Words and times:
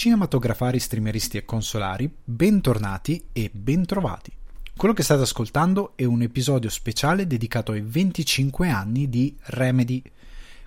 cinematografari, 0.00 0.78
streameristi 0.78 1.36
e 1.36 1.44
consolari, 1.44 2.10
bentornati 2.24 3.22
e 3.32 3.50
bentrovati. 3.52 4.32
Quello 4.74 4.94
che 4.94 5.02
state 5.02 5.20
ascoltando 5.20 5.92
è 5.94 6.04
un 6.04 6.22
episodio 6.22 6.70
speciale 6.70 7.26
dedicato 7.26 7.72
ai 7.72 7.82
25 7.82 8.70
anni 8.70 9.10
di 9.10 9.36
Remedy. 9.38 10.02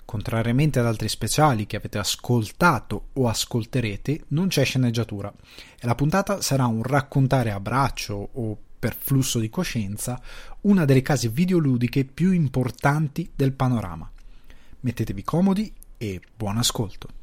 Contrariamente 0.06 0.78
ad 0.78 0.86
altri 0.86 1.10
speciali 1.10 1.66
che 1.66 1.78
avete 1.78 1.98
ascoltato 1.98 3.06
o 3.14 3.28
ascolterete, 3.28 4.26
non 4.28 4.50
c'è 4.50 4.64
sceneggiatura 4.64 5.34
e 5.80 5.88
la 5.88 5.96
puntata 5.96 6.40
sarà 6.40 6.68
un 6.68 6.84
raccontare 6.84 7.50
a 7.50 7.60
braccio 7.60 8.30
o 8.34 8.56
per 8.78 8.96
flusso 8.96 9.40
di 9.40 9.50
coscienza 9.50 10.22
una 10.62 10.86
delle 10.86 11.02
case 11.02 11.30
videoludiche 11.30 12.06
più 12.06 12.34
importanti 12.34 13.32
del 13.36 13.54
panorama. 13.54 14.08
Mettetevi 14.82 15.24
comodi 15.24 15.74
e 15.98 16.22
buon 16.38 16.60
ascolto. 16.60 17.22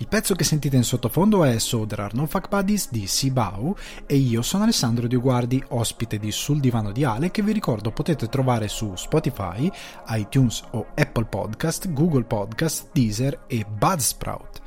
Il 0.00 0.08
pezzo 0.08 0.34
che 0.34 0.44
sentite 0.44 0.76
in 0.76 0.82
sottofondo 0.82 1.44
è 1.44 1.58
So 1.58 1.84
There 1.84 2.00
Are 2.00 2.16
No 2.16 2.24
Fuck 2.24 2.48
Buddies 2.48 2.88
di 2.90 3.06
Sibau 3.06 3.76
e 4.06 4.16
io 4.16 4.40
sono 4.40 4.62
Alessandro 4.62 5.06
Dioguardi, 5.06 5.62
ospite 5.68 6.18
di 6.18 6.32
Sul 6.32 6.58
Divano 6.58 6.90
di 6.90 7.04
Ale 7.04 7.30
che 7.30 7.42
vi 7.42 7.52
ricordo 7.52 7.90
potete 7.90 8.26
trovare 8.28 8.66
su 8.68 8.96
Spotify, 8.96 9.70
iTunes 10.08 10.62
o 10.70 10.86
Apple 10.94 11.26
Podcast, 11.26 11.92
Google 11.92 12.24
Podcast, 12.24 12.88
Deezer 12.92 13.44
e 13.46 13.66
Buzzsprout. 13.66 14.62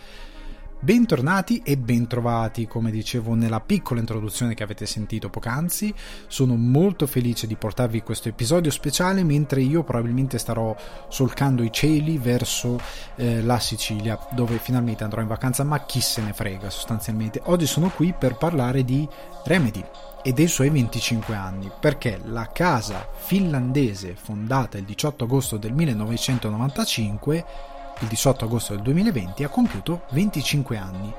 Bentornati 0.83 1.61
e 1.63 1.77
bentrovati, 1.77 2.67
come 2.67 2.91
dicevo 2.91 3.35
nella 3.35 3.61
piccola 3.61 4.01
introduzione 4.01 4.53
che 4.53 4.63
avete 4.63 4.85
sentito 4.85 5.29
poc'anzi. 5.29 5.95
Sono 6.27 6.57
molto 6.57 7.07
felice 7.07 7.47
di 7.47 7.55
portarvi 7.55 8.01
questo 8.01 8.27
episodio 8.27 8.69
speciale 8.69 9.23
mentre 9.23 9.61
io 9.61 9.83
probabilmente 9.83 10.37
starò 10.37 10.75
solcando 11.07 11.63
i 11.63 11.71
cieli 11.71 12.17
verso 12.17 12.77
eh, 13.15 13.41
la 13.41 13.59
Sicilia, 13.59 14.19
dove 14.31 14.57
finalmente 14.57 15.05
andrò 15.05 15.21
in 15.21 15.29
vacanza, 15.29 15.63
ma 15.63 15.85
chi 15.85 16.01
se 16.01 16.21
ne 16.21 16.33
frega 16.33 16.69
sostanzialmente. 16.69 17.39
Oggi 17.45 17.65
sono 17.65 17.87
qui 17.87 18.11
per 18.11 18.35
parlare 18.35 18.83
di 18.83 19.07
Remedy 19.45 19.85
e 20.21 20.33
dei 20.33 20.47
suoi 20.47 20.69
25 20.69 21.33
anni, 21.33 21.71
perché 21.79 22.19
la 22.25 22.49
casa 22.51 23.07
finlandese 23.15 24.17
fondata 24.21 24.77
il 24.77 24.83
18 24.83 25.23
agosto 25.23 25.55
del 25.55 25.71
1995 25.71 27.71
il 27.99 28.07
18 28.07 28.45
agosto 28.45 28.73
del 28.73 28.83
2020, 28.83 29.43
ha 29.43 29.49
compiuto 29.49 30.03
25 30.11 30.77
anni 30.77 31.13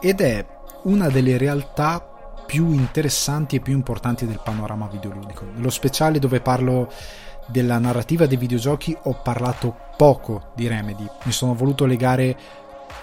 ed 0.00 0.20
è 0.20 0.46
una 0.84 1.08
delle 1.08 1.36
realtà 1.36 2.00
più 2.46 2.72
interessanti 2.72 3.56
e 3.56 3.60
più 3.60 3.74
importanti 3.74 4.26
del 4.26 4.40
panorama 4.42 4.88
videoludico. 4.88 5.44
Nello 5.54 5.70
speciale 5.70 6.18
dove 6.18 6.40
parlo 6.40 6.90
della 7.46 7.78
narrativa 7.78 8.26
dei 8.26 8.36
videogiochi 8.36 8.96
ho 9.02 9.20
parlato 9.22 9.76
poco 9.96 10.50
di 10.54 10.66
Remedy, 10.66 11.06
mi 11.24 11.32
sono 11.32 11.54
voluto 11.54 11.84
legare 11.84 12.36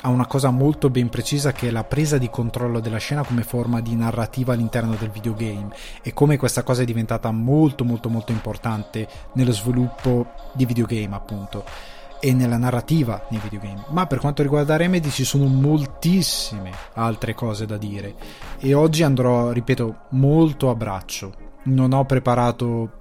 a 0.02 0.10
una 0.10 0.26
cosa 0.26 0.52
molto 0.52 0.90
ben 0.90 1.10
precisa 1.10 1.52
che 1.52 1.70
è 1.70 1.72
la 1.72 1.84
presa 1.84 2.18
di 2.18 2.30
controllo 2.30 2.80
della 2.80 2.98
scena 2.98 3.24
come 3.24 3.44
forma 3.44 3.82
di 3.82 3.96
narrativa 3.96 4.54
all'interno 4.54 4.96
del 4.96 5.10
videogame 5.10 5.70
e 6.02 6.14
come 6.14 6.38
questa 6.38 6.64
cosa 6.64 6.82
è 6.82 6.86
diventata 6.86 7.32
molto 7.32 7.84
molto 7.84 8.10
molto 8.10 8.32
importante 8.32 9.08
nello 9.34 9.54
sviluppo 9.54 10.28
di 10.54 10.66
videogame 10.66 11.16
appunto 11.16 11.64
e 12.20 12.34
nella 12.34 12.58
narrativa 12.58 13.26
nei 13.30 13.40
videogame. 13.40 13.86
Ma 13.90 14.08
per 14.08 14.20
quanto 14.20 14.42
riguarda 14.42 14.76
Remedy 14.76 15.10
ci 15.10 15.24
sono 15.24 15.46
moltissime 15.46 16.72
altre 16.94 17.34
cose 17.34 17.66
da 17.66 17.78
dire 17.78 18.16
e 18.60 18.74
oggi 18.74 19.04
andrò, 19.04 19.52
ripeto, 19.52 19.96
molto 20.10 20.70
a 20.70 20.76
braccio. 20.76 21.46
Non 21.64 21.94
ho 21.94 22.06
preparato 22.06 22.92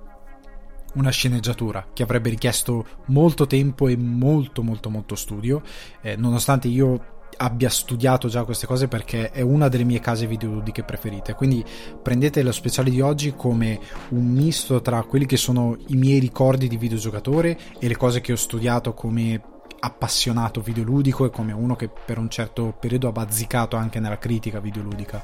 una 0.94 1.10
sceneggiatura 1.10 1.88
che 1.92 2.02
avrebbe 2.02 2.30
richiesto 2.30 2.84
molto 3.06 3.46
tempo 3.46 3.88
e 3.88 3.96
molto 3.96 4.62
molto 4.62 4.90
molto 4.90 5.14
studio, 5.14 5.62
eh, 6.00 6.16
nonostante 6.16 6.68
io 6.68 7.14
abbia 7.38 7.68
studiato 7.68 8.28
già 8.28 8.44
queste 8.44 8.66
cose 8.66 8.88
perché 8.88 9.30
è 9.30 9.40
una 9.40 9.68
delle 9.68 9.84
mie 9.84 10.00
case 10.00 10.26
videoludiche 10.26 10.82
preferite. 10.82 11.34
Quindi 11.34 11.64
prendete 12.02 12.42
lo 12.42 12.52
speciale 12.52 12.90
di 12.90 13.00
oggi 13.00 13.34
come 13.36 13.78
un 14.10 14.26
misto 14.26 14.80
tra 14.80 15.02
quelli 15.02 15.26
che 15.26 15.36
sono 15.36 15.76
i 15.88 15.96
miei 15.96 16.18
ricordi 16.18 16.68
di 16.68 16.76
videogiocatore 16.76 17.58
e 17.78 17.88
le 17.88 17.96
cose 17.96 18.20
che 18.20 18.32
ho 18.32 18.36
studiato 18.36 18.94
come 18.94 19.40
appassionato 19.78 20.60
videoludico 20.60 21.26
e 21.26 21.30
come 21.30 21.52
uno 21.52 21.76
che 21.76 21.88
per 21.88 22.18
un 22.18 22.30
certo 22.30 22.74
periodo 22.78 23.08
ha 23.08 23.12
bazzicato 23.12 23.76
anche 23.76 24.00
nella 24.00 24.18
critica 24.18 24.58
videoludica. 24.58 25.22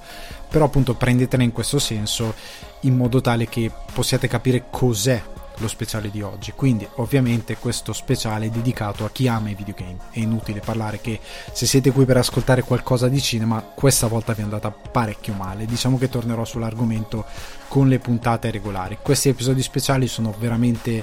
Però 0.48 0.66
appunto 0.66 0.94
prendetela 0.94 1.42
in 1.42 1.52
questo 1.52 1.78
senso 1.78 2.34
in 2.80 2.96
modo 2.96 3.20
tale 3.20 3.48
che 3.48 3.70
possiate 3.92 4.28
capire 4.28 4.66
cos'è 4.70 5.22
lo 5.62 5.68
speciale 5.68 6.10
di 6.10 6.20
oggi. 6.20 6.52
Quindi, 6.52 6.86
ovviamente, 6.96 7.56
questo 7.56 7.94
speciale 7.94 8.46
è 8.46 8.50
dedicato 8.50 9.06
a 9.06 9.10
chi 9.10 9.28
ama 9.28 9.48
i 9.48 9.54
videogame. 9.54 9.96
È 10.10 10.18
inutile 10.18 10.60
parlare 10.60 11.00
che 11.00 11.18
se 11.52 11.64
siete 11.64 11.90
qui 11.90 12.04
per 12.04 12.18
ascoltare 12.18 12.62
qualcosa 12.62 13.08
di 13.08 13.20
cinema, 13.22 13.62
questa 13.62 14.08
volta 14.08 14.34
vi 14.34 14.40
è 14.40 14.44
andata 14.44 14.70
parecchio 14.70 15.32
male. 15.32 15.64
Diciamo 15.64 15.96
che 15.96 16.10
tornerò 16.10 16.44
sull'argomento 16.44 17.24
con 17.68 17.88
le 17.88 17.98
puntate 17.98 18.50
regolari. 18.50 18.98
Questi 19.00 19.30
episodi 19.30 19.62
speciali 19.62 20.06
sono 20.06 20.34
veramente 20.38 21.02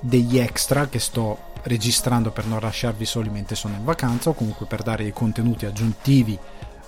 degli 0.00 0.38
extra 0.38 0.88
che 0.88 0.98
sto 0.98 1.48
registrando 1.64 2.30
per 2.30 2.46
non 2.46 2.60
lasciarvi 2.60 3.04
soli 3.04 3.28
mentre 3.28 3.54
sono 3.54 3.74
in 3.74 3.84
vacanza 3.84 4.30
o 4.30 4.34
comunque 4.34 4.64
per 4.64 4.82
dare 4.82 5.02
dei 5.02 5.12
contenuti 5.12 5.66
aggiuntivi 5.66 6.38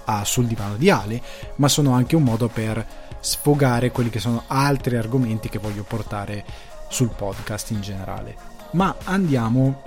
a 0.04 0.24
sul 0.24 0.46
divano 0.46 0.76
di 0.76 0.90
Ale, 0.90 1.20
ma 1.56 1.68
sono 1.68 1.92
anche 1.92 2.16
un 2.16 2.22
modo 2.22 2.48
per 2.48 2.84
sfogare 3.20 3.92
quelli 3.92 4.10
che 4.10 4.18
sono 4.18 4.44
altri 4.48 4.96
argomenti 4.96 5.48
che 5.48 5.58
voglio 5.58 5.84
portare 5.84 6.44
sul 6.92 7.08
podcast 7.08 7.70
in 7.70 7.80
generale. 7.80 8.36
Ma 8.72 8.94
andiamo 9.04 9.82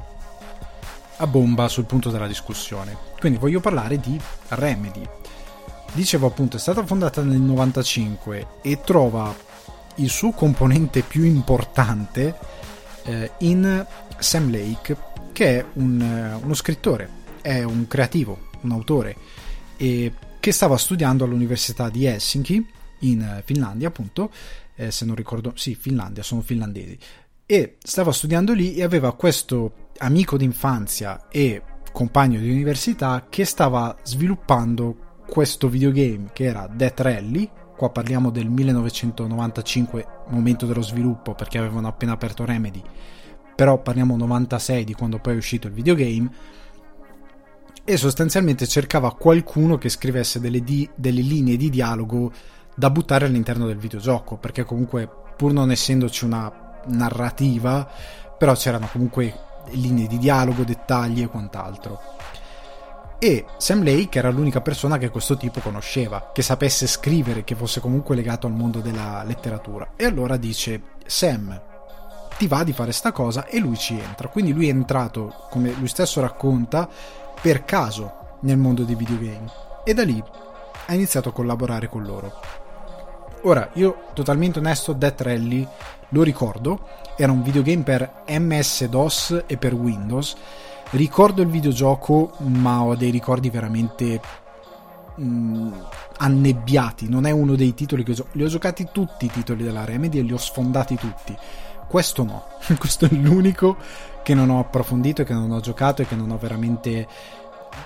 a 1.17 1.27
bomba 1.27 1.67
sul 1.67 1.85
punto 1.85 2.09
della 2.09 2.27
discussione. 2.27 2.97
Quindi 3.19 3.37
voglio 3.37 3.59
parlare 3.59 3.99
di 3.99 4.19
Remedy. 4.49 5.07
Dicevo 5.93 6.27
appunto, 6.27 6.57
è 6.57 6.59
stata 6.59 6.85
fondata 6.85 7.21
nel 7.21 7.39
95 7.39 8.47
e 8.61 8.81
trova 8.81 9.33
il 9.95 10.09
suo 10.09 10.31
componente 10.31 11.01
più 11.03 11.23
importante 11.23 12.35
eh, 13.03 13.31
in 13.39 13.85
Sam 14.17 14.51
Lake, 14.51 14.97
che 15.31 15.59
è 15.59 15.65
un, 15.73 16.01
eh, 16.01 16.43
uno 16.43 16.53
scrittore, 16.53 17.09
è 17.41 17.63
un 17.63 17.87
creativo, 17.87 18.49
un 18.61 18.71
autore, 18.71 19.15
che 19.77 20.51
stava 20.51 20.77
studiando 20.77 21.23
all'Università 21.23 21.89
di 21.89 22.05
Helsinki, 22.05 22.65
in 22.99 23.41
Finlandia 23.43 23.89
appunto, 23.89 24.31
eh, 24.75 24.91
se 24.91 25.05
non 25.05 25.15
ricordo, 25.15 25.53
sì, 25.55 25.75
Finlandia, 25.75 26.23
sono 26.23 26.41
finlandesi, 26.41 26.97
e 27.45 27.77
stava 27.81 28.11
studiando 28.11 28.53
lì 28.53 28.75
e 28.75 28.83
aveva 28.83 29.13
questo 29.13 29.89
amico 29.97 30.37
d'infanzia 30.37 31.27
e 31.29 31.61
compagno 31.91 32.39
di 32.39 32.49
università 32.49 33.27
che 33.29 33.45
stava 33.45 33.95
sviluppando 34.03 35.13
questo 35.27 35.69
videogame 35.69 36.29
che 36.33 36.45
era 36.45 36.67
Death 36.67 36.99
Rally, 36.99 37.49
qua 37.75 37.89
parliamo 37.89 38.29
del 38.31 38.49
1995, 38.49 40.07
momento 40.27 40.65
dello 40.65 40.81
sviluppo 40.81 41.33
perché 41.35 41.57
avevano 41.57 41.87
appena 41.87 42.13
aperto 42.13 42.45
Remedy, 42.45 42.81
però 43.55 43.81
parliamo 43.81 44.17
96 44.17 44.83
di 44.83 44.93
quando 44.93 45.19
poi 45.19 45.33
è 45.33 45.37
uscito 45.37 45.67
il 45.67 45.73
videogame, 45.73 46.29
e 47.87 47.97
sostanzialmente 47.97 48.65
cercava 48.65 49.13
qualcuno 49.13 49.77
che 49.77 49.89
scrivesse 49.89 50.39
delle, 50.39 50.61
di- 50.61 50.89
delle 50.95 51.21
linee 51.21 51.55
di 51.55 51.69
dialogo 51.69 52.31
da 52.75 52.89
buttare 52.89 53.25
all'interno 53.25 53.65
del 53.65 53.77
videogioco, 53.77 54.35
perché 54.35 54.63
comunque 54.63 55.09
pur 55.35 55.53
non 55.53 55.71
essendoci 55.71 56.25
una 56.25 56.51
narrativa, 56.87 57.87
però 58.37 58.53
c'erano 58.53 58.87
comunque 58.91 59.33
linee 59.71 60.07
di 60.07 60.17
dialogo, 60.17 60.63
dettagli 60.63 61.21
e 61.21 61.27
quant'altro. 61.27 61.99
E 63.17 63.45
Sam 63.57 63.83
Lake 63.83 64.19
era 64.19 64.29
l'unica 64.29 64.61
persona 64.61 64.97
che 64.97 65.09
questo 65.09 65.37
tipo 65.37 65.61
conosceva, 65.61 66.31
che 66.33 66.41
sapesse 66.41 66.85
scrivere, 66.85 67.43
che 67.43 67.55
fosse 67.55 67.79
comunque 67.79 68.13
legato 68.13 68.45
al 68.45 68.53
mondo 68.53 68.81
della 68.81 69.23
letteratura. 69.23 69.93
E 69.95 70.05
allora 70.05 70.37
dice: 70.37 70.81
Sam, 71.05 71.59
ti 72.37 72.47
va 72.47 72.63
di 72.63 72.73
fare 72.73 72.91
sta 72.91 73.13
cosa? 73.13 73.45
E 73.45 73.59
lui 73.59 73.77
ci 73.77 73.97
entra. 73.97 74.27
Quindi 74.27 74.53
lui 74.53 74.67
è 74.67 74.71
entrato, 74.71 75.47
come 75.49 75.71
lui 75.71 75.87
stesso 75.87 76.19
racconta, 76.19 76.87
per 77.41 77.63
caso 77.63 78.37
nel 78.41 78.57
mondo 78.57 78.83
dei 78.83 78.95
videogame. 78.95 79.49
E 79.85 79.93
da 79.93 80.03
lì 80.03 80.21
ha 80.87 80.93
iniziato 80.93 81.29
a 81.29 81.33
collaborare 81.33 81.87
con 81.87 82.03
loro. 82.03 82.33
Ora, 83.47 83.69
io 83.73 84.05
totalmente 84.13 84.57
onesto, 84.57 84.93
Death 84.93 85.21
Rally 85.21 85.67
lo 86.09 86.23
ricordo, 86.23 86.87
era 87.15 87.31
un 87.31 87.43
videogame 87.43 87.83
per 87.83 88.23
MS-DOS 88.27 89.43
e 89.45 89.57
per 89.57 89.75
Windows. 89.75 90.35
Ricordo 90.89 91.43
il 91.43 91.49
videogioco, 91.49 92.31
ma 92.39 92.81
ho 92.81 92.95
dei 92.95 93.11
ricordi 93.11 93.51
veramente 93.51 94.19
mh, 95.15 95.23
mm, 95.23 95.73
annebbiati. 96.17 97.07
Non 97.07 97.27
è 97.27 97.31
uno 97.31 97.55
dei 97.55 97.75
titoli 97.75 98.03
che 98.03 98.11
ho 98.11 98.15
giocato. 98.15 98.37
Li 98.37 98.43
ho 98.43 98.47
giocati 98.47 98.89
tutti 98.91 99.25
i 99.25 99.29
titoli 99.29 99.63
della 99.63 99.85
Remedy 99.85 100.17
e 100.17 100.21
li 100.23 100.33
ho 100.33 100.37
sfondati 100.37 100.95
tutti. 100.95 101.37
Questo 101.87 102.23
no, 102.23 102.45
questo 102.79 103.05
è 103.05 103.09
l'unico 103.09 103.77
che 104.23 104.33
non 104.33 104.49
ho 104.49 104.57
approfondito 104.57 105.21
e 105.21 105.25
che 105.25 105.33
non 105.33 105.51
ho 105.51 105.59
giocato 105.59 106.01
e 106.01 106.07
che 106.07 106.15
non 106.15 106.31
ho 106.31 106.37
veramente 106.39 107.07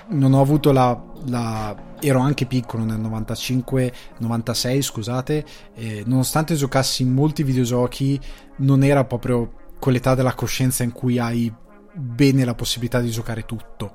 non 0.08 0.32
ho 0.32 0.40
avuto 0.40 0.72
la, 0.72 1.00
la, 1.26 1.74
ero 2.00 2.20
anche 2.20 2.46
piccolo 2.46 2.84
nel 2.84 2.98
95 2.98 3.92
96 4.18 4.82
scusate 4.82 5.44
e 5.74 6.02
nonostante 6.06 6.54
giocassi 6.54 7.02
in 7.02 7.12
molti 7.12 7.42
videogiochi 7.42 8.20
non 8.56 8.82
era 8.82 9.04
proprio 9.04 9.52
quell'età 9.78 10.14
della 10.14 10.34
coscienza 10.34 10.82
in 10.82 10.92
cui 10.92 11.18
hai 11.18 11.52
bene 11.92 12.44
la 12.44 12.54
possibilità 12.54 13.00
di 13.00 13.10
giocare 13.10 13.44
tutto. 13.44 13.92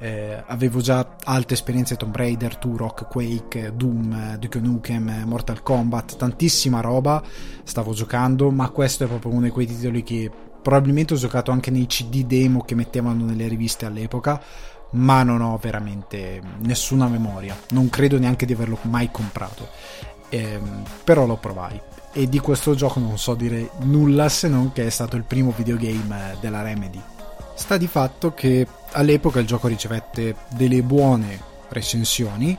Eh, 0.00 0.44
avevo 0.46 0.80
già 0.80 1.16
alte 1.24 1.54
esperienze 1.54 1.96
Tomb 1.96 2.14
Raider, 2.14 2.56
Turok, 2.56 3.08
Quake, 3.08 3.72
Doom, 3.74 4.36
Duke 4.36 4.60
Nukem, 4.60 5.24
Mortal 5.26 5.62
Kombat, 5.62 6.16
tantissima 6.16 6.80
roba 6.80 7.22
stavo 7.64 7.92
giocando, 7.92 8.50
ma 8.50 8.68
questo 8.70 9.04
è 9.04 9.06
proprio 9.08 9.32
uno 9.32 9.42
di 9.42 9.50
quei 9.50 9.66
titoli 9.66 10.02
che 10.02 10.30
probabilmente 10.62 11.14
ho 11.14 11.16
giocato 11.16 11.50
anche 11.50 11.70
nei 11.70 11.86
CD 11.86 12.24
demo 12.24 12.62
che 12.62 12.74
mettevano 12.74 13.24
nelle 13.24 13.48
riviste 13.48 13.86
all'epoca, 13.86 14.40
ma 14.90 15.22
non 15.22 15.40
ho 15.40 15.58
veramente 15.58 16.40
nessuna 16.58 17.08
memoria, 17.08 17.56
non 17.70 17.90
credo 17.90 18.18
neanche 18.18 18.46
di 18.46 18.52
averlo 18.52 18.78
mai 18.82 19.10
comprato, 19.10 19.68
eh, 20.28 20.60
però 21.04 21.26
lo 21.26 21.36
provai. 21.36 21.80
E 22.12 22.28
di 22.28 22.38
questo 22.38 22.74
gioco 22.74 22.98
non 22.98 23.18
so 23.18 23.34
dire 23.34 23.70
nulla 23.80 24.28
se 24.28 24.48
non 24.48 24.72
che 24.72 24.86
è 24.86 24.90
stato 24.90 25.16
il 25.16 25.24
primo 25.24 25.52
videogame 25.54 26.36
della 26.40 26.62
Remedy. 26.62 27.00
Sta 27.54 27.76
di 27.76 27.86
fatto 27.86 28.32
che 28.34 28.66
all'epoca 28.92 29.40
il 29.40 29.46
gioco 29.46 29.68
ricevette 29.68 30.34
delle 30.48 30.82
buone 30.82 31.40
recensioni 31.68 32.56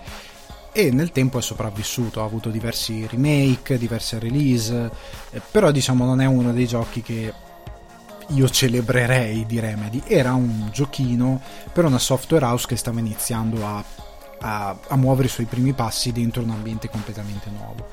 e 0.71 0.91
nel 0.91 1.11
tempo 1.11 1.39
è 1.39 1.41
sopravvissuto, 1.41 2.21
ha 2.21 2.25
avuto 2.25 2.49
diversi 2.49 3.07
remake, 3.07 3.77
diverse 3.77 4.19
release, 4.19 4.91
eh, 5.31 5.41
però 5.51 5.71
diciamo 5.71 6.05
non 6.05 6.21
è 6.21 6.25
uno 6.25 6.53
dei 6.53 6.67
giochi 6.67 7.01
che 7.01 7.33
io 8.29 8.49
celebrerei 8.49 9.45
di 9.45 9.59
Remedy, 9.59 10.03
era 10.05 10.33
un 10.33 10.69
giochino 10.71 11.41
per 11.73 11.85
una 11.85 11.99
software 11.99 12.45
house 12.45 12.67
che 12.67 12.75
stava 12.75 12.99
iniziando 12.99 13.65
a, 13.65 13.83
a, 14.39 14.77
a 14.87 14.95
muovere 14.95 15.27
i 15.27 15.31
suoi 15.31 15.45
primi 15.45 15.73
passi 15.73 16.11
dentro 16.11 16.41
un 16.41 16.51
ambiente 16.51 16.89
completamente 16.89 17.49
nuovo. 17.49 17.87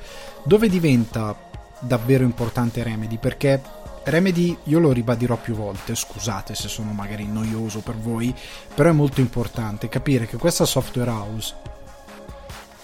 Dove 0.45 0.69
diventa 0.69 1.35
davvero 1.81 2.25
importante 2.25 2.83
Remedy 2.83 3.19
perché 3.19 3.61
Remedy 4.05 4.57
io 4.65 4.79
lo 4.79 4.93
ribadirò 4.93 5.37
più 5.37 5.55
volte, 5.55 5.95
scusate 5.95 6.55
se 6.55 6.69
sono 6.69 6.93
magari 6.93 7.27
noioso 7.27 7.81
per 7.81 7.97
voi, 7.97 8.35
però 8.75 8.91
è 8.91 8.93
molto 8.93 9.21
importante 9.21 9.89
capire 9.89 10.27
che 10.27 10.37
questa 10.37 10.65
software 10.65 11.11
house 11.11 11.55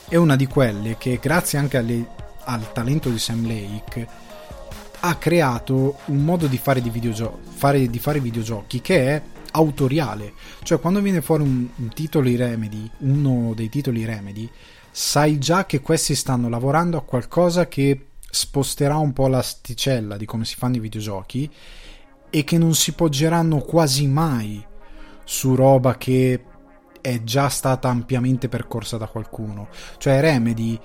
è 0.09 0.17
una 0.17 0.37
di 0.37 0.47
quelle 0.47 0.99
che 0.99 1.19
grazie 1.23 1.59
anche 1.59 1.77
alle, 1.77 2.07
al 2.45 2.73
talento 2.73 3.09
di 3.09 3.19
Sam 3.19 3.47
Lake 3.47 4.07
ha 5.05 5.17
creato 5.17 5.99
un 6.07 6.25
modo 6.25 6.47
di 6.47 6.59
fare, 6.59 6.81
di, 6.81 6.91
videogio- 6.91 7.41
fare, 7.43 7.89
di 7.89 7.99
fare 7.99 8.21
videogiochi 8.21 8.81
che 8.81 9.09
è 9.09 9.23
autoriale, 9.53 10.33
cioè 10.63 10.81
quando 10.81 11.01
viene 11.01 11.21
fuori 11.21 11.43
un, 11.43 11.67
un 11.75 11.89
titolo 11.89 12.29
di 12.29 12.37
Remedy, 12.37 12.89
uno 12.99 13.53
dei 13.55 13.69
titoli 13.69 14.05
Remedy, 14.05 14.49
sai 14.91 15.39
già 15.39 15.67
che 15.67 15.81
questi 15.81 16.15
stanno 16.15 16.49
lavorando 16.49 16.99
a 16.99 17.03
qualcosa 17.03 17.67
che 17.67 18.07
sposterà 18.31 18.97
un 18.97 19.13
po' 19.13 19.27
l'asticella 19.27 20.17
di 20.17 20.25
come 20.25 20.45
si 20.45 20.55
fanno 20.55 20.77
i 20.77 20.81
videogiochi 20.81 21.51
e 22.31 22.45
che 22.45 22.57
non 22.57 22.75
si 22.75 22.93
poggeranno 22.93 23.59
quasi 23.59 24.07
mai 24.07 24.65
su 25.25 25.55
roba 25.55 25.97
che 25.99 26.45
è 27.01 27.23
già 27.25 27.49
stata 27.49 27.89
ampiamente 27.89 28.49
percorsa 28.49 28.97
da 28.97 29.07
qualcuno. 29.07 29.69
Cioè 29.99 30.21
Remedy 30.21 30.79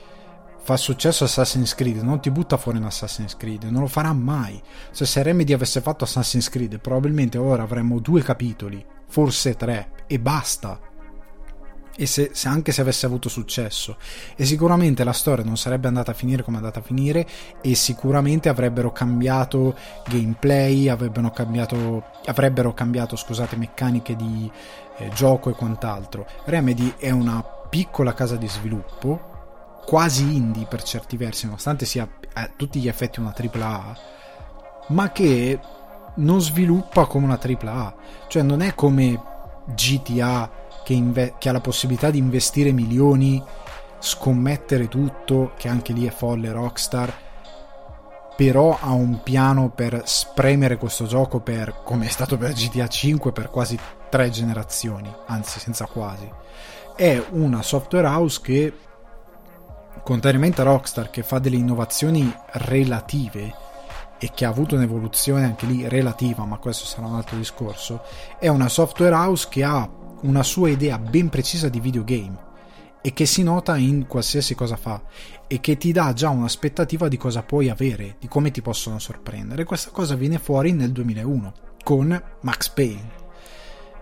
fa 0.67 0.75
successo 0.75 1.23
Assassin's 1.23 1.73
Creed, 1.75 2.01
non 2.01 2.19
ti 2.19 2.29
butta 2.29 2.57
fuori 2.57 2.77
un 2.77 2.83
Assassin's 2.83 3.37
Creed, 3.37 3.63
non 3.63 3.83
lo 3.83 3.87
farà 3.87 4.11
mai. 4.11 4.61
Cioè 4.91 5.07
se 5.07 5.23
Remedy 5.23 5.53
avesse 5.53 5.79
fatto 5.79 6.03
Assassin's 6.03 6.49
Creed, 6.49 6.79
probabilmente 6.79 7.37
ora 7.37 7.63
avremmo 7.63 7.99
due 7.99 8.21
capitoli, 8.21 8.85
forse 9.07 9.55
tre, 9.55 9.91
e 10.07 10.19
basta. 10.19 10.77
E 11.95 12.05
se, 12.05 12.31
se 12.33 12.49
anche 12.49 12.73
se 12.73 12.81
avesse 12.81 13.05
avuto 13.05 13.29
successo. 13.29 13.95
E 14.35 14.43
sicuramente 14.43 15.05
la 15.05 15.13
storia 15.13 15.45
non 15.45 15.55
sarebbe 15.55 15.87
andata 15.87 16.11
a 16.11 16.13
finire 16.13 16.43
come 16.43 16.57
è 16.57 16.59
andata 16.59 16.79
a 16.79 16.83
finire 16.83 17.25
e 17.61 17.73
sicuramente 17.73 18.49
avrebbero 18.49 18.91
cambiato 18.91 19.73
gameplay 20.05 20.89
avrebbero 20.89 21.31
cambiato, 21.31 22.03
avrebbero 22.25 22.73
cambiato 22.73 23.15
scusate 23.15 23.55
meccaniche 23.55 24.17
di 24.17 24.51
eh, 24.97 25.07
gioco 25.13 25.49
e 25.49 25.53
quant'altro. 25.53 26.27
Remedy 26.43 26.93
è 26.97 27.11
una 27.11 27.41
piccola 27.41 28.13
casa 28.13 28.35
di 28.35 28.49
sviluppo 28.49 29.35
quasi 29.87 30.35
indie 30.35 30.65
per 30.65 30.83
certi 30.83 31.15
versi 31.15 31.45
nonostante 31.45 31.85
sia 31.85 32.07
a 32.33 32.51
tutti 32.53 32.79
gli 32.79 32.89
effetti 32.89 33.19
una 33.19 33.33
AAA 33.33 33.97
ma 34.89 35.11
che 35.11 35.59
non 36.15 36.41
sviluppa 36.41 37.05
come 37.05 37.25
una 37.25 37.39
AAA 37.41 37.95
cioè 38.27 38.43
non 38.43 38.61
è 38.61 38.75
come 38.75 39.19
GTA 39.73 40.49
che, 40.87 40.93
inve- 40.93 41.33
che 41.37 41.49
ha 41.49 41.51
la 41.51 41.59
possibilità 41.59 42.09
di 42.09 42.17
investire 42.17 42.71
milioni, 42.71 43.43
scommettere 43.99 44.87
tutto, 44.87 45.51
che 45.57 45.67
anche 45.67 45.91
lì 45.91 46.07
è 46.07 46.11
folle 46.11 46.49
Rockstar, 46.53 47.13
però 48.37 48.77
ha 48.79 48.91
un 48.91 49.21
piano 49.21 49.69
per 49.69 50.03
spremere 50.05 50.77
questo 50.77 51.05
gioco 51.05 51.41
per, 51.41 51.81
come 51.83 52.05
è 52.05 52.09
stato 52.09 52.37
per 52.37 52.53
GTA 52.53 52.87
5, 52.87 53.33
per 53.33 53.49
quasi 53.49 53.77
tre 54.09 54.29
generazioni, 54.29 55.13
anzi 55.25 55.59
senza 55.59 55.87
quasi. 55.87 56.31
È 56.95 57.21
una 57.31 57.61
software 57.61 58.07
house 58.07 58.39
che, 58.41 58.73
contrariamente 60.03 60.61
a 60.61 60.65
Rockstar, 60.65 61.09
che 61.09 61.23
fa 61.23 61.39
delle 61.39 61.57
innovazioni 61.57 62.33
relative 62.53 63.53
e 64.19 64.31
che 64.33 64.45
ha 64.45 64.49
avuto 64.49 64.75
un'evoluzione 64.75 65.43
anche 65.45 65.65
lì 65.65 65.87
relativa, 65.87 66.45
ma 66.45 66.57
questo 66.57 66.85
sarà 66.85 67.07
un 67.07 67.15
altro 67.15 67.37
discorso, 67.37 68.01
è 68.39 68.47
una 68.47 68.69
software 68.69 69.13
house 69.13 69.47
che 69.49 69.63
ha 69.63 69.89
una 70.21 70.43
sua 70.43 70.69
idea 70.69 70.97
ben 70.97 71.29
precisa 71.29 71.69
di 71.69 71.79
videogame 71.79 72.45
e 73.01 73.13
che 73.13 73.25
si 73.25 73.43
nota 73.43 73.77
in 73.77 74.07
qualsiasi 74.07 74.55
cosa 74.55 74.75
fa 74.75 75.01
e 75.47 75.59
che 75.59 75.77
ti 75.77 75.91
dà 75.91 76.13
già 76.13 76.29
un'aspettativa 76.29 77.07
di 77.07 77.17
cosa 77.17 77.43
puoi 77.43 77.69
avere, 77.69 78.15
di 78.19 78.27
come 78.27 78.51
ti 78.51 78.61
possono 78.61 78.99
sorprendere. 78.99 79.63
Questa 79.63 79.91
cosa 79.91 80.15
viene 80.15 80.39
fuori 80.39 80.73
nel 80.73 80.91
2001 80.91 81.53
con 81.83 82.21
Max 82.41 82.69
Payne. 82.69 83.11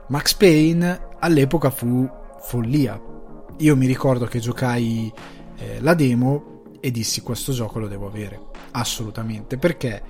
Max 0.08 0.34
Payne 0.34 1.08
all'epoca 1.20 1.70
fu 1.70 2.10
follia. 2.42 3.00
Io 3.58 3.76
mi 3.76 3.86
ricordo 3.86 4.26
che 4.26 4.40
giocai 4.40 5.12
eh, 5.58 5.80
la 5.82 5.94
demo 5.94 6.62
e 6.80 6.92
dissi 6.92 7.22
questo 7.22 7.52
gioco 7.52 7.80
lo 7.80 7.88
devo 7.88 8.08
avere, 8.08 8.40
assolutamente, 8.72 9.58
perché 9.58 10.04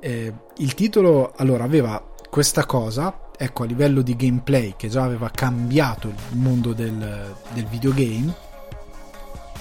eh, 0.00 0.32
il 0.58 0.74
titolo 0.74 1.32
allora 1.36 1.64
aveva 1.64 2.14
questa 2.30 2.64
cosa 2.64 3.30
ecco, 3.36 3.62
a 3.62 3.66
livello 3.66 4.02
di 4.02 4.16
gameplay 4.16 4.74
che 4.76 4.88
già 4.88 5.02
aveva 5.02 5.30
cambiato 5.30 6.08
il 6.08 6.36
mondo 6.38 6.72
del, 6.72 7.34
del 7.52 7.66
videogame, 7.66 8.34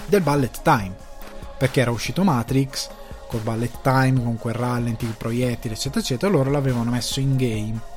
del 0.08 0.22
bullet 0.22 0.62
time, 0.62 0.96
perché 1.58 1.82
era 1.82 1.92
uscito 1.92 2.24
Matrix 2.24 2.90
col 3.28 3.42
bullet 3.42 3.82
time, 3.82 4.24
con 4.24 4.38
quel 4.38 4.54
rallenti, 4.54 5.06
il 5.06 5.16
proiettile, 5.18 5.74
eccetera, 5.74 6.00
eccetera, 6.02 6.32
loro 6.32 6.52
l'avevano 6.52 6.92
messo 6.92 7.20
in 7.20 7.36
game. 7.36 7.94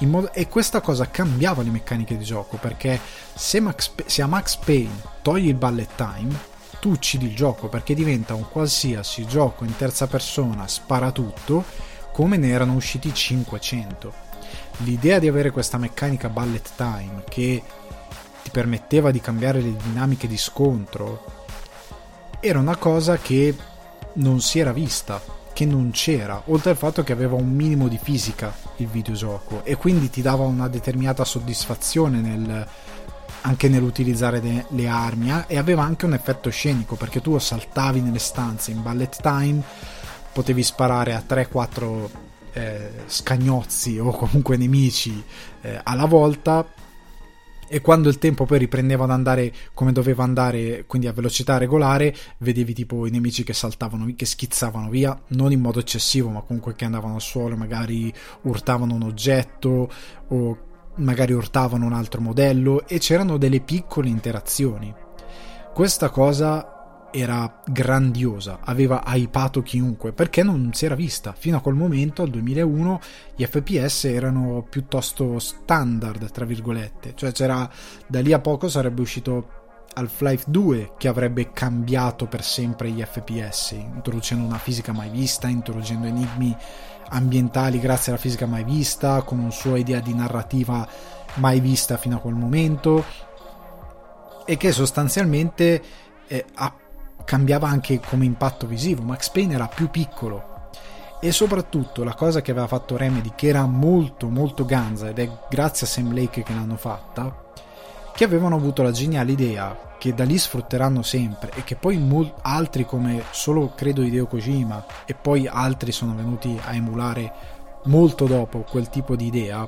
Modo, 0.00 0.32
e 0.32 0.48
questa 0.48 0.80
cosa 0.80 1.08
cambiava 1.08 1.62
le 1.62 1.70
meccaniche 1.70 2.16
di 2.16 2.24
gioco 2.24 2.56
perché 2.56 3.00
se, 3.34 3.60
Max, 3.60 3.92
se 4.06 4.22
a 4.22 4.26
Max 4.26 4.56
Payne 4.56 5.00
togli 5.22 5.48
il 5.48 5.54
bullet 5.54 5.94
time, 5.94 6.34
tu 6.80 6.90
uccidi 6.90 7.26
il 7.26 7.36
gioco 7.36 7.68
perché 7.68 7.94
diventa 7.94 8.34
un 8.34 8.48
qualsiasi 8.48 9.26
gioco 9.26 9.64
in 9.64 9.76
terza 9.76 10.06
persona, 10.06 10.68
spara 10.68 11.10
tutto, 11.10 11.64
come 12.12 12.36
ne 12.36 12.48
erano 12.48 12.74
usciti 12.74 13.12
500 13.12 14.22
l'idea 14.78 15.18
di 15.18 15.28
avere 15.28 15.50
questa 15.50 15.78
meccanica 15.78 16.28
bullet 16.28 16.72
time 16.76 17.22
che 17.28 17.62
ti 18.42 18.50
permetteva 18.50 19.10
di 19.10 19.20
cambiare 19.20 19.60
le 19.60 19.76
dinamiche 19.76 20.26
di 20.26 20.36
scontro 20.36 21.46
era 22.40 22.58
una 22.58 22.76
cosa 22.76 23.16
che 23.16 23.56
non 24.14 24.40
si 24.40 24.58
era 24.58 24.72
vista, 24.72 25.20
che 25.54 25.64
non 25.64 25.92
c'era, 25.92 26.42
oltre 26.46 26.70
al 26.72 26.76
fatto 26.76 27.02
che 27.02 27.12
aveva 27.12 27.36
un 27.36 27.50
minimo 27.50 27.88
di 27.88 27.98
fisica 28.02 28.52
il 28.76 28.88
videogioco 28.88 29.64
e 29.64 29.76
quindi 29.76 30.10
ti 30.10 30.20
dava 30.20 30.42
una 30.44 30.68
determinata 30.68 31.24
soddisfazione 31.24 32.20
nel, 32.20 32.66
anche 33.42 33.68
nell'utilizzare 33.68 34.40
de, 34.40 34.66
le 34.68 34.88
armi 34.88 35.30
eh, 35.30 35.44
e 35.46 35.56
aveva 35.56 35.82
anche 35.82 36.04
un 36.04 36.12
effetto 36.12 36.50
scenico 36.50 36.96
perché 36.96 37.20
tu 37.20 37.38
saltavi 37.38 38.00
nelle 38.00 38.18
stanze 38.18 38.72
in 38.72 38.82
bullet 38.82 39.20
time 39.22 39.62
potevi 40.32 40.62
sparare 40.62 41.14
a 41.14 41.22
3-4 41.26 42.08
eh, 42.52 42.90
scagnozzi 43.06 43.98
o 43.98 44.10
comunque 44.10 44.56
nemici 44.56 45.22
eh, 45.62 45.80
alla 45.82 46.06
volta 46.06 46.66
e 47.74 47.80
quando 47.80 48.08
il 48.08 48.18
tempo 48.18 48.44
poi 48.44 48.58
riprendeva 48.58 49.02
ad 49.02 49.10
andare 49.10 49.52
come 49.74 49.90
doveva 49.90 50.22
andare, 50.22 50.84
quindi 50.86 51.08
a 51.08 51.12
velocità 51.12 51.58
regolare, 51.58 52.14
vedevi 52.38 52.72
tipo 52.72 53.04
i 53.04 53.10
nemici 53.10 53.42
che 53.42 53.52
saltavano, 53.52 54.08
che 54.14 54.26
schizzavano 54.26 54.88
via, 54.88 55.20
non 55.30 55.50
in 55.50 55.60
modo 55.60 55.80
eccessivo, 55.80 56.28
ma 56.28 56.42
comunque 56.42 56.76
che 56.76 56.84
andavano 56.84 57.16
al 57.16 57.20
suolo, 57.20 57.56
magari 57.56 58.14
urtavano 58.42 58.94
un 58.94 59.02
oggetto 59.02 59.90
o 60.28 60.58
magari 60.98 61.32
urtavano 61.32 61.84
un 61.84 61.94
altro 61.94 62.20
modello 62.20 62.86
e 62.86 62.98
c'erano 62.98 63.38
delle 63.38 63.58
piccole 63.58 64.08
interazioni. 64.08 64.94
Questa 65.74 66.10
cosa 66.10 66.73
era 67.16 67.62
grandiosa, 67.64 68.58
aveva 68.64 69.04
hypato 69.06 69.62
chiunque 69.62 70.12
perché 70.12 70.42
non 70.42 70.70
si 70.72 70.84
era 70.84 70.96
vista. 70.96 71.32
Fino 71.32 71.56
a 71.56 71.60
quel 71.60 71.76
momento, 71.76 72.22
al 72.22 72.30
2001, 72.30 73.00
gli 73.36 73.44
FPS 73.44 74.06
erano 74.06 74.66
piuttosto 74.68 75.38
standard, 75.38 76.28
tra 76.32 76.44
virgolette, 76.44 77.12
cioè 77.14 77.30
c'era 77.30 77.70
da 78.08 78.20
lì 78.20 78.32
a 78.32 78.40
poco 78.40 78.68
sarebbe 78.68 79.00
uscito 79.00 79.62
Half-Life 79.94 80.46
2 80.48 80.94
che 80.98 81.06
avrebbe 81.06 81.52
cambiato 81.52 82.26
per 82.26 82.42
sempre 82.42 82.90
gli 82.90 83.00
FPS, 83.00 83.76
introducendo 83.78 84.44
una 84.44 84.58
fisica 84.58 84.92
mai 84.92 85.08
vista, 85.08 85.46
introducendo 85.46 86.08
enigmi 86.08 86.56
ambientali 87.10 87.78
grazie 87.78 88.10
alla 88.10 88.20
fisica 88.20 88.46
mai 88.46 88.64
vista, 88.64 89.22
con 89.22 89.38
una 89.38 89.52
sua 89.52 89.78
idea 89.78 90.00
di 90.00 90.12
narrativa 90.12 90.84
mai 91.34 91.60
vista 91.60 91.96
fino 91.96 92.16
a 92.16 92.20
quel 92.20 92.34
momento 92.34 93.04
e 94.44 94.56
che 94.56 94.72
sostanzialmente 94.72 95.82
eh, 96.26 96.44
cambiava 97.24 97.68
anche 97.68 98.00
come 98.00 98.24
impatto 98.24 98.66
visivo. 98.66 99.02
Max 99.02 99.30
Payne 99.30 99.54
era 99.54 99.66
più 99.66 99.90
piccolo 99.90 100.52
e 101.24 101.32
soprattutto 101.32 102.04
la 102.04 102.12
cosa 102.12 102.42
che 102.42 102.50
aveva 102.50 102.66
fatto 102.66 102.98
Remedy 102.98 103.32
che 103.34 103.46
era 103.46 103.64
molto 103.64 104.28
molto 104.28 104.66
ganza 104.66 105.08
ed 105.08 105.18
è 105.18 105.30
grazie 105.48 105.86
a 105.86 105.88
Sam 105.88 106.12
Lake 106.12 106.42
che 106.42 106.52
l'hanno 106.52 106.76
fatta 106.76 107.44
che 108.14 108.24
avevano 108.24 108.56
avuto 108.56 108.82
la 108.82 108.90
geniale 108.90 109.32
idea 109.32 109.96
che 109.96 110.12
da 110.12 110.24
lì 110.24 110.36
sfrutteranno 110.36 111.00
sempre 111.00 111.50
e 111.54 111.64
che 111.64 111.76
poi 111.76 111.96
mol- 111.96 112.34
altri 112.42 112.84
come 112.84 113.22
solo 113.30 113.72
credo 113.74 114.02
Hideo 114.02 114.26
Kojima 114.26 114.84
e 115.06 115.14
poi 115.14 115.46
altri 115.46 115.92
sono 115.92 116.14
venuti 116.14 116.60
a 116.62 116.74
emulare 116.74 117.32
molto 117.84 118.26
dopo 118.26 118.58
quel 118.68 118.90
tipo 118.90 119.16
di 119.16 119.24
idea 119.24 119.66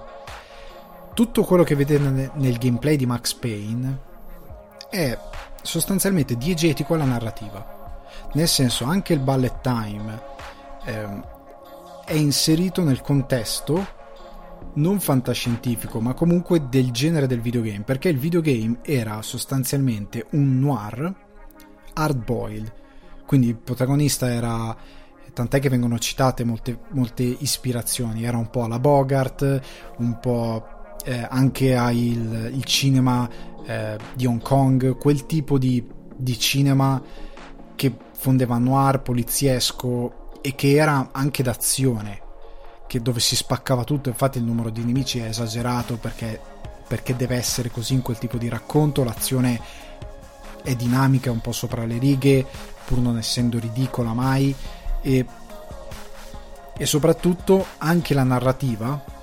tutto 1.15 1.43
quello 1.43 1.65
che 1.65 1.75
vedete 1.75 2.31
nel 2.35 2.59
gameplay 2.59 2.97
di 2.97 3.07
Max 3.07 3.33
Payne 3.33 3.99
è 4.91 5.19
sostanzialmente 5.67 6.37
diegetico 6.37 6.95
alla 6.95 7.05
narrativa 7.05 7.77
nel 8.35 8.49
senso 8.49 8.85
anche 8.85 9.13
il 9.13 9.21
bullet 9.21 9.61
time 9.61 10.23
ehm, 10.85 11.25
è 12.05 12.15
inserito 12.15 12.83
nel 12.83 13.01
contesto 13.01 13.95
non 14.75 15.01
fantascientifico, 15.01 16.01
ma 16.01 16.15
comunque 16.15 16.69
del 16.69 16.91
genere 16.91 17.27
del 17.27 17.41
videogame, 17.41 17.83
perché 17.83 18.09
il 18.09 18.19
videogame 18.19 18.79
era 18.83 19.23
sostanzialmente 19.23 20.27
un 20.33 20.59
noir 20.59 21.15
hard 21.95 22.25
boiled. 22.25 22.73
Quindi 23.25 23.49
il 23.49 23.57
protagonista 23.57 24.31
era 24.31 24.77
tant'è 25.33 25.61
che 25.61 25.69
vengono 25.69 25.99
citate 25.99 26.45
molte, 26.45 26.79
molte 26.91 27.23
ispirazioni, 27.23 28.25
era 28.25 28.37
un 28.37 28.51
po' 28.51 28.65
alla 28.65 28.79
Bogart, 28.79 29.61
un 29.99 30.19
po' 30.21 30.76
eh, 31.07 31.25
anche 31.31 31.77
al 31.77 31.95
il 31.95 32.65
cinema 32.65 33.29
eh, 33.65 33.97
di 34.15 34.27
Hong 34.27 34.43
Kong, 34.43 34.99
quel 34.99 35.25
tipo 35.25 35.57
di, 35.57 35.85
di 36.17 36.39
cinema 36.39 37.01
che 37.77 37.97
fondeva 38.13 38.59
noir, 38.59 39.01
poliziesco 39.03 40.31
e 40.41 40.55
che 40.57 40.75
era 40.75 41.11
anche 41.13 41.45
d'azione 41.45 42.25
che 42.89 43.01
dove 43.01 43.21
si 43.21 43.37
spaccava 43.37 43.85
tutto, 43.85 44.09
infatti 44.09 44.39
il 44.39 44.45
numero 44.45 44.71
di 44.71 44.85
nemici 44.85 45.19
è 45.19 45.27
esagerato 45.27 45.97
perché, 45.97 46.41
perché 46.87 47.15
deve 47.15 47.37
essere 47.37 47.71
così 47.71 47.95
in 47.95 48.03
quel 48.03 48.19
tipo 48.19 48.37
di 48.37 48.49
racconto, 48.49 49.05
l'azione 49.05 49.61
è 50.63 50.75
dinamica, 50.75 51.31
un 51.31 51.41
po' 51.41 51.53
sopra 51.53 51.85
le 51.85 51.99
righe, 51.99 52.45
pur 52.85 52.99
non 52.99 53.19
essendo 53.19 53.59
ridicola 53.59 54.13
mai, 54.13 54.55
e, 55.03 55.25
e 56.77 56.87
soprattutto 56.87 57.67
anche 57.79 58.15
la 58.15 58.25
narrativa, 58.25 59.15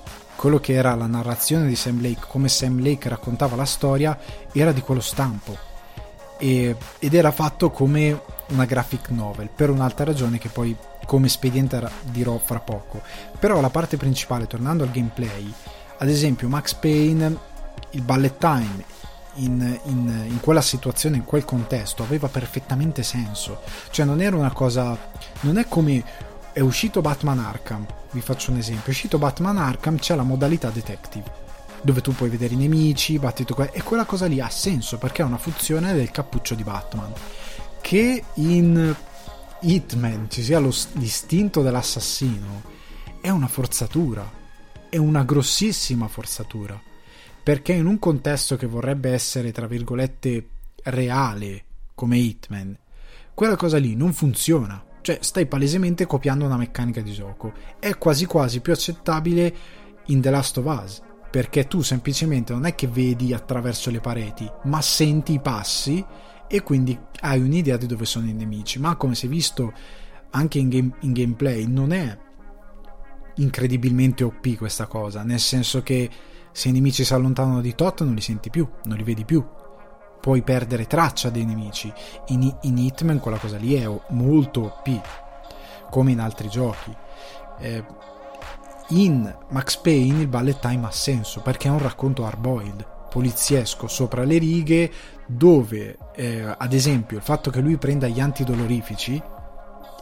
quello 0.44 0.60
che 0.60 0.74
era 0.74 0.94
la 0.94 1.06
narrazione 1.06 1.66
di 1.66 1.74
Sam 1.74 2.02
Lake, 2.02 2.26
come 2.28 2.50
Sam 2.50 2.82
Lake 2.82 3.08
raccontava 3.08 3.56
la 3.56 3.64
storia, 3.64 4.18
era 4.52 4.72
di 4.72 4.82
quello 4.82 5.00
stampo. 5.00 5.56
E, 6.36 6.76
ed 6.98 7.14
era 7.14 7.30
fatto 7.30 7.70
come 7.70 8.20
una 8.48 8.66
graphic 8.66 9.08
novel 9.08 9.48
per 9.48 9.70
un'altra 9.70 10.04
ragione 10.04 10.36
che 10.36 10.50
poi 10.50 10.76
come 11.06 11.28
espediente 11.28 11.82
dirò 12.02 12.36
fra 12.36 12.60
poco. 12.60 13.00
Però 13.38 13.58
la 13.62 13.70
parte 13.70 13.96
principale, 13.96 14.46
tornando 14.46 14.82
al 14.82 14.90
gameplay, 14.90 15.50
ad 15.96 16.10
esempio 16.10 16.46
Max 16.46 16.74
Payne, 16.74 17.38
il 17.92 18.02
bullet 18.02 18.36
time 18.36 18.84
in, 19.36 19.80
in, 19.84 20.24
in, 20.28 20.40
quella 20.42 20.60
situazione, 20.60 21.16
in 21.16 21.24
quel 21.24 21.46
contesto, 21.46 22.02
aveva 22.02 22.28
perfettamente 22.28 23.02
senso. 23.02 23.62
Cioè 23.88 24.04
non 24.04 24.20
era 24.20 24.36
una 24.36 24.52
cosa... 24.52 24.94
non 25.40 25.56
è 25.56 25.66
come 25.68 26.04
è 26.52 26.60
uscito 26.60 27.00
Batman 27.00 27.38
Arkham, 27.38 27.86
vi 28.14 28.20
faccio 28.20 28.50
un 28.50 28.56
esempio, 28.56 28.86
è 28.86 28.90
uscito 28.90 29.18
Batman 29.18 29.58
Arkham, 29.58 29.98
c'è 29.98 30.14
la 30.14 30.22
modalità 30.22 30.70
detective 30.70 31.42
dove 31.82 32.00
tu 32.00 32.14
puoi 32.14 32.30
vedere 32.30 32.54
i 32.54 32.56
nemici, 32.56 33.18
battito 33.18 33.54
e 33.70 33.82
quella 33.82 34.06
cosa 34.06 34.24
lì 34.24 34.40
ha 34.40 34.48
senso 34.48 34.96
perché 34.96 35.20
è 35.20 35.24
una 35.26 35.36
funzione 35.36 35.92
del 35.92 36.10
cappuccio 36.10 36.54
di 36.54 36.62
Batman 36.62 37.12
che 37.82 38.24
in 38.34 38.96
Hitman 39.60 40.30
ci 40.30 40.42
sia 40.42 40.58
lo, 40.58 40.74
l'istinto 40.92 41.60
dell'assassino 41.60 42.62
è 43.20 43.30
una 43.30 43.48
forzatura, 43.48 44.30
è 44.90 44.98
una 44.98 45.24
grossissima 45.24 46.08
forzatura, 46.08 46.78
perché 47.42 47.72
in 47.72 47.86
un 47.86 47.98
contesto 47.98 48.56
che 48.56 48.66
vorrebbe 48.66 49.10
essere, 49.10 49.50
tra 49.50 49.66
virgolette, 49.66 50.48
reale, 50.84 51.64
come 51.94 52.18
Hitman, 52.18 52.78
quella 53.32 53.56
cosa 53.56 53.78
lì 53.78 53.94
non 53.94 54.12
funziona. 54.12 54.84
Cioè, 55.04 55.18
stai 55.20 55.44
palesemente 55.44 56.06
copiando 56.06 56.46
una 56.46 56.56
meccanica 56.56 57.02
di 57.02 57.12
gioco. 57.12 57.52
È 57.78 57.98
quasi 57.98 58.24
quasi 58.24 58.60
più 58.60 58.72
accettabile 58.72 59.54
in 60.06 60.22
The 60.22 60.30
Last 60.30 60.56
of 60.56 60.64
Us, 60.64 61.02
perché 61.30 61.66
tu 61.66 61.82
semplicemente 61.82 62.54
non 62.54 62.64
è 62.64 62.74
che 62.74 62.86
vedi 62.86 63.34
attraverso 63.34 63.90
le 63.90 64.00
pareti, 64.00 64.50
ma 64.62 64.80
senti 64.80 65.34
i 65.34 65.40
passi 65.40 66.02
e 66.48 66.62
quindi 66.62 66.98
hai 67.20 67.38
un'idea 67.38 67.76
di 67.76 67.84
dove 67.84 68.06
sono 68.06 68.28
i 68.28 68.32
nemici, 68.32 68.78
ma 68.78 68.96
come 68.96 69.14
si 69.14 69.26
è 69.26 69.28
visto 69.28 69.74
anche 70.30 70.58
in, 70.58 70.70
game, 70.70 70.94
in 71.00 71.12
gameplay 71.12 71.66
non 71.66 71.92
è 71.92 72.18
incredibilmente 73.34 74.24
OP 74.24 74.56
questa 74.56 74.86
cosa, 74.86 75.22
nel 75.22 75.38
senso 75.38 75.82
che 75.82 76.08
se 76.50 76.70
i 76.70 76.72
nemici 76.72 77.04
si 77.04 77.12
allontanano 77.12 77.60
di 77.60 77.74
tot 77.74 78.02
non 78.04 78.14
li 78.14 78.22
senti 78.22 78.48
più, 78.48 78.66
non 78.84 78.96
li 78.96 79.02
vedi 79.02 79.26
più, 79.26 79.44
puoi 80.24 80.40
perdere 80.40 80.86
traccia 80.86 81.28
dei 81.28 81.44
nemici. 81.44 81.92
In, 82.28 82.50
in 82.62 82.78
Hitman 82.78 83.20
quella 83.20 83.36
cosa 83.36 83.58
lì 83.58 83.74
è 83.74 83.86
molto 84.08 84.62
OP, 84.62 85.00
come 85.90 86.12
in 86.12 86.18
altri 86.18 86.48
giochi. 86.48 86.96
Eh, 87.58 87.84
in 88.88 89.36
Max 89.50 89.76
Payne 89.76 90.22
il 90.22 90.26
bullet 90.26 90.60
time 90.60 90.86
ha 90.86 90.90
senso 90.90 91.42
perché 91.42 91.68
è 91.68 91.70
un 91.70 91.78
racconto 91.78 92.24
hardboiled 92.24 92.86
poliziesco 93.10 93.86
sopra 93.86 94.24
le 94.24 94.38
righe 94.38 94.90
dove 95.26 95.98
eh, 96.14 96.54
ad 96.56 96.72
esempio 96.72 97.18
il 97.18 97.22
fatto 97.22 97.50
che 97.50 97.60
lui 97.60 97.76
prenda 97.76 98.08
gli 98.08 98.20
antidolorifici 98.20 99.22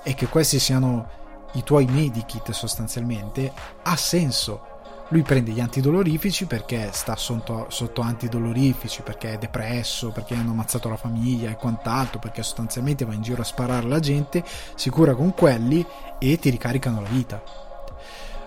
e 0.03 0.15
che 0.15 0.27
questi 0.27 0.59
siano 0.59 1.09
i 1.53 1.63
tuoi 1.63 1.85
medikit 1.87 2.53
sostanzialmente 2.53 3.53
ha 3.83 3.97
senso 3.97 4.72
lui 5.13 5.23
prende 5.23 5.53
gli 5.53 5.61
antidolorifici 5.61 6.47
perché 6.47 6.89
sta 6.91 7.17
sotto, 7.17 7.67
sotto, 7.69 8.01
antidolorifici, 8.01 9.03
perché 9.03 9.35
è 9.35 9.39
depresso, 9.39 10.11
perché 10.11 10.35
hanno 10.35 10.53
ammazzato 10.53 10.89
la 10.89 10.97
famiglia 10.97 11.51
e 11.51 11.57
quant'altro, 11.57 12.19
perché 12.19 12.43
sostanzialmente 12.43 13.05
va 13.05 13.13
in 13.13 13.21
giro 13.21 13.43
a 13.43 13.45
sparare 13.45 13.85
alla 13.85 14.01
gente, 14.01 14.43
si 14.75 14.89
cura 14.89 15.15
con 15.15 15.35
quelli 15.35 15.85
e 16.19 16.39
ti 16.39 16.49
ricaricano 16.49 17.03
la 17.03 17.09
vita. 17.09 17.43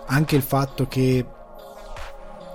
Anche 0.07 0.36
il 0.36 0.41
fatto 0.41 0.88
che 0.88 1.24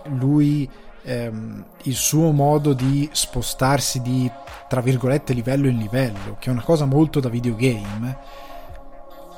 lui 0.07 0.69
ehm, 1.03 1.65
il 1.85 1.95
suo 1.95 2.33
modo 2.33 2.73
di 2.73 3.09
spostarsi 3.13 4.03
di 4.03 4.31
tra 4.69 4.81
virgolette 4.81 5.33
livello 5.33 5.69
in 5.69 5.79
livello, 5.79 6.37
che 6.41 6.51
è 6.51 6.53
una 6.53 6.63
cosa 6.63 6.85
molto 6.85 7.21
da 7.21 7.29
videogame, 7.29 8.19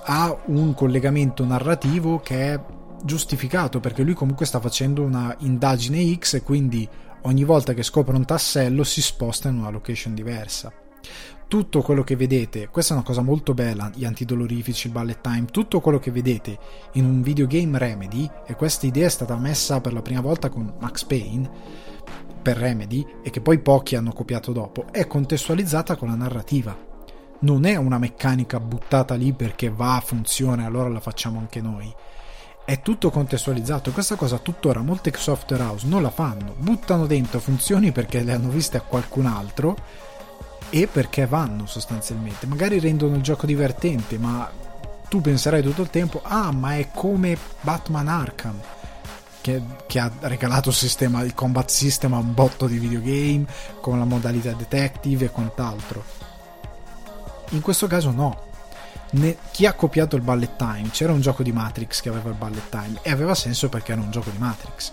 ha 0.04 0.34
un 0.46 0.74
collegamento 0.74 1.44
narrativo 1.44 2.20
che 2.20 2.54
è 2.54 2.60
giustificato 3.04 3.80
perché 3.80 4.02
lui 4.02 4.14
comunque 4.14 4.46
sta 4.46 4.60
facendo 4.60 5.02
una 5.02 5.34
indagine 5.40 6.14
X 6.16 6.34
e 6.34 6.42
quindi 6.42 6.88
ogni 7.22 7.44
volta 7.44 7.74
che 7.74 7.82
scopre 7.82 8.16
un 8.16 8.24
tassello 8.24 8.84
si 8.84 9.02
sposta 9.02 9.48
in 9.48 9.58
una 9.58 9.70
location 9.70 10.14
diversa 10.14 10.72
tutto 11.52 11.82
quello 11.82 12.02
che 12.02 12.16
vedete, 12.16 12.68
questa 12.68 12.94
è 12.94 12.96
una 12.96 13.04
cosa 13.04 13.20
molto 13.20 13.52
bella, 13.52 13.90
gli 13.94 14.06
antidolorifici, 14.06 14.86
il 14.86 14.94
bullet 14.94 15.20
time, 15.20 15.44
tutto 15.44 15.80
quello 15.80 15.98
che 15.98 16.10
vedete 16.10 16.58
in 16.92 17.04
un 17.04 17.20
videogame 17.20 17.76
Remedy, 17.76 18.26
e 18.46 18.54
questa 18.54 18.86
idea 18.86 19.04
è 19.04 19.10
stata 19.10 19.36
messa 19.36 19.82
per 19.82 19.92
la 19.92 20.00
prima 20.00 20.22
volta 20.22 20.48
con 20.48 20.72
Max 20.80 21.04
Payne, 21.04 21.50
per 22.40 22.56
Remedy, 22.56 23.06
e 23.22 23.28
che 23.28 23.42
poi 23.42 23.58
pochi 23.58 23.96
hanno 23.96 24.14
copiato 24.14 24.50
dopo, 24.52 24.86
è 24.90 25.06
contestualizzata 25.06 25.94
con 25.96 26.08
la 26.08 26.14
narrativa. 26.14 26.74
Non 27.40 27.66
è 27.66 27.76
una 27.76 27.98
meccanica 27.98 28.58
buttata 28.58 29.14
lì 29.14 29.34
perché 29.34 29.68
va, 29.68 30.02
funziona 30.02 30.64
allora 30.64 30.88
la 30.88 31.00
facciamo 31.00 31.38
anche 31.38 31.60
noi. 31.60 31.94
È 32.64 32.80
tutto 32.80 33.10
contestualizzato 33.10 33.90
questa 33.90 34.14
cosa 34.14 34.38
tuttora 34.38 34.82
molte 34.82 35.12
software 35.16 35.64
house 35.64 35.86
non 35.86 36.00
la 36.00 36.10
fanno, 36.10 36.54
buttano 36.56 37.06
dentro 37.06 37.40
funzioni 37.40 37.90
perché 37.90 38.22
le 38.22 38.32
hanno 38.32 38.50
viste 38.50 38.76
a 38.76 38.82
qualcun 38.82 39.26
altro 39.26 39.76
e 40.70 40.86
perché 40.86 41.26
vanno 41.26 41.66
sostanzialmente. 41.66 42.46
Magari 42.46 42.78
rendono 42.78 43.16
il 43.16 43.22
gioco 43.22 43.46
divertente, 43.46 44.16
ma 44.16 44.50
tu 45.08 45.20
penserai 45.20 45.60
tutto 45.60 45.82
il 45.82 45.90
tempo, 45.90 46.20
ah, 46.22 46.52
ma 46.52 46.76
è 46.76 46.88
come 46.94 47.36
Batman 47.60 48.08
Arkham. 48.08 48.58
Che, 49.42 49.60
che, 49.88 49.98
ha 49.98 50.10
regalato 50.20 50.68
il, 50.68 50.74
sistema, 50.76 51.22
il 51.22 51.34
combat 51.34 51.68
system 51.68 52.14
a 52.14 52.18
un 52.18 52.32
botto 52.32 52.68
di 52.68 52.78
videogame 52.78 53.44
con 53.80 53.98
la 53.98 54.04
modalità 54.04 54.52
detective 54.52 55.24
e 55.24 55.30
quant'altro. 55.30 56.04
In 57.50 57.60
questo 57.60 57.88
caso 57.88 58.12
no. 58.12 58.50
Ne, 59.14 59.36
chi 59.50 59.66
ha 59.66 59.74
copiato 59.74 60.16
il 60.16 60.22
bullet 60.22 60.56
time? 60.56 60.88
C'era 60.90 61.12
un 61.12 61.20
gioco 61.20 61.42
di 61.42 61.52
Matrix 61.52 62.00
che 62.00 62.08
aveva 62.08 62.30
il 62.30 62.36
bullet 62.36 62.68
time 62.70 62.98
e 63.02 63.10
aveva 63.10 63.34
senso 63.34 63.68
perché 63.68 63.92
era 63.92 64.00
un 64.00 64.10
gioco 64.10 64.30
di 64.30 64.38
Matrix 64.38 64.92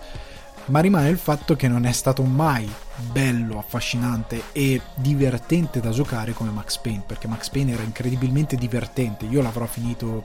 ma 0.70 0.80
rimane 0.80 1.08
il 1.08 1.18
fatto 1.18 1.56
che 1.56 1.68
non 1.68 1.84
è 1.84 1.92
stato 1.92 2.22
mai 2.22 2.70
bello, 3.10 3.58
affascinante 3.58 4.44
e 4.52 4.80
divertente 4.94 5.80
da 5.80 5.90
giocare 5.90 6.32
come 6.32 6.50
Max 6.50 6.78
Payne, 6.78 7.02
perché 7.04 7.26
Max 7.26 7.48
Payne 7.48 7.72
era 7.72 7.82
incredibilmente 7.82 8.56
divertente, 8.56 9.24
io 9.24 9.42
l'avrò 9.42 9.66
finito 9.66 10.22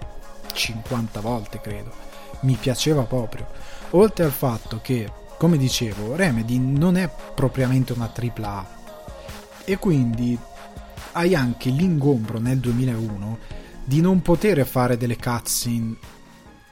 50 0.54 1.20
volte 1.20 1.60
credo, 1.62 1.92
mi 2.42 2.56
piaceva 2.56 3.04
proprio. 3.04 3.48
Oltre 3.92 4.26
al 4.26 4.32
fatto 4.32 4.80
che, 4.82 5.12
come 5.38 5.58
dicevo, 5.58 6.16
Remedy 6.16 6.60
non 6.60 6.96
è 6.96 7.10
propriamente 7.34 7.94
una 7.94 8.12
AAA 8.14 8.68
e 9.66 9.78
quindi 9.78 10.38
hai 11.14 11.34
anche 11.34 11.70
l'ingombro 11.70 12.40
nel 12.40 12.60
2001 12.60 13.64
di 13.86 14.02
non 14.02 14.22
poter 14.22 14.66
fare 14.66 14.98
delle 14.98 15.16
cutscene 15.16 15.96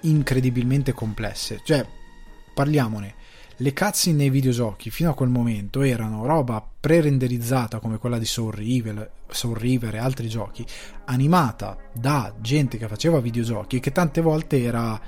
incredibilmente 0.02 0.94
complesse. 0.94 1.62
Cioè, 1.64 1.86
parliamone, 2.54 3.16
le 3.58 3.74
cutscene 3.74 4.18
nei 4.18 4.30
videogiochi 4.30 4.90
fino 4.90 5.12
a 5.12 5.14
quel 5.14 5.30
momento 5.30 5.82
erano 5.82 6.26
roba 6.26 6.68
pre-renderizzata 6.80 7.80
come 7.80 7.98
quella 7.98 8.18
di 8.18 8.26
Soul 8.26 8.54
River, 8.54 9.12
Soul 9.30 9.56
River 9.56 9.96
e 9.96 10.00
altri 10.00 10.28
giochi, 10.28 10.66
animata 11.06 11.78
da 11.94 12.34
gente 12.42 12.78
che 12.78 12.88
faceva 12.88 13.20
videogiochi 13.20 13.78
e 13.78 13.80
che 13.80 13.92
tante 13.92 14.22
volte 14.22 14.62
era 14.62 15.00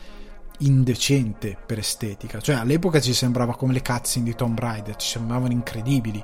indecente 0.59 1.57
per 1.65 1.79
estetica. 1.79 2.39
Cioè, 2.39 2.55
all'epoca 2.55 3.01
ci 3.01 3.13
sembrava 3.13 3.55
come 3.55 3.73
le 3.73 3.81
cutscene 3.81 4.25
di 4.25 4.35
Tomb 4.35 4.57
Raider, 4.57 4.95
ci 4.95 5.09
sembravano 5.09 5.51
incredibili, 5.51 6.23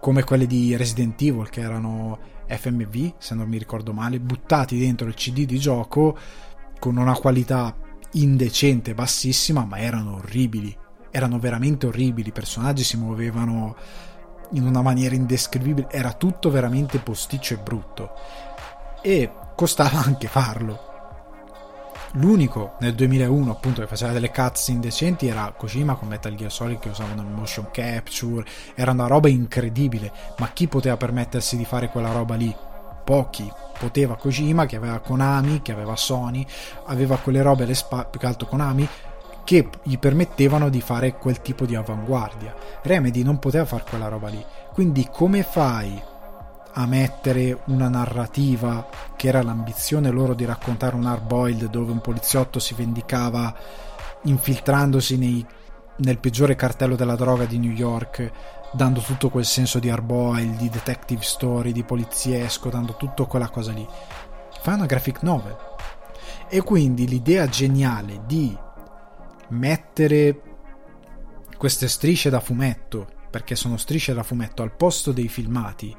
come 0.00 0.22
quelle 0.22 0.46
di 0.46 0.76
Resident 0.76 1.20
Evil 1.20 1.50
che 1.50 1.60
erano 1.60 2.34
FMV, 2.48 3.14
se 3.18 3.34
non 3.34 3.48
mi 3.48 3.58
ricordo 3.58 3.92
male, 3.92 4.20
buttati 4.20 4.78
dentro 4.78 5.08
il 5.08 5.14
CD 5.14 5.44
di 5.44 5.58
gioco 5.58 6.16
con 6.78 6.96
una 6.96 7.14
qualità 7.14 7.74
indecente, 8.12 8.94
bassissima, 8.94 9.64
ma 9.64 9.78
erano 9.78 10.16
orribili. 10.16 10.76
Erano 11.10 11.38
veramente 11.38 11.86
orribili, 11.86 12.28
i 12.28 12.32
personaggi 12.32 12.84
si 12.84 12.96
muovevano 12.96 13.76
in 14.52 14.66
una 14.66 14.82
maniera 14.82 15.14
indescrivibile, 15.14 15.88
era 15.90 16.12
tutto 16.12 16.50
veramente 16.50 16.98
posticcio 16.98 17.54
e 17.54 17.58
brutto. 17.58 18.10
E 19.02 19.32
costava 19.54 20.02
anche 20.04 20.28
farlo. 20.28 20.85
L'unico 22.16 22.76
nel 22.80 22.94
2001 22.94 23.50
appunto 23.50 23.82
che 23.82 23.86
faceva 23.86 24.12
delle 24.12 24.30
cutscene 24.30 24.80
decenti 24.80 25.26
era 25.26 25.52
Kojima 25.54 25.96
con 25.96 26.08
Metal 26.08 26.34
Gear 26.34 26.50
Solid 26.50 26.78
che 26.78 26.88
usavano 26.88 27.20
il 27.20 27.28
motion 27.28 27.68
capture, 27.70 28.46
era 28.74 28.92
una 28.92 29.06
roba 29.06 29.28
incredibile, 29.28 30.10
ma 30.38 30.48
chi 30.48 30.66
poteva 30.66 30.96
permettersi 30.96 31.58
di 31.58 31.66
fare 31.66 31.90
quella 31.90 32.12
roba 32.12 32.34
lì? 32.34 32.54
Pochi. 33.04 33.52
Poteva 33.78 34.16
Kojima 34.16 34.64
che 34.64 34.76
aveva 34.76 34.98
Konami, 35.00 35.60
che 35.60 35.72
aveva 35.72 35.94
Sony, 35.94 36.46
aveva 36.86 37.18
quelle 37.18 37.42
robe 37.42 37.64
alle 37.64 37.74
spalle, 37.74 38.08
più 38.10 38.18
che 38.18 38.26
altro 38.26 38.46
Konami, 38.46 38.88
che 39.44 39.68
gli 39.82 39.98
permettevano 39.98 40.70
di 40.70 40.80
fare 40.80 41.18
quel 41.18 41.42
tipo 41.42 41.66
di 41.66 41.74
avanguardia. 41.74 42.54
Remedy 42.82 43.22
non 43.22 43.38
poteva 43.38 43.66
fare 43.66 43.84
quella 43.86 44.08
roba 44.08 44.28
lì. 44.28 44.42
Quindi 44.72 45.06
come 45.12 45.42
fai 45.42 46.02
a 46.78 46.86
mettere 46.86 47.62
una 47.66 47.88
narrativa 47.88 48.86
che 49.16 49.28
era 49.28 49.42
l'ambizione 49.42 50.10
loro 50.10 50.34
di 50.34 50.44
raccontare 50.44 50.94
un 50.94 51.06
hard 51.06 51.64
dove 51.64 51.90
un 51.90 52.00
poliziotto 52.00 52.58
si 52.58 52.74
vendicava 52.74 53.54
infiltrandosi 54.24 55.16
nei, 55.16 55.44
nel 55.96 56.18
peggiore 56.18 56.54
cartello 56.54 56.94
della 56.94 57.14
droga 57.14 57.46
di 57.46 57.58
New 57.58 57.72
York 57.72 58.30
dando 58.72 59.00
tutto 59.00 59.30
quel 59.30 59.46
senso 59.46 59.78
di 59.78 59.88
hard 59.88 60.56
di 60.56 60.68
detective 60.68 61.22
story, 61.22 61.72
di 61.72 61.82
poliziesco 61.82 62.68
dando 62.68 62.96
tutto 62.96 63.26
quella 63.26 63.48
cosa 63.48 63.72
lì. 63.72 63.86
Fa 64.60 64.74
una 64.74 64.86
graphic 64.86 65.22
novel. 65.22 65.56
E 66.48 66.60
quindi 66.60 67.08
l'idea 67.08 67.48
geniale 67.48 68.20
di 68.26 68.54
mettere 69.48 70.42
queste 71.56 71.88
strisce 71.88 72.28
da 72.28 72.40
fumetto 72.40 73.06
perché 73.30 73.54
sono 73.54 73.78
strisce 73.78 74.12
da 74.12 74.22
fumetto 74.22 74.62
al 74.62 74.72
posto 74.72 75.12
dei 75.12 75.28
filmati 75.28 75.96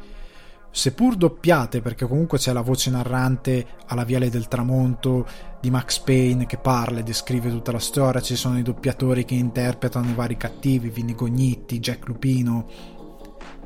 seppur 0.78 1.16
doppiate, 1.16 1.82
perché 1.82 2.06
comunque 2.06 2.38
c'è 2.38 2.54
la 2.54 2.62
voce 2.62 2.92
narrante 2.92 3.66
alla 3.88 4.04
Viale 4.04 4.30
del 4.30 4.48
Tramonto 4.48 5.26
di 5.60 5.72
Max 5.72 5.98
Payne 5.98 6.46
che 6.46 6.58
parla 6.58 7.00
e 7.00 7.04
descrive 7.04 7.50
tutta 7.50 7.72
la 7.72 7.80
storia, 7.80 8.22
ci 8.22 8.36
sono 8.36 8.60
i 8.60 8.62
doppiatori 8.62 9.26
che 9.26 9.34
interpretano 9.34 10.08
i 10.08 10.14
vari 10.14 10.38
cattivi, 10.38 10.90
Vinny 10.90 11.16
Gognitti, 11.16 11.80
Jack 11.80 12.06
Lupino, 12.06 12.68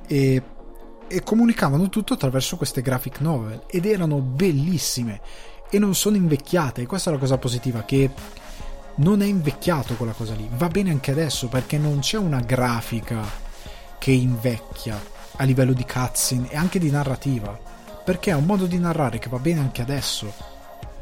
e, 0.08 0.42
e 1.06 1.22
comunicavano 1.22 1.90
tutto 1.90 2.14
attraverso 2.14 2.56
queste 2.56 2.82
graphic 2.82 3.20
novel, 3.20 3.64
ed 3.68 3.86
erano 3.86 4.20
bellissime, 4.22 5.20
e 5.70 5.80
non 5.80 5.94
sono 5.96 6.16
invecchiate, 6.16 6.84
e 6.84 6.86
questa 6.86 7.10
è 7.10 7.14
la 7.14 7.20
cosa 7.20 7.38
positiva, 7.38 7.84
che 7.84 8.10
non 8.96 9.22
è 9.22 9.26
invecchiato 9.26 9.96
quella 9.96 10.14
cosa 10.14 10.34
lì, 10.34 10.50
va 10.54 10.70
bene 10.70 10.92
anche 10.92 11.12
adesso, 11.12 11.50
perché 11.50 11.78
non 11.78 12.00
c'è 12.00 12.18
una 12.18 12.40
grafica 12.40 13.22
che 13.98 14.12
invecchia, 14.12 15.11
a 15.38 15.44
livello 15.44 15.74
di 15.74 15.86
cutscene 15.86 16.50
e 16.50 16.56
anche 16.56 16.80
di 16.80 16.90
narrativa, 16.90 17.58
perché 18.04 18.32
è 18.32 18.36
un 18.36 18.46
modo 18.46 18.66
di 18.66 18.78
narrare 18.78 19.20
che 19.20 19.30
va 19.30 19.40
bene 19.40 19.60
anche 19.60 19.82
adesso. 19.82 20.32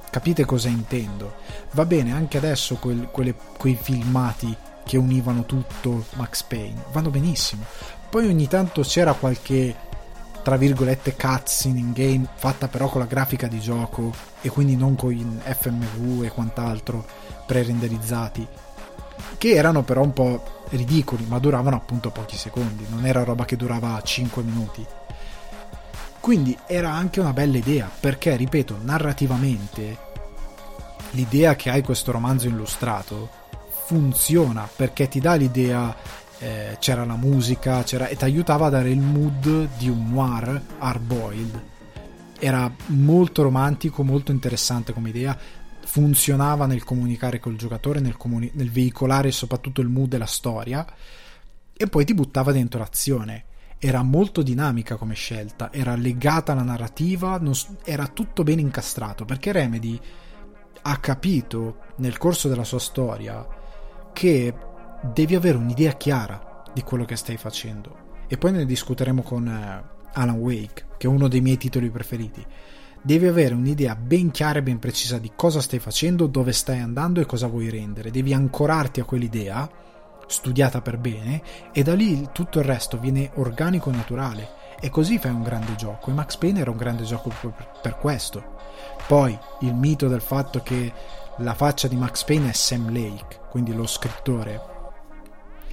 Capite 0.10 0.46
cosa 0.46 0.70
intendo? 0.70 1.36
Va 1.72 1.86
bene 1.86 2.12
anche 2.12 2.38
adesso 2.38 2.76
quel, 2.76 3.10
quelle, 3.12 3.36
quei 3.58 3.78
filmati 3.80 4.56
che 4.84 4.98
univano 4.98 5.46
tutto 5.46 6.06
Max 6.16 6.44
Payne, 6.44 6.86
vanno 6.92 7.10
benissimo. 7.10 7.64
Poi 8.10 8.28
ogni 8.28 8.48
tanto 8.48 8.82
c'era 8.82 9.14
qualche 9.14 9.88
tra 10.42 10.56
virgolette 10.56 11.16
cutscene 11.16 11.80
in 11.80 11.92
game 11.92 12.28
fatta 12.34 12.68
però 12.68 12.88
con 12.88 13.02
la 13.02 13.08
grafica 13.08 13.48
di 13.48 13.60
gioco 13.60 14.12
e 14.42 14.50
quindi 14.50 14.76
non 14.76 14.96
con 14.96 15.42
FMV 15.44 16.24
e 16.24 16.30
quant'altro 16.30 17.06
pre-renderizzati 17.46 18.48
che 19.38 19.54
erano 19.54 19.84
però 19.84 20.02
un 20.02 20.14
po' 20.14 20.59
ridicoli, 20.70 21.26
ma 21.28 21.40
duravano 21.40 21.76
appunto 21.76 22.10
pochi 22.10 22.38
secondi, 22.38 22.86
non 22.90 23.06
era 23.06 23.24
roba 23.24 23.46
che 23.46 23.56
durava 23.56 24.02
5 24.02 24.44
minuti. 24.44 24.86
Quindi 26.20 26.58
era 26.68 26.92
anche 26.92 27.20
una 27.20 27.34
bella 27.34 27.58
idea, 27.58 27.90
perché, 28.00 28.36
ripeto, 28.36 28.78
narrativamente 28.82 30.08
l'idea 31.12 31.56
che 31.56 31.70
hai 31.70 31.82
questo 31.82 32.12
romanzo 32.12 32.48
illustrato 32.48 33.30
funziona 33.86 34.70
perché 34.76 35.08
ti 35.08 35.20
dà 35.20 35.36
l'idea 35.36 35.96
eh, 36.38 36.78
c'era 36.80 37.06
la 37.06 37.16
musica 37.16 37.84
c'era, 37.84 38.08
e 38.08 38.16
ti 38.16 38.24
aiutava 38.24 38.68
a 38.68 38.70
dare 38.70 38.92
il 38.92 39.00
mood 39.00 39.70
di 39.78 39.90
un 39.90 40.10
noir 40.12 40.62
hard 40.78 41.02
boiled 41.02 41.64
era 42.38 42.72
molto 42.88 43.42
romantico 43.42 44.04
molto 44.04 44.32
interessante 44.32 44.94
come 44.94 45.10
idea 45.10 45.38
funzionava 45.90 46.68
nel 46.68 46.84
comunicare 46.84 47.40
col 47.40 47.56
giocatore, 47.56 48.00
nel, 48.00 48.16
comuni- 48.16 48.52
nel 48.54 48.70
veicolare 48.70 49.32
soprattutto 49.32 49.82
il 49.82 49.88
mood 49.88 50.14
e 50.14 50.20
la 50.20 50.28
storia, 50.28 50.86
e 51.74 51.88
poi 51.88 52.06
ti 52.06 52.14
buttava 52.14 52.52
dentro 52.52 52.80
l'azione. 52.80 53.46
Era 53.80 54.04
molto 54.04 54.44
dinamica 54.44 54.98
come 54.98 55.16
scelta, 55.16 55.74
era 55.74 55.96
legata 55.96 56.52
alla 56.52 56.62
narrativa, 56.62 57.40
non, 57.40 57.54
era 57.84 58.06
tutto 58.06 58.44
ben 58.44 58.60
incastrato, 58.60 59.26
perché 59.26 59.52
Remedy 59.52 60.00
ha 60.84 60.98
capito 60.98 61.80
nel 61.96 62.20
corso 62.20 62.48
della 62.48 62.64
sua 62.64 62.80
storia 62.80 63.48
che 64.14 64.54
devi 65.12 65.34
avere 65.34 65.58
un'idea 65.58 65.94
chiara 65.94 66.62
di 66.72 66.84
quello 66.84 67.06
che 67.06 67.16
stai 67.16 67.38
facendo. 67.38 68.18
E 68.28 68.38
poi 68.38 68.52
ne 68.52 68.66
discuteremo 68.66 69.24
con 69.24 69.48
eh, 69.48 69.84
Alan 70.14 70.36
Wake, 70.36 70.86
che 70.98 71.08
è 71.08 71.10
uno 71.10 71.28
dei 71.28 71.42
miei 71.42 71.58
titoli 71.58 71.90
preferiti 71.90 72.46
devi 73.02 73.28
avere 73.28 73.54
un'idea 73.54 73.96
ben 73.96 74.32
chiara 74.32 74.60
e 74.60 74.64
ben 74.64 74.80
precisa 74.80 75.18
di 75.18 75.32
cosa 75.36 75.62
stai 75.62 75.80
facendo, 75.80 76.28
dove 76.28 76.52
stai 76.52 76.80
andando 76.80 77.22
e 77.22 77.26
cosa 77.26 77.48
vuoi 77.48 77.70
rendere. 77.70 78.12
Devi 78.12 78.34
ancorarti 78.34 79.00
a 79.00 79.06
quell'idea, 79.06 79.70
studiata 80.28 80.82
per 80.82 80.98
bene, 80.98 81.42
e 81.72 81.84
da 81.84 81.94
lì 81.94 82.30
tutto 82.32 82.60
il 82.60 82.66
resto 82.66 82.98
viene 82.98 83.32
organico 83.36 83.90
e 83.90 83.96
naturale. 83.96 84.50
E 84.80 84.90
così 84.90 85.18
fai 85.18 85.32
un 85.32 85.44
grande 85.44 85.76
gioco. 85.76 86.10
E 86.10 86.14
Max 86.14 86.38
Payne 86.38 86.62
era 86.62 86.72
un 86.72 86.78
grande 86.78 87.04
gioco 87.04 87.32
per 87.82 87.98
questo. 87.98 88.58
Poi 89.08 89.38
il 89.62 89.74
mito 89.74 90.08
del 90.08 90.22
fatto 90.22 90.62
che 90.62 90.94
la 91.38 91.54
faccia 91.54 91.88
di 91.88 91.96
Max 91.96 92.24
Payne 92.24 92.50
è 92.50 92.54
Sam 92.54 92.92
Lake, 92.92 93.40
quindi 93.50 93.74
lo 93.74 93.86
scrittore 93.88 94.78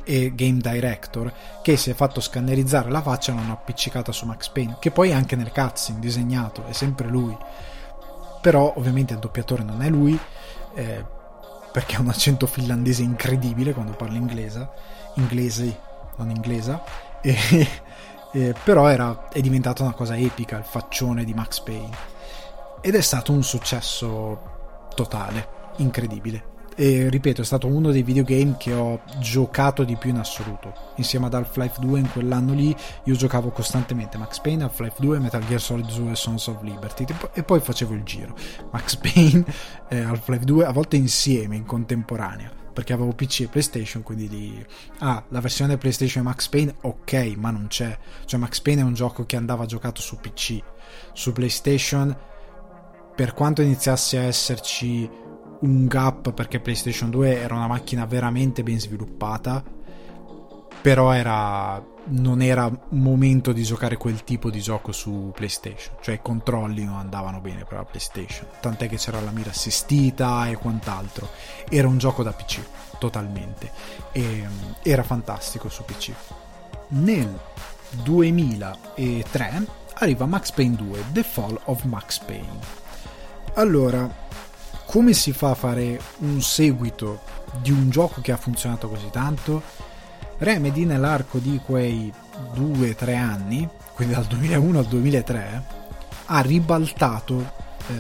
e 0.08 0.32
game 0.36 0.58
director 0.58 1.32
che 1.62 1.76
si 1.76 1.90
è 1.90 1.94
fatto 1.94 2.20
scannerizzare 2.20 2.90
la 2.90 3.02
faccia 3.02 3.32
e 3.32 3.34
l'hanno 3.34 3.54
appiccicata 3.54 4.12
su 4.12 4.24
Max 4.24 4.48
Payne 4.48 4.76
che 4.78 4.92
poi 4.92 5.12
anche 5.12 5.34
nel 5.34 5.50
cutscene 5.50 5.98
disegnato 5.98 6.64
è 6.66 6.72
sempre 6.72 7.08
lui. 7.08 7.36
Però 8.40 8.72
ovviamente 8.76 9.14
il 9.14 9.18
doppiatore 9.18 9.64
non 9.64 9.82
è 9.82 9.88
lui 9.88 10.16
eh, 10.74 11.04
perché 11.72 11.96
ha 11.96 12.00
un 12.00 12.08
accento 12.08 12.46
finlandese 12.46 13.02
incredibile 13.02 13.74
quando 13.74 13.92
parla 13.92 14.16
inglese 14.16 14.68
inglese 15.14 15.80
non 16.16 16.30
inglesa 16.30 16.82
e, 17.20 17.36
e, 18.32 18.54
però 18.62 18.86
era, 18.86 19.28
è 19.28 19.40
diventata 19.40 19.82
una 19.82 19.92
cosa 19.92 20.16
epica 20.16 20.56
il 20.56 20.64
faccione 20.64 21.24
di 21.24 21.34
Max 21.34 21.60
Payne. 21.60 22.14
Ed 22.80 22.94
è 22.94 23.00
stato 23.00 23.32
un 23.32 23.42
successo 23.42 24.88
totale 24.94 25.54
incredibile 25.78 26.54
e 26.76 27.08
ripeto 27.08 27.40
è 27.40 27.44
stato 27.44 27.66
uno 27.66 27.90
dei 27.90 28.02
videogame 28.02 28.56
che 28.58 28.74
ho 28.74 29.00
giocato 29.18 29.82
di 29.82 29.96
più 29.96 30.10
in 30.10 30.18
assoluto. 30.18 30.74
Insieme 30.96 31.26
ad 31.26 31.34
Half-Life 31.34 31.80
2 31.80 31.98
in 31.98 32.10
quell'anno 32.10 32.52
lì 32.52 32.76
io 33.04 33.14
giocavo 33.14 33.50
costantemente 33.50 34.18
Max 34.18 34.38
Payne, 34.40 34.64
Half-Life 34.64 34.96
2, 35.00 35.18
Metal 35.18 35.44
Gear 35.46 35.60
Solid 35.60 35.90
2 35.90 36.12
e 36.12 36.14
Sons 36.14 36.46
of 36.48 36.62
Liberty 36.62 37.06
e 37.32 37.42
poi 37.42 37.60
facevo 37.60 37.94
il 37.94 38.02
giro. 38.02 38.36
Max 38.70 38.96
Payne 39.00 39.44
e 39.88 40.00
Half-Life 40.00 40.44
2 40.44 40.66
a 40.66 40.72
volte 40.72 40.96
insieme 40.96 41.56
in 41.56 41.64
contemporanea 41.64 42.52
perché 42.74 42.92
avevo 42.92 43.12
PC 43.12 43.40
e 43.40 43.48
PlayStation 43.48 44.02
quindi 44.02 44.28
di 44.28 44.62
ah 44.98 45.24
la 45.30 45.40
versione 45.40 45.78
PlayStation 45.78 46.22
Max 46.24 46.46
Payne 46.48 46.74
ok 46.82 47.34
ma 47.38 47.50
non 47.50 47.68
c'è. 47.68 47.98
Cioè 48.26 48.38
Max 48.38 48.60
Payne 48.60 48.82
è 48.82 48.84
un 48.84 48.92
gioco 48.92 49.24
che 49.24 49.36
andava 49.36 49.64
giocato 49.64 50.02
su 50.02 50.18
PC 50.20 50.60
su 51.14 51.32
PlayStation 51.32 52.14
per 53.14 53.32
quanto 53.32 53.62
iniziasse 53.62 54.18
a 54.18 54.24
esserci 54.24 55.08
un 55.60 55.86
gap 55.86 56.32
perché 56.32 56.60
PlayStation 56.60 57.10
2 57.10 57.40
era 57.40 57.54
una 57.54 57.66
macchina 57.66 58.04
veramente 58.06 58.62
ben 58.62 58.78
sviluppata, 58.78 59.62
però 60.80 61.12
era, 61.12 61.84
non 62.04 62.42
era 62.42 62.70
momento 62.90 63.52
di 63.52 63.62
giocare 63.62 63.96
quel 63.96 64.22
tipo 64.22 64.50
di 64.50 64.60
gioco 64.60 64.92
su 64.92 65.32
PlayStation, 65.34 65.96
cioè 66.00 66.14
i 66.16 66.20
controlli 66.22 66.84
non 66.84 66.96
andavano 66.96 67.40
bene 67.40 67.64
per 67.64 67.78
la 67.78 67.84
PlayStation, 67.84 68.46
tant'è 68.60 68.88
che 68.88 68.96
c'era 68.96 69.20
la 69.20 69.30
mira 69.30 69.50
assistita 69.50 70.46
e 70.48 70.56
quant'altro. 70.56 71.28
Era 71.68 71.88
un 71.88 71.98
gioco 71.98 72.22
da 72.22 72.32
PC, 72.32 72.60
totalmente, 72.98 73.70
e 74.12 74.46
era 74.82 75.02
fantastico 75.02 75.68
su 75.68 75.84
PC. 75.84 76.12
Nel 76.88 77.36
2003 78.02 79.66
arriva 79.94 80.26
Max 80.26 80.52
Payne 80.52 80.76
2, 80.76 81.04
The 81.12 81.22
Fall 81.22 81.58
of 81.64 81.82
Max 81.84 82.18
Payne. 82.18 82.84
Allora, 83.54 84.24
come 84.86 85.12
si 85.12 85.32
fa 85.32 85.50
a 85.50 85.54
fare 85.54 86.00
un 86.18 86.40
seguito 86.40 87.20
di 87.60 87.70
un 87.70 87.90
gioco 87.90 88.20
che 88.20 88.32
ha 88.32 88.36
funzionato 88.36 88.88
così 88.88 89.10
tanto? 89.10 89.62
Remedy 90.38 90.84
nell'arco 90.84 91.38
di 91.38 91.60
quei 91.64 92.12
2-3 92.54 93.16
anni, 93.16 93.68
quindi 93.94 94.14
dal 94.14 94.24
2001 94.24 94.78
al 94.78 94.86
2003, 94.86 95.64
ha 96.26 96.40
ribaltato 96.40 97.52
eh, 97.88 97.94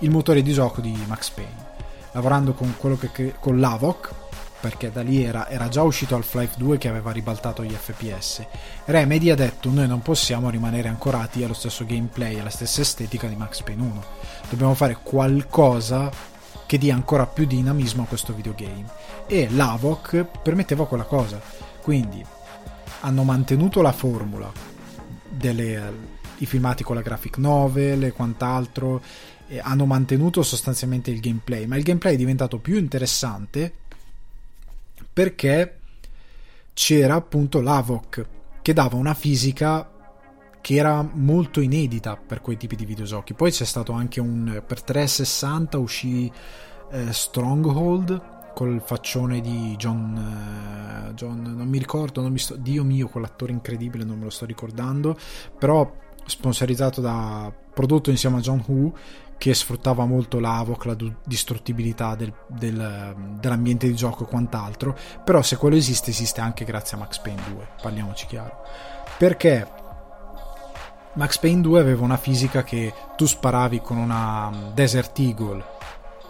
il 0.00 0.10
motore 0.10 0.42
di 0.42 0.52
gioco 0.52 0.80
di 0.80 0.96
Max 1.06 1.30
Payne, 1.30 1.70
lavorando 2.12 2.54
con 2.54 2.74
che 3.12 3.34
con 3.38 3.60
l'Avoc, 3.60 4.14
perché 4.62 4.92
da 4.92 5.02
lì 5.02 5.24
era, 5.24 5.48
era 5.48 5.68
già 5.68 5.82
uscito 5.82 6.14
Half-Life 6.14 6.54
2 6.56 6.78
che 6.78 6.88
aveva 6.88 7.10
ribaltato 7.10 7.64
gli 7.64 7.72
FPS. 7.72 8.46
Remedy 8.84 9.30
ha 9.30 9.34
detto 9.34 9.70
noi 9.70 9.88
non 9.88 10.02
possiamo 10.02 10.50
rimanere 10.50 10.86
ancorati 10.86 11.42
allo 11.42 11.52
stesso 11.52 11.84
gameplay, 11.84 12.38
alla 12.38 12.48
stessa 12.48 12.80
estetica 12.80 13.26
di 13.26 13.34
Max 13.34 13.60
Payne 13.62 13.82
1, 13.82 14.04
dobbiamo 14.50 14.74
fare 14.74 14.98
qualcosa 15.02 16.08
che 16.64 16.78
dia 16.78 16.94
ancora 16.94 17.26
più 17.26 17.44
dinamismo 17.44 18.04
a 18.04 18.06
questo 18.06 18.32
videogame. 18.32 18.84
E 19.26 19.48
l'Avoc 19.50 20.24
permetteva 20.40 20.86
quella 20.86 21.04
cosa. 21.04 21.40
Quindi 21.82 22.24
hanno 23.00 23.24
mantenuto 23.24 23.82
la 23.82 23.92
formula 23.92 24.50
dei 25.28 25.76
filmati 26.44 26.84
con 26.84 26.94
la 26.94 27.02
graphic 27.02 27.38
novel 27.38 28.04
e 28.04 28.12
quant'altro, 28.12 29.02
hanno 29.60 29.86
mantenuto 29.86 30.44
sostanzialmente 30.44 31.10
il 31.10 31.18
gameplay, 31.18 31.66
ma 31.66 31.76
il 31.76 31.82
gameplay 31.82 32.14
è 32.14 32.16
diventato 32.16 32.58
più 32.58 32.76
interessante 32.76 33.80
perché 35.12 35.78
c'era 36.72 37.14
appunto 37.14 37.60
l'Avoc 37.60 38.26
che 38.62 38.72
dava 38.72 38.96
una 38.96 39.14
fisica 39.14 39.90
che 40.60 40.76
era 40.76 41.02
molto 41.02 41.60
inedita 41.60 42.16
per 42.16 42.40
quei 42.40 42.56
tipi 42.56 42.76
di 42.76 42.86
videogiochi. 42.86 43.34
Poi 43.34 43.50
c'è 43.50 43.64
stato 43.64 43.92
anche 43.92 44.20
un 44.20 44.62
per 44.64 44.82
360 44.82 45.78
uscì 45.78 46.30
eh, 46.90 47.12
Stronghold 47.12 48.30
col 48.54 48.82
faccione 48.84 49.40
di 49.40 49.74
John, 49.76 51.08
eh, 51.10 51.14
John 51.14 51.42
non 51.42 51.66
mi 51.66 51.78
ricordo, 51.78 52.20
non 52.20 52.32
mi 52.32 52.38
sto, 52.38 52.54
Dio 52.54 52.84
mio, 52.84 53.08
quell'attore 53.08 53.52
incredibile, 53.52 54.04
non 54.04 54.18
me 54.18 54.24
lo 54.24 54.30
sto 54.30 54.44
ricordando, 54.44 55.18
però 55.58 55.90
sponsorizzato 56.24 57.00
da 57.00 57.52
prodotto 57.74 58.10
insieme 58.10 58.36
a 58.36 58.40
John 58.40 58.62
Woo 58.66 58.94
che 59.42 59.54
sfruttava 59.54 60.04
molto 60.04 60.38
l'avoc, 60.38 60.84
la 60.84 60.96
distruttibilità 61.24 62.14
del, 62.14 62.32
del, 62.46 63.12
dell'ambiente 63.40 63.88
di 63.88 63.96
gioco 63.96 64.22
e 64.22 64.28
quant'altro, 64.28 64.96
però 65.24 65.42
se 65.42 65.56
quello 65.56 65.74
esiste 65.74 66.10
esiste 66.10 66.40
anche 66.40 66.64
grazie 66.64 66.96
a 66.96 67.00
Max 67.00 67.18
Payne 67.18 67.42
2, 67.48 67.68
parliamoci 67.82 68.26
chiaro. 68.26 68.62
Perché 69.18 69.66
Max 71.14 71.38
Payne 71.38 71.60
2 71.60 71.80
aveva 71.80 72.04
una 72.04 72.18
fisica 72.18 72.62
che 72.62 72.94
tu 73.16 73.26
sparavi 73.26 73.80
con 73.80 73.96
una 73.96 74.46
um, 74.46 74.74
Desert 74.74 75.18
Eagle 75.18 75.64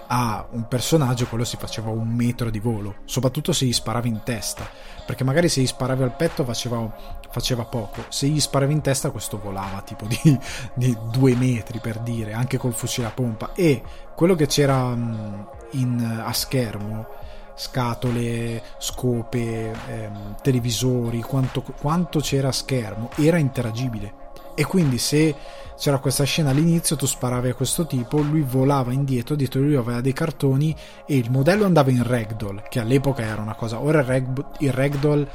a 0.07 0.46
un 0.53 0.66
personaggio, 0.66 1.27
quello 1.27 1.44
si 1.44 1.59
faceva 1.59 1.90
un 1.90 2.09
metro 2.09 2.48
di 2.48 2.61
volo, 2.61 2.94
soprattutto 3.05 3.53
se 3.53 3.66
gli 3.66 3.75
sparavi 3.75 4.09
in 4.09 4.22
testa, 4.25 4.66
perché 5.05 5.22
magari 5.22 5.51
se 5.51 5.61
gli 5.61 5.66
sparavi 5.66 6.03
al 6.03 6.16
petto 6.16 6.44
faceva, 6.44 7.20
faceva 7.33 7.64
poco, 7.64 8.05
se 8.09 8.29
gli 8.29 8.38
sparavi 8.38 8.73
in 8.73 8.83
testa 8.83 9.11
questo 9.11 9.38
volava 9.38 9.81
tipo 9.81 10.07
di, 10.07 10.18
di, 10.75 10.97
due 11.11 11.35
metri 11.35 11.81
per 11.81 11.99
dire, 11.99 12.35
anche 12.35 12.59
col 12.59 12.75
fucile 12.75 13.07
a 13.07 13.11
pompa. 13.11 13.53
E 13.55 13.83
quello 14.14 14.35
che 14.35 14.47
c'era 14.47 14.95
mm, 14.95 15.40
in, 15.73 16.23
a 16.25 16.33
schermo, 16.33 17.07
scatole, 17.55 18.62
scope, 18.79 19.73
ehm, 19.88 20.37
televisori, 20.42 21.23
quanto, 21.23 21.62
quanto 21.62 22.21
c'era 22.21 22.49
a 22.49 22.53
schermo, 22.53 23.11
era 23.16 23.38
interagibile. 23.38 24.21
E 24.55 24.64
quindi 24.66 24.99
se 24.99 25.35
c'era 25.79 25.99
questa 25.99 26.25
scena 26.25 26.51
all'inizio, 26.51 26.97
tu 26.97 27.07
sparavi 27.07 27.49
a 27.49 27.55
questo 27.55 27.87
tipo, 27.87 28.18
lui 28.18 28.42
volava 28.42 28.92
indietro, 28.92 29.35
dietro 29.35 29.61
di 29.61 29.66
lui 29.66 29.77
aveva 29.77 30.03
dei 30.03 30.12
cartoni 30.12 30.77
e 31.07 31.16
il 31.16 31.31
modello 31.31 31.64
andava 31.64 31.90
in 31.90 32.03
ragdoll, 32.07 32.62
che 32.68 32.79
all'epoca 32.79 33.23
era 33.23 33.40
una 33.40 33.55
cosa, 33.55 33.81
ora 33.81 34.01
il, 34.01 34.05
rag, 34.05 34.45
il 34.59 34.73
ragdoll 34.73 35.27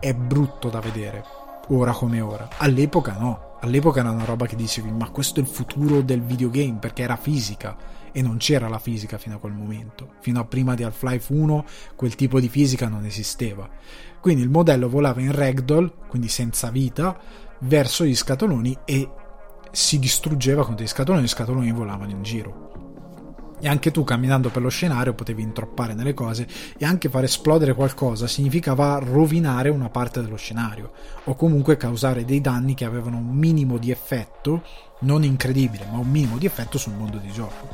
è 0.00 0.12
brutto 0.12 0.68
da 0.68 0.80
vedere, 0.80 1.24
ora 1.68 1.92
come 1.92 2.20
ora, 2.20 2.48
all'epoca 2.58 3.16
no, 3.18 3.56
all'epoca 3.60 4.00
era 4.00 4.10
una 4.10 4.24
roba 4.24 4.46
che 4.46 4.56
dicevi 4.56 4.90
ma 4.90 5.10
questo 5.10 5.40
è 5.40 5.42
il 5.42 5.48
futuro 5.48 6.02
del 6.02 6.22
videogame 6.22 6.78
perché 6.78 7.02
era 7.02 7.16
fisica 7.16 7.76
e 8.12 8.22
non 8.22 8.36
c'era 8.36 8.68
la 8.68 8.78
fisica 8.78 9.18
fino 9.18 9.36
a 9.36 9.38
quel 9.38 9.52
momento, 9.52 10.14
fino 10.20 10.38
a 10.38 10.44
prima 10.44 10.74
di 10.74 10.84
Half-Life 10.84 11.32
1 11.32 11.64
quel 11.96 12.14
tipo 12.14 12.38
di 12.38 12.48
fisica 12.48 12.88
non 12.88 13.04
esisteva. 13.04 13.68
Quindi 14.20 14.42
il 14.42 14.50
modello 14.50 14.88
volava 14.88 15.20
in 15.20 15.32
ragdoll, 15.32 15.92
quindi 16.06 16.28
senza 16.28 16.70
vita, 16.70 17.18
verso 17.60 18.04
gli 18.04 18.14
scatoloni 18.14 18.78
e 18.84 19.10
si 19.72 19.98
distruggeva 19.98 20.64
con 20.64 20.76
dei 20.76 20.86
scatoloni 20.86 21.24
e 21.24 21.26
gli 21.26 21.30
scatoloni 21.30 21.72
volavano 21.72 22.10
in 22.12 22.22
giro. 22.22 22.83
E 23.64 23.68
anche 23.68 23.90
tu 23.90 24.04
camminando 24.04 24.50
per 24.50 24.60
lo 24.60 24.68
scenario 24.68 25.14
potevi 25.14 25.40
introppare 25.40 25.94
nelle 25.94 26.12
cose 26.12 26.46
e 26.76 26.84
anche 26.84 27.08
far 27.08 27.24
esplodere 27.24 27.72
qualcosa 27.72 28.26
significava 28.26 28.98
rovinare 28.98 29.70
una 29.70 29.88
parte 29.88 30.20
dello 30.20 30.36
scenario 30.36 30.92
o 31.24 31.34
comunque 31.34 31.78
causare 31.78 32.26
dei 32.26 32.42
danni 32.42 32.74
che 32.74 32.84
avevano 32.84 33.16
un 33.16 33.30
minimo 33.30 33.78
di 33.78 33.90
effetto, 33.90 34.62
non 34.98 35.24
incredibile, 35.24 35.86
ma 35.90 35.96
un 35.96 36.10
minimo 36.10 36.36
di 36.36 36.44
effetto 36.44 36.76
sul 36.76 36.92
mondo 36.92 37.16
di 37.16 37.32
gioco. 37.32 37.68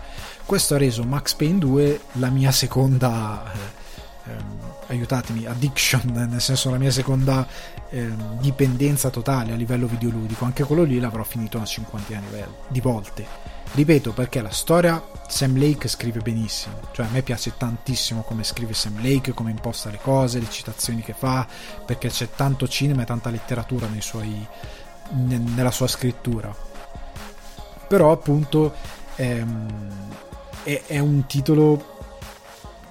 Questo 0.47 0.77
ha 0.77 0.79
reso 0.79 1.03
Max 1.03 1.35
Payne 1.35 1.59
2 1.59 2.01
la 2.13 2.31
mia 2.31 2.53
seconda 2.53 3.53
eh, 3.53 4.31
ehm, 4.31 4.59
aiutatemi, 4.87 5.47
addiction, 5.47 6.03
nel 6.31 6.41
senso 6.41 6.71
la 6.71 6.79
mia 6.79 6.93
seconda 6.93 7.45
eh, 7.89 8.13
dipendenza 8.39 9.11
totale 9.11 9.55
a 9.55 9.57
livello 9.57 9.89
videoludico, 9.89 10.45
anche 10.45 10.63
quello 10.63 10.85
lì 10.85 11.01
l'avrò 11.01 11.25
finito 11.25 11.57
una 11.57 11.67
cinquantina 11.67 12.23
di 12.69 12.81
volte. 12.81 13.50
Ripeto 13.73 14.13
perché 14.13 14.43
la 14.43 14.51
storia 14.51 15.03
Sam 15.29 15.57
Lake 15.57 15.87
scrive 15.87 16.21
benissimo, 16.21 16.81
cioè 16.91 17.07
a 17.07 17.09
me 17.11 17.23
piace 17.23 17.57
tantissimo 17.57 18.23
come 18.23 18.43
scrive 18.43 18.75
Sam 18.75 19.01
Lake, 19.01 19.33
come 19.33 19.53
imposta 19.53 19.91
le 19.91 20.01
cose, 20.03 20.41
le 20.41 20.51
citazioni 20.51 21.03
che 21.03 21.13
fa, 21.13 21.47
perché 21.87 22.09
c'è 22.09 22.31
tanto 22.35 22.67
cinema 22.67 23.03
e 23.03 23.07
tanta 23.07 23.31
letteratura 23.31 23.89
suoi, 24.01 24.45
nella 25.13 25.71
sua 25.71 25.87
scrittura. 25.87 26.53
Però 27.87 28.11
appunto 28.11 28.75
ehm, 29.15 29.69
è, 30.65 30.83
è 30.87 30.99
un 30.99 31.27
titolo 31.27 31.99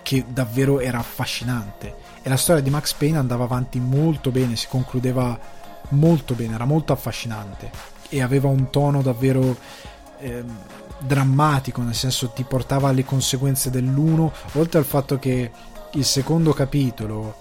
che 0.02 0.26
davvero 0.28 0.80
era 0.80 1.00
affascinante. 1.00 1.96
E 2.22 2.30
la 2.30 2.38
storia 2.38 2.64
di 2.64 2.70
Max 2.70 2.94
Payne 2.94 3.18
andava 3.18 3.44
avanti 3.44 3.80
molto 3.80 4.32
bene, 4.32 4.56
si 4.56 4.68
concludeva 4.68 5.38
molto 5.90 6.34
bene, 6.36 6.56
era 6.56 6.66
molto 6.66 6.94
affascinante. 6.94 7.70
E 8.10 8.22
aveva 8.22 8.48
un 8.48 8.70
tono 8.72 9.02
davvero 9.02 9.56
eh, 10.20 10.44
drammatico, 11.00 11.82
nel 11.82 11.96
senso 11.96 12.30
ti 12.30 12.44
portava 12.44 12.90
alle 12.90 13.06
conseguenze 13.06 13.70
dell'uno, 13.70 14.32
oltre 14.54 14.80
al 14.80 14.86
fatto 14.86 15.18
che 15.18 15.52
il 15.94 16.06
secondo 16.06 16.54
capitolo 16.54 17.36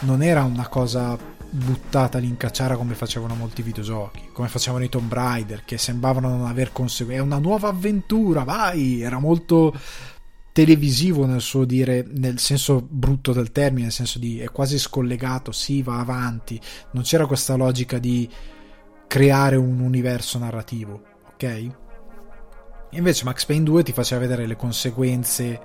non 0.00 0.22
era 0.22 0.42
una 0.42 0.68
cosa 0.68 1.16
buttata 1.48 2.18
lì 2.18 2.26
in 2.26 2.36
cacciara 2.36 2.76
come 2.76 2.94
facevano 2.94 3.34
molti 3.34 3.62
videogiochi, 3.62 4.28
come 4.32 4.48
facevano 4.48 4.84
i 4.84 4.88
Tomb 4.88 5.12
Raider, 5.12 5.64
che 5.64 5.78
sembravano 5.78 6.28
non 6.28 6.46
aver 6.46 6.72
conseguenze. 6.72 7.22
È 7.22 7.24
una 7.24 7.38
nuova 7.38 7.68
avventura, 7.68 8.42
vai! 8.44 9.00
Era 9.00 9.18
molto 9.18 9.74
televisivo 10.52 11.26
nel 11.26 11.40
suo 11.40 11.64
dire, 11.64 12.06
nel 12.08 12.38
senso 12.38 12.84
brutto 12.86 13.32
del 13.32 13.52
termine, 13.52 13.84
nel 13.84 13.92
senso 13.92 14.18
di 14.18 14.40
è 14.40 14.50
quasi 14.50 14.78
scollegato, 14.78 15.52
sì, 15.52 15.82
va 15.82 15.98
avanti, 15.98 16.60
non 16.92 17.02
c'era 17.02 17.26
questa 17.26 17.56
logica 17.56 17.98
di 17.98 18.28
creare 19.06 19.56
un 19.56 19.80
universo 19.80 20.38
narrativo, 20.38 21.02
ok? 21.32 21.70
Invece 22.96 23.24
Max 23.24 23.44
Payne 23.44 23.64
2 23.64 23.82
ti 23.82 23.92
faceva 23.92 24.20
vedere 24.20 24.46
le 24.46 24.56
conseguenze 24.56 25.60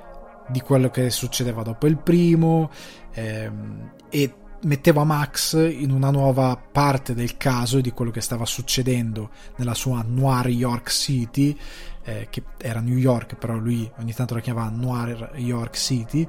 di 0.49 0.59
quello 0.59 0.89
che 0.89 1.09
succedeva 1.09 1.63
dopo 1.63 1.87
il 1.87 1.97
primo 1.97 2.69
ehm, 3.13 3.91
e 4.09 4.33
metteva 4.63 5.03
Max 5.03 5.53
in 5.53 5.91
una 5.91 6.11
nuova 6.11 6.55
parte 6.55 7.13
del 7.13 7.37
caso 7.37 7.79
di 7.79 7.91
quello 7.91 8.11
che 8.11 8.21
stava 8.21 8.45
succedendo 8.45 9.31
nella 9.55 9.73
sua 9.73 10.03
Noir 10.05 10.49
York 10.49 10.89
City 10.89 11.57
eh, 12.03 12.27
che 12.29 12.43
era 12.57 12.79
New 12.79 12.97
York, 12.97 13.35
però 13.35 13.55
lui 13.55 13.89
ogni 13.97 14.13
tanto 14.13 14.33
la 14.33 14.41
chiamava 14.41 14.69
Noir 14.69 15.31
York 15.35 15.75
City, 15.75 16.27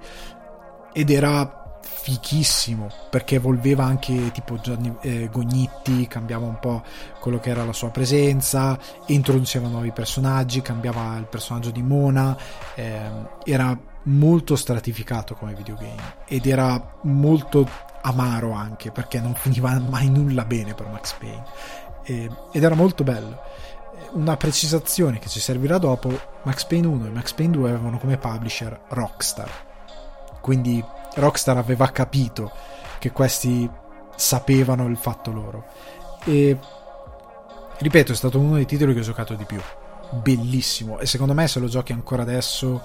ed 0.93 1.11
era 1.11 1.62
fichissimo 1.83 2.89
perché 3.11 3.37
evolveva 3.37 3.85
anche 3.85 4.31
tipo 4.33 4.59
Gianni 4.61 4.97
eh, 5.01 5.29
Gognitti 5.31 6.07
cambiava 6.07 6.47
un 6.47 6.59
po' 6.59 6.83
quello 7.21 7.39
che 7.39 7.51
era 7.51 7.65
la 7.65 7.73
sua 7.73 7.91
presenza 7.91 8.79
introduceva 9.07 9.69
nuovi 9.69 9.91
personaggi 9.93 10.63
cambiava 10.63 11.17
il 11.17 11.27
personaggio 11.27 11.71
di 11.71 11.83
Mona 11.83 12.37
eh, 12.75 13.11
era 13.45 13.79
molto 14.05 14.57
stratificato 14.57 15.35
come 15.35 15.55
videogame 15.55 16.17
ed 16.27 16.47
era 16.47 16.99
molto 17.03 17.69
amaro 18.03 18.53
anche 18.53 18.91
perché 18.91 19.21
non 19.21 19.35
finiva 19.35 19.79
mai 19.79 20.09
nulla 20.09 20.45
bene 20.45 20.75
per 20.75 20.89
Max 20.89 21.15
Payne. 21.15 21.45
E, 22.05 22.31
ed 22.53 22.63
era 22.63 22.75
molto 22.75 23.05
bello. 23.05 23.41
Una 24.13 24.37
precisazione 24.37 25.19
che 25.19 25.29
ci 25.29 25.41
servirà 25.41 25.79
dopo 25.79 26.11
Max 26.43 26.65
Payne 26.65 26.87
1 26.87 27.07
e 27.07 27.11
Max 27.11 27.33
Payne 27.33 27.53
2 27.53 27.71
avevano 27.71 27.99
come 27.99 28.19
publisher 28.19 28.79
Rockstar. 28.89 29.51
Quindi 30.41 30.85
Rockstar 31.15 31.57
aveva 31.57 31.89
capito 31.91 32.51
che 32.99 33.11
questi 33.11 33.69
sapevano 34.17 34.87
il 34.87 34.97
fatto 34.97 35.33
loro. 35.33 35.65
E 36.25 36.59
ripeto 37.79 38.13
è 38.13 38.15
stato 38.15 38.39
uno 38.39 38.55
dei 38.55 38.67
titoli 38.67 38.95
che 38.95 39.01
ho 39.01 39.05
giocato 39.05 39.35
di 39.35 39.45
più. 39.45 39.61
Bellissimo. 40.11 40.99
E 40.99 41.07
secondo 41.07 41.35
me 41.35 41.49
se 41.49 41.59
lo 41.59 41.67
giochi 41.67 41.93
ancora 41.93 42.23
adesso 42.23 42.83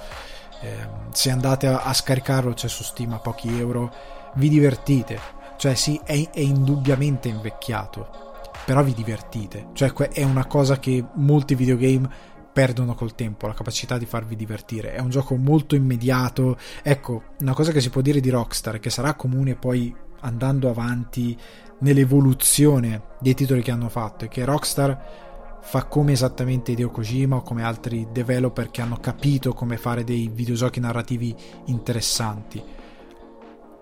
eh, 0.61 0.87
se 1.11 1.29
andate 1.29 1.67
a, 1.67 1.81
a, 1.81 1.93
scaricarlo 1.93 2.53
c'è 2.53 2.67
su 2.67 2.83
Steam 2.83 3.13
a 3.13 3.19
pochi 3.19 3.59
euro 3.59 3.93
vi 4.35 4.49
divertite. 4.49 5.19
Cioè 5.57 5.75
sì 5.75 5.99
è, 6.03 6.29
è 6.31 6.39
indubbiamente 6.39 7.27
invecchiato 7.27 8.25
però 8.65 8.83
vi 8.83 8.93
divertite. 8.93 9.67
Cioè 9.73 9.93
è 9.93 10.23
una 10.23 10.45
cosa 10.45 10.77
che 10.77 11.03
molti 11.13 11.55
videogame 11.55 12.35
perdono 12.57 12.95
col 12.95 13.13
tempo 13.13 13.45
la 13.45 13.53
capacità 13.53 13.99
di 13.99 14.07
farvi 14.07 14.35
divertire. 14.35 14.93
È 14.93 14.99
un 14.99 15.11
gioco 15.11 15.35
molto 15.35 15.75
immediato. 15.75 16.57
Ecco 16.81 17.21
una 17.41 17.53
cosa 17.53 17.71
che 17.71 17.79
si 17.81 17.91
può 17.91 18.01
dire 18.01 18.19
di 18.19 18.31
Rockstar 18.31 18.79
che 18.79 18.89
sarà 18.89 19.13
comune 19.13 19.53
poi 19.53 19.95
andando 20.21 20.67
avanti 20.67 21.37
nell'evoluzione 21.81 23.09
dei 23.19 23.35
titoli 23.35 23.61
che 23.61 23.69
hanno 23.69 23.89
fatto 23.89 24.25
è 24.25 24.27
che 24.27 24.43
Rockstar 24.43 25.59
fa 25.61 25.83
come 25.83 26.13
esattamente 26.13 26.71
Hideo 26.71 26.89
Kojima 26.89 27.35
o 27.35 27.41
come 27.43 27.61
altri 27.61 28.07
developer 28.11 28.71
che 28.71 28.81
hanno 28.81 28.97
capito 28.97 29.53
come 29.53 29.77
fare 29.77 30.03
dei 30.03 30.27
videogiochi 30.27 30.79
narrativi 30.79 31.35
interessanti. 31.65 32.59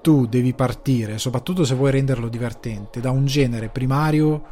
Tu 0.01 0.27
devi 0.27 0.53
partire, 0.53 1.17
soprattutto 1.17 1.63
se 1.63 1.75
vuoi 1.75 1.91
renderlo 1.91 2.27
divertente, 2.27 2.99
da 2.99 3.11
un 3.11 3.25
genere 3.25 3.69
primario 3.69 4.43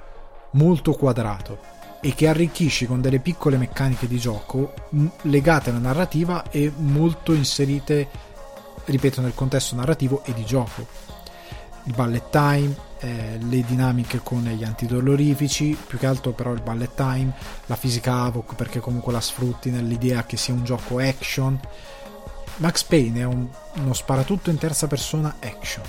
molto 0.53 0.93
quadrato 0.93 1.72
e 2.05 2.13
che 2.15 2.27
arricchisci 2.27 2.85
con 2.85 2.99
delle 2.99 3.19
piccole 3.19 3.55
meccaniche 3.55 4.09
di 4.09 4.17
gioco 4.17 4.73
legate 5.21 5.69
alla 5.69 5.79
narrativa 5.79 6.51
e 6.51 6.69
molto 6.75 7.31
inserite, 7.31 8.09
ripeto, 8.83 9.21
nel 9.21 9.33
contesto 9.33 9.73
narrativo 9.75 10.21
e 10.25 10.33
di 10.33 10.43
gioco. 10.43 10.85
Il 11.85 11.93
bullet 11.95 12.29
time, 12.29 12.75
eh, 12.99 13.37
le 13.39 13.63
dinamiche 13.63 14.19
con 14.21 14.43
gli 14.43 14.65
antidolorifici, 14.65 15.77
più 15.87 15.97
che 15.97 16.05
altro 16.05 16.31
però 16.31 16.51
il 16.51 16.61
bullet 16.61 16.93
time, 16.93 17.31
la 17.67 17.77
fisica 17.77 18.23
Avoc 18.23 18.55
perché 18.55 18.81
comunque 18.81 19.13
la 19.13 19.21
sfrutti 19.21 19.69
nell'idea 19.69 20.25
che 20.25 20.35
sia 20.35 20.53
un 20.53 20.65
gioco 20.65 20.99
action. 20.99 21.57
Max 22.57 22.83
Payne 22.83 23.21
è 23.21 23.23
un, 23.23 23.47
uno 23.75 23.93
sparatutto 23.93 24.49
in 24.49 24.57
terza 24.57 24.87
persona 24.87 25.37
action. 25.39 25.85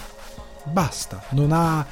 Basta, 0.62 1.24
non 1.30 1.50
ha 1.50 1.84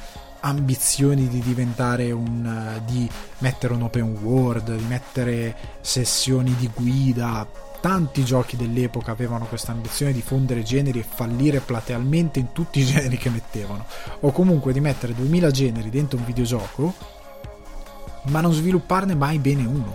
ambizioni 0.45 1.27
di 1.27 1.39
diventare 1.39 2.11
un 2.11 2.81
di 2.85 3.09
mettere 3.39 3.73
un 3.73 3.83
open 3.83 4.17
world, 4.21 4.75
di 4.75 4.85
mettere 4.85 5.55
sessioni 5.81 6.55
di 6.55 6.69
guida, 6.73 7.47
tanti 7.79 8.23
giochi 8.23 8.55
dell'epoca 8.55 9.11
avevano 9.11 9.45
questa 9.45 9.71
ambizione 9.71 10.13
di 10.13 10.21
fondere 10.21 10.63
generi 10.63 10.99
e 10.99 11.05
fallire 11.07 11.59
platealmente 11.59 12.39
in 12.39 12.51
tutti 12.51 12.79
i 12.79 12.85
generi 12.87 13.17
che 13.17 13.29
mettevano, 13.29 13.85
o 14.21 14.31
comunque 14.31 14.73
di 14.73 14.79
mettere 14.79 15.13
2000 15.13 15.51
generi 15.51 15.89
dentro 15.89 16.17
un 16.17 16.25
videogioco, 16.25 16.93
ma 18.23 18.41
non 18.41 18.53
svilupparne 18.53 19.15
mai 19.15 19.39
bene 19.39 19.65
uno. 19.65 19.93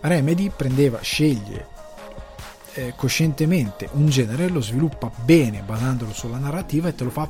Remedy 0.00 0.50
prendeva, 0.54 1.00
sceglie 1.00 1.76
eh, 2.74 2.92
coscientemente 2.96 3.88
un 3.92 4.08
genere, 4.08 4.48
lo 4.48 4.60
sviluppa 4.60 5.10
bene 5.24 5.62
basandolo 5.62 6.12
sulla 6.12 6.38
narrativa 6.38 6.88
e 6.88 6.94
te 6.94 7.04
lo 7.04 7.10
fa 7.10 7.28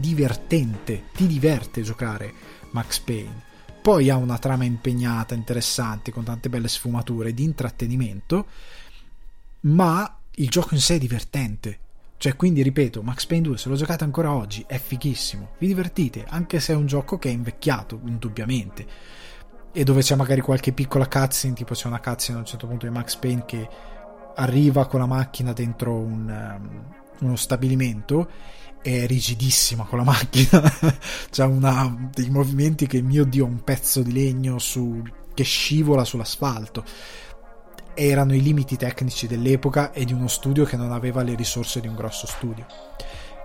divertente, 0.00 1.04
ti 1.14 1.26
diverte 1.26 1.82
giocare 1.82 2.32
Max 2.72 2.98
Payne. 2.98 3.48
Poi 3.80 4.10
ha 4.10 4.16
una 4.16 4.38
trama 4.38 4.64
impegnata, 4.64 5.34
interessante, 5.34 6.10
con 6.10 6.24
tante 6.24 6.48
belle 6.48 6.68
sfumature 6.68 7.32
di 7.32 7.44
intrattenimento 7.44 8.46
ma 9.62 10.18
il 10.36 10.48
gioco 10.48 10.74
in 10.74 10.80
sé 10.80 10.94
è 10.94 10.98
divertente. 10.98 11.78
Cioè, 12.16 12.36
quindi 12.36 12.62
ripeto, 12.62 13.02
Max 13.02 13.24
Payne 13.26 13.44
2, 13.44 13.58
se 13.58 13.68
lo 13.70 13.76
giocate 13.76 14.04
ancora 14.04 14.32
oggi, 14.32 14.64
è 14.66 14.78
fighissimo. 14.78 15.52
Vi 15.58 15.66
divertite, 15.66 16.24
anche 16.28 16.60
se 16.60 16.74
è 16.74 16.76
un 16.76 16.86
gioco 16.86 17.18
che 17.18 17.30
è 17.30 17.32
invecchiato, 17.32 17.98
indubbiamente. 18.04 18.86
E 19.72 19.84
dove 19.84 20.02
c'è 20.02 20.16
magari 20.16 20.40
qualche 20.42 20.72
piccola 20.72 21.08
cutscene, 21.08 21.54
tipo 21.54 21.74
c'è 21.74 21.86
una 21.86 22.00
cutscene 22.00 22.36
a 22.36 22.40
un 22.40 22.46
certo 22.46 22.66
punto 22.66 22.86
di 22.86 22.92
Max 22.92 23.16
Payne 23.16 23.44
che 23.46 23.68
arriva 24.34 24.86
con 24.86 25.00
la 25.00 25.06
macchina 25.06 25.52
dentro 25.52 25.94
un, 25.94 26.58
um, 26.58 26.94
uno 27.20 27.36
stabilimento 27.36 28.28
è 28.82 29.06
rigidissima 29.06 29.84
con 29.84 29.98
la 29.98 30.04
macchina 30.04 30.62
c'ha 31.30 31.46
una, 31.46 32.10
dei 32.12 32.30
movimenti 32.30 32.86
che 32.86 33.02
mio 33.02 33.24
dio 33.24 33.44
un 33.44 33.62
pezzo 33.62 34.02
di 34.02 34.12
legno 34.12 34.58
su, 34.58 35.02
che 35.34 35.44
scivola 35.44 36.04
sull'asfalto 36.04 36.84
erano 37.94 38.34
i 38.34 38.40
limiti 38.40 38.76
tecnici 38.76 39.26
dell'epoca 39.26 39.92
e 39.92 40.04
di 40.04 40.12
uno 40.12 40.28
studio 40.28 40.64
che 40.64 40.76
non 40.76 40.92
aveva 40.92 41.22
le 41.22 41.34
risorse 41.34 41.80
di 41.80 41.88
un 41.88 41.94
grosso 41.94 42.26
studio. 42.26 42.64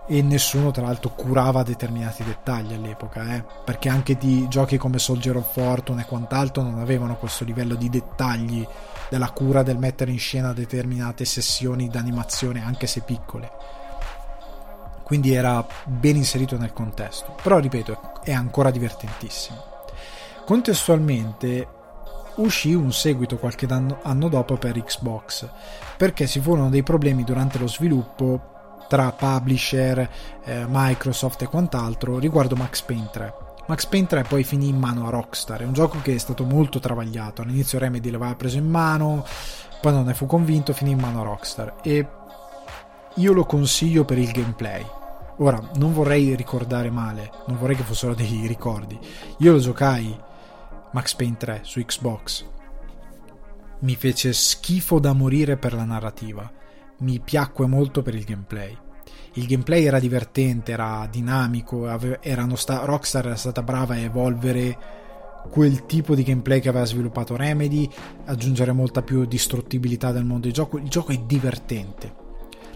E 0.07 0.21
nessuno, 0.21 0.69
tra 0.69 0.83
l'altro, 0.83 1.09
curava 1.09 1.63
determinati 1.63 2.23
dettagli 2.23 2.73
all'epoca, 2.73 3.35
eh? 3.35 3.43
perché 3.65 3.89
anche 3.89 4.15
di 4.17 4.47
giochi 4.47 4.77
come 4.77 4.99
Soldier 4.99 5.37
of 5.37 5.51
Fortune 5.51 6.03
e 6.03 6.05
quant'altro 6.05 6.61
non 6.61 6.77
avevano 6.77 7.17
questo 7.17 7.43
livello 7.43 7.73
di 7.73 7.89
dettagli 7.89 8.65
della 9.09 9.31
cura 9.31 9.63
del 9.63 9.79
mettere 9.79 10.11
in 10.11 10.19
scena 10.19 10.53
determinate 10.53 11.25
sessioni 11.25 11.89
d'animazione, 11.89 12.63
anche 12.63 12.85
se 12.85 13.01
piccole. 13.01 13.51
Quindi 15.05 15.33
era 15.33 15.65
ben 15.85 16.15
inserito 16.15 16.57
nel 16.57 16.73
contesto. 16.73 17.35
Però, 17.41 17.59
ripeto, 17.59 18.21
è 18.23 18.33
ancora 18.33 18.71
divertentissimo. 18.71 19.63
Contestualmente 20.45 21.67
uscì 22.37 22.73
un 22.73 22.91
seguito 22.91 23.37
qualche 23.37 23.67
anno 23.69 24.27
dopo 24.27 24.57
per 24.57 24.81
Xbox, 24.83 25.47
perché 25.95 26.27
ci 26.27 26.39
furono 26.39 26.69
dei 26.69 26.83
problemi 26.83 27.23
durante 27.23 27.59
lo 27.59 27.67
sviluppo 27.67 28.53
tra 28.87 29.11
publisher, 29.11 30.09
eh, 30.43 30.65
Microsoft 30.67 31.43
e 31.43 31.47
quant'altro 31.47 32.19
riguardo 32.19 32.55
Max 32.55 32.81
Payne 32.81 33.09
3. 33.11 33.33
Max 33.67 33.85
Payne 33.85 34.07
3 34.07 34.23
poi 34.23 34.43
finì 34.43 34.67
in 34.67 34.77
mano 34.77 35.07
a 35.07 35.09
Rockstar, 35.09 35.61
è 35.61 35.65
un 35.65 35.73
gioco 35.73 35.99
che 36.01 36.13
è 36.13 36.17
stato 36.17 36.43
molto 36.43 36.79
travagliato, 36.79 37.41
all'inizio 37.41 37.79
Remedy 37.79 38.11
l'aveva 38.11 38.35
preso 38.35 38.57
in 38.57 38.69
mano, 38.69 39.25
poi 39.81 39.91
non 39.91 40.05
ne 40.05 40.13
fu 40.13 40.27
convinto, 40.27 40.73
finì 40.73 40.91
in 40.91 40.99
mano 40.99 41.21
a 41.21 41.23
Rockstar 41.23 41.75
e 41.81 42.07
io 43.15 43.32
lo 43.32 43.45
consiglio 43.45 44.04
per 44.04 44.17
il 44.17 44.32
gameplay. 44.32 44.86
Ora, 45.38 45.62
non 45.75 45.93
vorrei 45.93 46.36
ricordare 46.36 46.89
male, 46.89 47.32
non 47.47 47.58
vorrei 47.58 47.75
che 47.75 47.84
fossero 47.84 48.13
dei 48.15 48.45
ricordi. 48.47 48.97
Io 49.39 49.51
lo 49.54 49.60
giocai 49.60 50.17
Max 50.91 51.15
Payne 51.15 51.38
3 51.38 51.60
su 51.63 51.84
Xbox. 51.84 52.45
Mi 53.80 53.95
fece 53.95 54.34
schifo 54.34 54.99
da 54.99 55.13
morire 55.13 55.58
per 55.58 55.73
la 55.73 55.84
narrativa, 55.84 56.49
mi 56.99 57.19
piacque 57.19 57.67
molto 57.67 58.01
per 58.01 58.15
il 58.15 58.23
gameplay. 58.23 58.75
Il 59.34 59.47
gameplay 59.47 59.84
era 59.84 59.99
divertente, 59.99 60.71
era 60.71 61.08
dinamico, 61.12 61.88
sta- 62.56 62.86
Rockstar 62.86 63.25
era 63.25 63.36
stata 63.36 63.62
brava 63.63 63.95
a 63.95 63.97
evolvere 63.97 64.78
quel 65.49 65.86
tipo 65.86 66.15
di 66.15 66.23
gameplay 66.23 66.62
che 66.62 66.69
aveva 66.69 66.86
sviluppato 66.86 67.36
Remedy, 67.36 67.89
aggiungere 68.25 68.71
molta 68.71 69.01
più 69.01 69.25
distruttibilità 69.25 70.12
del 70.12 70.23
mondo 70.23 70.47
di 70.47 70.54
gioco. 70.54 70.78
Il 70.78 70.88
gioco 70.88 71.12
è 71.12 71.17
divertente. 71.17 72.23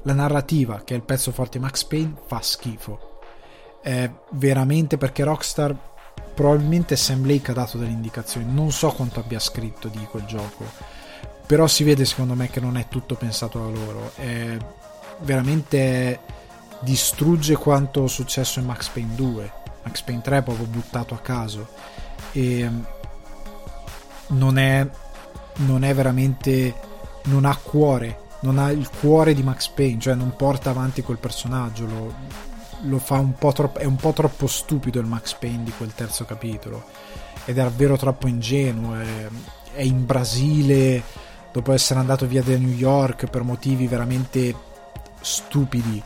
La 0.03 0.13
narrativa, 0.13 0.81
che 0.83 0.93
è 0.93 0.97
il 0.97 1.03
pezzo 1.03 1.31
forte 1.31 1.59
Max 1.59 1.83
Payne, 1.83 2.13
fa 2.25 2.41
schifo. 2.41 3.19
È 3.81 4.09
veramente 4.31 4.97
perché 4.97 5.23
Rockstar 5.23 5.75
probabilmente 6.33 6.95
Sam 6.95 7.25
Lake 7.25 7.51
ha 7.51 7.53
dato 7.53 7.77
delle 7.77 7.91
indicazioni, 7.91 8.51
non 8.51 8.71
so 8.71 8.91
quanto 8.91 9.19
abbia 9.19 9.39
scritto 9.39 9.87
di 9.89 10.05
quel 10.09 10.25
gioco, 10.25 10.63
però 11.45 11.67
si 11.67 11.83
vede 11.83 12.05
secondo 12.05 12.33
me 12.33 12.49
che 12.49 12.59
non 12.59 12.77
è 12.77 12.87
tutto 12.87 13.15
pensato 13.15 13.59
da 13.59 13.69
loro, 13.69 14.11
è 14.15 14.57
veramente 15.19 16.19
distrugge 16.81 17.55
quanto 17.55 18.07
successo 18.07 18.59
in 18.59 18.65
Max 18.65 18.87
Payne 18.87 19.15
2, 19.15 19.51
Max 19.83 20.01
Payne 20.01 20.21
3 20.21 20.37
è 20.37 20.43
proprio 20.43 20.65
buttato 20.65 21.13
a 21.13 21.19
caso. 21.19 21.67
E 22.31 22.69
non 24.27 24.57
è, 24.57 24.87
non 25.55 25.83
è 25.83 25.93
veramente, 25.93 26.75
non 27.23 27.45
ha 27.45 27.55
cuore, 27.55 28.27
non 28.41 28.57
ha 28.57 28.71
il 28.71 28.89
cuore 28.89 29.33
di 29.33 29.43
Max 29.43 29.67
Payne, 29.67 29.99
cioè 29.99 30.15
non 30.15 30.35
porta 30.35 30.69
avanti 30.69 31.01
quel 31.01 31.17
personaggio, 31.17 31.85
lo, 31.85 32.13
lo 32.83 32.99
fa 32.99 33.19
un 33.19 33.33
po' 33.33 33.51
troppo, 33.51 33.79
è 33.79 33.85
un 33.85 33.97
po' 33.97 34.13
troppo 34.13 34.47
stupido 34.47 34.99
il 34.99 35.05
Max 35.05 35.33
Payne 35.33 35.63
di 35.63 35.73
quel 35.75 35.93
terzo 35.93 36.25
capitolo. 36.25 36.83
Ed 37.45 37.57
è 37.57 37.61
davvero 37.61 37.97
troppo 37.97 38.27
ingenuo 38.27 38.95
è, 38.95 39.27
è 39.73 39.81
in 39.81 40.05
Brasile 40.05 41.01
dopo 41.51 41.71
essere 41.71 41.99
andato 41.99 42.27
via 42.27 42.43
da 42.43 42.55
New 42.57 42.69
York 42.69 43.25
per 43.27 43.43
motivi 43.43 43.87
veramente 43.87 44.55
stupidi. 45.19 46.01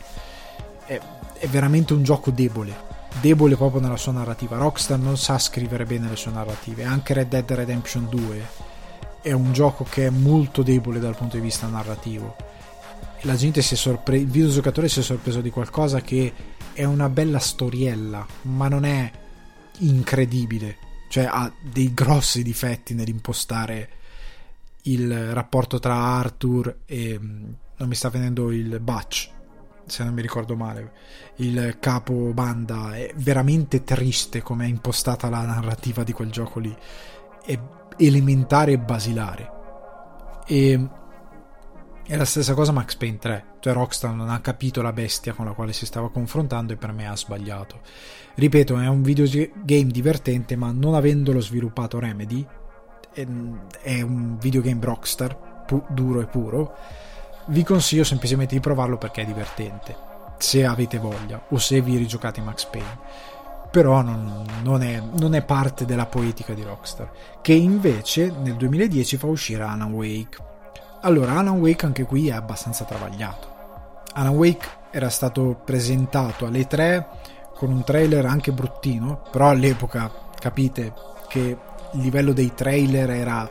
È, 0.86 1.00
è 1.38 1.46
veramente 1.48 1.92
un 1.92 2.02
gioco 2.02 2.30
debole 2.30 2.92
debole 3.20 3.54
proprio 3.54 3.80
nella 3.80 3.96
sua 3.96 4.10
narrativa. 4.10 4.56
Rockstar 4.56 4.98
non 4.98 5.16
sa 5.16 5.38
scrivere 5.38 5.84
bene 5.84 6.08
le 6.08 6.16
sue 6.16 6.32
narrative 6.32 6.82
anche 6.82 7.14
Red 7.14 7.28
Dead 7.28 7.48
Redemption 7.52 8.08
2 8.08 8.63
è 9.24 9.32
un 9.32 9.54
gioco 9.54 9.84
che 9.84 10.04
è 10.04 10.10
molto 10.10 10.62
debole 10.62 11.00
dal 11.00 11.16
punto 11.16 11.36
di 11.36 11.42
vista 11.42 11.66
narrativo. 11.66 12.36
La 13.22 13.36
gente 13.36 13.62
si 13.62 13.72
è 13.72 13.76
sorpreso, 13.76 14.22
il 14.22 14.28
videogiocatore 14.28 14.86
si 14.86 15.00
è 15.00 15.02
sorpreso 15.02 15.40
di 15.40 15.48
qualcosa 15.48 16.02
che 16.02 16.30
è 16.74 16.84
una 16.84 17.08
bella 17.08 17.38
storiella, 17.38 18.26
ma 18.42 18.68
non 18.68 18.84
è 18.84 19.10
incredibile. 19.78 20.76
Cioè 21.08 21.24
ha 21.24 21.50
dei 21.58 21.94
grossi 21.94 22.42
difetti 22.42 22.92
nell'impostare 22.92 23.88
il 24.82 25.32
rapporto 25.32 25.78
tra 25.78 25.94
Arthur 25.94 26.80
e 26.84 27.18
mm, 27.18 27.44
non 27.78 27.88
mi 27.88 27.94
sta 27.94 28.10
venendo 28.10 28.52
il 28.52 28.78
Butch 28.78 29.30
se 29.86 30.04
non 30.04 30.12
mi 30.12 30.20
ricordo 30.20 30.54
male. 30.54 30.92
Il 31.36 31.78
capo 31.80 32.32
banda 32.34 32.94
è 32.94 33.10
veramente 33.16 33.84
triste 33.84 34.42
come 34.42 34.66
è 34.66 34.68
impostata 34.68 35.30
la 35.30 35.46
narrativa 35.46 36.04
di 36.04 36.12
quel 36.12 36.30
gioco 36.30 36.58
lì. 36.58 36.76
È 37.42 37.58
elementare 37.96 38.72
e 38.72 38.78
basilare. 38.78 39.50
E 40.46 40.88
è 42.06 42.16
la 42.16 42.24
stessa 42.24 42.54
cosa 42.54 42.72
Max 42.72 42.96
Payne 42.96 43.18
3 43.18 43.44
cioè 43.64 43.72
Rockstar 43.72 44.12
non 44.12 44.28
ha 44.28 44.40
capito 44.40 44.82
la 44.82 44.92
bestia 44.92 45.32
con 45.32 45.46
la 45.46 45.52
quale 45.52 45.72
si 45.72 45.86
stava 45.86 46.10
confrontando 46.10 46.74
e 46.74 46.76
per 46.76 46.92
me 46.92 47.08
ha 47.08 47.16
sbagliato. 47.16 47.80
Ripeto 48.34 48.78
è 48.78 48.86
un 48.88 49.00
videogame 49.00 49.86
divertente 49.86 50.54
ma 50.54 50.70
non 50.70 50.94
avendolo 50.94 51.40
sviluppato 51.40 51.98
Remedy 51.98 52.46
è 53.14 54.02
un 54.02 54.36
videogame 54.38 54.84
Rockstar 54.84 55.64
pu- 55.64 55.86
duro 55.88 56.20
e 56.20 56.26
puro 56.26 56.76
vi 57.46 57.62
consiglio 57.62 58.04
semplicemente 58.04 58.54
di 58.54 58.60
provarlo 58.60 58.98
perché 58.98 59.22
è 59.22 59.24
divertente 59.24 59.96
se 60.36 60.66
avete 60.66 60.98
voglia 60.98 61.42
o 61.48 61.56
se 61.56 61.80
vi 61.80 61.96
rigiocate 61.96 62.42
Max 62.42 62.66
Payne 62.66 62.98
però 63.74 64.02
non, 64.02 64.44
non, 64.62 64.84
è, 64.84 65.02
non, 65.18 65.34
è, 65.34 65.42
parte 65.42 65.84
della 65.84 66.06
poetica 66.06 66.54
di 66.54 66.62
Rockstar 66.62 67.10
che 67.42 67.54
invece 67.54 68.32
nel 68.40 68.54
2010 68.54 69.16
fa 69.16 69.26
uscire 69.26 69.64
Alan 69.64 69.92
Wake. 69.92 70.36
Allora 71.00 71.32
Alan 71.32 71.58
Wake 71.58 71.84
anche 71.84 72.04
qui 72.04 72.28
è 72.28 72.34
abbastanza 72.34 72.84
travagliato. 72.84 73.48
Alan 74.12 74.36
Wake 74.36 74.68
era 74.92 75.10
stato 75.10 75.60
presentato 75.64 76.46
alle 76.46 76.68
3 76.68 77.08
con 77.56 77.72
un 77.72 77.82
trailer 77.82 78.26
anche 78.26 78.52
bruttino 78.52 79.22
però 79.28 79.48
all'epoca 79.48 80.08
capite 80.38 80.92
che 81.26 81.40
il 81.40 82.00
livello 82.00 82.32
dei 82.32 82.54
trailer 82.54 83.10
era 83.10 83.50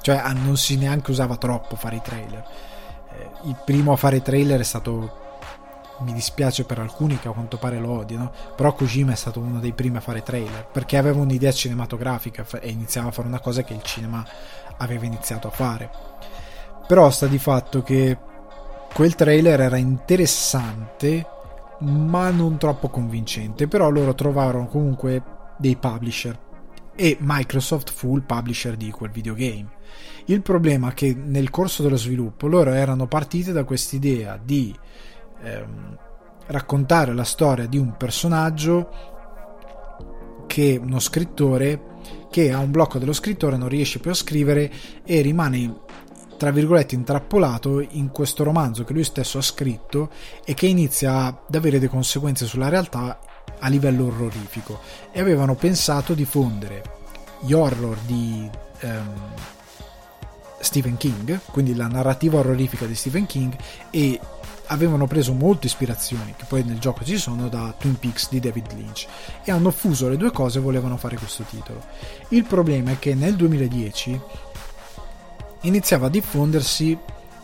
cioè 0.00 0.16
ah, 0.16 0.32
non 0.32 0.56
si 0.56 0.76
neanche 0.76 1.12
usava 1.12 1.36
troppo 1.36 1.76
fare 1.76 1.94
i 1.94 2.02
trailer. 2.02 2.44
Eh, 3.12 3.28
il 3.44 3.56
primo 3.64 3.92
a 3.92 3.96
fare 3.96 4.20
trailer 4.20 4.58
è 4.58 4.64
stato 4.64 5.26
mi 6.00 6.12
dispiace 6.12 6.64
per 6.64 6.78
alcuni 6.78 7.18
che 7.18 7.28
a 7.28 7.32
quanto 7.32 7.56
pare 7.56 7.78
lo 7.78 7.90
odiano 7.90 8.32
però 8.56 8.72
Kojima 8.72 9.12
è 9.12 9.16
stato 9.16 9.40
uno 9.40 9.60
dei 9.60 9.72
primi 9.72 9.96
a 9.96 10.00
fare 10.00 10.22
trailer 10.22 10.66
perché 10.70 10.96
aveva 10.96 11.20
un'idea 11.20 11.52
cinematografica 11.52 12.46
e 12.60 12.70
iniziava 12.70 13.08
a 13.08 13.12
fare 13.12 13.28
una 13.28 13.40
cosa 13.40 13.62
che 13.62 13.74
il 13.74 13.82
cinema 13.82 14.24
aveva 14.78 15.04
iniziato 15.04 15.48
a 15.48 15.50
fare 15.50 15.90
però 16.86 17.10
sta 17.10 17.26
di 17.26 17.38
fatto 17.38 17.82
che 17.82 18.16
quel 18.92 19.14
trailer 19.14 19.60
era 19.60 19.76
interessante 19.76 21.26
ma 21.80 22.30
non 22.30 22.58
troppo 22.58 22.88
convincente 22.88 23.68
però 23.68 23.90
loro 23.90 24.14
trovarono 24.14 24.66
comunque 24.66 25.22
dei 25.58 25.76
publisher 25.76 26.46
e 27.00 27.16
Microsoft 27.20 27.92
fu 27.92 28.16
il 28.16 28.24
publisher 28.24 28.76
di 28.76 28.90
quel 28.90 29.12
videogame. 29.12 29.68
Il 30.24 30.42
problema 30.42 30.90
è 30.90 30.94
che 30.94 31.14
nel 31.14 31.48
corso 31.48 31.84
dello 31.84 31.96
sviluppo 31.96 32.48
loro 32.48 32.72
erano 32.72 33.06
partiti 33.06 33.52
da 33.52 33.62
quest'idea 33.62 34.36
di 34.42 34.76
ehm, 35.42 35.98
raccontare 36.46 37.14
la 37.14 37.24
storia 37.24 37.66
di 37.66 37.78
un 37.78 37.96
personaggio 37.96 39.16
che 40.46 40.80
uno 40.82 40.98
scrittore 40.98 41.96
che 42.30 42.52
ha 42.52 42.58
un 42.58 42.70
blocco 42.70 42.98
dello 42.98 43.12
scrittore 43.12 43.56
non 43.56 43.68
riesce 43.68 43.98
più 43.98 44.10
a 44.10 44.14
scrivere 44.14 44.70
e 45.04 45.20
rimane 45.20 45.86
tra 46.38 46.50
virgolette 46.50 46.94
intrappolato 46.94 47.80
in 47.80 48.10
questo 48.10 48.44
romanzo 48.44 48.84
che 48.84 48.92
lui 48.92 49.04
stesso 49.04 49.38
ha 49.38 49.42
scritto 49.42 50.10
e 50.44 50.54
che 50.54 50.66
inizia 50.66 51.26
ad 51.26 51.54
avere 51.54 51.78
delle 51.78 51.90
conseguenze 51.90 52.46
sulla 52.46 52.68
realtà 52.68 53.18
a 53.58 53.68
livello 53.68 54.06
orrorifico. 54.06 54.78
E 55.10 55.20
avevano 55.20 55.56
pensato 55.56 56.14
di 56.14 56.24
fondere 56.24 56.82
gli 57.40 57.52
horror 57.52 57.98
di 58.06 58.48
um, 58.82 59.14
Stephen 60.60 60.96
King, 60.96 61.40
quindi 61.50 61.74
la 61.74 61.88
narrativa 61.88 62.38
orrorifica 62.38 62.86
di 62.86 62.94
Stephen 62.94 63.26
King 63.26 63.56
e 63.90 64.20
avevano 64.68 65.06
preso 65.06 65.32
molte 65.32 65.66
ispirazioni 65.66 66.34
che 66.36 66.44
poi 66.46 66.62
nel 66.62 66.78
gioco 66.78 67.04
ci 67.04 67.16
sono 67.18 67.48
da 67.48 67.74
Twin 67.76 67.98
Peaks 67.98 68.28
di 68.30 68.40
David 68.40 68.72
Lynch 68.72 69.06
e 69.44 69.50
hanno 69.50 69.70
fuso 69.70 70.08
le 70.08 70.16
due 70.16 70.30
cose 70.30 70.58
e 70.58 70.62
volevano 70.62 70.96
fare 70.96 71.16
questo 71.16 71.42
titolo. 71.44 71.82
Il 72.28 72.44
problema 72.44 72.92
è 72.92 72.98
che 72.98 73.14
nel 73.14 73.36
2010 73.36 74.20
iniziava 75.62 76.06
a 76.06 76.10
diffondersi 76.10 76.96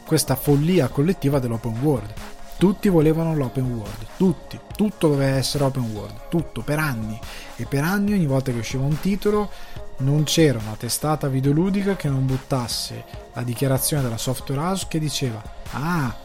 questa 0.04 0.36
follia 0.36 0.88
collettiva 0.88 1.38
dell'open 1.38 1.78
world 1.80 2.12
tutti 2.56 2.88
volevano 2.88 3.34
l'open 3.34 3.64
world, 3.64 4.06
tutti, 4.16 4.58
tutto 4.76 5.08
doveva 5.08 5.36
essere 5.36 5.64
open 5.64 5.90
world, 5.92 6.28
tutto 6.28 6.62
per 6.62 6.78
anni 6.78 7.18
e 7.56 7.66
per 7.66 7.82
anni 7.82 8.12
ogni 8.12 8.26
volta 8.26 8.52
che 8.52 8.58
usciva 8.58 8.84
un 8.84 8.98
titolo 9.00 9.50
non 9.98 10.24
c'era 10.24 10.58
una 10.58 10.76
testata 10.76 11.28
videoludica 11.28 11.96
che 11.96 12.08
non 12.08 12.26
buttasse 12.26 13.04
la 13.32 13.42
dichiarazione 13.42 14.02
della 14.02 14.16
software 14.16 14.60
house 14.60 14.86
che 14.88 14.98
diceva 14.98 15.42
ah 15.72 16.16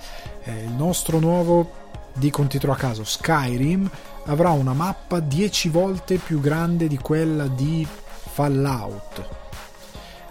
eh, 0.49 0.63
il 0.63 0.71
nostro 0.71 1.19
nuovo 1.19 1.71
dico 2.13 2.41
un 2.41 2.47
titolo 2.47 2.73
a 2.73 2.75
caso 2.75 3.03
Skyrim 3.03 3.89
avrà 4.25 4.49
una 4.49 4.73
mappa 4.73 5.19
10 5.19 5.69
volte 5.69 6.17
più 6.17 6.39
grande 6.39 6.87
di 6.87 6.97
quella 6.97 7.47
di 7.47 7.87
Fallout. 8.31 9.27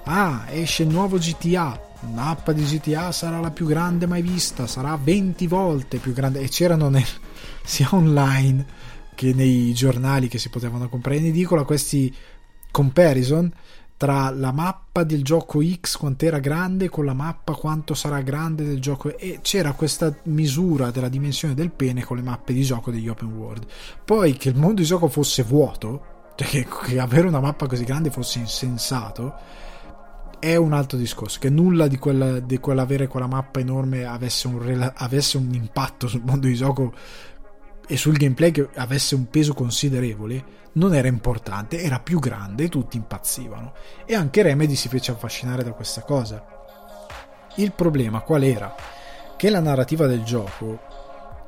Ah 0.05 0.47
esce 0.49 0.83
il 0.83 0.89
nuovo 0.89 1.19
GTA 1.19 1.87
la 2.01 2.09
mappa 2.09 2.53
di 2.53 2.63
GTA 2.63 3.11
sarà 3.11 3.41
la 3.41 3.51
più 3.51 3.67
grande 3.67 4.07
mai 4.07 4.23
vista, 4.23 4.67
sarà 4.67 4.97
20 5.03 5.47
volte 5.47 5.99
più 5.99 6.13
grande. 6.13 6.41
E 6.41 6.49
c'erano 6.49 6.89
nel, 6.89 7.05
sia 7.65 7.89
online 7.91 8.65
che 9.15 9.35
nei 9.35 9.73
giornali 9.73 10.29
che 10.29 10.39
si 10.39 10.49
potevano 10.49 10.89
comprare. 10.89 11.19
In 11.19 11.27
edicola 11.27 11.65
questi 11.65 12.15
comparison 12.71 13.53
tra 13.99 14.31
la 14.31 14.53
mappa 14.53 15.03
del 15.03 15.25
gioco 15.25 15.61
X 15.61 15.97
quanto 15.97 16.25
era 16.25 16.39
grande 16.39 16.89
con 16.89 17.05
la 17.05 17.15
mappa 17.15 17.55
quanto 17.55 17.95
sarà 17.95 18.21
grande 18.21 18.65
del 18.65 18.81
gioco 18.81 19.19
e 19.19 19.41
c'era 19.43 19.73
questa 19.73 20.15
misura 20.25 20.93
della 20.93 21.09
dimensione 21.09 21.53
del 21.53 21.73
pene 21.73 22.05
con 22.05 22.17
le 22.17 22.23
mappe 22.23 22.53
di 22.53 22.63
gioco 22.63 22.93
degli 22.93 23.09
open 23.09 23.33
world. 23.33 23.67
Poi 24.05 24.35
che 24.35 24.51
il 24.51 24.57
mondo 24.57 24.81
di 24.81 24.87
gioco 24.87 25.09
fosse 25.09 25.43
vuoto 25.43 26.17
cioè 26.37 26.47
che, 26.47 26.67
che 26.85 27.01
avere 27.01 27.27
una 27.27 27.41
mappa 27.41 27.67
così 27.67 27.83
grande 27.83 28.11
fosse 28.11 28.39
insensato 28.39 29.35
è 30.39 30.55
un 30.55 30.73
altro 30.73 30.97
discorso 30.97 31.41
che 31.41 31.51
nulla 31.51 31.89
di, 31.89 31.99
quella, 31.99 32.39
di 32.39 32.59
quell'avere 32.59 33.09
quella 33.09 33.27
mappa 33.27 33.59
enorme 33.59 34.05
avesse 34.05 34.47
un, 34.47 34.93
avesse 34.95 35.37
un 35.37 35.53
impatto 35.53 36.07
sul 36.07 36.23
mondo 36.25 36.47
di 36.47 36.55
gioco 36.55 36.95
e 37.89 37.97
sul 37.97 38.17
gameplay 38.17 38.51
che 38.51 38.69
avesse 38.77 39.15
un 39.15 39.29
peso 39.29 39.55
considerevole 39.55 40.57
non 40.73 40.95
era 40.95 41.09
importante, 41.09 41.83
era 41.83 41.99
più 41.99 42.21
grande 42.21 42.65
e 42.65 42.69
tutti 42.69 42.97
impazzivano 42.97 43.73
e 44.05 44.15
anche 44.15 44.43
Remedy 44.43 44.77
si 44.77 44.89
fece 44.89 45.11
affascinare 45.11 45.65
da 45.65 45.73
questa 45.73 46.03
cosa. 46.03 46.45
Il 47.57 47.73
problema 47.73 48.21
qual 48.21 48.45
era? 48.45 48.75
Che 49.37 49.51
la 49.51 49.61
narrativa 49.61 50.07
del 50.07 50.23
gioco 50.23 50.79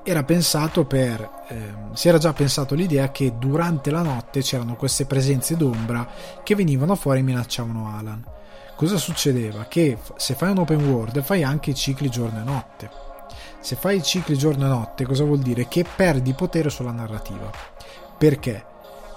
era 0.03 0.25
pensato 0.25 0.87
per 0.87 1.29
ehm, 1.49 1.93
si 1.93 2.09
era 2.09 2.17
già 2.17 2.33
pensato 2.33 2.75
l'idea 2.75 3.11
che 3.11 3.35
durante 3.39 3.91
la 3.91 4.03
notte 4.03 4.41
c'erano 4.41 4.75
queste 4.75 5.05
presenze 5.05 5.57
d'ombra 5.57 6.09
che 6.43 6.55
venivano 6.55 6.97
fuori 6.97 7.19
e 7.19 7.23
minacciavano 7.23 7.95
Alan 7.95 8.25
cosa 8.81 8.97
succedeva? 8.97 9.67
Che 9.67 9.99
se 10.17 10.33
fai 10.33 10.53
un 10.53 10.61
open 10.61 10.83
world 10.89 11.23
fai 11.23 11.43
anche 11.43 11.73
i 11.73 11.75
cicli 11.75 12.09
giorno 12.09 12.41
e 12.41 12.45
notte. 12.45 12.91
Se 13.61 13.77
fai 13.77 13.99
i 13.99 14.03
cicli 14.03 14.37
giorno 14.37 14.65
e 14.65 14.69
notte, 14.69 15.05
cosa 15.05 15.25
vuol 15.25 15.39
dire? 15.41 15.69
Che 15.69 15.85
perdi 15.97 16.33
potere 16.33 16.71
sulla 16.71 16.93
narrativa. 16.93 17.51
Perché? 18.17 18.65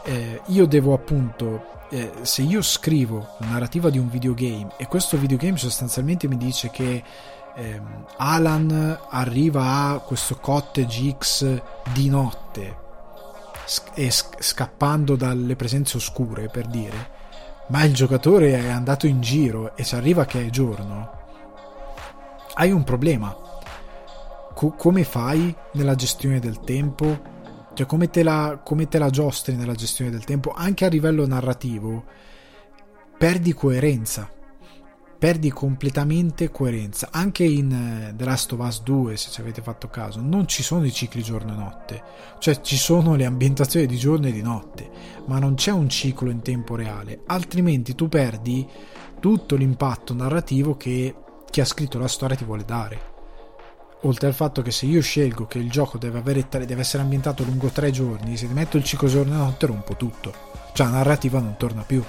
Eh, 0.03 0.41
io 0.47 0.65
devo 0.65 0.93
appunto 0.93 1.86
eh, 1.89 2.12
se 2.21 2.41
io 2.41 2.62
scrivo 2.62 3.36
la 3.39 3.47
narrativa 3.47 3.89
di 3.89 3.97
un 3.97 4.10
videogame 4.10 4.73
e 4.77 4.88
questo 4.88 5.17
videogame 5.17 5.58
sostanzialmente 5.58 6.27
mi 6.27 6.36
dice 6.36 6.69
che 6.69 7.01
ehm, 7.56 8.06
Alan 8.17 8.99
arriva 9.10 9.91
a 9.91 9.99
questo 9.99 10.36
cottage 10.39 11.15
X 11.17 11.62
di 11.94 12.10
notte 12.10 12.81
e 13.94 14.12
scappando 14.12 15.15
dalle 15.15 15.56
presenze 15.56 15.96
oscure 15.96 16.50
per 16.50 16.67
dire 16.67 17.21
ma 17.67 17.83
il 17.83 17.94
giocatore 17.94 18.54
è 18.54 18.69
andato 18.69 19.08
in 19.08 19.21
giro 19.21 19.75
e 19.75 19.83
ci 19.83 19.96
arriva 19.96 20.25
che 20.25 20.46
è 20.46 20.50
giorno, 20.50 21.12
hai 22.56 22.71
un 22.71 22.83
problema. 22.83 23.35
Co- 24.54 24.73
come 24.73 25.04
fai 25.04 25.56
nella 25.73 25.95
gestione 25.95 26.39
del 26.39 26.60
tempo? 26.60 27.31
Cioè, 27.73 27.85
come 27.85 28.10
te, 28.10 28.23
la, 28.23 28.62
come 28.63 28.87
te 28.87 28.99
la 28.99 29.10
giostri 29.10 29.56
nella 29.56 29.73
gestione 29.73 30.12
del 30.12 30.23
tempo? 30.23 30.54
Anche 30.54 30.85
a 30.85 30.89
livello 30.89 31.25
narrativo, 31.25 32.04
perdi 33.17 33.54
coerenza 33.54 34.29
perdi 35.23 35.51
completamente 35.51 36.51
coerenza. 36.51 37.08
Anche 37.10 37.45
in 37.45 38.12
uh, 38.12 38.13
The 38.13 38.25
Last 38.25 38.51
of 38.51 38.60
Us 38.60 38.83
2, 38.83 39.15
se 39.15 39.29
ci 39.31 39.39
avete 39.39 39.62
fatto 39.62 39.87
caso, 39.87 40.19
non 40.19 40.49
ci 40.49 40.62
sono 40.62 40.83
i 40.83 40.91
cicli 40.91 41.23
giorno 41.23 41.54
e 41.54 41.56
notte, 41.56 42.04
cioè 42.39 42.60
ci 42.60 42.75
sono 42.75 43.15
le 43.15 43.23
ambientazioni 43.23 43.85
di 43.85 43.95
giorno 43.95 44.27
e 44.27 44.33
di 44.33 44.41
notte, 44.41 44.89
ma 45.27 45.39
non 45.39 45.56
c'è 45.56 45.71
un 45.71 45.87
ciclo 45.87 46.29
in 46.29 46.41
tempo 46.41 46.75
reale, 46.75 47.21
altrimenti 47.27 47.95
tu 47.95 48.10
perdi 48.10 48.67
tutto 49.21 49.56
l'impatto 49.56 50.13
narrativo 50.13 50.75
che 50.75 51.15
chi 51.49 51.62
ha 51.62 51.65
scritto 51.65 51.97
la 51.97 52.10
storia 52.10 52.35
ti 52.35 52.43
vuole 52.43 52.65
dare. 52.65 53.12
Oltre 54.04 54.27
al 54.27 54.33
fatto 54.33 54.62
che 54.62 54.71
se 54.71 54.85
io 54.85 55.01
scelgo 55.01 55.45
che 55.45 55.60
il 55.60 55.69
gioco 55.69 55.97
deve, 55.97 56.19
avere, 56.19 56.45
deve 56.49 56.81
essere 56.81 57.04
ambientato 57.04 57.43
lungo 57.43 57.69
tre 57.69 57.91
giorni, 57.91 58.37
se 58.37 58.47
metto 58.47 58.77
il 58.77 58.83
ciclo 58.83 59.08
giorno 59.08 59.33
e 59.33 59.37
notte 59.37 59.65
rompo 59.65 59.95
tutto, 59.95 60.33
cioè 60.73 60.87
la 60.87 60.93
narrativa 60.93 61.39
non 61.39 61.56
torna 61.58 61.83
più. 61.83 62.04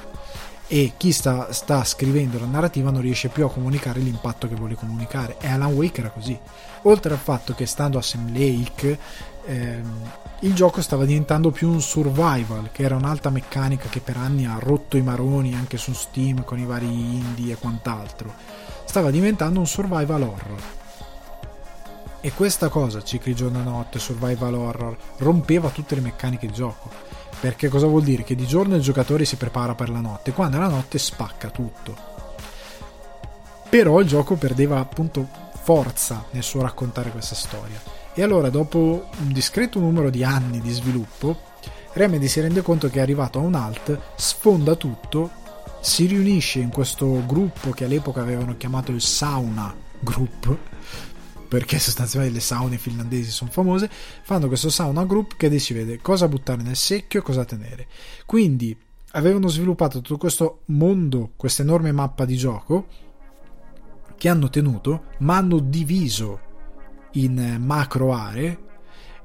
E 0.67 0.93
chi 0.97 1.13
sta, 1.13 1.53
sta, 1.53 1.85
scrivendo 1.85 2.39
la 2.39 2.47
narrativa 2.47 2.91
non 2.91 3.03
riesce 3.03 3.29
più 3.29 3.45
a 3.45 3.51
comunicare 3.51 4.01
l'impatto 4.01 4.49
che 4.49 4.55
vuole 4.55 4.75
comunicare. 4.75 5.37
E 5.39 5.49
Alan 5.49 5.73
Wake 5.73 6.01
era 6.01 6.09
così. 6.09 6.37
Oltre 6.83 7.13
al 7.13 7.19
fatto 7.19 7.55
che 7.55 7.67
stando 7.67 7.99
a 7.99 8.03
Sam 8.03 8.33
Lake 8.33 8.99
ehm, 9.45 10.11
il 10.41 10.55
gioco 10.55 10.81
stava 10.81 11.05
diventando 11.05 11.51
più 11.51 11.69
un 11.69 11.83
survival 11.83 12.71
che 12.73 12.83
era 12.83 12.97
un'alta 12.97 13.29
meccanica 13.29 13.89
che 13.89 14.01
per 14.01 14.17
anni 14.17 14.47
ha 14.47 14.59
rotto 14.59 14.97
i 14.97 15.03
maroni 15.03 15.55
anche 15.55 15.77
su 15.77 15.93
Steam 15.93 16.45
con 16.45 16.59
i 16.59 16.65
vari 16.65 16.87
indie 16.87 17.53
e 17.53 17.57
quant'altro. 17.57 18.33
Stava 18.85 19.11
diventando 19.11 19.61
un 19.61 19.67
survival 19.67 20.23
horror 20.23 20.74
e 22.25 22.33
questa 22.33 22.69
cosa, 22.69 23.03
cicli 23.03 23.35
giorno 23.35 23.61
e 23.61 23.65
notte, 23.65 23.99
survival 23.99 24.55
horror, 24.55 24.97
rompeva 25.19 25.69
tutte 25.69 25.95
le 25.95 26.01
meccaniche 26.01 26.47
di 26.47 26.53
gioco 26.55 27.15
perché 27.45 27.69
cosa 27.69 27.87
vuol 27.87 28.03
dire? 28.03 28.23
Che 28.23 28.35
di 28.35 28.47
giorno 28.47 28.75
il 28.75 28.81
giocatore 28.81 29.27
si 29.27 29.37
prepara 29.37 29.75
per 29.75 29.91
la 29.91 30.01
notte, 30.01 30.33
quando 30.33 30.57
è 30.57 30.61
la 30.61 30.69
notte 30.69 30.97
spacca 30.97 31.51
tutto. 31.51 31.95
Però 33.69 34.01
il 34.01 34.07
gioco 34.07 34.37
perdeva 34.37 34.79
appunto 34.79 35.29
forza 35.63 36.25
nel 36.31 36.43
suo 36.43 36.63
raccontare 36.63 37.11
questa 37.11 37.35
storia. 37.35 37.79
E 38.15 38.23
allora, 38.23 38.49
dopo 38.49 39.09
un 39.19 39.31
discreto 39.31 39.79
numero 39.79 40.09
di 40.09 40.25
anni 40.25 40.59
di 40.61 40.71
sviluppo, 40.71 41.37
Remedy 41.93 42.29
si 42.29 42.41
rende 42.41 42.63
conto 42.63 42.89
che 42.89 43.01
è 43.01 43.03
arrivato 43.03 43.39
a 43.39 43.43
un 43.43 43.55
alt, 43.57 43.99
sfonda 44.15 44.75
tutto, 44.75 45.31
si 45.81 46.07
riunisce 46.07 46.61
in 46.61 46.71
questo 46.71 47.27
gruppo 47.27 47.73
che 47.73 47.85
all'epoca 47.85 48.23
avevano 48.23 48.57
chiamato 48.57 48.91
il 48.91 49.03
Sauna 49.03 49.75
Group, 50.01 50.57
perché 51.55 51.79
sostanzialmente 51.79 52.35
le 52.35 52.43
saune 52.43 52.79
finlandesi 52.79 53.31
sono 53.31 53.49
famose, 53.49 53.89
fanno 54.25 54.49
questo 54.49 54.71
sauna 54.71 55.05
group 55.05 55.37
che 55.37 55.49
decide 55.49 56.01
cosa 56.01 56.27
buttare 56.27 56.65
nel 56.65 56.75
secchio 56.75 57.21
e 57.21 57.23
cosa 57.23 57.45
tenere. 57.45 57.87
Quindi 58.27 58.77
avevano 59.13 59.47
sviluppato 59.47 60.01
tutto 60.01 60.19
questo 60.19 60.63
mondo, 60.65 61.31
questa 61.37 61.63
enorme 61.63 61.93
mappa 61.93 62.25
di 62.25 62.37
gioco 62.37 62.87
che 64.17 64.29
hanno 64.29 64.51
tenuto, 64.51 65.05
ma 65.19 65.37
hanno 65.37 65.61
diviso 65.61 66.41
in 67.13 67.61
macro 67.65 68.13
aree 68.13 68.59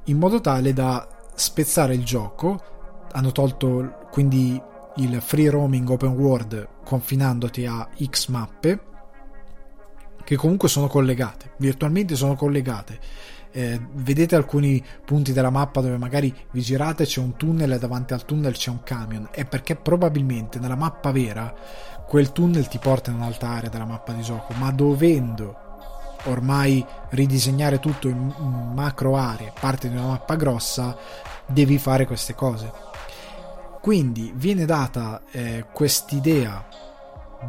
in 0.03 0.19
modo 0.19 0.39
tale 0.39 0.71
da 0.71 1.07
spezzare 1.33 1.95
il 1.95 2.03
gioco. 2.03 3.07
Hanno 3.11 3.31
tolto 3.31 4.05
quindi 4.11 4.61
il 4.97 5.19
free 5.19 5.49
roaming 5.49 5.89
open 5.89 6.11
world 6.11 6.67
confinandoti 6.83 7.65
a 7.65 7.89
X 8.07 8.27
mappe 8.27 8.88
che 10.29 10.35
comunque 10.35 10.69
sono 10.69 10.85
collegate, 10.85 11.53
virtualmente 11.57 12.15
sono 12.15 12.35
collegate. 12.35 12.99
Eh, 13.49 13.81
vedete 13.93 14.35
alcuni 14.35 14.85
punti 15.03 15.33
della 15.33 15.49
mappa 15.49 15.81
dove 15.81 15.97
magari 15.97 16.31
vi 16.51 16.61
girate 16.61 17.05
c'è 17.05 17.19
un 17.19 17.35
tunnel 17.35 17.71
e 17.71 17.79
davanti 17.79 18.13
al 18.13 18.25
tunnel 18.25 18.53
c'è 18.53 18.69
un 18.69 18.83
camion 18.83 19.29
è 19.31 19.43
perché 19.45 19.75
probabilmente 19.75 20.59
nella 20.59 20.75
mappa 20.75 21.11
vera 21.11 21.51
quel 22.05 22.31
tunnel 22.31 22.67
ti 22.67 22.77
porta 22.77 23.09
in 23.09 23.15
un'altra 23.15 23.49
area 23.49 23.69
della 23.71 23.85
mappa 23.85 24.11
di 24.11 24.21
gioco 24.21 24.53
ma 24.53 24.69
dovendo 24.69 25.57
ormai 26.25 26.85
ridisegnare 27.09 27.79
tutto 27.79 28.07
in 28.07 28.31
macro 28.75 29.17
aree 29.17 29.51
parte 29.59 29.89
di 29.89 29.97
una 29.97 30.09
mappa 30.09 30.35
grossa 30.35 30.95
devi 31.47 31.79
fare 31.79 32.05
queste 32.05 32.35
cose 32.35 32.71
quindi 33.81 34.31
viene 34.35 34.65
data 34.65 35.23
eh, 35.31 35.65
quest'idea 35.73 36.67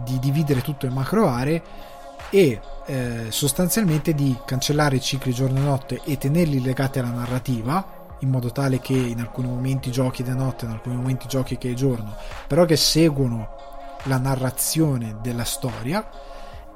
di 0.03 0.19
dividere 0.19 0.63
tutto 0.63 0.87
in 0.87 0.95
macro 0.95 1.29
aree 1.29 1.90
e 2.31 2.61
eh, 2.87 3.27
sostanzialmente 3.29 4.15
di 4.15 4.37
cancellare 4.45 4.97
i 4.97 5.01
cicli 5.01 5.33
giorno-notte 5.33 6.01
e 6.05 6.17
tenerli 6.17 6.63
legati 6.63 6.99
alla 6.99 7.11
narrativa 7.11 7.99
in 8.21 8.31
modo 8.31 8.51
tale 8.53 8.81
che 8.81 8.95
in 8.95 9.21
alcuni 9.21 9.49
momenti 9.49 9.91
giochi 9.91 10.23
di 10.23 10.35
notte, 10.35 10.65
in 10.65 10.73
alcuni 10.73 10.97
momenti 10.97 11.27
giochi 11.27 11.57
che 11.59 11.71
è 11.71 11.75
giorno, 11.75 12.15
però 12.47 12.65
che 12.65 12.77
seguono 12.77 13.57
la 14.05 14.19
narrazione 14.19 15.17
della 15.23 15.45
storia 15.45 16.09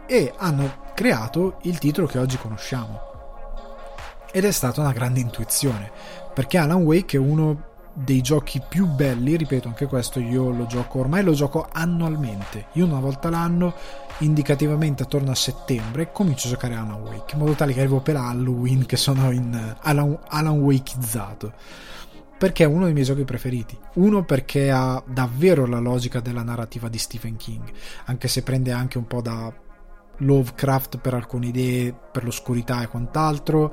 e 0.07 0.33
hanno 0.37 0.83
creato 0.95 1.59
il 1.63 1.79
titolo 1.79 2.07
che 2.07 2.19
oggi 2.19 2.39
conosciamo. 2.39 3.13
Ed 4.31 4.45
è 4.45 4.51
stata 4.51 4.81
una 4.81 4.93
grande 4.93 5.21
intuizione, 5.21 5.91
perché 6.33 6.59
Alan 6.59 6.83
Wake 6.83 7.17
è 7.17 7.21
uno 7.21 7.73
dei 7.95 8.21
giochi 8.21 8.61
più 8.69 8.87
belli, 8.87 9.37
ripeto 9.37 9.69
anche 9.69 9.87
questo 9.87 10.19
io 10.19 10.51
lo 10.51 10.67
gioco, 10.67 10.99
ormai 10.99 11.23
lo 11.23 11.33
gioco 11.33 11.69
annualmente, 11.71 12.67
io 12.73 12.85
una 12.87 12.99
volta 12.99 13.31
l'anno, 13.31 13.73
indicativamente 14.19 15.05
attorno 15.05 15.31
a 15.31 15.37
settembre, 15.37 16.11
comincio 16.11 16.49
a 16.49 16.51
giocare 16.51 16.75
Alan 16.75 17.01
Wake, 17.01 17.35
in 17.35 17.41
modo 17.41 17.53
tale 17.53 17.73
che 17.73 17.81
arrivo 17.81 18.01
per 18.01 18.17
Halloween 18.17 18.85
che 18.85 18.97
sono 18.97 19.31
in 19.31 19.77
Alan, 19.81 20.19
Alan 20.29 20.59
Wakeizzato. 20.59 21.53
Perché 22.37 22.65
è 22.65 22.67
uno 22.67 22.85
dei 22.85 22.93
miei 22.93 23.07
giochi 23.07 23.25
preferiti. 23.25 23.79
Uno 23.95 24.25
perché 24.25 24.71
ha 24.71 25.03
davvero 25.07 25.67
la 25.67 25.79
logica 25.79 26.21
della 26.21 26.43
narrativa 26.43 26.89
di 26.89 26.99
Stephen 26.99 27.37
King, 27.37 27.63
anche 28.07 28.27
se 28.29 28.43
prende 28.43 28.73
anche 28.73 28.99
un 28.99 29.07
po' 29.07 29.23
da 29.23 29.51
Lovecraft 30.19 30.99
per 30.99 31.15
alcune 31.15 31.47
idee, 31.47 31.95
per 32.13 32.25
l'oscurità 32.25 32.83
e 32.83 32.89
quant'altro 32.89 33.73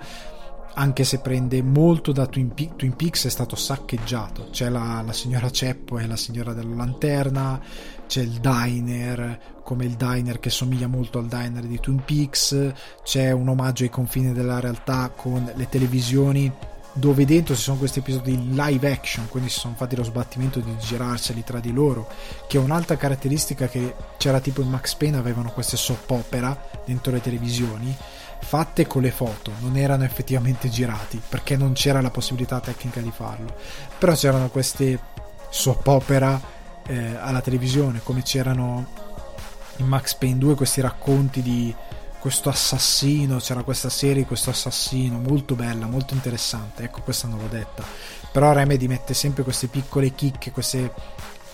anche 0.73 1.03
se 1.03 1.19
prende 1.19 1.61
molto 1.61 2.11
da 2.11 2.25
Twin, 2.27 2.53
Pe- 2.53 2.71
Twin 2.75 2.95
Peaks 2.95 3.25
è 3.25 3.29
stato 3.29 3.55
saccheggiato. 3.55 4.47
C'è 4.51 4.69
la, 4.69 5.01
la, 5.05 5.13
signora 5.13 5.49
Ceppo 5.49 5.99
e 5.99 6.07
la 6.07 6.15
signora 6.15 6.53
della 6.53 6.75
lanterna 6.75 7.59
c'è 8.07 8.21
il 8.21 8.39
diner 8.41 9.61
come 9.63 9.85
il 9.85 9.95
diner 9.95 10.39
che 10.39 10.49
somiglia 10.49 10.87
molto 10.87 11.17
al 11.17 11.27
diner 11.27 11.63
di 11.63 11.79
Twin 11.79 12.03
Peaks 12.03 12.73
c'è 13.03 13.31
un 13.31 13.47
omaggio 13.47 13.83
ai 13.83 13.89
confini 13.89 14.33
della 14.33 14.59
realtà 14.59 15.13
con 15.15 15.49
le 15.55 15.69
televisioni 15.69 16.51
dove 16.93 17.25
dentro 17.25 17.55
ci 17.55 17.61
sono 17.61 17.77
questi 17.77 17.99
episodi 17.99 18.53
live 18.53 18.91
action, 18.91 19.29
quindi 19.29 19.49
si 19.49 19.59
sono 19.59 19.75
fatti 19.77 19.95
lo 19.95 20.03
sbattimento 20.03 20.59
di 20.59 20.75
girarseli 20.77 21.43
tra 21.43 21.59
di 21.59 21.71
loro, 21.71 22.09
che 22.47 22.57
è 22.57 22.59
un'altra 22.59 22.97
caratteristica 22.97 23.67
che 23.67 23.95
c'era 24.17 24.41
tipo 24.41 24.61
in 24.61 24.69
Max 24.69 24.95
Payne, 24.95 25.17
avevano 25.17 25.51
queste 25.51 25.77
soap 25.77 26.09
opera 26.09 26.69
dentro 26.85 27.13
le 27.13 27.21
televisioni, 27.21 27.95
fatte 28.41 28.87
con 28.87 29.01
le 29.01 29.11
foto, 29.11 29.53
non 29.59 29.77
erano 29.77 30.03
effettivamente 30.03 30.69
girati 30.69 31.21
perché 31.27 31.55
non 31.55 31.73
c'era 31.73 32.01
la 32.01 32.09
possibilità 32.09 32.59
tecnica 32.59 32.99
di 32.99 33.11
farlo. 33.11 33.55
Però 33.97 34.13
c'erano 34.13 34.49
queste 34.49 34.99
soap 35.49 35.87
opera 35.87 36.39
eh, 36.87 37.15
alla 37.15 37.41
televisione, 37.41 38.01
come 38.03 38.23
c'erano 38.23 38.85
in 39.77 39.85
Max 39.85 40.15
Payne 40.15 40.37
2 40.37 40.55
questi 40.55 40.81
racconti 40.81 41.41
di 41.41 41.73
questo 42.19 42.49
assassino, 42.49 43.37
c'era 43.37 43.63
questa 43.63 43.89
serie, 43.89 44.25
questo 44.25 44.51
assassino, 44.51 45.17
molto 45.17 45.55
bella, 45.55 45.87
molto 45.87 46.13
interessante, 46.13 46.83
ecco 46.83 47.01
questa 47.01 47.27
non 47.27 47.39
l'ho 47.39 47.47
detta. 47.47 47.83
Però 48.31 48.51
Remedy 48.51 48.87
mette 48.87 49.13
sempre 49.13 49.43
queste 49.43 49.67
piccole 49.67 50.13
chicche, 50.13 50.51
queste 50.51 50.93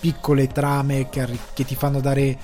piccole 0.00 0.46
trame 0.48 1.08
che, 1.08 1.26
che 1.54 1.64
ti 1.64 1.74
fanno 1.74 2.00
dare 2.00 2.36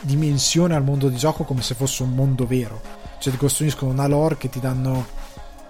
dimensione 0.00 0.74
al 0.74 0.84
mondo 0.84 1.08
di 1.08 1.16
gioco 1.16 1.44
come 1.44 1.62
se 1.62 1.74
fosse 1.74 2.02
un 2.02 2.14
mondo 2.14 2.46
vero 2.46 3.03
cioè 3.24 3.32
ti 3.32 3.38
costruiscono 3.38 3.90
una 3.90 4.06
lore 4.06 4.36
che 4.36 4.50
ti 4.50 4.60
danno 4.60 5.06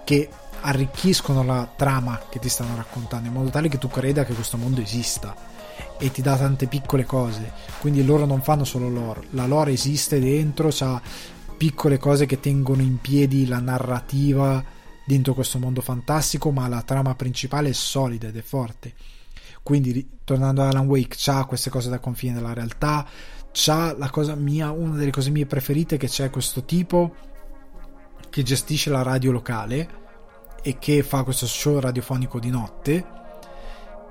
che 0.03 0.29
arricchiscono 0.59 1.41
la 1.41 1.71
trama 1.73 2.23
che 2.29 2.37
ti 2.37 2.49
stanno 2.49 2.75
raccontando 2.75 3.29
in 3.29 3.33
modo 3.33 3.49
tale 3.49 3.69
che 3.69 3.77
tu 3.77 3.87
creda 3.87 4.25
che 4.25 4.33
questo 4.33 4.57
mondo 4.57 4.81
esista 4.81 5.33
e 5.97 6.11
ti 6.11 6.21
dà 6.21 6.35
tante 6.35 6.67
piccole 6.67 7.05
cose. 7.05 7.53
Quindi 7.79 8.03
loro 8.03 8.25
non 8.25 8.41
fanno 8.41 8.65
solo 8.65 8.89
lore. 8.89 9.27
La 9.29 9.45
lore 9.45 9.71
esiste 9.71 10.19
dentro 10.19 10.69
ha 10.79 11.01
piccole 11.55 11.97
cose 11.97 12.25
che 12.25 12.41
tengono 12.41 12.81
in 12.81 12.99
piedi 12.99 13.47
la 13.47 13.59
narrativa 13.59 14.61
dentro 15.05 15.33
questo 15.33 15.57
mondo 15.57 15.79
fantastico 15.79 16.51
ma 16.51 16.67
la 16.67 16.81
trama 16.81 17.15
principale 17.15 17.69
è 17.69 17.73
solida 17.73 18.27
ed 18.27 18.35
è 18.35 18.41
forte. 18.41 18.95
Quindi 19.63 20.17
tornando 20.25 20.61
a 20.61 20.67
Alan 20.67 20.87
Wake 20.87 21.15
c'ha 21.17 21.45
queste 21.45 21.69
cose 21.69 21.89
da 21.89 21.99
confine 21.99 22.33
della 22.33 22.53
realtà 22.53 23.07
c'ha 23.53 23.95
la 23.97 24.09
cosa 24.09 24.35
mia 24.35 24.71
una 24.71 24.97
delle 24.97 25.11
cose 25.11 25.29
mie 25.29 25.45
preferite 25.45 25.95
che 25.95 26.09
c'è 26.09 26.29
questo 26.29 26.65
tipo 26.65 27.15
che 28.35 28.43
gestisce 28.43 28.89
la 28.89 29.01
radio 29.01 29.31
locale 29.31 29.87
e 30.61 30.77
che 30.77 31.03
fa 31.03 31.23
questo 31.23 31.47
show 31.47 31.79
radiofonico 31.79 32.37
di 32.37 32.49
notte. 32.49 33.05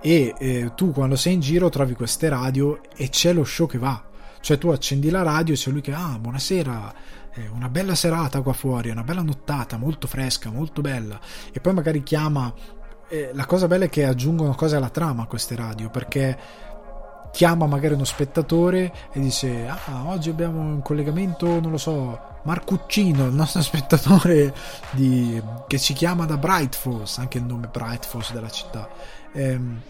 E 0.00 0.34
eh, 0.38 0.72
tu 0.74 0.92
quando 0.92 1.14
sei 1.14 1.34
in 1.34 1.40
giro 1.40 1.68
trovi 1.68 1.92
queste 1.92 2.30
radio 2.30 2.80
e 2.96 3.10
c'è 3.10 3.34
lo 3.34 3.44
show 3.44 3.66
che 3.66 3.76
va. 3.76 4.02
Cioè 4.40 4.56
tu 4.56 4.68
accendi 4.70 5.10
la 5.10 5.20
radio 5.20 5.52
e 5.52 5.58
c'è 5.58 5.70
lui 5.70 5.82
che 5.82 5.92
ah 5.92 6.18
buonasera 6.18 6.94
è 7.32 7.46
una 7.52 7.68
bella 7.68 7.94
serata 7.94 8.40
qua 8.40 8.54
fuori 8.54 8.88
una 8.88 9.02
bella 9.02 9.20
nottata 9.20 9.76
molto 9.76 10.06
fresca 10.06 10.48
molto 10.48 10.80
bella. 10.80 11.20
E 11.52 11.60
poi 11.60 11.74
magari 11.74 12.02
chiama 12.02 12.50
eh, 13.10 13.28
la 13.34 13.44
cosa 13.44 13.68
bella 13.68 13.84
è 13.84 13.90
che 13.90 14.06
aggiungono 14.06 14.54
cose 14.54 14.76
alla 14.76 14.88
trama 14.88 15.26
queste 15.26 15.54
radio 15.54 15.90
perché 15.90 16.38
chiama 17.34 17.66
magari 17.66 17.94
uno 17.94 18.04
spettatore 18.04 18.92
e 19.10 19.18
dice 19.18 19.66
ah 19.66 20.04
oggi 20.06 20.30
abbiamo 20.30 20.60
un 20.60 20.82
collegamento 20.82 21.58
non 21.58 21.72
lo 21.72 21.78
so 21.78 22.32
Marcuccino, 22.44 23.26
il 23.26 23.34
nostro 23.34 23.60
spettatore 23.62 24.54
di, 24.92 25.42
che 25.66 25.78
ci 25.78 25.92
chiama 25.92 26.26
da 26.26 26.36
Bright 26.36 26.76
Falls, 26.76 27.18
anche 27.18 27.38
il 27.38 27.44
nome 27.44 27.68
Bright 27.68 28.06
Falls 28.06 28.32
della 28.32 28.50
città. 28.50 28.88
Ehm, 29.32 29.80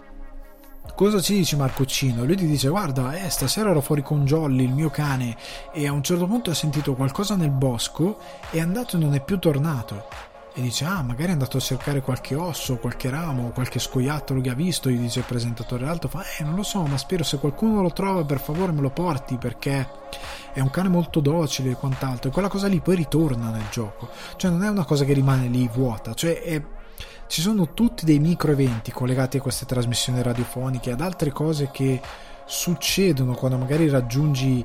cosa 0.95 1.19
ci 1.21 1.35
dici 1.35 1.55
Marcoccino? 1.55 2.23
Lui 2.23 2.35
ti 2.35 2.47
dice 2.47 2.69
guarda, 2.69 3.13
eh, 3.13 3.29
stasera 3.29 3.69
ero 3.69 3.81
fuori 3.81 4.01
con 4.01 4.25
Jolly, 4.25 4.63
il 4.63 4.73
mio 4.73 4.89
cane, 4.89 5.35
e 5.73 5.85
a 5.85 5.91
un 5.91 6.01
certo 6.01 6.25
punto 6.25 6.49
ha 6.49 6.55
sentito 6.55 6.95
qualcosa 6.95 7.35
nel 7.35 7.51
bosco, 7.51 8.19
è 8.49 8.59
andato 8.59 8.95
e 8.95 8.99
non 8.99 9.13
è 9.13 9.21
più 9.21 9.37
tornato. 9.37 10.33
E 10.57 10.61
dice, 10.61 10.85
ah, 10.85 11.01
magari 11.01 11.29
è 11.29 11.33
andato 11.33 11.57
a 11.57 11.59
cercare 11.59 11.99
qualche 12.01 12.33
osso, 12.33 12.77
qualche 12.77 13.09
ramo, 13.09 13.49
qualche 13.49 13.77
scoiattolo 13.77 14.39
che 14.39 14.49
ha 14.49 14.53
visto, 14.53 14.89
gli 14.89 14.97
dice 14.97 15.19
il 15.19 15.25
presentatore 15.25 15.85
alto, 15.85 16.07
fa, 16.07 16.23
eh, 16.39 16.43
non 16.45 16.55
lo 16.55 16.63
so, 16.63 16.81
ma 16.85 16.97
spero 16.97 17.25
se 17.25 17.39
qualcuno 17.39 17.81
lo 17.81 17.91
trova 17.91 18.23
per 18.23 18.39
favore 18.39 18.71
me 18.71 18.79
lo 18.79 18.89
porti, 18.89 19.35
perché 19.35 19.85
è 20.53 20.61
un 20.61 20.69
cane 20.69 20.87
molto 20.87 21.19
docile 21.19 21.71
e 21.71 21.75
quant'altro, 21.75 22.29
e 22.29 22.31
quella 22.31 22.47
cosa 22.47 22.67
lì 22.67 22.79
poi 22.79 22.95
ritorna 22.95 23.49
nel 23.49 23.65
gioco. 23.69 24.07
Cioè 24.37 24.49
non 24.49 24.63
è 24.63 24.69
una 24.69 24.85
cosa 24.85 25.03
che 25.03 25.11
rimane 25.11 25.47
lì 25.47 25.67
vuota, 25.67 26.13
cioè 26.13 26.41
è 26.41 26.63
ci 27.27 27.41
sono 27.41 27.73
tutti 27.73 28.05
dei 28.05 28.19
micro 28.19 28.51
eventi 28.51 28.91
collegati 28.91 29.37
a 29.37 29.41
queste 29.41 29.65
trasmissioni 29.65 30.21
radiofoniche, 30.21 30.91
ad 30.91 31.01
altre 31.01 31.31
cose 31.31 31.69
che 31.71 31.99
succedono 32.45 33.33
quando 33.33 33.57
magari 33.57 33.89
raggiungi 33.89 34.63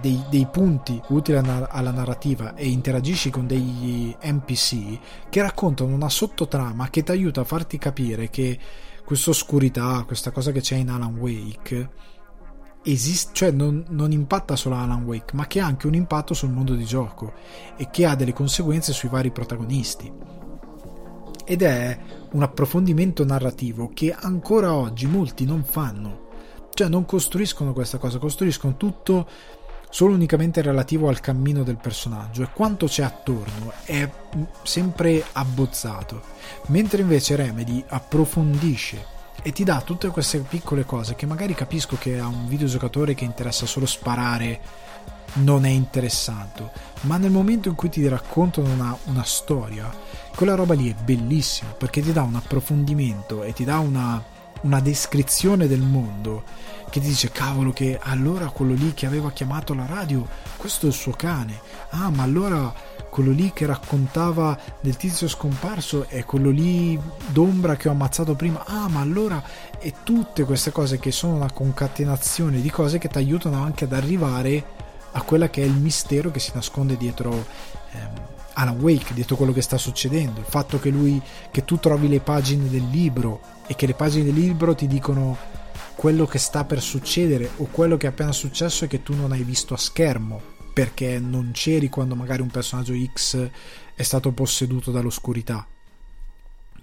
dei, 0.00 0.22
dei, 0.28 0.46
punti 0.50 1.00
utili 1.08 1.38
alla 1.38 1.90
narrativa 1.90 2.54
e 2.54 2.68
interagisci 2.68 3.30
con 3.30 3.46
degli 3.46 4.14
NPC 4.22 4.98
che 5.28 5.42
raccontano 5.42 5.94
una 5.94 6.08
sottotrama 6.08 6.90
che 6.90 7.02
ti 7.02 7.10
aiuta 7.10 7.40
a 7.40 7.44
farti 7.44 7.78
capire 7.78 8.30
che 8.30 8.58
questa 9.04 9.30
oscurità, 9.30 10.04
questa 10.06 10.30
cosa 10.30 10.52
che 10.52 10.60
c'è 10.60 10.76
in 10.76 10.90
Alan 10.90 11.16
Wake, 11.16 11.90
esiste, 12.82 13.30
cioè 13.34 13.50
non, 13.50 13.84
non, 13.88 14.12
impatta 14.12 14.56
solo 14.56 14.76
Alan 14.76 15.04
Wake, 15.04 15.34
ma 15.34 15.46
che 15.46 15.60
ha 15.60 15.66
anche 15.66 15.86
un 15.86 15.94
impatto 15.94 16.32
sul 16.32 16.50
mondo 16.50 16.74
di 16.74 16.84
gioco 16.84 17.32
e 17.76 17.88
che 17.90 18.06
ha 18.06 18.14
delle 18.14 18.32
conseguenze 18.32 18.92
sui 18.92 19.08
vari 19.08 19.30
protagonisti 19.30 20.12
ed 21.44 21.62
è 21.62 21.98
un 22.30 22.42
approfondimento 22.42 23.24
narrativo 23.24 23.90
che 23.92 24.12
ancora 24.12 24.72
oggi 24.72 25.06
molti 25.06 25.44
non 25.44 25.64
fanno. 25.64 26.28
Cioè 26.80 26.88
non 26.88 27.04
costruiscono 27.04 27.74
questa 27.74 27.98
cosa, 27.98 28.16
costruiscono 28.16 28.78
tutto 28.78 29.28
solo 29.90 30.14
unicamente 30.14 30.62
relativo 30.62 31.10
al 31.10 31.20
cammino 31.20 31.62
del 31.62 31.76
personaggio 31.76 32.42
e 32.42 32.48
quanto 32.54 32.86
c'è 32.86 33.02
attorno 33.02 33.70
è 33.84 34.10
sempre 34.62 35.22
abbozzato. 35.32 36.22
Mentre 36.68 37.02
invece 37.02 37.36
Remedy 37.36 37.84
approfondisce 37.86 39.04
e 39.42 39.52
ti 39.52 39.62
dà 39.62 39.82
tutte 39.82 40.08
queste 40.08 40.38
piccole 40.38 40.86
cose 40.86 41.14
che 41.16 41.26
magari 41.26 41.52
capisco 41.52 41.98
che 41.98 42.18
a 42.18 42.26
un 42.28 42.48
videogiocatore 42.48 43.12
che 43.12 43.26
interessa 43.26 43.66
solo 43.66 43.84
sparare 43.84 44.60
non 45.34 45.66
è 45.66 45.70
interessato, 45.70 46.70
ma 47.02 47.18
nel 47.18 47.30
momento 47.30 47.68
in 47.68 47.74
cui 47.74 47.90
ti 47.90 48.08
raccontano 48.08 48.72
una, 48.72 48.96
una 49.04 49.24
storia, 49.24 49.94
quella 50.34 50.54
roba 50.54 50.72
lì 50.72 50.90
è 50.90 50.94
bellissima 50.94 51.72
perché 51.72 52.00
ti 52.00 52.14
dà 52.14 52.22
un 52.22 52.36
approfondimento 52.36 53.42
e 53.42 53.52
ti 53.52 53.64
dà 53.64 53.80
una, 53.80 54.24
una 54.62 54.80
descrizione 54.80 55.66
del 55.66 55.80
mondo 55.80 56.44
che 56.90 57.00
ti 57.00 57.06
dice 57.06 57.30
cavolo 57.30 57.72
che 57.72 57.98
allora 58.02 58.50
quello 58.50 58.74
lì 58.74 58.92
che 58.94 59.06
aveva 59.06 59.30
chiamato 59.30 59.74
la 59.74 59.86
radio 59.86 60.26
questo 60.56 60.86
è 60.86 60.88
il 60.88 60.94
suo 60.94 61.12
cane. 61.12 61.58
Ah 61.90 62.10
ma 62.10 62.24
allora 62.24 62.72
quello 63.08 63.30
lì 63.30 63.52
che 63.52 63.64
raccontava 63.64 64.58
del 64.80 64.96
tizio 64.96 65.28
scomparso 65.28 66.06
è 66.08 66.24
quello 66.24 66.50
lì 66.50 67.00
d'ombra 67.28 67.76
che 67.76 67.88
ho 67.88 67.92
ammazzato 67.92 68.34
prima. 68.34 68.64
Ah 68.66 68.88
ma 68.88 69.00
allora 69.00 69.42
e 69.78 69.94
tutte 70.02 70.44
queste 70.44 70.72
cose 70.72 70.98
che 70.98 71.12
sono 71.12 71.36
una 71.36 71.52
concatenazione 71.52 72.60
di 72.60 72.70
cose 72.70 72.98
che 72.98 73.08
ti 73.08 73.18
aiutano 73.18 73.62
anche 73.62 73.84
ad 73.84 73.92
arrivare 73.92 74.64
a 75.12 75.22
quella 75.22 75.48
che 75.48 75.62
è 75.62 75.66
il 75.66 75.76
mistero 75.76 76.30
che 76.30 76.40
si 76.40 76.50
nasconde 76.54 76.96
dietro 76.96 77.30
ehm, 77.92 78.10
Alan 78.54 78.80
Wake, 78.80 79.14
dietro 79.14 79.36
quello 79.36 79.52
che 79.52 79.62
sta 79.62 79.78
succedendo, 79.78 80.40
il 80.40 80.46
fatto 80.46 80.78
che 80.78 80.90
lui 80.90 81.22
che 81.50 81.64
tu 81.64 81.78
trovi 81.78 82.08
le 82.08 82.20
pagine 82.20 82.68
del 82.68 82.88
libro 82.88 83.40
e 83.66 83.76
che 83.76 83.86
le 83.86 83.94
pagine 83.94 84.24
del 84.24 84.34
libro 84.34 84.74
ti 84.74 84.86
dicono 84.86 85.58
quello 86.00 86.24
che 86.24 86.38
sta 86.38 86.64
per 86.64 86.80
succedere 86.80 87.50
o 87.58 87.66
quello 87.66 87.98
che 87.98 88.06
è 88.06 88.08
appena 88.08 88.32
successo 88.32 88.86
e 88.86 88.88
che 88.88 89.02
tu 89.02 89.14
non 89.14 89.32
hai 89.32 89.42
visto 89.42 89.74
a 89.74 89.76
schermo 89.76 90.40
perché 90.72 91.18
non 91.18 91.50
c'eri 91.52 91.90
quando 91.90 92.14
magari 92.14 92.40
un 92.40 92.48
personaggio 92.48 92.94
X 93.12 93.50
è 93.94 94.02
stato 94.02 94.32
posseduto 94.32 94.92
dall'oscurità. 94.92 95.66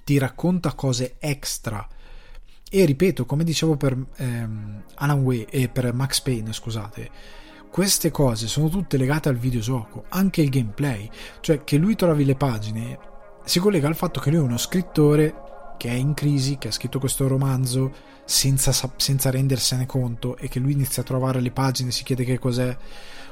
Ti 0.03 0.17
racconta 0.19 0.75
cose 0.75 1.15
extra. 1.17 1.87
E 2.69 2.85
ripeto, 2.85 3.25
come 3.25 3.43
dicevo 3.43 3.75
per 3.75 3.97
ehm, 4.17 4.83
Alan 4.93 5.21
Wake 5.21 5.49
e 5.49 5.67
per 5.67 5.91
Max 5.93 6.21
Payne, 6.21 6.53
scusate, 6.53 7.09
queste 7.71 8.11
cose 8.11 8.45
sono 8.45 8.69
tutte 8.69 8.97
legate 8.97 9.29
al 9.29 9.37
videogioco, 9.37 10.05
anche 10.09 10.43
il 10.43 10.49
gameplay, 10.49 11.09
cioè 11.39 11.63
che 11.63 11.77
lui 11.77 11.95
trovi 11.95 12.23
le 12.23 12.35
pagine 12.35 12.99
si 13.45 13.59
collega 13.59 13.87
al 13.87 13.95
fatto 13.95 14.19
che 14.19 14.29
lui 14.29 14.39
è 14.39 14.43
uno 14.43 14.57
scrittore 14.57 15.46
che 15.77 15.89
è 15.89 15.93
in 15.93 16.13
crisi, 16.13 16.57
che 16.57 16.67
ha 16.67 16.71
scritto 16.71 16.99
questo 16.99 17.27
romanzo 17.27 17.91
senza, 18.25 18.73
senza 18.97 19.29
rendersene 19.29 19.85
conto 19.85 20.35
e 20.37 20.49
che 20.49 20.59
lui 20.59 20.73
inizia 20.73 21.01
a 21.01 21.05
trovare 21.05 21.39
le 21.39 21.51
pagine, 21.51 21.91
si 21.91 22.03
chiede 22.03 22.23
che 22.23 22.39
cos'è, 22.39 22.75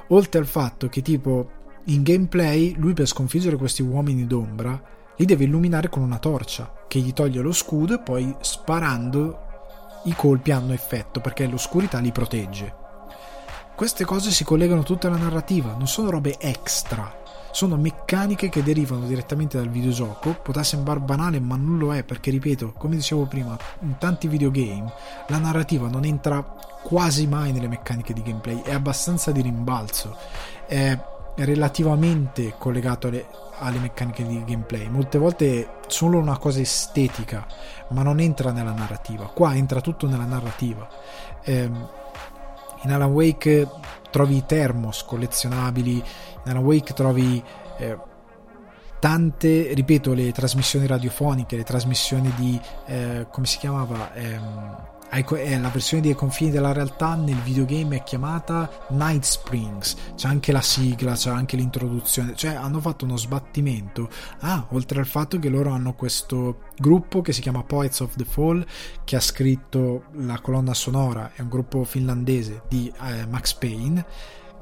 oltre 0.10 0.40
al 0.40 0.46
fatto 0.46 0.88
che 0.88 1.02
tipo 1.02 1.50
in 1.86 2.02
gameplay 2.04 2.76
lui 2.78 2.94
per 2.94 3.08
sconfiggere 3.08 3.58
questi 3.58 3.82
uomini 3.82 4.26
d'ombra 4.26 4.82
li 5.18 5.26
deve 5.26 5.44
illuminare 5.44 5.90
con 5.90 6.02
una 6.02 6.18
torcia 6.18 6.86
che 6.88 7.00
gli 7.00 7.14
toglie 7.14 7.42
lo 7.42 7.52
scudo 7.52 7.96
e 7.96 8.00
poi 8.00 8.36
sparando 8.42 9.40
i 10.06 10.16
colpi 10.16 10.52
hanno 10.52 10.74
effetto 10.74 11.22
perché 11.22 11.48
l'oscurità 11.48 12.00
li 12.00 12.12
protegge. 12.12 12.84
Queste 13.76 14.06
cose 14.06 14.32
si 14.32 14.44
collegano 14.44 14.84
tutte 14.84 15.08
alla 15.08 15.18
narrativa, 15.18 15.74
non 15.74 15.88
sono 15.88 16.10
robe 16.10 16.38
extra, 16.40 17.24
sono 17.56 17.78
meccaniche 17.78 18.50
che 18.50 18.62
derivano 18.62 19.06
direttamente 19.06 19.58
dal 19.58 19.70
videogioco. 19.70 20.34
Potrà 20.34 20.62
sembrare 20.62 21.00
banale, 21.00 21.40
ma 21.40 21.56
non 21.56 21.78
lo 21.78 21.96
è, 21.96 22.04
perché 22.04 22.30
ripeto, 22.30 22.74
come 22.74 22.98
dicevo 22.98 23.28
prima, 23.28 23.58
in 23.80 23.98
tanti 23.98 24.28
videogame 24.28 24.92
la 25.30 25.38
narrativa 25.38 25.88
non 25.88 26.04
entra 26.04 26.44
quasi 26.84 27.28
mai 27.28 27.54
nelle 27.54 27.70
meccaniche 27.70 28.12
di 28.12 28.22
gameplay, 28.22 28.62
è 28.62 28.74
abbastanza 28.74 29.32
di 29.32 29.40
rimbalzo, 29.40 30.18
è 30.68 31.00
relativamente 31.36 32.56
collegato 32.58 33.08
alle, 33.08 33.26
alle 33.60 33.80
meccaniche 33.80 34.28
di 34.28 34.44
gameplay. 34.44 34.90
Molte 34.90 35.18
volte 35.18 35.62
è 35.62 35.68
solo 35.88 36.18
una 36.18 36.38
cosa 36.38 36.60
estetica, 36.60 37.48
ma 37.92 38.04
non 38.04 38.20
entra 38.20 38.52
nella 38.52 38.74
narrativa. 38.74 39.28
Qua 39.28 39.56
entra 39.56 39.80
tutto 39.80 40.10
nella 40.10 40.26
narrativa. 40.26 40.90
Eh, 41.42 41.72
in 42.84 42.92
Alan 42.92 43.12
Wake 43.12 43.66
trovi 44.16 44.38
i 44.38 44.46
thermos 44.46 45.04
collezionabili, 45.04 45.96
in 45.96 46.04
Alan 46.46 46.64
Wake 46.64 46.94
trovi 46.94 47.44
eh, 47.80 47.98
tante, 48.98 49.74
ripeto, 49.74 50.14
le 50.14 50.32
trasmissioni 50.32 50.88
radiofoniche, 50.88 51.58
le 51.58 51.64
trasmissioni 51.64 52.32
di, 52.38 52.58
eh, 52.86 53.28
come 53.30 53.46
si 53.46 53.58
chiamava? 53.58 54.14
Eh, 54.14 54.32
è 54.32 54.40
la 55.60 55.70
versione 55.70 56.02
dei 56.02 56.14
confini 56.14 56.52
della 56.52 56.74
realtà 56.74 57.16
nel 57.16 57.38
videogame 57.38 57.98
è 57.98 58.04
chiamata 58.04 58.70
Night 58.90 59.24
Springs. 59.24 59.96
C'è 60.16 60.28
anche 60.28 60.52
la 60.52 60.62
sigla 60.62 61.14
c'è 61.14 61.30
anche 61.30 61.56
l'introduzione. 61.56 62.36
Cioè 62.36 62.56
hanno 62.56 62.80
fatto 62.80 63.06
uno 63.06 63.16
sbattimento. 63.16 64.10
Ah 64.40 64.66
oltre 64.72 65.00
al 65.00 65.06
fatto 65.06 65.40
che 65.40 65.50
loro 65.50 65.72
hanno 65.72 65.94
questo 65.94 66.64
gruppo 66.78 67.22
che 67.22 67.34
si 67.34 67.42
chiama 67.42 67.64
Poets 67.64 68.00
of 68.02 68.16
the 68.16 68.26
Fall 68.26 68.66
che 69.04 69.16
ha 69.16 69.22
scritto 69.22 70.06
la 70.14 70.40
colonna 70.40 70.74
sonora 70.74 71.32
è 71.34 71.42
un 71.42 71.50
gruppo 71.50 71.84
finlandese 71.84 72.64
di 72.68 72.92
eh, 73.02 73.26
Max 73.28 73.54
Payne 73.54 74.06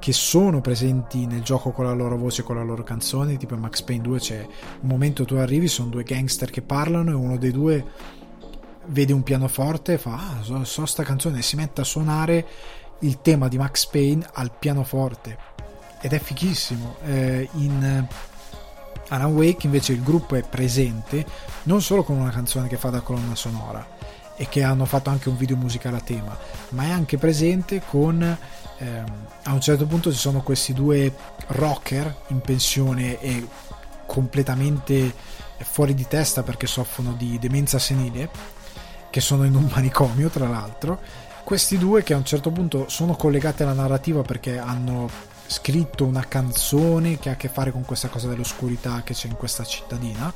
che 0.03 0.11
sono 0.11 0.59
presenti 0.59 1.25
nel 1.25 1.43
gioco 1.43 1.71
con 1.71 1.85
la 1.85 1.93
loro 1.93 2.17
voce, 2.17 2.43
con 2.43 2.57
la 2.57 2.63
loro 2.63 2.83
canzone, 2.83 3.37
tipo 3.37 3.53
in 3.53 3.61
Max 3.61 3.81
Payne 3.83 4.03
2 4.03 4.19
c'è 4.19 4.45
un 4.81 4.89
momento 4.89 5.23
tu 5.23 5.35
arrivi, 5.35 5.69
sono 5.69 5.87
due 5.87 6.03
gangster 6.03 6.49
che 6.49 6.61
parlano 6.61 7.11
e 7.11 7.13
uno 7.13 7.37
dei 7.37 7.51
due 7.51 7.85
vede 8.87 9.13
un 9.13 9.23
pianoforte 9.23 9.93
e 9.93 9.97
fa 9.97 10.13
ah 10.13 10.43
so, 10.43 10.63
so 10.63 10.85
sta 10.85 11.03
canzone 11.03 11.39
e 11.39 11.41
si 11.41 11.55
mette 11.55 11.81
a 11.81 11.85
suonare 11.85 12.45
il 12.99 13.21
tema 13.21 13.47
di 13.47 13.57
Max 13.57 13.85
Payne 13.85 14.27
al 14.33 14.51
pianoforte. 14.57 15.37
Ed 16.01 16.13
è 16.13 16.19
fichissimo. 16.19 16.95
Eh, 17.05 17.49
in 17.53 17.83
eh, 17.83 18.31
Alan 19.09 19.33
Wake 19.33 19.65
invece 19.65 19.93
il 19.93 20.01
gruppo 20.01 20.35
è 20.35 20.43
presente 20.43 21.25
non 21.63 21.81
solo 21.81 22.03
con 22.03 22.17
una 22.17 22.31
canzone 22.31 22.67
che 22.67 22.77
fa 22.77 22.89
da 22.89 23.01
colonna 23.01 23.35
sonora 23.35 23.85
e 24.35 24.47
che 24.49 24.63
hanno 24.63 24.85
fatto 24.85 25.09
anche 25.09 25.29
un 25.29 25.37
video 25.37 25.55
musicale 25.55 25.97
a 25.97 26.01
tema 26.01 26.35
ma 26.69 26.85
è 26.85 26.89
anche 26.89 27.17
presente 27.17 27.83
con 27.87 28.21
ehm, 28.77 29.05
a 29.43 29.53
un 29.53 29.61
certo 29.61 29.85
punto 29.85 30.11
ci 30.11 30.17
sono 30.17 30.41
questi 30.41 30.73
due 30.73 31.13
rocker 31.47 32.23
in 32.29 32.39
pensione 32.39 33.19
e 33.19 33.47
completamente 34.07 35.13
fuori 35.59 35.93
di 35.93 36.07
testa 36.07 36.41
perché 36.43 36.65
soffrono 36.65 37.13
di 37.13 37.37
demenza 37.39 37.77
senile 37.77 38.29
che 39.13 39.21
sono 39.21 39.43
in 39.43 39.53
un 39.53 39.69
manicomio 39.71 40.27
tra 40.29 40.47
l'altro. 40.47 40.99
Questi 41.43 41.77
due 41.77 42.01
che 42.01 42.15
a 42.15 42.17
un 42.17 42.25
certo 42.25 42.49
punto 42.49 42.89
sono 42.89 43.15
collegati 43.15 43.61
alla 43.61 43.73
narrativa 43.73 44.23
perché 44.23 44.57
hanno 44.57 45.07
scritto 45.45 46.03
una 46.03 46.25
canzone 46.27 47.19
che 47.19 47.29
ha 47.29 47.33
a 47.33 47.35
che 47.35 47.47
fare 47.47 47.71
con 47.71 47.85
questa 47.85 48.07
cosa 48.07 48.27
dell'oscurità 48.27 49.03
che 49.03 49.13
c'è 49.13 49.27
in 49.27 49.35
questa 49.35 49.63
cittadina. 49.65 50.33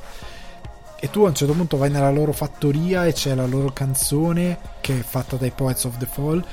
E 0.94 1.10
tu 1.10 1.24
a 1.24 1.28
un 1.28 1.34
certo 1.34 1.54
punto 1.54 1.76
vai 1.76 1.90
nella 1.90 2.12
loro 2.12 2.30
fattoria 2.30 3.04
e 3.04 3.12
c'è 3.12 3.34
la 3.34 3.46
loro 3.46 3.72
canzone 3.72 4.60
che 4.80 5.00
è 5.00 5.02
fatta 5.02 5.34
dai 5.34 5.50
Poets 5.50 5.82
of 5.82 5.96
the 5.96 6.06
Fall 6.06 6.44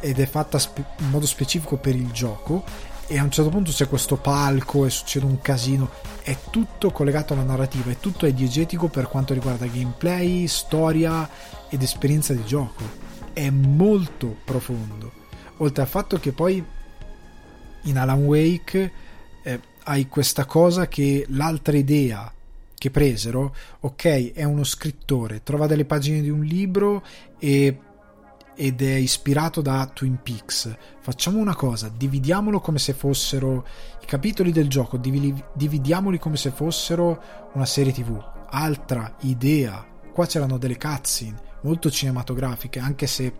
ed 0.00 0.18
è 0.18 0.26
fatta 0.26 0.58
in 0.98 1.10
modo 1.10 1.26
specifico 1.26 1.76
per 1.76 1.94
il 1.94 2.10
gioco 2.10 2.64
e 3.06 3.18
a 3.18 3.22
un 3.22 3.30
certo 3.30 3.50
punto 3.50 3.70
c'è 3.70 3.88
questo 3.88 4.16
palco 4.16 4.86
e 4.86 4.90
succede 4.90 5.26
un 5.26 5.40
casino. 5.40 5.90
È 6.22 6.36
tutto 6.50 6.90
collegato 6.90 7.34
alla 7.34 7.42
narrativa 7.42 7.90
è 7.90 7.98
tutto 7.98 8.28
diegetico 8.28 8.88
per 8.88 9.08
quanto 9.08 9.34
riguarda 9.34 9.66
gameplay 9.66 10.46
storia 10.46 11.28
ed 11.68 11.82
esperienza 11.82 12.32
di 12.32 12.44
gioco. 12.44 12.82
È 13.32 13.50
molto 13.50 14.36
profondo. 14.44 15.12
Oltre 15.58 15.82
al 15.82 15.88
fatto 15.88 16.18
che 16.18 16.32
poi 16.32 16.64
in 17.82 17.98
Alan 17.98 18.24
Wake 18.24 18.92
eh, 19.42 19.60
hai 19.84 20.08
questa 20.08 20.46
cosa 20.46 20.88
che 20.88 21.26
l'altra 21.28 21.76
idea 21.76 22.32
che 22.74 22.90
presero 22.90 23.54
ok 23.80 24.32
è 24.32 24.44
uno 24.44 24.64
scrittore 24.64 25.42
trova 25.42 25.66
delle 25.66 25.84
pagine 25.84 26.20
di 26.20 26.28
un 26.28 26.42
libro 26.42 27.02
e 27.38 27.78
ed 28.56 28.82
è 28.82 28.94
ispirato 28.94 29.60
da 29.60 29.88
Twin 29.92 30.18
Peaks. 30.22 30.74
Facciamo 31.00 31.38
una 31.38 31.54
cosa, 31.54 31.88
dividiamolo 31.88 32.60
come 32.60 32.78
se 32.78 32.92
fossero 32.92 33.66
i 34.00 34.06
capitoli 34.06 34.52
del 34.52 34.68
gioco, 34.68 34.96
dividiamoli 34.96 36.18
come 36.18 36.36
se 36.36 36.50
fossero 36.50 37.22
una 37.54 37.66
serie 37.66 37.92
TV. 37.92 38.22
Altra 38.50 39.16
idea. 39.20 39.84
Qua 40.12 40.26
c'erano 40.26 40.58
delle 40.58 40.78
cutscene 40.78 41.52
molto 41.62 41.90
cinematografiche, 41.90 42.78
anche 42.78 43.06
se 43.06 43.32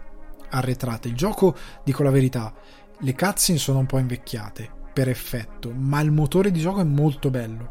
arretrate. 0.50 1.08
Il 1.08 1.14
gioco, 1.14 1.54
dico 1.84 2.02
la 2.02 2.10
verità, 2.10 2.52
le 2.98 3.14
cutscene 3.14 3.58
sono 3.58 3.78
un 3.78 3.86
po' 3.86 3.98
invecchiate 3.98 4.82
per 4.92 5.08
effetto, 5.08 5.70
ma 5.72 6.00
il 6.00 6.10
motore 6.10 6.50
di 6.50 6.60
gioco 6.60 6.80
è 6.80 6.84
molto 6.84 7.30
bello. 7.30 7.70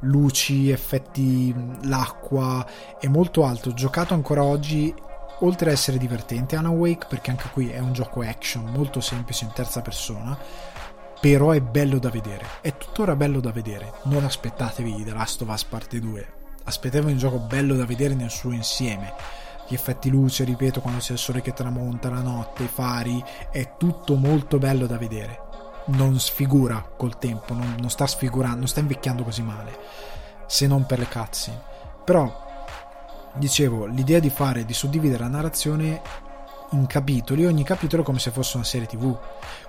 Luci, 0.00 0.70
effetti, 0.70 1.54
l'acqua, 1.84 2.66
è 3.00 3.08
molto 3.08 3.44
alto. 3.44 3.72
Giocato 3.72 4.12
ancora 4.12 4.44
oggi 4.44 4.94
oltre 5.40 5.68
ad 5.68 5.74
essere 5.74 5.98
divertente 5.98 6.56
Alan 6.56 6.72
Wake 6.72 7.06
perché 7.08 7.30
anche 7.30 7.48
qui 7.52 7.70
è 7.70 7.78
un 7.78 7.92
gioco 7.92 8.20
action 8.20 8.64
molto 8.64 9.00
semplice 9.00 9.44
in 9.44 9.52
terza 9.52 9.82
persona 9.82 10.36
però 11.20 11.52
è 11.52 11.60
bello 11.60 11.98
da 11.98 12.10
vedere. 12.10 12.44
È 12.60 12.76
tuttora 12.76 13.16
bello 13.16 13.40
da 13.40 13.50
vedere. 13.50 13.94
Non 14.02 14.24
aspettatevi 14.24 15.04
The 15.04 15.12
Last 15.12 15.40
of 15.40 15.48
Us 15.48 15.64
parte 15.64 15.98
2 15.98 16.42
aspettatevi 16.64 17.12
un 17.12 17.18
gioco 17.18 17.38
bello 17.38 17.76
da 17.76 17.84
vedere 17.84 18.14
nel 18.14 18.30
suo 18.30 18.52
insieme. 18.52 19.12
Gli 19.66 19.74
effetti 19.74 20.10
luce 20.10 20.44
ripeto 20.44 20.80
quando 20.80 21.00
c'è 21.00 21.12
il 21.12 21.18
sole 21.18 21.40
che 21.40 21.52
tramonta 21.52 22.10
la 22.10 22.20
notte 22.20 22.64
i 22.64 22.68
fari 22.68 23.22
è 23.50 23.76
tutto 23.78 24.16
molto 24.16 24.58
bello 24.58 24.86
da 24.86 24.98
vedere. 24.98 25.40
Non 25.86 26.18
sfigura 26.18 26.86
col 26.96 27.18
tempo 27.18 27.54
non, 27.54 27.76
non 27.78 27.90
sta 27.90 28.06
sfigurando 28.06 28.58
non 28.58 28.68
sta 28.68 28.80
invecchiando 28.80 29.22
così 29.22 29.42
male 29.42 29.78
se 30.46 30.66
non 30.66 30.84
per 30.86 30.98
le 30.98 31.08
cutscene. 31.08 31.62
Però 32.04 32.43
dicevo, 33.36 33.86
l'idea 33.86 34.20
di 34.20 34.30
fare, 34.30 34.64
di 34.64 34.72
suddividere 34.72 35.22
la 35.22 35.28
narrazione 35.28 36.00
in 36.70 36.86
capitoli, 36.86 37.46
ogni 37.46 37.64
capitolo 37.64 38.02
come 38.02 38.18
se 38.18 38.30
fosse 38.30 38.56
una 38.56 38.64
serie 38.64 38.86
tv. 38.86 39.16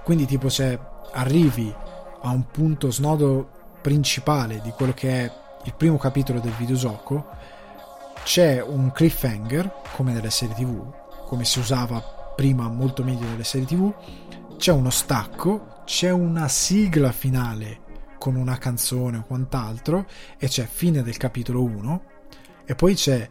Quindi 0.04 0.26
tipo 0.26 0.50
se 0.50 0.80
arrivi 1.14 1.74
a 2.22 2.30
un 2.30 2.46
punto 2.50 2.92
snodo 2.92 3.50
principale 3.82 4.62
di 4.62 4.72
quello 4.72 4.94
che 4.94 5.26
è 5.26 5.32
il 5.64 5.74
primo 5.76 5.98
capitolo 5.98 6.40
del 6.40 6.54
videogioco, 6.54 7.28
c'è 8.24 8.62
un 8.62 8.92
cliffhanger, 8.92 9.82
come 9.94 10.12
nelle 10.12 10.32
serie 10.32 10.56
tv, 10.56 10.94
come 11.26 11.46
si 11.46 11.60
usava 11.60 12.34
prima 12.36 12.68
molto 12.68 13.04
meglio 13.04 13.28
nelle 13.28 13.44
serie 13.44 13.68
tv, 13.68 13.94
c'è 14.58 14.72
uno 14.72 14.90
stacco, 14.90 15.82
c'è 15.86 16.12
una 16.12 16.48
sigla 16.48 17.12
finale 17.12 17.82
con 18.18 18.36
una 18.36 18.58
canzone 18.58 19.18
o 19.18 19.24
quant'altro, 19.28 20.08
e 20.38 20.48
c'è 20.48 20.66
fine 20.66 21.04
del 21.04 21.18
capitolo 21.18 21.62
1, 21.64 22.04
e 22.66 22.74
poi 22.74 22.96
c'è 22.96 23.30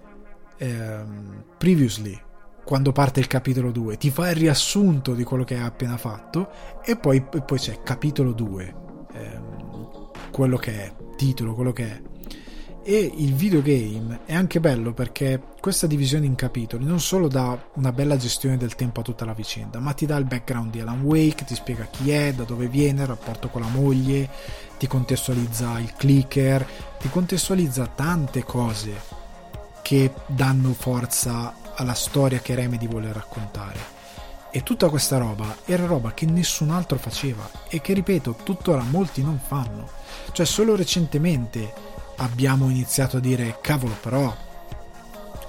ehm, 0.59 1.45
previously 1.59 2.21
quando 2.65 2.93
parte 2.93 3.21
il 3.21 3.27
capitolo 3.27 3.71
2 3.71 3.99
ti 3.99 4.11
fa 4.11 4.31
il 4.31 4.37
riassunto 4.37 5.15
di 5.15 5.23
quello 5.23 5.45
che 5.45 5.55
hai 5.55 5.63
appena 5.63 5.99
fatto 5.99 6.51
e 6.83 6.97
poi, 6.97 7.23
poi 7.23 7.59
c'è 7.59 7.83
capitolo 7.83 8.33
2 8.33 8.75
ehm, 9.13 10.11
quello 10.31 10.57
che 10.57 10.73
è 10.73 10.93
titolo 11.17 11.55
quello 11.55 11.73
che 11.73 11.85
è. 11.85 12.03
E 12.87 13.13
il 13.17 13.33
videogame 13.33 14.21
è 14.27 14.35
anche 14.35 14.61
bello 14.61 14.93
perché 14.93 15.41
questa 15.59 15.87
divisione 15.87 16.27
in 16.27 16.35
capitoli 16.35 16.85
non 16.85 17.01
solo 17.01 17.29
dà 17.29 17.71
una 17.77 17.93
bella 17.93 18.19
gestione 18.19 18.59
del 18.59 18.75
tempo 18.75 19.01
a 19.01 19.03
tutta 19.03 19.25
la 19.25 19.33
vicenda, 19.33 19.79
ma 19.79 19.95
ti 19.95 20.05
dà 20.05 20.17
il 20.17 20.27
background 20.27 20.71
di 20.71 20.81
Alan 20.81 21.01
Wake, 21.01 21.45
ti 21.47 21.55
spiega 21.55 21.85
chi 21.85 22.11
è, 22.11 22.35
da 22.35 22.45
dove 22.45 22.67
viene, 22.67 23.01
il 23.01 23.07
rapporto 23.07 23.49
con 23.49 23.63
la 23.63 23.69
moglie, 23.69 24.29
ti 24.79 24.87
contestualizza 24.87 25.79
il 25.79 25.95
clicker, 25.95 26.67
ti 26.99 27.09
contestualizza 27.09 27.87
tante 27.87 28.43
cose 28.45 29.24
che 29.85 30.15
danno 30.25 30.73
forza 30.73 31.55
alla 31.75 31.93
storia 31.93 32.39
che 32.39 32.55
Remedy 32.55 32.89
vuole 32.89 33.13
raccontare. 33.13 33.93
E 34.51 34.63
tutta 34.63 34.89
questa 34.89 35.19
roba 35.19 35.59
era 35.67 35.85
roba 35.85 36.15
che 36.15 36.25
nessun 36.25 36.71
altro 36.71 36.97
faceva 36.97 37.47
e 37.69 37.83
che, 37.83 37.93
ripeto, 37.93 38.37
tuttora 38.43 38.81
molti 38.81 39.23
non 39.23 39.39
fanno. 39.47 39.87
Cioè, 40.33 40.47
solo 40.47 40.75
recentemente 40.75 41.71
abbiamo 42.17 42.71
iniziato 42.71 43.19
a 43.19 43.21
dire, 43.21 43.59
cavolo, 43.61 43.95
però 44.01 44.35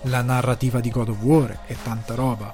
la 0.02 0.22
narrativa 0.22 0.82
di 0.82 0.90
God 0.90 1.10
of 1.10 1.22
War 1.22 1.60
è 1.66 1.76
tanta 1.82 2.14
roba. 2.16 2.54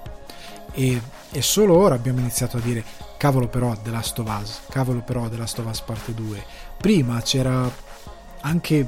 E, 0.74 1.02
e 1.32 1.42
solo 1.42 1.76
ora 1.76 1.96
abbiamo 1.96 2.20
iniziato 2.20 2.58
a 2.58 2.62
dire, 2.62 2.84
cavolo, 3.18 3.48
però 3.48 3.76
The 3.76 3.90
Last 3.90 4.20
of 4.20 4.40
Us, 4.40 4.62
cavolo, 4.70 5.00
però 5.00 5.28
The 5.30 5.38
Last 5.38 5.58
of 5.58 5.66
Us 5.66 5.82
parte 5.82 6.14
2. 6.14 6.46
Prima 6.78 7.20
c'era 7.24 7.68
anche 8.42 8.88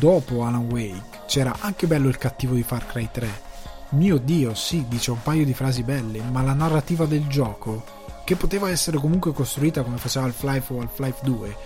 dopo 0.00 0.42
Alan 0.42 0.68
Wake 0.68 1.13
c'era 1.26 1.56
anche 1.60 1.86
bello 1.86 2.08
il 2.08 2.18
cattivo 2.18 2.54
di 2.54 2.62
Far 2.62 2.86
Cry 2.86 3.08
3. 3.10 3.52
Mio 3.90 4.18
dio, 4.18 4.54
sì, 4.54 4.86
dice 4.88 5.10
un 5.10 5.22
paio 5.22 5.44
di 5.44 5.54
frasi 5.54 5.82
belle, 5.82 6.20
ma 6.20 6.42
la 6.42 6.52
narrativa 6.52 7.06
del 7.06 7.26
gioco, 7.26 7.84
che 8.24 8.36
poteva 8.36 8.70
essere 8.70 8.98
comunque 8.98 9.32
costruita 9.32 9.82
come 9.82 9.98
faceva 9.98 10.26
Half-Life 10.26 10.72
o 10.72 10.80
Half-Life 10.80 11.18
2, 11.22 11.56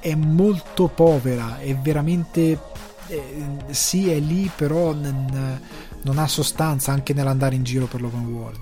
è 0.00 0.14
molto 0.14 0.88
povera, 0.88 1.58
è 1.58 1.74
veramente... 1.76 2.74
Eh, 3.08 3.44
sì, 3.70 4.10
è 4.10 4.18
lì, 4.18 4.50
però 4.54 4.92
non, 4.92 5.60
non 6.02 6.18
ha 6.18 6.26
sostanza 6.26 6.92
anche 6.92 7.12
nell'andare 7.12 7.54
in 7.54 7.64
giro 7.64 7.86
per 7.86 8.00
l'open 8.00 8.26
world. 8.26 8.60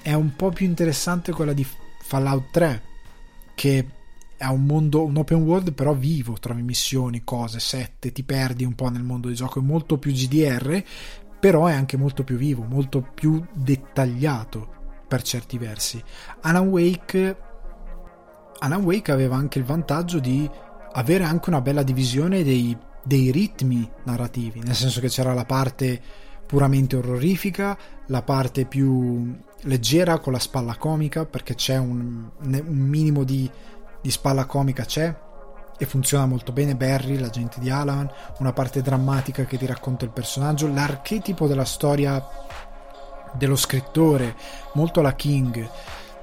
È 0.00 0.12
un 0.12 0.34
po' 0.36 0.50
più 0.50 0.66
interessante 0.66 1.32
quella 1.32 1.52
di 1.52 1.66
Fallout 2.00 2.50
3, 2.50 2.82
che 3.54 3.86
è 4.36 4.46
un 4.46 4.64
mondo, 4.64 5.04
un 5.04 5.16
open 5.16 5.42
world 5.42 5.72
però 5.72 5.94
vivo, 5.94 6.34
trovi 6.34 6.62
missioni, 6.62 7.22
cose, 7.24 7.60
sette, 7.60 8.12
ti 8.12 8.24
perdi 8.24 8.64
un 8.64 8.74
po' 8.74 8.88
nel 8.88 9.02
mondo 9.02 9.28
di 9.28 9.34
gioco, 9.34 9.60
è 9.60 9.62
molto 9.62 9.98
più 9.98 10.12
GDR, 10.12 10.82
però 11.38 11.66
è 11.66 11.72
anche 11.72 11.96
molto 11.96 12.24
più 12.24 12.36
vivo, 12.36 12.64
molto 12.64 13.06
più 13.14 13.44
dettagliato 13.52 14.72
per 15.06 15.22
certi 15.22 15.58
versi. 15.58 16.02
Alan 16.40 16.68
Wake, 16.68 17.36
Alan 18.58 18.82
Wake 18.82 19.12
aveva 19.12 19.36
anche 19.36 19.58
il 19.58 19.64
vantaggio 19.64 20.18
di 20.18 20.48
avere 20.92 21.24
anche 21.24 21.50
una 21.50 21.60
bella 21.60 21.82
divisione 21.82 22.42
dei, 22.42 22.76
dei 23.02 23.30
ritmi 23.30 23.88
narrativi, 24.04 24.60
nel 24.60 24.74
senso 24.74 25.00
che 25.00 25.08
c'era 25.08 25.34
la 25.34 25.44
parte 25.44 26.00
puramente 26.46 26.96
orrorifica, 26.96 27.76
la 28.06 28.22
parte 28.22 28.64
più 28.64 29.34
leggera 29.62 30.18
con 30.18 30.32
la 30.32 30.38
spalla 30.38 30.76
comica, 30.76 31.24
perché 31.24 31.54
c'è 31.54 31.76
un, 31.76 32.30
un 32.42 32.76
minimo 32.76 33.24
di 33.24 33.50
di 34.04 34.10
spalla 34.10 34.44
comica 34.44 34.84
c'è 34.84 35.16
e 35.78 35.86
funziona 35.86 36.26
molto 36.26 36.52
bene 36.52 36.76
Barry, 36.76 37.16
l'agente 37.16 37.58
di 37.58 37.70
Alan, 37.70 38.06
una 38.38 38.52
parte 38.52 38.82
drammatica 38.82 39.46
che 39.46 39.56
ti 39.56 39.64
racconta 39.64 40.04
il 40.04 40.10
personaggio, 40.10 40.68
l'archetipo 40.68 41.46
della 41.46 41.64
storia 41.64 42.22
dello 43.32 43.56
scrittore, 43.56 44.36
molto 44.74 45.00
alla 45.00 45.14
King, 45.14 45.66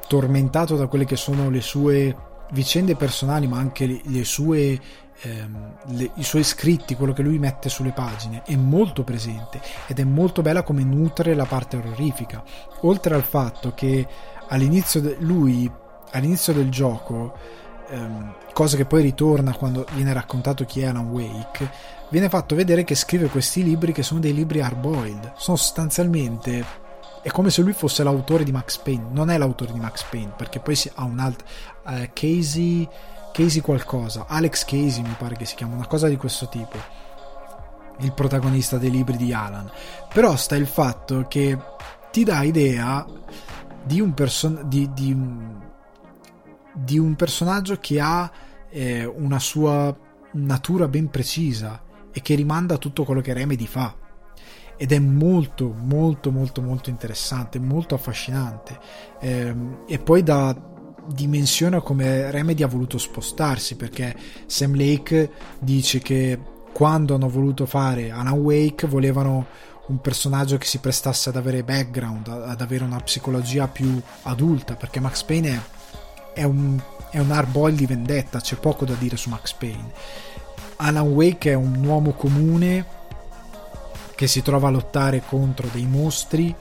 tormentato 0.08 0.76
da 0.76 0.86
quelle 0.86 1.06
che 1.06 1.16
sono 1.16 1.50
le 1.50 1.62
sue 1.62 2.16
vicende 2.52 2.96
personali, 2.96 3.48
ma 3.48 3.58
anche 3.58 4.02
le 4.04 4.24
sue 4.26 4.80
ehm, 5.22 5.78
le, 5.88 6.12
i 6.18 6.24
suoi 6.24 6.44
scritti, 6.44 6.94
quello 6.94 7.14
che 7.14 7.24
lui 7.24 7.40
mette 7.40 7.68
sulle 7.68 7.94
pagine, 7.94 8.44
è 8.46 8.56
molto 8.56 9.04
presente 9.04 9.60
ed 9.88 9.98
è 9.98 10.04
molto 10.04 10.44
bella 10.44 10.62
come 10.62 10.84
nutre 10.84 11.34
la 11.34 11.46
parte 11.46 11.78
orrorifica. 11.78 12.44
Oltre 12.82 13.16
al 13.16 13.24
fatto 13.24 13.74
che 13.74 14.08
all'inizio 14.50 15.02
de- 15.02 15.18
lui 15.20 15.70
all'inizio 16.12 16.54
del 16.54 16.70
gioco 16.70 17.34
ehm, 17.92 18.34
cosa 18.54 18.78
che 18.78 18.86
poi 18.86 19.02
ritorna 19.04 19.54
quando 19.54 19.86
viene 19.94 20.14
raccontato 20.14 20.66
chi 20.66 20.82
è 20.82 20.86
Alan 20.86 21.10
Wake, 21.10 21.70
viene 22.10 22.30
fatto 22.30 22.56
vedere 22.56 22.84
che 22.84 22.96
scrive 22.96 23.28
questi 23.28 23.64
libri 23.64 23.92
che 23.92 24.04
sono 24.04 24.20
dei 24.20 24.34
libri 24.34 24.62
hardboiled. 24.62 25.34
Sono 25.36 25.58
sostanzialmente 25.58 26.90
è 27.22 27.30
come 27.30 27.52
se 27.52 27.62
lui 27.62 27.74
fosse 27.74 28.04
l'autore 28.04 28.44
di 28.44 28.52
Max 28.52 28.78
Payne. 28.78 29.10
Non 29.12 29.30
è 29.30 29.38
l'autore 29.38 29.72
di 29.72 29.80
Max 29.80 30.04
Payne, 30.04 30.34
perché 30.36 30.60
poi 30.60 30.76
ha 30.96 31.04
un 31.04 31.20
altro. 31.20 31.46
Uh, 31.86 32.10
Casey. 32.14 32.88
Casey 33.32 33.62
qualcosa. 33.62 34.26
Alex 34.28 34.66
Casey 34.66 35.04
mi 35.04 35.16
pare 35.18 35.36
che 35.36 35.46
si 35.46 35.56
chiama, 35.56 35.76
una 35.76 35.88
cosa 35.88 36.08
di 36.08 36.18
questo 36.18 36.48
tipo. 36.50 36.78
Il 38.00 38.14
protagonista 38.14 38.78
dei 38.78 38.90
libri 38.90 39.18
di 39.18 39.32
Alan. 39.34 39.70
Però 40.12 40.36
sta 40.36 40.56
il 40.56 40.66
fatto 40.66 41.26
che 41.28 41.58
ti 42.10 42.24
dà 42.24 42.42
idea 42.42 43.06
di 43.84 44.02
un 44.02 44.14
personaggio. 44.14 44.66
Di, 44.66 44.90
di, 44.94 45.70
di 46.74 46.98
un 46.98 47.16
personaggio 47.16 47.78
che 47.80 48.00
ha 48.00 48.32
eh, 48.70 49.06
una 49.06 49.40
sua 49.40 49.96
natura 50.34 50.88
ben 50.88 51.10
precisa 51.10 51.82
e 52.12 52.22
che 52.22 52.36
rimanda 52.36 52.76
a 52.76 52.78
tutto 52.78 53.04
quello 53.04 53.22
che 53.22 53.34
Remedy 53.34 53.66
fa. 53.66 53.96
Ed 54.78 54.92
è 54.92 55.00
molto 55.00 55.72
molto 55.78 56.32
molto 56.32 56.62
molto 56.62 56.90
interessante 56.90 57.60
molto 57.60 57.96
affascinante. 57.96 58.80
Eh, 59.20 59.56
e 59.88 60.00
poi 60.00 60.24
da, 60.24 60.56
dimensiona 61.06 61.82
come 61.82 62.32
Remedy 62.32 62.64
ha 62.64 62.68
voluto 62.68 62.98
spostarsi 62.98 63.76
perché 63.76 64.16
Sam 64.46 64.76
Lake 64.76 65.32
dice 65.60 66.00
che 66.00 66.40
quando 66.74 67.16
hanno 67.16 67.30
voluto 67.30 67.66
fare 67.66 68.12
Alan 68.12 68.40
Wake 68.40 68.88
volevano 68.88 69.46
un 69.88 70.00
personaggio 70.00 70.58
che 70.58 70.66
si 70.66 70.80
prestasse 70.80 71.30
ad 71.30 71.36
avere 71.36 71.64
background, 71.64 72.28
ad 72.28 72.62
avere 72.62 72.84
una 72.84 73.00
psicologia 73.00 73.68
più 73.68 74.02
adulta, 74.24 74.76
perché 74.76 75.00
Max 75.00 75.24
Payne 75.24 75.50
è, 75.50 75.60
è 76.34 76.44
un, 76.44 76.80
è 77.10 77.20
un 77.20 77.32
hard 77.32 77.70
di 77.70 77.86
vendetta, 77.86 78.40
c'è 78.40 78.56
poco 78.56 78.86
da 78.86 78.94
dire 78.94 79.18
su 79.18 79.30
Max 79.30 79.54
Payne. 79.54 79.92
Alan 80.78 81.08
Wake 81.08 81.52
è 81.52 81.54
un 81.54 81.84
uomo 81.86 82.12
comune 82.14 83.00
che 84.16 84.28
si 84.28 84.42
trova 84.42 84.68
a 84.68 84.72
lottare 84.72 85.22
contro 85.26 85.68
dei 85.72 85.86
mostri, 85.86 86.56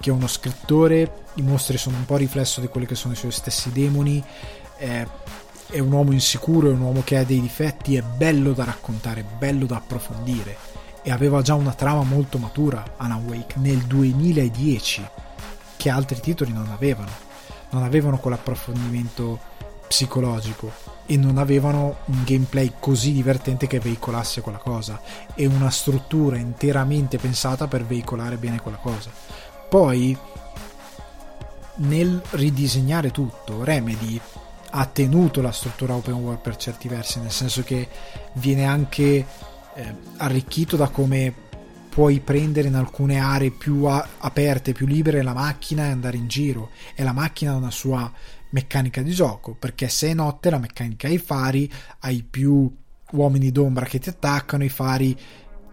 che 0.00 0.10
è 0.10 0.12
uno 0.12 0.26
scrittore, 0.26 1.24
i 1.34 1.42
mostri 1.42 1.76
sono 1.76 1.96
un 1.96 2.04
po' 2.04 2.16
riflesso 2.16 2.60
di 2.60 2.68
quelli 2.68 2.86
che 2.86 2.94
sono 2.94 3.14
i 3.14 3.16
suoi 3.16 3.32
stessi 3.32 3.70
demoni, 3.72 4.22
è, 4.76 5.06
è 5.70 5.78
un 5.78 5.92
uomo 5.92 6.12
insicuro, 6.12 6.68
è 6.68 6.72
un 6.72 6.80
uomo 6.80 7.02
che 7.04 7.16
ha 7.16 7.24
dei 7.24 7.40
difetti, 7.40 7.96
è 7.96 8.02
bello 8.02 8.52
da 8.52 8.64
raccontare, 8.64 9.24
bello 9.38 9.66
da 9.66 9.76
approfondire 9.76 10.70
e 11.02 11.10
aveva 11.10 11.40
già 11.42 11.54
una 11.54 11.72
trama 11.72 12.02
molto 12.02 12.38
matura 12.38 12.94
Alan 12.96 13.24
Wake 13.24 13.58
nel 13.58 13.78
2010 13.78 15.08
che 15.76 15.88
altri 15.88 16.20
titoli 16.20 16.52
non 16.52 16.68
avevano 16.70 17.28
non 17.70 17.82
avevano 17.82 18.18
quell'approfondimento 18.18 19.38
psicologico 19.86 20.70
e 21.06 21.16
non 21.16 21.38
avevano 21.38 21.96
un 22.04 22.22
gameplay 22.24 22.74
così 22.78 23.12
divertente 23.12 23.66
che 23.66 23.80
veicolasse 23.80 24.40
quella 24.40 24.58
cosa 24.58 25.00
e 25.34 25.46
una 25.46 25.70
struttura 25.70 26.36
interamente 26.36 27.18
pensata 27.18 27.66
per 27.66 27.84
veicolare 27.84 28.36
bene 28.36 28.60
quella 28.60 28.76
cosa. 28.76 29.10
Poi 29.68 30.16
nel 31.76 32.22
ridisegnare 32.30 33.10
tutto 33.10 33.64
Remedy 33.64 34.20
ha 34.70 34.86
tenuto 34.86 35.40
la 35.40 35.50
struttura 35.50 35.94
open 35.94 36.14
world 36.14 36.40
per 36.40 36.56
certi 36.56 36.86
versi 36.86 37.18
nel 37.18 37.32
senso 37.32 37.62
che 37.62 37.88
viene 38.34 38.64
anche 38.64 39.26
eh, 39.74 39.94
arricchito 40.18 40.76
da 40.76 40.88
come 40.88 41.48
puoi 42.00 42.20
prendere 42.20 42.68
in 42.68 42.76
alcune 42.76 43.18
aree 43.18 43.50
più 43.50 43.84
a- 43.84 44.08
aperte, 44.20 44.72
più 44.72 44.86
libere 44.86 45.20
la 45.20 45.34
macchina 45.34 45.84
e 45.84 45.90
andare 45.90 46.16
in 46.16 46.28
giro. 46.28 46.70
E 46.94 47.02
la 47.02 47.12
macchina 47.12 47.52
ha 47.52 47.56
una 47.56 47.70
sua 47.70 48.10
meccanica 48.52 49.02
di 49.02 49.10
gioco 49.10 49.52
perché 49.52 49.90
se 49.90 50.08
è 50.08 50.14
notte 50.14 50.48
la 50.48 50.56
meccanica 50.56 51.08
ai 51.08 51.18
fari 51.18 51.70
hai 51.98 52.22
più 52.22 52.74
uomini 53.10 53.52
d'ombra 53.52 53.84
che 53.84 53.98
ti 53.98 54.08
attaccano 54.08 54.64
i 54.64 54.70
fari 54.70 55.14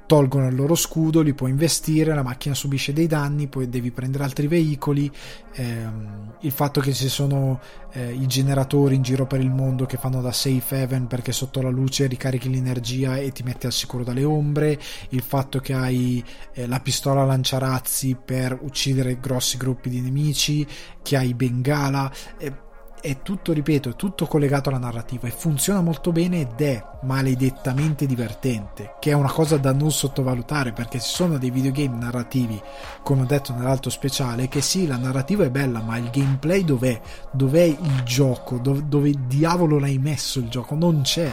tolgono 0.07 0.47
il 0.47 0.55
loro 0.55 0.73
scudo, 0.73 1.21
li 1.21 1.33
puoi 1.33 1.51
investire, 1.51 2.15
la 2.15 2.23
macchina 2.23 2.55
subisce 2.55 2.93
dei 2.93 3.07
danni, 3.07 3.47
poi 3.47 3.69
devi 3.69 3.91
prendere 3.91 4.23
altri 4.23 4.47
veicoli, 4.47 5.11
ehm, 5.53 6.35
il 6.39 6.51
fatto 6.51 6.79
che 6.79 6.93
ci 6.93 7.09
sono 7.09 7.59
eh, 7.91 8.13
i 8.13 8.25
generatori 8.25 8.95
in 8.95 9.01
giro 9.01 9.27
per 9.27 9.41
il 9.41 9.51
mondo 9.51 9.85
che 9.85 9.97
fanno 9.97 10.21
da 10.21 10.31
safe 10.31 10.81
haven 10.81 11.07
perché 11.07 11.31
sotto 11.31 11.61
la 11.61 11.69
luce 11.69 12.07
ricarichi 12.07 12.49
l'energia 12.49 13.17
e 13.17 13.31
ti 13.31 13.43
metti 13.43 13.65
al 13.65 13.73
sicuro 13.73 14.03
dalle 14.03 14.23
ombre, 14.23 14.79
il 15.09 15.21
fatto 15.21 15.59
che 15.59 15.73
hai 15.73 16.23
eh, 16.53 16.67
la 16.67 16.79
pistola 16.79 17.25
lanciarazzi 17.25 18.15
per 18.23 18.57
uccidere 18.61 19.19
grossi 19.19 19.57
gruppi 19.57 19.89
di 19.89 19.99
nemici, 19.99 20.65
che 21.03 21.17
hai 21.17 21.33
bengala. 21.33 22.09
Eh, 22.37 22.65
è 23.07 23.21
tutto, 23.21 23.53
ripeto, 23.53 23.89
è 23.89 23.95
tutto 23.95 24.25
collegato 24.25 24.67
alla 24.67 24.77
narrativa 24.77 25.27
e 25.27 25.31
funziona 25.31 25.79
molto 25.79 26.11
bene 26.11 26.41
ed 26.41 26.59
è 26.59 26.83
maledettamente 27.03 28.05
divertente, 28.05 28.95
che 28.99 29.11
è 29.11 29.13
una 29.13 29.31
cosa 29.31 29.55
da 29.55 29.71
non 29.71 29.91
sottovalutare 29.91 30.73
perché 30.73 30.99
ci 30.99 31.07
sono 31.07 31.37
dei 31.37 31.49
videogame 31.49 31.95
narrativi, 31.97 32.61
come 33.03 33.21
ho 33.21 33.25
detto 33.25 33.53
nell'altro 33.53 33.89
speciale, 33.89 34.49
che 34.49 34.61
sì, 34.61 34.87
la 34.87 34.97
narrativa 34.97 35.45
è 35.45 35.49
bella, 35.49 35.79
ma 35.79 35.95
il 35.95 36.09
gameplay 36.09 36.65
dov'è? 36.65 36.99
Dov'è 37.31 37.63
il 37.63 38.03
gioco? 38.03 38.57
Dove, 38.57 38.83
dove 38.89 39.13
diavolo 39.25 39.79
l'hai 39.79 39.99
messo 39.99 40.39
il 40.39 40.49
gioco? 40.49 40.75
Non 40.75 41.01
c'è. 41.03 41.31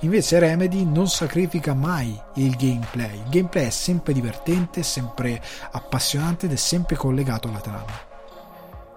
Invece 0.00 0.38
Remedy 0.38 0.84
non 0.84 1.08
sacrifica 1.08 1.74
mai 1.74 2.16
il 2.34 2.54
gameplay. 2.54 3.16
Il 3.16 3.30
gameplay 3.30 3.66
è 3.66 3.70
sempre 3.70 4.12
divertente, 4.12 4.84
sempre 4.84 5.42
appassionante 5.72 6.46
ed 6.46 6.52
è 6.52 6.56
sempre 6.56 6.94
collegato 6.94 7.48
alla 7.48 7.58
trama. 7.58 8.14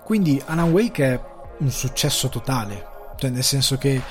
Quindi 0.04 0.42
Alan 0.46 0.72
Wake 0.72 1.04
è 1.04 1.38
un 1.60 1.72
successo 1.72 2.30
totale, 2.30 2.86
cioè 3.18 3.30
nel 3.30 3.44
senso 3.44 3.78
che 3.78 4.02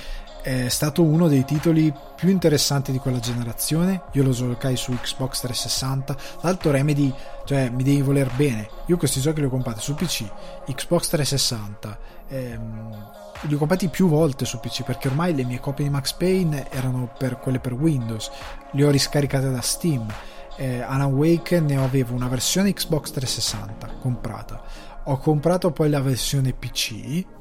è 0.49 0.69
stato 0.69 1.03
uno 1.03 1.29
dei 1.29 1.45
titoli 1.45 1.93
più 2.17 2.31
interessanti 2.31 2.93
di 2.93 2.99
quella 2.99 3.19
generazione. 3.19 4.05
Io 4.13 4.23
lo 4.23 4.31
giocai 4.31 4.77
su 4.77 4.93
Xbox 4.93 5.41
360. 5.41 6.17
L'altro 6.41 6.71
Remedy, 6.71 7.13
cioè 7.45 7.69
mi 7.69 7.83
devi 7.83 8.01
voler 8.01 8.31
bene. 8.35 8.69
Io 8.87 8.97
questi 8.97 9.21
giochi 9.21 9.41
li 9.41 9.47
ho 9.47 9.51
comprati 9.51 9.81
su 9.81 9.95
PC, 9.95 10.25
Xbox 10.67 11.09
360. 11.09 11.99
Ehm, 12.29 13.11
li 13.43 13.55
ho 13.55 13.59
comprati 13.59 13.89
più 13.89 14.09
volte 14.09 14.45
su 14.45 14.59
PC 14.59 14.85
perché 14.85 15.09
ormai 15.09 15.35
le 15.35 15.45
mie 15.45 15.61
copie 15.61 15.85
di 15.85 15.91
Max 15.91 16.13
Payne 16.15 16.71
erano 16.71 17.13
per 17.19 17.39
quelle 17.39 17.59
per 17.59 17.75
Windows. 17.75 18.31
Le 18.73 18.85
ho 18.85 18.91
riscaricate 18.91 19.51
da 19.51 19.61
Steam. 19.61 20.07
Eh, 20.57 20.81
Alan 20.81 21.13
Wake 21.13 21.61
ne 21.61 21.77
avevo 21.77 22.15
una 22.15 22.29
versione 22.29 22.73
Xbox 22.73 23.11
360 23.11 23.87
comprata. 24.01 24.63
Ho 25.05 25.19
comprato 25.19 25.73
poi 25.73 25.91
la 25.91 26.01
versione 26.01 26.53
PC 26.53 27.37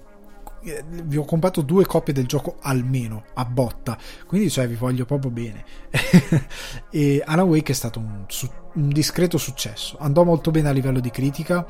vi 1.03 1.18
ho 1.18 1.26
comprato 1.26 1.61
due 1.61 1.86
copie 1.86 2.13
del 2.13 2.26
gioco 2.26 2.57
almeno 2.61 3.24
a 3.34 3.45
botta. 3.45 3.97
Quindi 4.26 4.49
cioè 4.49 4.68
vi 4.68 4.76
voglio 4.76 5.05
proprio 5.05 5.32
bene. 5.32 5.65
E 6.89 7.22
Alan 7.26 7.47
Wake 7.47 7.72
è 7.72 7.76
stato 7.76 7.99
un, 7.99 8.26
un, 8.74 8.89
discreto 8.89 9.38
successo. 9.38 9.97
Andò 9.99 10.24
molto 10.24 10.51
bene 10.51 10.70
a 10.70 10.72
livello 10.72 10.99
di 10.99 11.11
critica 11.11 11.65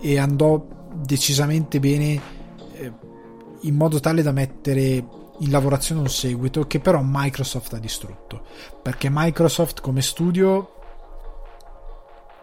e 0.00 0.18
andò 0.18 0.64
decisamente 0.94 1.80
bene 1.80 2.20
eh, 2.74 2.92
in 3.62 3.74
modo 3.74 4.00
tale 4.00 4.22
da 4.22 4.32
mettere 4.32 5.22
in 5.38 5.50
lavorazione 5.50 6.00
un 6.02 6.08
seguito 6.08 6.66
che 6.66 6.78
però 6.78 7.00
Microsoft 7.02 7.72
ha 7.74 7.78
distrutto. 7.78 8.42
Perché 8.82 9.08
Microsoft 9.10 9.80
come 9.80 10.02
studio 10.02 10.72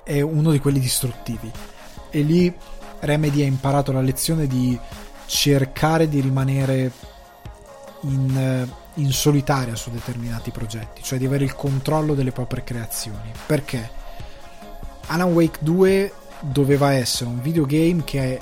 è 0.04 0.20
uno 0.22 0.52
di 0.52 0.60
quelli 0.60 0.80
distruttivi. 0.80 1.52
E 2.10 2.22
lì 2.22 2.54
Remedy 3.02 3.44
ha 3.44 3.46
imparato 3.46 3.92
la 3.92 4.02
lezione 4.02 4.48
di 4.48 4.78
cercare 5.32 6.10
di 6.10 6.20
rimanere 6.20 6.92
in, 8.02 8.38
eh, 8.38 8.68
in 8.96 9.14
solitaria 9.14 9.76
su 9.76 9.90
determinati 9.90 10.52
progetti, 10.52 11.02
cioè 11.02 11.18
di 11.18 11.26
avere 11.26 11.46
il 11.46 11.56
controllo 11.56 12.16
delle 12.16 12.34
proprie 12.34 12.66
creazioni. 12.66 13.32
Perché 13.46 13.90
Alan 15.08 15.32
Wake 15.32 15.60
2 15.62 16.14
doveva 16.42 16.92
essere 16.92 17.30
un 17.30 17.42
videogame 17.42 18.04
che 18.04 18.40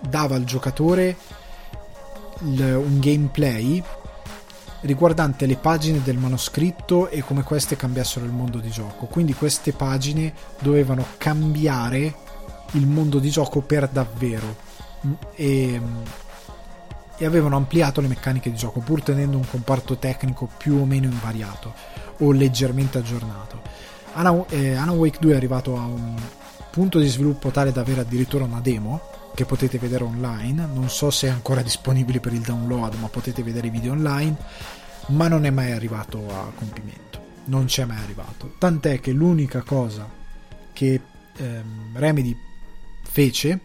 dava 0.00 0.34
al 0.34 0.44
giocatore 0.44 1.16
un 2.40 2.98
gameplay 2.98 3.82
riguardante 4.80 5.44
le 5.44 5.56
pagine 5.58 6.02
del 6.02 6.16
manoscritto 6.16 7.08
e 7.08 7.22
come 7.22 7.44
queste 7.44 7.76
cambiassero 7.76 8.24
il 8.24 8.32
mondo 8.32 8.58
di 8.58 8.70
gioco. 8.70 9.06
Quindi 9.06 9.32
queste 9.34 9.72
pagine 9.72 10.32
dovevano 10.58 11.04
cambiare 11.18 12.14
il 12.72 12.86
mondo 12.86 13.20
di 13.20 13.30
gioco 13.30 13.60
per 13.60 13.88
davvero 13.88 14.69
e, 15.34 15.80
e 17.16 17.24
avevano 17.24 17.56
ampliato 17.56 18.00
le 18.00 18.08
meccaniche 18.08 18.50
di 18.50 18.56
gioco 18.56 18.80
pur 18.80 19.02
tenendo 19.02 19.36
un 19.36 19.46
comparto 19.48 19.96
tecnico 19.96 20.48
più 20.56 20.76
o 20.76 20.84
meno 20.84 21.06
invariato 21.06 21.74
o 22.18 22.32
leggermente 22.32 22.98
aggiornato. 22.98 23.60
Alan, 24.14 24.44
eh, 24.48 24.74
Alan 24.74 24.96
Wake 24.96 25.18
2 25.20 25.32
è 25.32 25.36
arrivato 25.36 25.76
a 25.76 25.84
un 25.84 26.16
punto 26.70 26.98
di 26.98 27.08
sviluppo 27.08 27.50
tale 27.50 27.72
da 27.72 27.80
avere 27.80 28.00
addirittura 28.00 28.44
una 28.44 28.60
demo 28.60 29.00
che 29.34 29.44
potete 29.44 29.78
vedere 29.78 30.04
online, 30.04 30.66
non 30.72 30.88
so 30.88 31.10
se 31.10 31.28
è 31.28 31.30
ancora 31.30 31.62
disponibile 31.62 32.20
per 32.20 32.32
il 32.32 32.40
download, 32.40 32.94
ma 32.94 33.08
potete 33.08 33.42
vedere 33.42 33.68
i 33.68 33.70
video 33.70 33.92
online, 33.92 34.36
ma 35.08 35.28
non 35.28 35.44
è 35.44 35.50
mai 35.50 35.72
arrivato 35.72 36.18
a 36.28 36.50
compimento, 36.54 37.20
non 37.44 37.66
c'è 37.66 37.84
mai 37.84 38.02
arrivato. 38.02 38.54
Tant'è 38.58 39.00
che 39.00 39.12
l'unica 39.12 39.62
cosa 39.62 40.08
che 40.72 41.00
ehm, 41.36 41.90
Remedy 41.94 42.36
fece 43.02 43.60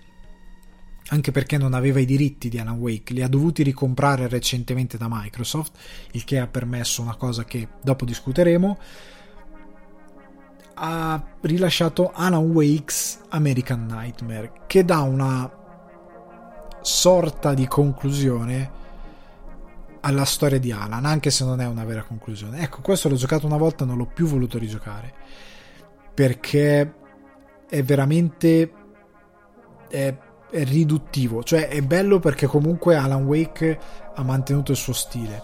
anche 1.09 1.31
perché 1.31 1.57
non 1.57 1.73
aveva 1.73 1.99
i 1.99 2.05
diritti 2.05 2.49
di 2.49 2.59
Alan 2.59 2.77
Wake, 2.77 3.13
li 3.13 3.21
ha 3.21 3.27
dovuti 3.27 3.63
ricomprare 3.63 4.27
recentemente 4.27 4.97
da 4.97 5.07
Microsoft, 5.09 5.77
il 6.11 6.23
che 6.23 6.39
ha 6.39 6.47
permesso 6.47 7.01
una 7.01 7.15
cosa 7.15 7.43
che 7.45 7.67
dopo 7.81 8.05
discuteremo. 8.05 8.77
Ha 10.77 11.23
rilasciato 11.41 12.11
Alan 12.13 12.51
Wake's 12.51 13.19
American 13.29 13.85
Nightmare, 13.85 14.51
che 14.67 14.83
dà 14.83 15.01
una 15.01 15.49
sorta 16.81 17.53
di 17.53 17.65
conclusione 17.67 18.83
alla 20.01 20.25
storia 20.25 20.59
di 20.59 20.71
Alan, 20.71 21.05
anche 21.05 21.31
se 21.31 21.45
non 21.45 21.61
è 21.61 21.65
una 21.65 21.85
vera 21.85 22.03
conclusione. 22.03 22.61
Ecco, 22.61 22.81
questo 22.81 23.09
l'ho 23.09 23.15
giocato 23.15 23.45
una 23.45 23.57
volta, 23.57 23.85
non 23.85 23.97
l'ho 23.97 24.05
più 24.05 24.27
voluto 24.27 24.57
rigiocare 24.57 25.13
perché 26.15 26.93
è 27.69 27.83
veramente 27.83 28.71
è 29.89 30.15
riduttivo, 30.63 31.43
cioè 31.43 31.67
è 31.67 31.81
bello 31.81 32.19
perché 32.19 32.47
comunque 32.47 32.95
Alan 32.95 33.25
Wake 33.25 33.79
ha 34.15 34.23
mantenuto 34.23 34.71
il 34.71 34.77
suo 34.77 34.93
stile. 34.93 35.43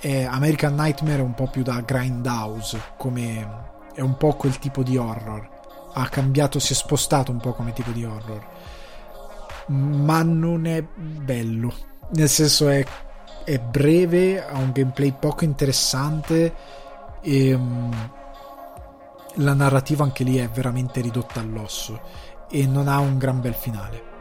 E 0.00 0.24
American 0.24 0.74
Nightmare 0.74 1.18
è 1.18 1.24
un 1.24 1.34
po' 1.34 1.48
più 1.48 1.62
da 1.62 1.80
grindhouse, 1.80 2.80
come 2.96 3.64
è 3.94 4.00
un 4.00 4.16
po' 4.16 4.34
quel 4.34 4.58
tipo 4.58 4.82
di 4.82 4.96
horror. 4.96 5.48
Ha 5.94 6.08
cambiato, 6.08 6.58
si 6.58 6.72
è 6.72 6.76
spostato 6.76 7.32
un 7.32 7.38
po' 7.38 7.54
come 7.54 7.72
tipo 7.72 7.90
di 7.90 8.04
horror. 8.04 8.46
Ma 9.68 10.22
non 10.22 10.66
è 10.66 10.82
bello. 10.82 11.74
nel 12.10 12.28
senso 12.28 12.68
è, 12.68 12.84
è 13.44 13.58
breve, 13.58 14.44
ha 14.46 14.58
un 14.58 14.70
gameplay 14.70 15.12
poco 15.18 15.44
interessante 15.44 16.54
e 17.20 17.52
um, 17.52 18.10
la 19.36 19.54
narrativa 19.54 20.04
anche 20.04 20.22
lì 20.22 20.36
è 20.36 20.48
veramente 20.48 21.00
ridotta 21.00 21.40
all'osso 21.40 22.00
e 22.48 22.64
non 22.66 22.86
ha 22.86 23.00
un 23.00 23.18
gran 23.18 23.40
bel 23.40 23.54
finale 23.54 24.14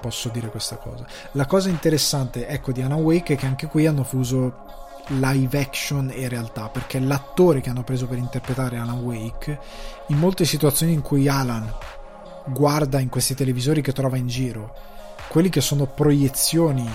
posso 0.00 0.28
dire 0.30 0.48
questa 0.48 0.76
cosa. 0.76 1.04
La 1.32 1.46
cosa 1.46 1.68
interessante 1.68 2.46
ecco 2.46 2.72
di 2.72 2.82
Alan 2.82 3.00
Wake 3.00 3.34
è 3.34 3.36
che 3.36 3.46
anche 3.46 3.66
qui 3.66 3.86
hanno 3.86 4.02
fuso 4.04 4.68
live 5.08 5.58
action 5.58 6.10
e 6.14 6.28
realtà 6.28 6.68
perché 6.68 6.98
l'attore 7.00 7.60
che 7.60 7.70
hanno 7.70 7.82
preso 7.82 8.06
per 8.06 8.18
interpretare 8.18 8.78
Alan 8.78 9.00
Wake 9.00 9.58
in 10.08 10.18
molte 10.18 10.44
situazioni 10.44 10.92
in 10.92 11.02
cui 11.02 11.28
Alan 11.28 11.72
guarda 12.46 13.00
in 13.00 13.08
questi 13.08 13.34
televisori 13.34 13.82
che 13.82 13.92
trova 13.92 14.16
in 14.16 14.28
giro 14.28 14.72
quelli 15.28 15.48
che 15.48 15.60
sono 15.60 15.86
proiezioni 15.86 16.88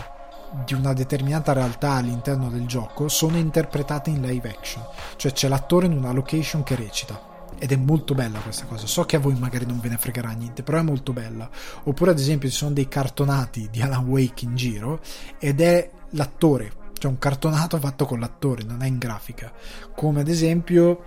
di 0.64 0.74
una 0.74 0.93
determinata 0.93 1.53
realtà 1.53 1.93
all'interno 1.93 2.49
del 2.49 2.66
gioco 2.66 3.08
sono 3.10 3.38
interpretate 3.38 4.10
in 4.10 4.22
live 4.22 4.49
action. 4.49 4.84
Cioè 5.18 5.34
c'è 5.34 5.47
l'attore 5.47 5.88
in 5.88 5.93
una 5.93 6.12
location 6.12 6.64
che 6.64 6.76
recita 6.76 7.34
ed 7.58 7.72
è 7.72 7.76
molto 7.76 8.14
bella 8.14 8.39
questa 8.39 8.66
cosa. 8.66 8.88
So 8.88 9.03
che 9.06 9.16
a 9.16 9.20
voi 9.20 9.36
magari 9.36 9.66
non 9.66 9.80
ve 9.80 9.89
ne 9.89 9.97
fregherà 9.97 10.32
niente, 10.32 10.64
però 10.64 10.80
è 10.80 10.84
molto 10.84 11.14
bella. 11.14 11.49
Oppure, 11.84 12.12
ad 12.12 12.20
esempio, 12.20 12.49
ci 12.49 12.56
sono 12.56 12.72
dei 12.72 12.88
cartonati 12.88 13.70
di 13.72 13.82
Alan 13.82 14.06
Wake 14.08 14.45
in 14.45 14.56
giro 14.56 14.99
ed 15.39 15.62
è 15.62 15.89
l'attore 16.12 16.84
c'è 16.97 17.08
un 17.08 17.20
cartonato 17.20 17.78
fatto 17.78 18.06
con 18.06 18.20
l'attore, 18.20 18.64
non 18.64 18.82
è 18.82 18.88
in 18.88 18.97
grafica. 18.97 19.51
Come 19.93 20.22
ad 20.22 20.28
esempio 20.28 21.03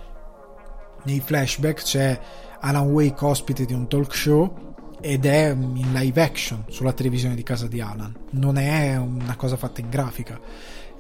nei 1.05 1.21
flashback 1.21 1.83
c'è 1.83 2.21
Alan 2.61 2.87
Wake 2.89 3.25
ospite 3.25 3.65
di 3.65 3.73
un 3.73 3.89
talk 3.89 4.15
show 4.15 4.75
ed 5.01 5.27
è 5.27 5.51
in 5.51 5.93
live 5.93 6.23
action 6.23 6.65
sulla 6.69 6.93
televisione 6.93 7.35
di 7.35 7.43
casa 7.43 7.67
di 7.67 7.81
Alan, 7.81 8.15
non 8.33 8.59
è 8.59 8.97
una 8.97 9.37
cosa 9.37 9.57
fatta 9.57 9.81
in 9.81 9.89
grafica. 9.89 10.39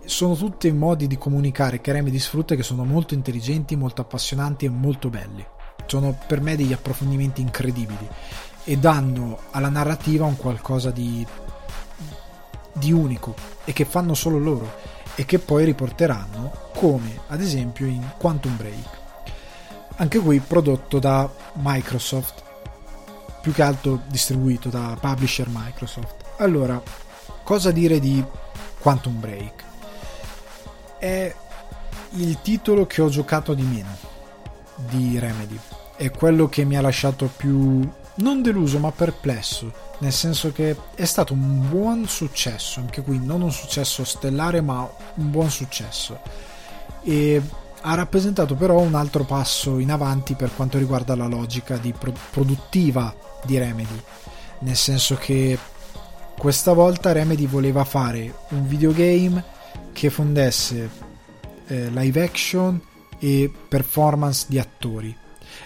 Sono 0.09 0.35
tutti 0.37 0.73
modi 0.73 1.07
di 1.07 1.19
comunicare 1.19 1.83
che 1.83 1.93
Remedy 1.93 2.19
sfrutta 2.19 2.55
che 2.55 2.63
sono 2.63 2.83
molto 2.83 3.13
intelligenti, 3.13 3.77
molto 3.77 4.01
appassionanti 4.01 4.65
e 4.65 4.71
molto 4.71 5.11
belli. 5.11 5.47
Sono 5.85 6.19
per 6.27 6.41
me 6.41 6.57
degli 6.57 6.73
approfondimenti 6.73 7.43
incredibili 7.43 8.09
e 8.65 8.79
danno 8.79 9.39
alla 9.51 9.69
narrativa 9.69 10.25
un 10.25 10.39
qualcosa 10.39 10.91
di 10.91 11.27
di 12.73 12.91
unico 12.91 13.35
e 13.65 13.75
che 13.75 13.85
fanno 13.85 14.15
solo 14.15 14.39
loro 14.39 14.77
e 15.15 15.27
che 15.27 15.39
poi 15.39 15.67
riporteranno 15.67 16.71
come 16.75 17.21
ad 17.27 17.43
esempio 17.43 17.85
in 17.85 18.03
Quantum 18.17 18.57
Break. 18.57 18.89
Anche 19.97 20.19
qui 20.21 20.41
prodotto 20.41 20.99
da 20.99 21.31
Microsoft 21.57 22.43
più 23.43 23.53
che 23.53 23.63
altro 23.63 24.01
distribuito 24.09 24.71
da 24.71 24.97
publisher 24.99 25.49
Microsoft. 25.51 26.25
Allora 26.39 26.83
cosa 27.43 27.71
dire 27.71 28.01
di 28.01 28.25
Quantum 28.79 29.21
Break 29.21 29.67
è 30.99 31.35
il 32.11 32.41
titolo 32.43 32.87
che 32.87 33.03
ho 33.03 33.09
giocato 33.09 33.55
di 33.55 33.63
meno 33.63 33.97
di 34.77 35.19
Remedy. 35.19 35.59
È 35.97 36.11
quello 36.11 36.49
che 36.49 36.65
mi 36.65 36.77
ha 36.77 36.81
lasciato 36.81 37.31
più 37.37 37.89
non 38.17 38.43
deluso 38.43 38.79
ma 38.79 38.91
perplesso. 38.91 39.87
Nel 39.99 40.13
senso 40.13 40.53
che 40.53 40.77
è 40.95 41.05
stato 41.05 41.33
un 41.33 41.69
buon 41.69 42.07
successo, 42.07 42.81
anche 42.81 43.03
qui 43.03 43.19
non 43.19 43.43
un 43.43 43.51
successo 43.51 44.05
stellare 44.05 44.61
ma 44.61 44.89
un 45.15 45.31
buon 45.31 45.51
successo. 45.51 46.21
E 47.03 47.43
ha 47.81 47.95
rappresentato 47.95 48.55
però 48.55 48.79
un 48.79 48.95
altro 48.95 49.25
passo 49.25 49.79
in 49.79 49.91
avanti 49.91 50.35
per 50.35 50.55
quanto 50.55 50.79
riguarda 50.79 51.15
la 51.17 51.27
logica 51.27 51.77
di 51.77 51.93
pro- 51.93 52.13
produttiva 52.31 53.15
di 53.45 53.59
Remedy, 53.59 54.03
nel 54.61 54.77
senso 54.77 55.17
che 55.17 55.59
questa 56.37 56.73
volta 56.73 57.13
Remedy 57.13 57.47
voleva 57.47 57.85
fare 57.85 58.33
un 58.51 58.67
videogame 58.67 59.57
che 59.99 60.11
fondesse 60.11 60.91
eh, 61.67 61.91
live 61.91 62.23
action 62.23 62.81
e 63.19 63.51
performance 63.69 64.47
di 64.49 64.59
attori. 64.59 65.17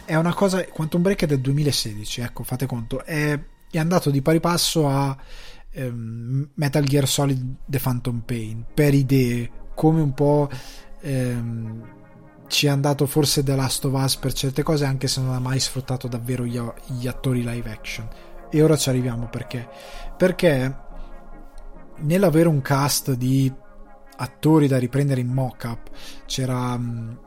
È 0.05 0.15
una 0.15 0.33
cosa, 0.33 0.65
Quantum 0.65 1.03
Break 1.03 1.23
è 1.23 1.27
del 1.27 1.41
2016, 1.41 2.21
ecco, 2.23 2.43
fate 2.43 2.67
conto, 2.67 3.05
è 3.05 3.39
è 3.73 3.79
andato 3.79 4.11
di 4.11 4.21
pari 4.21 4.39
passo 4.39 4.87
a 4.87 5.17
ehm, 5.71 6.51
Metal 6.55 6.85
Gear 6.85 7.09
Solid 7.09 7.57
The 7.65 7.79
Phantom 7.79 8.21
Pain 8.21 8.67
per 8.75 8.93
idee 8.93 9.51
come 9.75 10.03
un 10.03 10.13
po' 10.13 10.51
ehm, 11.01 11.83
ci 12.49 12.67
è 12.67 12.69
andato 12.69 13.07
forse 13.07 13.43
The 13.43 13.57
Last 13.57 13.87
of 13.87 13.95
Us 13.95 14.17
per 14.17 14.35
certe 14.35 14.63
cose 14.63 14.85
anche 14.85 15.09
se 15.09 15.23
non 15.23 15.33
ha 15.33 15.39
mai 15.39 15.59
sfruttato 15.59 16.07
davvero 16.07 16.45
gli, 16.45 16.61
gli 16.99 17.07
attori 17.07 17.43
live 17.43 17.71
action. 17.71 18.07
E 18.51 18.63
ora 18.63 18.77
ci 18.77 18.91
arriviamo 18.91 19.29
perché? 19.29 19.67
Perché 20.19 20.77
nell'avere 22.01 22.49
un 22.49 22.61
cast 22.61 23.13
di 23.15 23.51
attori 24.17 24.69
da 24.69 24.79
riprendere 24.79 25.21
in 25.21 25.29
mock-up. 25.29 25.91
C'era 26.27 26.75
um, 26.75 27.19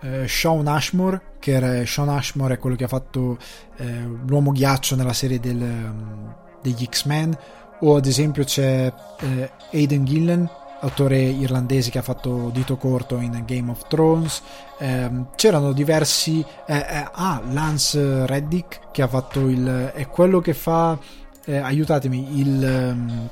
eh, 0.00 0.28
Sean 0.28 0.66
Ashmore 0.66 1.34
che 1.38 1.52
era, 1.52 1.84
Sean 1.86 2.08
Ashmore 2.08 2.54
è 2.54 2.58
quello 2.58 2.76
che 2.76 2.84
ha 2.84 2.88
fatto 2.88 3.38
eh, 3.76 4.02
l'uomo 4.26 4.52
ghiaccio 4.52 4.96
nella 4.96 5.12
serie 5.12 5.40
del, 5.40 5.60
um, 5.60 6.34
degli 6.62 6.86
X-Men. 6.88 7.36
O 7.80 7.96
ad 7.96 8.06
esempio 8.06 8.44
c'è 8.44 8.92
eh, 9.20 9.50
Aidan 9.72 10.04
Gillen 10.04 10.50
autore 10.80 11.18
irlandese 11.18 11.90
che 11.90 11.98
ha 11.98 12.02
fatto 12.02 12.50
Dito 12.52 12.76
Corto 12.76 13.18
in 13.18 13.42
Game 13.46 13.70
of 13.70 13.86
Thrones. 13.88 14.42
Ehm, 14.78 15.28
c'erano 15.34 15.72
diversi 15.72 16.44
eh, 16.66 16.76
eh, 16.76 17.08
ah 17.10 17.40
Lance 17.50 18.26
Reddick 18.26 18.90
che 18.90 19.02
ha 19.02 19.08
fatto 19.08 19.48
il 19.48 19.92
è 19.94 20.06
quello 20.08 20.40
che 20.40 20.52
fa 20.52 20.98
eh, 21.44 21.56
aiutatemi 21.56 22.40
il 22.40 22.92
um, 22.92 23.30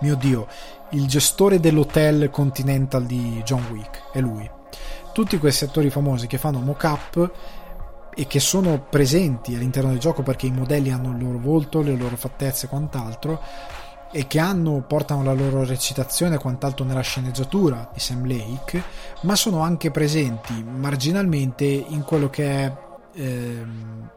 mio 0.00 0.14
dio 0.16 0.46
il 0.90 1.06
gestore 1.06 1.60
dell'hotel 1.60 2.30
Continental 2.30 3.04
di 3.04 3.40
John 3.44 3.64
Wick 3.70 4.10
è 4.12 4.20
lui. 4.20 4.48
Tutti 5.12 5.38
questi 5.38 5.64
attori 5.64 5.90
famosi 5.90 6.26
che 6.26 6.38
fanno 6.38 6.60
mock-up 6.60 7.32
e 8.14 8.26
che 8.26 8.40
sono 8.40 8.86
presenti 8.88 9.54
all'interno 9.54 9.90
del 9.90 9.98
gioco 9.98 10.22
perché 10.22 10.46
i 10.46 10.52
modelli 10.52 10.90
hanno 10.90 11.10
il 11.10 11.22
loro 11.22 11.38
volto, 11.38 11.82
le 11.82 11.96
loro 11.96 12.16
fattezze 12.16 12.66
e 12.66 12.68
quant'altro 12.68 13.40
e 14.12 14.26
che 14.26 14.40
hanno, 14.40 14.82
portano 14.86 15.22
la 15.22 15.32
loro 15.32 15.64
recitazione 15.64 16.34
e 16.34 16.38
quant'altro 16.38 16.84
nella 16.84 17.00
sceneggiatura 17.00 17.90
di 17.92 18.00
Sam 18.00 18.26
Lake, 18.26 18.82
ma 19.22 19.36
sono 19.36 19.60
anche 19.60 19.92
presenti 19.92 20.64
marginalmente 20.64 21.64
in 21.64 22.02
quello 22.02 22.28
che 22.28 22.64
è 22.64 22.72
ehm, 23.14 24.10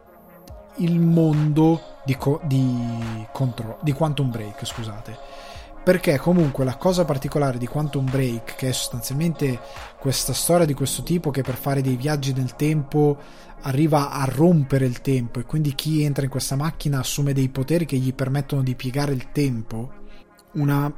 il 0.77 0.99
mondo 0.99 1.81
di, 2.03 2.17
co- 2.17 2.41
di, 2.43 3.25
contro- 3.31 3.77
di 3.83 3.91
Quantum 3.91 4.31
Break, 4.31 4.65
scusate 4.65 5.42
perché 5.83 6.17
comunque 6.17 6.63
la 6.63 6.77
cosa 6.77 7.03
particolare 7.03 7.57
di 7.57 7.67
Quantum 7.67 8.09
Break, 8.09 8.55
che 8.55 8.69
è 8.69 8.71
sostanzialmente 8.71 9.59
questa 9.99 10.33
storia 10.33 10.65
di 10.65 10.73
questo 10.73 11.03
tipo 11.03 11.29
che 11.29 11.41
per 11.41 11.55
fare 11.55 11.81
dei 11.81 11.97
viaggi 11.97 12.33
nel 12.33 12.55
tempo 12.55 13.17
arriva 13.63 14.11
a 14.11 14.23
rompere 14.25 14.85
il 14.85 15.01
tempo 15.01 15.39
e 15.39 15.45
quindi 15.45 15.75
chi 15.75 16.03
entra 16.03 16.23
in 16.23 16.29
questa 16.29 16.55
macchina 16.55 16.99
assume 16.99 17.33
dei 17.33 17.49
poteri 17.49 17.85
che 17.85 17.97
gli 17.97 18.13
permettono 18.13 18.63
di 18.63 18.75
piegare 18.75 19.11
il 19.11 19.31
tempo, 19.31 19.91
una, 20.53 20.91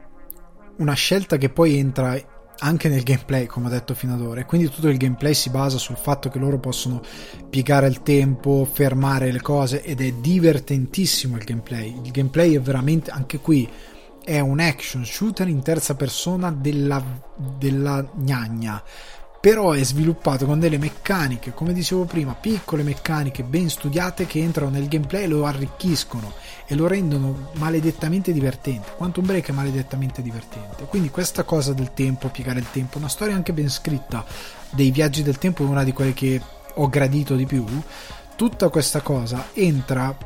una 0.78 0.94
scelta 0.94 1.38
che 1.38 1.50
poi 1.50 1.78
entra 1.78 2.16
anche 2.60 2.88
nel 2.88 3.04
gameplay, 3.04 3.48
come 3.48 3.68
ho 3.68 3.70
detto 3.70 3.94
fino 3.94 4.14
ad 4.14 4.22
ora, 4.22 4.42
e 4.42 4.46
quindi 4.46 4.70
tutto 4.70 4.88
il 4.88 4.98
gameplay 4.98 5.34
si 5.34 5.50
basa 5.50 5.78
sul 5.78 5.98
fatto 5.98 6.30
che 6.30 6.40
loro 6.40 6.60
possono 6.60 7.02
piegare 7.50 7.88
il 7.88 8.02
tempo, 8.02 8.68
fermare 8.72 9.32
le 9.32 9.42
cose 9.42 9.84
ed 9.84 10.00
è 10.00 10.12
divertentissimo 10.12 11.38
il 11.38 11.44
gameplay. 11.44 12.00
Il 12.04 12.12
gameplay 12.12 12.56
è 12.56 12.62
veramente 12.62 13.12
anche 13.12 13.40
qui 13.40 13.68
è 14.26 14.40
un 14.40 14.60
action 14.60 15.06
shooter 15.06 15.48
in 15.48 15.62
terza 15.62 15.96
persona 15.96 16.52
della, 16.52 17.02
della 17.36 18.06
gnagna 18.16 18.84
però 19.46 19.74
è 19.74 19.84
sviluppato 19.84 20.48
con 20.48 20.60
delle 20.60 20.80
meccaniche, 20.80 21.54
come 21.54 21.72
dicevo 21.72 22.06
prima, 22.06 22.34
piccole 22.34 22.82
meccaniche 22.82 23.44
ben 23.44 23.70
studiate 23.70 24.26
che 24.26 24.40
entrano 24.40 24.72
nel 24.72 24.88
gameplay 24.88 25.26
e 25.26 25.28
lo 25.28 25.46
arricchiscono 25.46 26.34
e 26.66 26.74
lo 26.74 26.88
rendono 26.88 27.52
maledettamente 27.58 28.34
divertente. 28.34 28.94
Quantum 28.98 29.24
Break 29.24 29.50
è 29.50 29.52
maledettamente 29.52 30.24
divertente. 30.24 30.86
Quindi 30.86 31.12
questa 31.12 31.44
cosa 31.44 31.74
del 31.74 31.94
tempo, 31.94 32.30
piegare 32.30 32.58
il 32.58 32.72
tempo, 32.72 32.98
una 32.98 33.08
storia 33.08 33.36
anche 33.36 33.54
ben 33.54 33.70
scritta 33.70 34.26
dei 34.72 34.90
viaggi 34.90 35.22
del 35.22 35.38
tempo 35.38 35.62
una 35.62 35.84
di 35.84 35.94
quelle 35.94 36.14
che 36.14 36.42
ho 36.74 36.90
gradito 36.90 37.36
di 37.36 37.46
più. 37.46 37.64
Tutta 38.36 38.70
questa 38.70 39.02
cosa 39.02 39.50
entra 39.54 40.18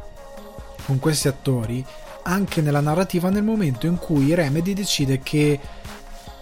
con 0.85 0.97
questi 0.97 1.27
attori 1.27 1.85
anche 2.23 2.61
nella 2.61 2.81
narrativa 2.81 3.29
nel 3.29 3.43
momento 3.43 3.87
in 3.87 3.97
cui 3.97 4.33
Remedy 4.33 4.73
decide 4.73 5.19
che 5.19 5.59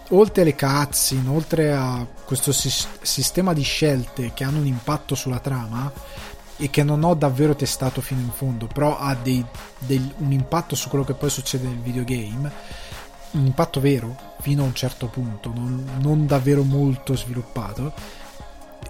oltre 0.09 0.41
alle 0.41 0.55
cutscene, 0.55 1.29
oltre 1.29 1.73
a 1.73 2.05
questo 2.25 2.51
sis- 2.51 2.87
sistema 3.01 3.53
di 3.53 3.63
scelte 3.63 4.31
che 4.33 4.43
hanno 4.43 4.59
un 4.59 4.65
impatto 4.65 5.15
sulla 5.15 5.39
trama 5.39 5.91
e 6.57 6.69
che 6.69 6.83
non 6.83 7.03
ho 7.03 7.13
davvero 7.13 7.55
testato 7.55 8.01
fino 8.01 8.21
in 8.21 8.31
fondo, 8.31 8.67
però 8.67 8.97
ha 8.97 9.15
dei, 9.15 9.45
dei, 9.79 10.13
un 10.17 10.31
impatto 10.31 10.75
su 10.75 10.89
quello 10.89 11.03
che 11.03 11.13
poi 11.13 11.29
succede 11.29 11.67
nel 11.67 11.77
videogame, 11.79 12.51
un 13.31 13.45
impatto 13.45 13.79
vero 13.79 14.35
fino 14.39 14.63
a 14.63 14.65
un 14.65 14.73
certo 14.73 15.07
punto, 15.07 15.51
non, 15.53 15.99
non 15.99 16.25
davvero 16.25 16.63
molto 16.63 17.15
sviluppato. 17.15 17.93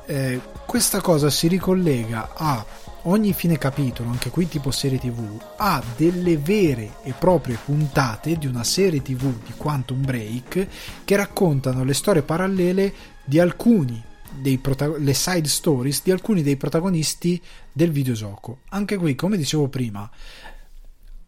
Eh, 0.06 0.40
questa 0.66 1.02
cosa 1.02 1.30
si 1.30 1.48
ricollega 1.48 2.30
a 2.34 2.66
ogni 3.04 3.34
fine 3.34 3.58
capitolo, 3.58 4.10
anche 4.10 4.30
qui 4.30 4.48
tipo 4.48 4.72
serie 4.72 4.98
tv, 5.00 5.39
ha 5.58 5.82
delle 5.95 6.38
vere 6.38 6.95
e 7.04 7.14
proprie 7.14 7.58
puntate 7.64 8.38
di 8.38 8.48
una 8.48 8.64
serie 8.64 9.02
tv 9.02 9.43
di 9.45 9.54
Quantum 9.56 10.04
Break 10.04 10.68
che 11.06 11.16
raccontano 11.16 11.84
le 11.84 11.93
storie 11.93 12.22
parallele 12.22 12.93
di 13.24 13.39
alcuni 13.39 14.04
dei 14.39 14.58
prota- 14.58 14.98
le 14.98 15.14
side 15.14 15.48
stories 15.48 16.04
di 16.04 16.12
alcuni 16.12 16.43
dei 16.43 16.58
protagonisti 16.58 17.41
del 17.72 17.91
videogioco. 17.91 18.60
Anche 18.70 18.98
qui, 18.98 19.16
come 19.16 19.38
dicevo 19.38 19.68
prima, 19.68 20.10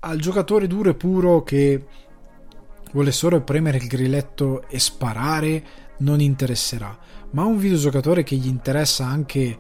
al 0.02 0.20
giocatore 0.20 0.68
duro 0.68 0.90
e 0.90 0.96
puro 0.96 1.44
che 1.44 1.86
vuole 2.92 3.12
solo 3.12 3.42
premere 3.42 3.78
il 3.78 3.88
grilletto 3.88 4.68
e 4.68 4.80
sparare 4.80 5.64
non 5.98 6.22
interesserà, 6.22 6.98
ma 7.32 7.44
a 7.44 7.46
un 7.46 7.58
videogiocatore 7.58 8.24
che 8.24 8.36
gli 8.36 8.48
interessa 8.48 9.06
anche 9.06 9.58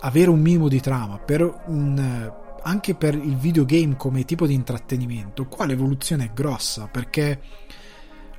avere 0.00 0.30
un 0.30 0.40
minimo 0.40 0.68
di 0.68 0.80
trama 0.80 1.18
per 1.18 1.62
un, 1.66 2.32
anche 2.62 2.94
per 2.94 3.14
il 3.14 3.36
videogame 3.36 3.96
come 3.96 4.24
tipo 4.24 4.46
di 4.46 4.54
intrattenimento, 4.54 5.46
qua 5.46 5.66
l'evoluzione 5.66 6.26
è 6.26 6.30
grossa 6.32 6.88
perché 6.90 7.40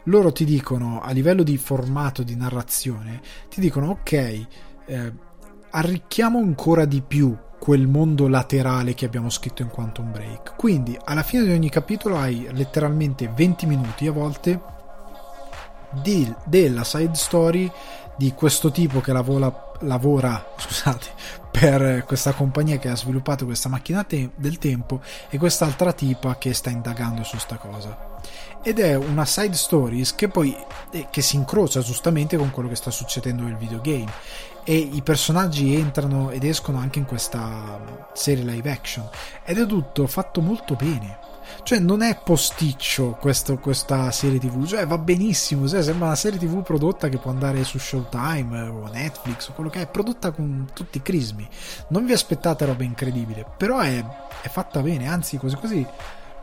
loro 0.05 0.31
ti 0.31 0.45
dicono 0.45 1.01
a 1.01 1.11
livello 1.11 1.43
di 1.43 1.57
formato 1.57 2.23
di 2.23 2.35
narrazione, 2.35 3.21
ti 3.49 3.59
dicono 3.59 3.89
ok, 3.89 4.11
eh, 4.85 5.13
arricchiamo 5.69 6.39
ancora 6.39 6.85
di 6.85 7.01
più 7.01 7.37
quel 7.59 7.85
mondo 7.85 8.27
laterale 8.27 8.95
che 8.95 9.05
abbiamo 9.05 9.29
scritto 9.29 9.61
in 9.61 9.69
Quantum 9.69 10.11
Break. 10.11 10.55
Quindi 10.55 10.97
alla 11.03 11.21
fine 11.21 11.43
di 11.43 11.51
ogni 11.51 11.69
capitolo 11.69 12.17
hai 12.17 12.47
letteralmente 12.51 13.31
20 13.33 13.65
minuti 13.67 14.07
a 14.07 14.11
volte 14.11 14.59
di, 16.01 16.33
della 16.45 16.83
side 16.83 17.13
story 17.13 17.71
di 18.17 18.33
questo 18.33 18.71
tipo 18.71 18.99
che 18.99 19.13
lavora, 19.13 19.73
lavora 19.81 20.53
scusate, 20.57 21.07
per 21.51 22.05
questa 22.05 22.31
compagnia 22.31 22.77
che 22.77 22.87
ha 22.87 22.95
sviluppato 22.95 23.45
questa 23.45 23.69
macchina 23.69 24.03
te- 24.03 24.31
del 24.35 24.57
tempo 24.57 25.01
e 25.29 25.37
quest'altra 25.37 25.91
tipa 25.91 26.37
che 26.37 26.53
sta 26.53 26.69
indagando 26.69 27.23
su 27.23 27.37
sta 27.37 27.57
cosa. 27.57 28.09
Ed 28.63 28.79
è 28.79 28.95
una 28.95 29.25
side 29.25 29.55
stories 29.55 30.15
che 30.15 30.29
poi 30.29 30.55
eh, 30.91 31.07
che 31.11 31.21
si 31.21 31.35
incrocia 31.35 31.81
giustamente 31.81 32.37
con 32.37 32.51
quello 32.51 32.69
che 32.69 32.75
sta 32.75 32.89
succedendo 32.89 33.43
nel 33.43 33.57
videogame. 33.57 34.11
E 34.63 34.75
i 34.75 35.01
personaggi 35.01 35.73
entrano 35.75 36.29
ed 36.29 36.43
escono 36.43 36.77
anche 36.77 36.99
in 36.99 37.05
questa 37.05 38.09
serie 38.13 38.43
live 38.43 38.71
action. 38.71 39.09
Ed 39.43 39.57
è 39.57 39.65
tutto 39.65 40.07
fatto 40.07 40.41
molto 40.41 40.75
bene 40.75 41.30
cioè 41.63 41.79
non 41.79 42.01
è 42.01 42.19
posticcio 42.23 43.17
questo, 43.19 43.57
questa 43.57 44.09
serie 44.11 44.39
tv 44.39 44.65
cioè 44.65 44.87
va 44.87 44.97
benissimo 44.97 45.67
cioè, 45.67 45.83
sembra 45.83 46.07
una 46.07 46.15
serie 46.15 46.39
tv 46.39 46.63
prodotta 46.63 47.07
che 47.09 47.17
può 47.17 47.31
andare 47.31 47.63
su 47.63 47.77
Showtime 47.77 48.61
o 48.61 48.87
Netflix 48.87 49.49
o 49.49 49.53
quello 49.53 49.69
che 49.69 49.81
è 49.81 49.87
prodotta 49.87 50.31
con 50.31 50.69
tutti 50.73 50.97
i 50.97 51.01
crismi. 51.01 51.47
Non 51.89 52.05
vi 52.05 52.13
aspettate 52.13 52.65
roba 52.65 52.83
incredibile 52.83 53.45
però 53.57 53.79
è, 53.79 54.03
è 54.41 54.47
fatta 54.49 54.81
bene 54.81 55.07
anzi 55.07 55.37
così 55.37 55.55
così 55.55 55.87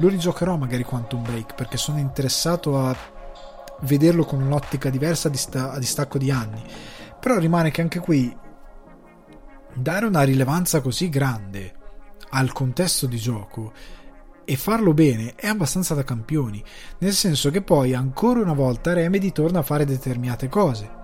lo 0.00 0.08
rigiocherò 0.08 0.56
magari 0.56 0.84
Quantum 0.84 1.22
Break 1.22 1.54
perché 1.54 1.76
sono 1.76 1.98
interessato 1.98 2.78
a 2.78 2.96
vederlo 3.80 4.24
con 4.24 4.42
un'ottica 4.42 4.90
diversa 4.90 5.28
a 5.28 5.78
distacco 5.78 6.18
di 6.18 6.30
anni. 6.30 6.62
Però 7.18 7.36
rimane 7.38 7.70
che 7.70 7.80
anche 7.80 7.98
qui 7.98 8.34
dare 9.74 10.06
una 10.06 10.22
rilevanza 10.22 10.80
così 10.80 11.08
grande 11.08 11.74
al 12.30 12.52
contesto 12.52 13.06
di 13.06 13.16
gioco 13.16 13.72
e 14.50 14.56
farlo 14.56 14.94
bene 14.94 15.34
è 15.36 15.46
abbastanza 15.46 15.92
da 15.92 16.04
campioni, 16.04 16.64
nel 17.00 17.12
senso 17.12 17.50
che 17.50 17.60
poi 17.60 17.92
ancora 17.92 18.40
una 18.40 18.54
volta 18.54 18.94
Remedy 18.94 19.30
torna 19.30 19.58
a 19.58 19.62
fare 19.62 19.84
determinate 19.84 20.48
cose. 20.48 20.96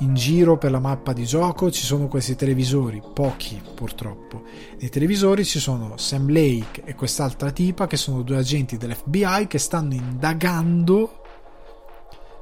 In 0.00 0.14
giro 0.14 0.56
per 0.56 0.70
la 0.70 0.78
mappa 0.78 1.12
di 1.12 1.24
gioco 1.24 1.68
ci 1.72 1.82
sono 1.82 2.06
questi 2.06 2.36
televisori, 2.36 3.02
pochi 3.12 3.60
purtroppo. 3.74 4.44
Nei 4.78 4.88
televisori 4.88 5.44
ci 5.44 5.58
sono 5.58 5.96
Sam 5.96 6.30
Lake 6.30 6.84
e 6.84 6.94
quest'altra 6.94 7.50
tipa 7.50 7.88
che 7.88 7.96
sono 7.96 8.22
due 8.22 8.36
agenti 8.36 8.76
dell'FBI 8.76 9.48
che 9.48 9.58
stanno 9.58 9.94
indagando 9.94 11.22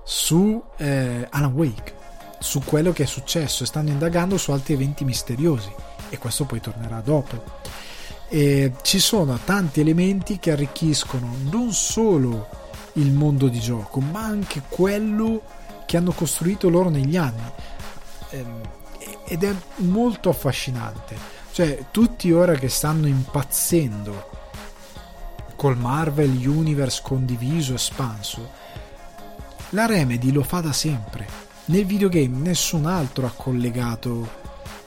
su 0.05 0.63
eh, 0.77 1.27
Alan 1.31 1.53
Wake, 1.55 1.95
su 2.39 2.61
quello 2.63 2.93
che 2.93 3.05
è 3.05 3.07
successo 3.07 3.63
e 3.63 3.67
stanno 3.67 3.89
indagando 3.89 4.37
su 4.37 4.51
altri 4.51 4.75
eventi 4.75 5.07
misteriosi 5.07 5.73
e 6.11 6.19
questo 6.19 6.45
poi 6.45 6.61
tornerà 6.61 7.01
dopo 7.01 7.93
e 8.35 8.73
ci 8.83 8.99
sono 8.99 9.39
tanti 9.45 9.79
elementi 9.79 10.41
che 10.41 10.51
arricchiscono 10.51 11.37
non 11.53 11.73
solo 11.73 12.49
il 12.95 13.13
mondo 13.13 13.47
di 13.47 13.61
gioco, 13.61 14.01
ma 14.01 14.25
anche 14.25 14.61
quello 14.69 15.41
che 15.87 15.97
hanno 15.97 16.11
costruito 16.11 16.69
loro 16.69 16.89
negli 16.89 17.17
anni. 17.17 17.49
Ehm, 18.31 18.61
ed 19.27 19.45
è 19.45 19.55
molto 19.77 20.31
affascinante. 20.31 21.17
Cioè, 21.53 21.87
tutti 21.93 22.33
ora 22.33 22.55
che 22.55 22.69
stanno 22.69 23.07
impazzendo 23.07 24.31
col 25.55 25.79
Marvel 25.79 26.37
Universe 26.45 27.03
condiviso, 27.05 27.75
espanso, 27.75 28.51
la 29.71 29.87
Remedy 29.87 30.33
lo 30.33 30.43
fa 30.43 30.59
da 30.59 30.73
sempre. 30.73 31.25
Nel 31.67 31.87
videogame 31.87 32.37
nessun 32.39 32.87
altro 32.87 33.27
ha 33.27 33.33
collegato 33.33 34.43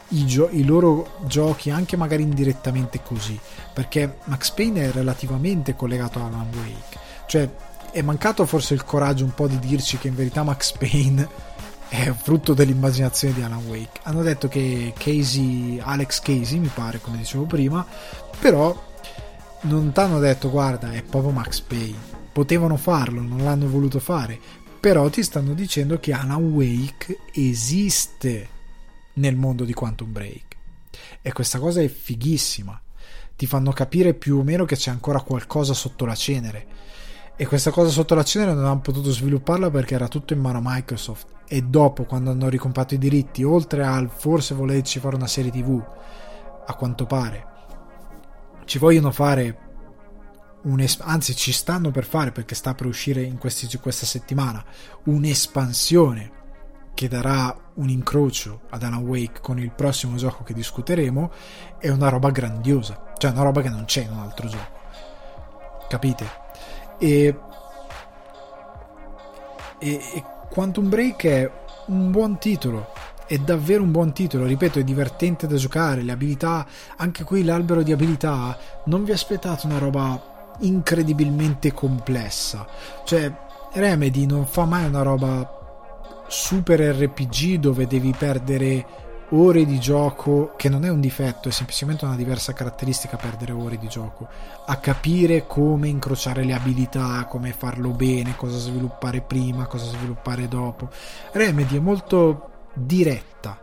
i, 0.09 0.25
gio- 0.25 0.49
i, 0.51 0.63
loro 0.63 1.17
giochi 1.25 1.69
anche 1.69 1.97
magari 1.97 2.23
indirettamente 2.23 3.01
così 3.03 3.37
perché 3.73 4.17
Max 4.25 4.51
Payne 4.51 4.85
è 4.85 4.91
relativamente 4.91 5.75
collegato 5.75 6.19
a 6.19 6.25
Alan 6.25 6.47
Wake. 6.53 6.99
Cioè 7.25 7.49
è 7.91 8.01
mancato 8.01 8.45
forse 8.45 8.73
il 8.73 8.83
coraggio 8.83 9.23
un 9.23 9.33
po' 9.33 9.47
di 9.47 9.59
dirci 9.59 9.97
che 9.97 10.07
in 10.07 10.15
verità 10.15 10.43
Max 10.43 10.71
Payne 10.77 11.27
è 11.89 12.11
frutto 12.11 12.53
dell'immaginazione 12.53 13.33
di 13.33 13.41
Alan 13.41 13.65
Wake. 13.65 13.99
Hanno 14.03 14.21
detto 14.21 14.47
che 14.47 14.93
Casey 14.97 15.79
Alex 15.81 16.21
Casey 16.21 16.59
mi 16.59 16.71
pare 16.73 16.99
come 17.01 17.17
dicevo 17.17 17.43
prima 17.43 17.85
però 18.39 18.85
non 19.61 19.91
ti 19.91 19.99
hanno 19.99 20.19
detto 20.19 20.49
guarda 20.49 20.91
è 20.91 21.01
proprio 21.01 21.31
Max 21.31 21.59
Payne. 21.61 22.15
Potevano 22.31 22.77
farlo 22.77 23.21
non 23.21 23.43
l'hanno 23.43 23.67
voluto 23.67 23.99
fare 23.99 24.39
però 24.79 25.09
ti 25.09 25.23
stanno 25.23 25.53
dicendo 25.53 25.99
che 25.99 26.13
Alan 26.13 26.43
Wake 26.43 27.19
esiste 27.33 28.55
nel 29.18 29.36
mondo 29.36 29.63
di 29.63 29.74
Quantum 29.74 30.11
Break. 30.11 30.55
E 31.22 31.32
questa 31.32 31.59
cosa 31.59 31.82
è 31.82 31.88
fighissima. 31.88 32.80
Ti 33.36 33.45
fanno 33.45 33.72
capire 33.72 34.13
più 34.13 34.38
o 34.38 34.43
meno 34.43 34.65
che 34.65 34.76
c'è 34.76 34.89
ancora 34.89 35.22
qualcosa 35.22 35.74
sotto 35.74 36.05
la 36.05 36.15
cenere. 36.15 36.65
E 37.36 37.45
questa 37.45 37.70
cosa 37.70 37.89
sotto 37.89 38.15
la 38.15 38.24
cenere 38.24 38.53
non 38.53 38.65
hanno 38.65 38.82
potuto 38.82 39.11
svilupparla 39.11 39.70
perché 39.70 39.93
era 39.93 40.07
tutto 40.07 40.34
in 40.34 40.39
mano 40.39 40.57
a 40.57 40.61
Microsoft. 40.63 41.28
E 41.47 41.61
dopo, 41.61 42.05
quando 42.05 42.32
hanno 42.32 42.49
ricomprato 42.49 42.95
i 42.95 42.97
diritti, 42.97 43.43
oltre 43.43 43.86
al 43.86 44.09
forse 44.09 44.55
volerci 44.55 44.99
fare 44.99 45.15
una 45.15 45.28
serie 45.28 45.51
TV, 45.51 45.82
a 46.65 46.74
quanto 46.74 47.05
pare, 47.05 47.45
ci 48.65 48.80
vogliono 48.80 49.11
fare 49.11 49.65
un'esp- 50.63 51.01
anzi 51.05 51.36
ci 51.36 51.51
stanno 51.51 51.91
per 51.91 52.05
fare 52.05 52.32
perché 52.32 52.55
sta 52.55 52.74
per 52.74 52.88
uscire 52.88 53.22
in 53.22 53.38
questi, 53.38 53.78
questa 53.78 54.05
settimana 54.05 54.63
un'espansione 55.05 56.36
che 56.97 57.07
darà 57.07 57.55
un 57.75 57.89
incrocio 57.89 58.61
ad 58.71 58.81
Alan 58.81 59.03
Wake 59.03 59.39
con 59.39 59.59
il 59.59 59.69
prossimo 59.69 60.15
gioco 60.15 60.41
che 60.43 60.55
discuteremo 60.55 61.29
è 61.77 61.89
una 61.89 62.09
roba 62.09 62.31
grandiosa, 62.31 63.13
cioè 63.19 63.29
una 63.29 63.43
roba 63.43 63.61
che 63.61 63.69
non 63.69 63.85
c'è 63.85 64.01
in 64.01 64.13
un 64.13 64.17
altro 64.17 64.47
gioco. 64.47 64.79
Capite? 65.87 66.25
E, 66.97 67.37
e, 69.77 69.89
e 69.91 70.23
Quantum 70.49 70.89
Break 70.89 71.25
è 71.27 71.51
un 71.85 72.09
buon 72.09 72.39
titolo, 72.39 72.87
è 73.27 73.37
davvero 73.37 73.83
un 73.83 73.91
buon 73.91 74.11
titolo, 74.11 74.47
ripeto, 74.47 74.79
è 74.79 74.83
divertente 74.83 75.45
da 75.45 75.55
giocare, 75.55 76.01
le 76.01 76.13
abilità, 76.13 76.65
anche 76.95 77.23
qui 77.23 77.43
l'albero 77.43 77.83
di 77.83 77.91
abilità, 77.91 78.57
non 78.85 79.03
vi 79.03 79.11
aspettate 79.11 79.67
una 79.67 79.77
roba 79.77 80.55
incredibilmente 80.61 81.71
complessa, 81.73 82.65
cioè 83.05 83.31
Remedy 83.73 84.25
non 84.25 84.47
fa 84.47 84.65
mai 84.65 84.87
una 84.87 85.03
roba 85.03 85.57
super 86.28 86.80
RPG 86.80 87.55
dove 87.55 87.88
devi 87.88 88.13
perdere 88.17 89.05
ore 89.32 89.65
di 89.65 89.80
gioco, 89.80 90.53
che 90.55 90.69
non 90.69 90.86
è 90.86 90.89
un 90.89 91.01
difetto, 91.01 91.49
è 91.49 91.51
semplicemente 91.51 92.05
una 92.05 92.15
diversa 92.15 92.53
caratteristica 92.53 93.17
perdere 93.17 93.51
ore 93.51 93.78
di 93.78 93.88
gioco, 93.88 94.28
a 94.65 94.78
capire 94.78 95.45
come 95.45 95.89
incrociare 95.89 96.43
le 96.43 96.53
abilità, 96.53 97.25
come 97.25 97.51
farlo 97.51 97.91
bene, 97.91 98.36
cosa 98.36 98.57
sviluppare 98.57 99.21
prima, 99.21 99.65
cosa 99.65 99.86
sviluppare 99.86 100.47
dopo. 100.47 100.89
Remedy 101.32 101.78
è 101.78 101.82
molto 101.82 102.49
diretta. 102.73 103.61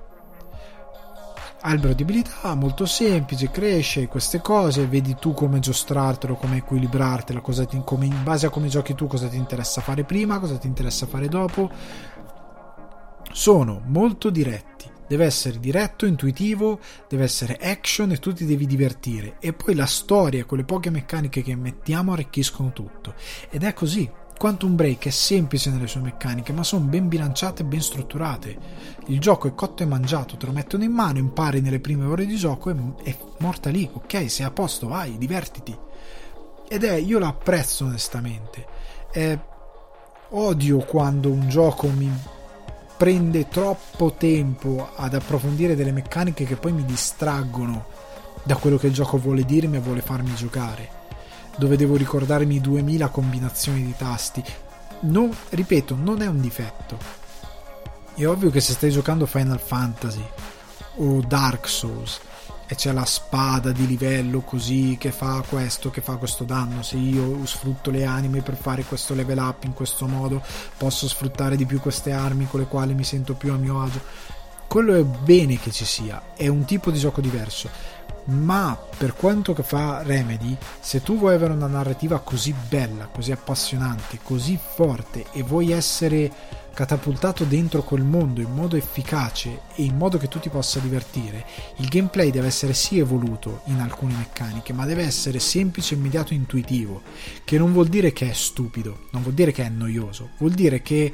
Albero 1.66 1.94
di 1.94 2.02
abilità 2.02 2.54
molto 2.54 2.84
semplice, 2.84 3.50
cresce 3.50 4.06
queste 4.06 4.42
cose, 4.42 4.86
vedi 4.86 5.16
tu 5.18 5.32
come 5.32 5.60
giostrartelo, 5.60 6.34
come 6.34 6.58
equilibrartela, 6.58 7.40
ti, 7.40 7.80
come, 7.82 8.04
in 8.04 8.22
base 8.22 8.44
a 8.44 8.50
come 8.50 8.68
giochi 8.68 8.94
tu, 8.94 9.06
cosa 9.06 9.28
ti 9.28 9.36
interessa 9.38 9.80
fare 9.80 10.04
prima, 10.04 10.38
cosa 10.40 10.58
ti 10.58 10.66
interessa 10.66 11.06
fare 11.06 11.26
dopo 11.26 11.70
sono 13.32 13.82
molto 13.86 14.30
diretti. 14.30 14.90
Deve 15.06 15.26
essere 15.26 15.60
diretto, 15.60 16.06
intuitivo, 16.06 16.80
deve 17.08 17.24
essere 17.24 17.58
action 17.60 18.10
e 18.10 18.18
tu 18.18 18.32
ti 18.32 18.46
devi 18.46 18.66
divertire. 18.66 19.36
E 19.38 19.52
poi 19.52 19.74
la 19.74 19.86
storia, 19.86 20.44
quelle 20.46 20.64
poche 20.64 20.90
meccaniche 20.90 21.42
che 21.42 21.54
mettiamo 21.54 22.12
arricchiscono 22.12 22.72
tutto. 22.72 23.14
Ed 23.50 23.62
è 23.64 23.72
così. 23.74 24.10
Quantum 24.36 24.74
Break 24.74 25.06
è 25.06 25.10
semplice 25.10 25.70
nelle 25.70 25.86
sue 25.86 26.00
meccaniche, 26.00 26.52
ma 26.52 26.64
sono 26.64 26.86
ben 26.86 27.06
bilanciate 27.08 27.62
e 27.62 27.66
ben 27.66 27.80
strutturate. 27.80 28.58
Il 29.06 29.20
gioco 29.20 29.46
è 29.46 29.54
cotto 29.54 29.82
e 29.84 29.86
mangiato, 29.86 30.36
te 30.36 30.46
lo 30.46 30.52
mettono 30.52 30.82
in 30.82 30.90
mano, 30.90 31.18
impari 31.18 31.60
nelle 31.60 31.78
prime 31.78 32.04
ore 32.04 32.26
di 32.26 32.34
gioco 32.34 32.70
e 32.70 32.74
è 33.04 33.16
morta 33.38 33.70
lì. 33.70 33.88
Ok, 33.92 34.28
sei 34.28 34.44
a 34.44 34.50
posto, 34.50 34.88
vai, 34.88 35.16
divertiti. 35.18 35.76
Ed 36.66 36.82
è, 36.82 36.94
io 36.94 37.18
lo 37.18 37.26
apprezzo 37.26 37.84
onestamente. 37.84 38.66
È, 39.10 39.38
odio 40.30 40.78
quando 40.78 41.30
un 41.30 41.48
gioco 41.48 41.86
mi 41.88 42.10
prende 42.96 43.48
troppo 43.48 44.12
tempo 44.12 44.90
ad 44.94 45.14
approfondire 45.14 45.74
delle 45.74 45.92
meccaniche 45.92 46.44
che 46.44 46.56
poi 46.56 46.72
mi 46.72 46.84
distraggono 46.84 47.86
da 48.42 48.56
quello 48.56 48.76
che 48.76 48.86
il 48.86 48.92
gioco 48.92 49.18
vuole 49.18 49.44
dirmi 49.44 49.76
e 49.76 49.80
vuole 49.80 50.00
farmi 50.00 50.34
giocare 50.34 51.02
dove 51.56 51.76
devo 51.76 51.96
ricordarmi 51.96 52.60
2000 52.60 53.08
combinazioni 53.08 53.84
di 53.84 53.94
tasti. 53.96 54.42
Non, 55.00 55.30
ripeto, 55.50 55.96
non 55.96 56.22
è 56.22 56.26
un 56.26 56.40
difetto. 56.40 56.98
È 58.14 58.26
ovvio 58.26 58.50
che 58.50 58.60
se 58.60 58.72
stai 58.72 58.90
giocando 58.90 59.26
Final 59.26 59.60
Fantasy 59.60 60.24
o 60.96 61.20
Dark 61.20 61.68
Souls 61.68 62.20
e 62.66 62.74
c'è 62.74 62.92
la 62.92 63.04
spada 63.04 63.72
di 63.72 63.86
livello 63.86 64.40
così 64.40 64.96
che 64.98 65.10
fa 65.10 65.42
questo, 65.46 65.90
che 65.90 66.00
fa 66.00 66.16
questo 66.16 66.44
danno, 66.44 66.82
se 66.82 66.96
io 66.96 67.44
sfrutto 67.46 67.90
le 67.90 68.04
anime 68.04 68.42
per 68.42 68.56
fare 68.56 68.84
questo 68.84 69.14
level 69.14 69.38
up 69.38 69.64
in 69.64 69.74
questo 69.74 70.06
modo, 70.06 70.42
posso 70.76 71.08
sfruttare 71.08 71.56
di 71.56 71.66
più 71.66 71.80
queste 71.80 72.12
armi 72.12 72.46
con 72.48 72.60
le 72.60 72.66
quali 72.66 72.94
mi 72.94 73.04
sento 73.04 73.34
più 73.34 73.52
a 73.52 73.56
mio 73.56 73.82
agio. 73.82 74.00
Quello 74.66 74.94
è 74.94 75.04
bene 75.04 75.58
che 75.58 75.70
ci 75.70 75.84
sia, 75.84 76.22
è 76.34 76.48
un 76.48 76.64
tipo 76.64 76.90
di 76.90 76.98
gioco 76.98 77.20
diverso 77.20 78.02
ma 78.26 78.78
per 78.96 79.14
quanto 79.14 79.54
fa 79.54 80.02
Remedy, 80.02 80.56
se 80.80 81.02
tu 81.02 81.18
vuoi 81.18 81.34
avere 81.34 81.52
una 81.52 81.66
narrativa 81.66 82.20
così 82.20 82.54
bella, 82.68 83.06
così 83.06 83.32
appassionante, 83.32 84.18
così 84.22 84.58
forte 84.58 85.26
e 85.32 85.42
vuoi 85.42 85.72
essere 85.72 86.62
catapultato 86.74 87.44
dentro 87.44 87.84
quel 87.84 88.02
mondo 88.02 88.40
in 88.40 88.52
modo 88.52 88.76
efficace 88.76 89.60
e 89.76 89.84
in 89.84 89.96
modo 89.96 90.18
che 90.18 90.28
tu 90.28 90.40
ti 90.40 90.48
possa 90.48 90.80
divertire, 90.80 91.46
il 91.76 91.88
gameplay 91.88 92.30
deve 92.30 92.48
essere 92.48 92.74
sì 92.74 92.98
evoluto 92.98 93.62
in 93.66 93.80
alcune 93.80 94.14
meccaniche, 94.14 94.72
ma 94.72 94.84
deve 94.84 95.04
essere 95.04 95.38
semplice, 95.38 95.94
immediato 95.94 96.32
e 96.32 96.36
intuitivo, 96.36 97.02
che 97.44 97.58
non 97.58 97.72
vuol 97.72 97.88
dire 97.88 98.12
che 98.12 98.28
è 98.28 98.32
stupido, 98.32 99.06
non 99.12 99.22
vuol 99.22 99.34
dire 99.34 99.52
che 99.52 99.64
è 99.64 99.68
noioso, 99.68 100.30
vuol 100.38 100.52
dire 100.52 100.82
che 100.82 101.12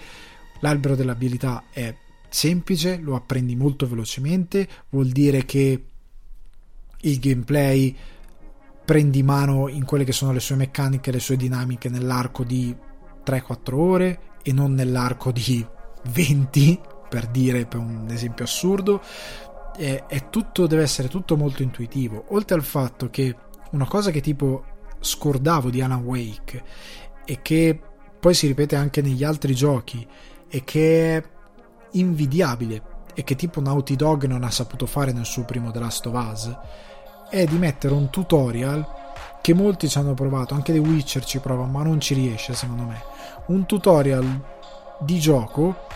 l'albero 0.61 0.96
dell'abilità 0.96 1.64
è 1.70 1.94
semplice, 2.28 2.96
lo 2.96 3.14
apprendi 3.14 3.54
molto 3.54 3.86
velocemente, 3.86 4.66
vuol 4.88 5.08
dire 5.08 5.44
che 5.44 5.89
il 7.03 7.18
gameplay 7.18 7.96
prendi 8.84 9.22
mano 9.22 9.68
in 9.68 9.84
quelle 9.84 10.05
che 10.05 10.12
sono 10.12 10.32
le 10.32 10.40
sue 10.40 10.57
meccaniche, 10.57 11.12
le 11.12 11.20
sue 11.20 11.36
dinamiche 11.36 11.88
nell'arco 11.88 12.42
di 12.42 12.74
3-4 13.24 13.74
ore 13.74 14.20
e 14.42 14.53
non 14.53 14.74
nell'arco 14.74 15.30
di 15.30 15.64
20 16.11 16.80
per 17.09 17.26
dire 17.26 17.66
per 17.66 17.78
un 17.78 18.09
esempio 18.11 18.44
assurdo. 18.44 19.01
È, 19.76 20.05
è 20.07 20.28
tutto 20.30 20.66
deve 20.66 20.82
essere 20.82 21.09
tutto 21.09 21.36
molto 21.36 21.62
intuitivo. 21.62 22.24
Oltre 22.30 22.57
al 22.57 22.64
fatto 22.64 23.11
che 23.11 23.36
una 23.70 23.86
cosa 23.86 24.11
che 24.11 24.20
tipo 24.20 24.64
scordavo 24.98 25.70
di 25.70 25.80
Alan 25.80 26.03
Wake 26.03 26.62
e 27.24 27.38
che 27.42 27.80
poi 28.18 28.34
si 28.34 28.46
ripete 28.46 28.76
anche 28.76 29.01
negli 29.01 29.24
altri 29.24 29.55
giochi 29.55 30.07
e 30.48 30.64
che 30.64 31.16
è 31.16 31.22
invidiabile 31.92 32.82
e 33.14 33.24
che 33.24 33.34
tipo 33.36 33.61
Naughty 33.61 33.96
Dog 33.96 34.24
non 34.24 34.42
ha 34.42 34.51
saputo 34.51 34.86
fare 34.86 35.12
nel 35.12 35.24
suo 35.24 35.44
primo 35.44 35.70
The 35.70 35.78
Last 35.78 36.07
of 36.07 36.14
Us 36.14 36.57
è 37.30 37.46
di 37.46 37.56
mettere 37.56 37.94
un 37.94 38.10
tutorial 38.10 38.98
che 39.40 39.54
molti 39.54 39.88
ci 39.88 39.96
hanno 39.96 40.14
provato, 40.14 40.54
anche 40.54 40.72
The 40.72 40.78
Witcher 40.78 41.24
ci 41.24 41.38
prova, 41.38 41.64
ma 41.64 41.82
non 41.82 42.00
ci 42.00 42.14
riesce 42.14 42.52
secondo 42.54 42.82
me. 42.82 43.02
Un 43.46 43.64
tutorial 43.64 44.42
di 45.00 45.18
gioco 45.18 45.86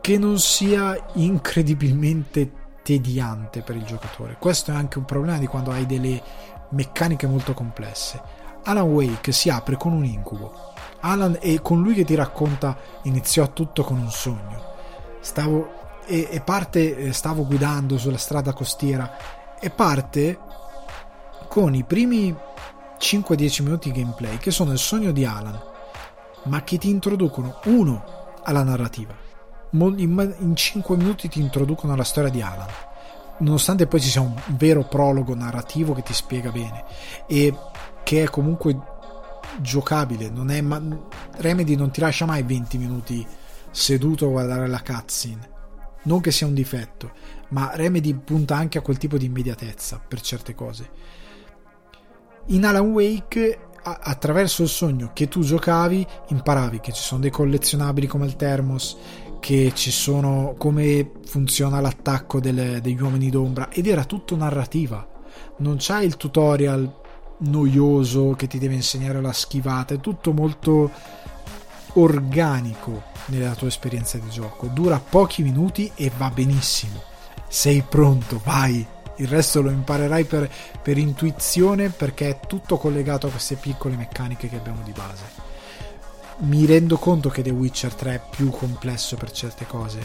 che 0.00 0.18
non 0.18 0.38
sia 0.38 0.96
incredibilmente 1.14 2.52
tediante 2.82 3.62
per 3.62 3.74
il 3.74 3.84
giocatore. 3.84 4.36
Questo 4.38 4.70
è 4.70 4.74
anche 4.74 4.98
un 4.98 5.04
problema 5.04 5.38
di 5.38 5.48
quando 5.48 5.72
hai 5.72 5.86
delle 5.86 6.22
meccaniche 6.68 7.26
molto 7.26 7.52
complesse. 7.52 8.20
Alan 8.62 8.84
Wake 8.84 9.32
si 9.32 9.50
apre 9.50 9.76
con 9.76 9.92
un 9.92 10.04
incubo. 10.04 10.74
Alan 11.00 11.38
è 11.40 11.60
con 11.62 11.82
lui 11.82 11.94
che 11.94 12.04
ti 12.04 12.14
racconta 12.14 12.76
iniziò 13.02 13.52
tutto 13.52 13.82
con 13.82 13.98
un 13.98 14.10
sogno. 14.10 14.74
Stavo 15.20 15.84
e, 16.06 16.28
e 16.30 16.40
parte 16.40 16.96
eh, 16.96 17.12
stavo 17.12 17.44
guidando 17.44 17.98
sulla 17.98 18.16
strada 18.16 18.52
costiera 18.52 19.10
e 19.66 19.70
parte 19.70 20.38
con 21.48 21.74
i 21.74 21.82
primi 21.82 22.32
5-10 23.00 23.62
minuti 23.64 23.90
di 23.90 24.00
gameplay 24.00 24.38
che 24.38 24.52
sono 24.52 24.70
il 24.70 24.78
sogno 24.78 25.10
di 25.10 25.24
Alan, 25.24 25.60
ma 26.44 26.62
che 26.62 26.78
ti 26.78 26.88
introducono 26.88 27.58
uno 27.64 28.34
alla 28.44 28.62
narrativa. 28.62 29.12
In 29.72 30.52
5 30.54 30.96
minuti 30.96 31.28
ti 31.28 31.40
introducono 31.40 31.94
alla 31.94 32.04
storia 32.04 32.30
di 32.30 32.40
Alan, 32.40 32.68
nonostante 33.38 33.88
poi 33.88 34.00
ci 34.00 34.08
sia 34.08 34.20
un 34.20 34.40
vero 34.50 34.84
prologo 34.84 35.34
narrativo 35.34 35.94
che 35.94 36.02
ti 36.02 36.14
spiega 36.14 36.52
bene 36.52 36.84
e 37.26 37.52
che 38.04 38.22
è 38.22 38.30
comunque 38.30 38.78
giocabile. 39.58 40.30
Non 40.30 40.50
è 40.52 40.60
ma- 40.60 40.80
Remedy 41.38 41.74
non 41.74 41.90
ti 41.90 41.98
lascia 41.98 42.24
mai 42.24 42.44
20 42.44 42.78
minuti 42.78 43.26
seduto 43.72 44.26
a 44.26 44.30
guardare 44.30 44.68
la 44.68 44.80
cutscene. 44.80 45.54
Non 46.04 46.20
che 46.20 46.30
sia 46.30 46.46
un 46.46 46.54
difetto, 46.54 47.10
ma 47.48 47.70
Remedy 47.74 48.14
punta 48.14 48.56
anche 48.56 48.78
a 48.78 48.82
quel 48.82 48.98
tipo 48.98 49.16
di 49.16 49.26
immediatezza 49.26 50.00
per 50.06 50.20
certe 50.20 50.54
cose. 50.54 50.90
In 52.46 52.64
Alan 52.64 52.90
Wake 52.90 53.66
attraverso 53.82 54.62
il 54.62 54.68
sogno 54.68 55.10
che 55.12 55.28
tu 55.28 55.42
giocavi 55.42 56.04
imparavi 56.28 56.80
che 56.80 56.92
ci 56.92 57.02
sono 57.02 57.20
dei 57.20 57.30
collezionabili 57.30 58.08
come 58.08 58.26
il 58.26 58.34
Thermos 58.34 58.96
che 59.38 59.72
ci 59.74 59.92
sono 59.92 60.54
come 60.58 61.12
funziona 61.24 61.80
l'attacco 61.80 62.40
delle, 62.40 62.80
degli 62.80 63.00
uomini 63.00 63.30
d'ombra 63.30 63.70
ed 63.70 63.86
era 63.86 64.04
tutto 64.04 64.34
narrativa. 64.34 65.06
Non 65.58 65.76
c'è 65.76 66.02
il 66.02 66.16
tutorial 66.16 67.02
noioso 67.38 68.34
che 68.36 68.46
ti 68.46 68.58
deve 68.58 68.74
insegnare 68.74 69.20
la 69.20 69.32
schivata 69.32 69.94
è 69.94 70.00
tutto 70.00 70.32
molto 70.32 70.90
organico 71.94 73.02
nella 73.26 73.54
tua 73.54 73.68
esperienza 73.68 74.18
di 74.18 74.28
gioco. 74.30 74.66
Dura 74.66 74.98
pochi 74.98 75.42
minuti 75.42 75.92
e 75.94 76.10
va 76.16 76.30
benissimo 76.30 77.14
sei 77.48 77.82
pronto, 77.82 78.40
vai. 78.44 78.86
Il 79.18 79.28
resto 79.28 79.62
lo 79.62 79.70
imparerai 79.70 80.24
per, 80.24 80.50
per 80.82 80.98
intuizione 80.98 81.88
perché 81.88 82.28
è 82.28 82.40
tutto 82.46 82.76
collegato 82.76 83.26
a 83.26 83.30
queste 83.30 83.54
piccole 83.54 83.96
meccaniche 83.96 84.48
che 84.48 84.56
abbiamo 84.56 84.82
di 84.82 84.92
base. 84.92 85.24
Mi 86.38 86.66
rendo 86.66 86.98
conto 86.98 87.30
che 87.30 87.42
The 87.42 87.50
Witcher 87.50 87.94
3 87.94 88.14
è 88.14 88.20
più 88.28 88.50
complesso 88.50 89.16
per 89.16 89.30
certe 89.30 89.66
cose, 89.66 90.00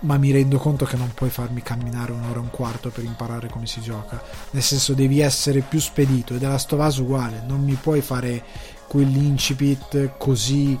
ma 0.00 0.16
mi 0.16 0.32
rendo 0.32 0.58
conto 0.58 0.84
che 0.84 0.96
non 0.96 1.12
puoi 1.14 1.30
farmi 1.30 1.62
camminare 1.62 2.10
un'ora 2.10 2.38
e 2.38 2.42
un 2.42 2.50
quarto 2.50 2.90
per 2.90 3.04
imparare 3.04 3.48
come 3.48 3.66
si 3.66 3.80
gioca. 3.80 4.20
Nel 4.50 4.62
senso, 4.62 4.92
devi 4.94 5.20
essere 5.20 5.60
più 5.60 5.78
spedito. 5.78 6.34
E 6.34 6.38
della 6.38 6.58
Stovaz 6.58 6.96
uguale, 6.96 7.44
non 7.46 7.62
mi 7.62 7.74
puoi 7.74 8.00
fare 8.00 8.42
quell'incipit 8.88 10.16
così 10.18 10.76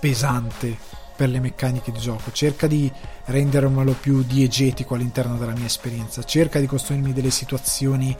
pesante 0.00 0.95
per 1.16 1.30
le 1.30 1.40
meccaniche 1.40 1.90
di 1.90 1.98
gioco. 1.98 2.30
Cerca 2.30 2.66
di 2.66 2.90
rendermelo 3.24 3.92
più 3.92 4.22
diegetico 4.22 4.94
all'interno 4.94 5.36
della 5.36 5.54
mia 5.54 5.66
esperienza. 5.66 6.22
Cerca 6.22 6.60
di 6.60 6.66
costruirmi 6.66 7.12
delle 7.12 7.30
situazioni 7.30 8.16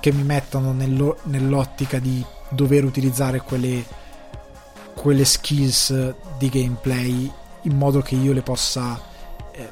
che 0.00 0.12
mi 0.12 0.22
mettono 0.22 0.72
nello, 0.72 1.18
nell'ottica 1.24 1.98
di 1.98 2.22
dover 2.50 2.84
utilizzare 2.84 3.40
quelle, 3.40 3.84
quelle 4.94 5.24
skills 5.24 6.14
di 6.36 6.48
gameplay 6.48 7.32
in 7.62 7.76
modo 7.76 8.02
che 8.02 8.14
io 8.14 8.32
le 8.32 8.42
possa 8.42 9.00
eh, 9.52 9.70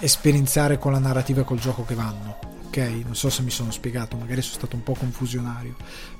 esperienziare 0.00 0.78
con 0.78 0.92
la 0.92 0.98
narrativa 0.98 1.42
e 1.42 1.44
col 1.44 1.60
gioco 1.60 1.84
che 1.84 1.94
vanno. 1.94 2.38
Ok? 2.66 2.78
Non 3.04 3.14
so 3.14 3.30
se 3.30 3.42
mi 3.42 3.50
sono 3.50 3.70
spiegato, 3.70 4.16
magari 4.16 4.42
sono 4.42 4.56
stato 4.56 4.76
un 4.76 4.82
po' 4.82 4.94
confusionario. 4.94 5.76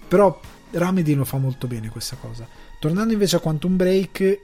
Però 0.07 0.41
Ramedy 0.71 1.15
lo 1.15 1.25
fa 1.25 1.39
molto 1.39 1.67
bene 1.67 1.89
questa 1.89 2.17
cosa. 2.17 2.47
Tornando 2.79 3.13
invece 3.13 3.37
a 3.37 3.41
Quantum 3.41 3.77
Break, 3.77 4.41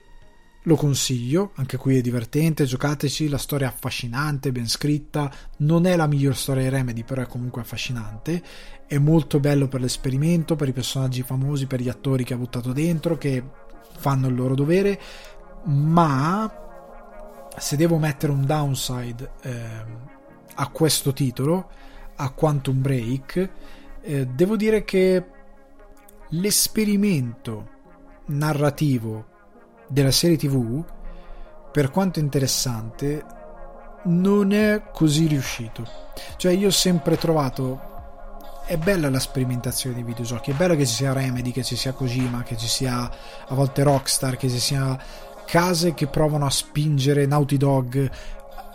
lo 0.67 0.75
consiglio, 0.75 1.53
anche 1.55 1.77
qui 1.77 1.97
è 1.97 2.01
divertente, 2.01 2.65
giocateci, 2.65 3.29
la 3.29 3.39
storia 3.39 3.69
è 3.69 3.71
affascinante, 3.71 4.51
ben 4.51 4.69
scritta, 4.69 5.33
non 5.59 5.87
è 5.87 5.95
la 5.95 6.09
miglior 6.09 6.37
storia 6.37 6.65
di 6.65 6.69
Remedy, 6.71 7.05
però 7.05 7.23
è 7.23 7.27
comunque 7.27 7.61
affascinante, 7.61 8.43
è 8.85 8.99
molto 8.99 9.39
bello 9.39 9.69
per 9.69 9.81
l'esperimento, 9.81 10.57
per 10.57 10.69
i 10.69 10.73
personaggi 10.73 11.23
famosi, 11.23 11.67
per 11.67 11.81
gli 11.81 11.89
attori 11.89 12.25
che 12.25 12.35
ha 12.35 12.37
buttato 12.37 12.73
dentro, 12.73 13.17
che 13.17 13.45
fanno 13.97 14.27
il 14.27 14.35
loro 14.35 14.57
dovere, 14.57 15.01
ma 15.67 16.53
se 17.57 17.77
devo 17.77 17.99
mettere 17.99 18.33
un 18.33 18.45
downside 18.45 19.33
eh, 19.43 19.85
a 20.57 20.69
questo 20.69 21.13
titolo, 21.13 21.71
a 22.17 22.31
Quantum 22.31 22.83
Break, 22.83 23.51
eh, 24.01 24.27
devo 24.27 24.57
dire 24.57 24.85
che 24.85 25.25
l'esperimento 26.31 27.71
narrativo 28.27 29.35
della 29.87 30.11
serie 30.11 30.37
tv, 30.37 30.85
per 31.73 31.91
quanto 31.91 32.19
interessante, 32.19 33.25
non 34.05 34.53
è 34.53 34.83
così 34.93 35.27
riuscito. 35.27 35.87
Cioè 36.37 36.53
io 36.53 36.69
ho 36.69 36.73
sempre 36.73 37.17
trovato 37.17 37.95
è 38.67 38.77
bella 38.77 39.09
la 39.09 39.21
sperimentazione 39.21 39.95
dei 39.95 40.05
videogiochi, 40.05 40.51
è 40.51 40.55
bello 40.55 40.75
che 40.75 40.87
ci 40.87 40.95
sia 40.95 41.13
Remedy, 41.13 41.53
che 41.53 41.63
ci 41.63 41.77
sia 41.77 41.93
Kojima, 41.93 42.43
che 42.43 42.57
ci 42.57 42.67
sia 42.67 43.09
a 43.47 43.55
volte 43.55 43.85
Rockstar, 43.85 44.37
che 44.37 44.49
ci 44.49 44.59
sia 44.59 44.99
case 45.47 45.95
che 45.95 46.09
provano 46.09 46.47
a 46.47 46.51
spingere 46.51 47.27
Naughty 47.27 47.57
Dog, 47.57 48.11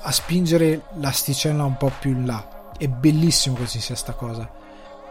a 0.01 0.11
spingere 0.11 0.83
l'asticella 0.95 1.65
un 1.65 1.75
po' 1.75 1.91
più 1.99 2.11
in 2.11 2.25
là. 2.25 2.71
È 2.77 2.87
bellissimo 2.87 3.57
che 3.57 3.67
ci 3.67 3.81
sia 3.81 3.95
sta 3.95 4.13
cosa, 4.13 4.49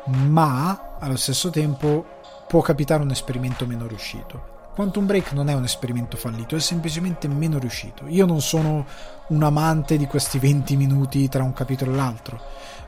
ma 0.07 0.97
allo 0.99 1.17
stesso 1.17 1.51
tempo 1.51 2.07
può 2.49 2.63
capitare 2.63 3.03
un 3.03 3.11
esperimento 3.11 3.67
meno 3.67 3.87
riuscito. 3.87 4.60
Quantum 4.81 5.05
Break 5.05 5.33
non 5.33 5.51
è 5.51 5.53
un 5.53 5.65
esperimento 5.65 6.17
fallito, 6.17 6.57
è 6.57 6.59
semplicemente 6.59 7.29
meno 7.29 7.59
riuscito. 7.59 8.07
Io 8.07 8.25
non 8.25 8.41
sono 8.41 8.87
un 9.29 9.43
amante 9.43 9.99
di 9.99 10.07
questi 10.07 10.39
20 10.39 10.75
minuti 10.75 11.29
tra 11.29 11.43
un 11.43 11.53
capitolo 11.53 11.93
e 11.93 11.97
l'altro. 11.97 12.41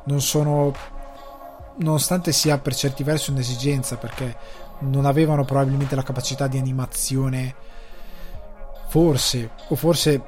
Non 0.04 0.22
sono 0.22 0.72
nonostante 1.80 2.32
sia 2.32 2.56
per 2.56 2.74
certi 2.74 3.02
versi 3.02 3.30
un'esigenza 3.30 3.98
perché 3.98 4.34
non 4.78 5.04
avevano 5.04 5.44
probabilmente 5.44 5.94
la 5.94 6.02
capacità 6.02 6.46
di 6.46 6.56
animazione 6.56 7.54
forse 8.88 9.50
o 9.68 9.74
forse 9.74 10.22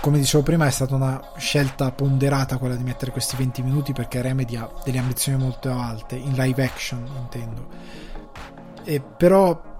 come 0.00 0.18
dicevo 0.18 0.42
prima 0.42 0.66
è 0.66 0.70
stata 0.70 0.96
una 0.96 1.30
scelta 1.36 1.92
ponderata 1.92 2.58
quella 2.58 2.74
di 2.74 2.82
mettere 2.82 3.12
questi 3.12 3.36
20 3.36 3.62
minuti 3.62 3.92
perché 3.92 4.20
Remedy 4.20 4.56
ha 4.56 4.68
delle 4.84 4.98
ambizioni 4.98 5.40
molto 5.40 5.70
alte 5.70 6.16
in 6.16 6.34
live 6.34 6.64
action 6.64 7.06
intendo 7.20 7.68
e 8.84 9.00
però 9.00 9.77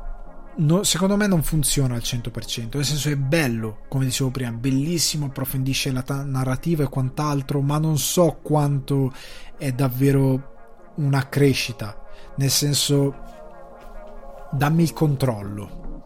no, 0.58 0.82
secondo 0.82 1.16
me 1.16 1.26
non 1.26 1.42
funziona 1.42 1.94
al 1.94 2.02
100% 2.02 2.76
nel 2.76 2.84
senso 2.84 3.08
è 3.08 3.16
bello 3.16 3.80
come 3.88 4.04
dicevo 4.04 4.30
prima 4.30 4.52
bellissimo 4.52 5.26
approfondisce 5.26 5.90
la 5.90 6.02
ta- 6.02 6.24
narrativa 6.24 6.84
e 6.84 6.88
quant'altro 6.88 7.60
ma 7.60 7.78
non 7.78 7.98
so 7.98 8.38
quanto 8.42 9.12
è 9.56 9.72
davvero 9.72 10.56
una 10.98 11.28
crescita, 11.28 11.96
nel 12.36 12.50
senso 12.50 13.26
dammi 14.50 14.82
il 14.82 14.92
controllo. 14.92 16.02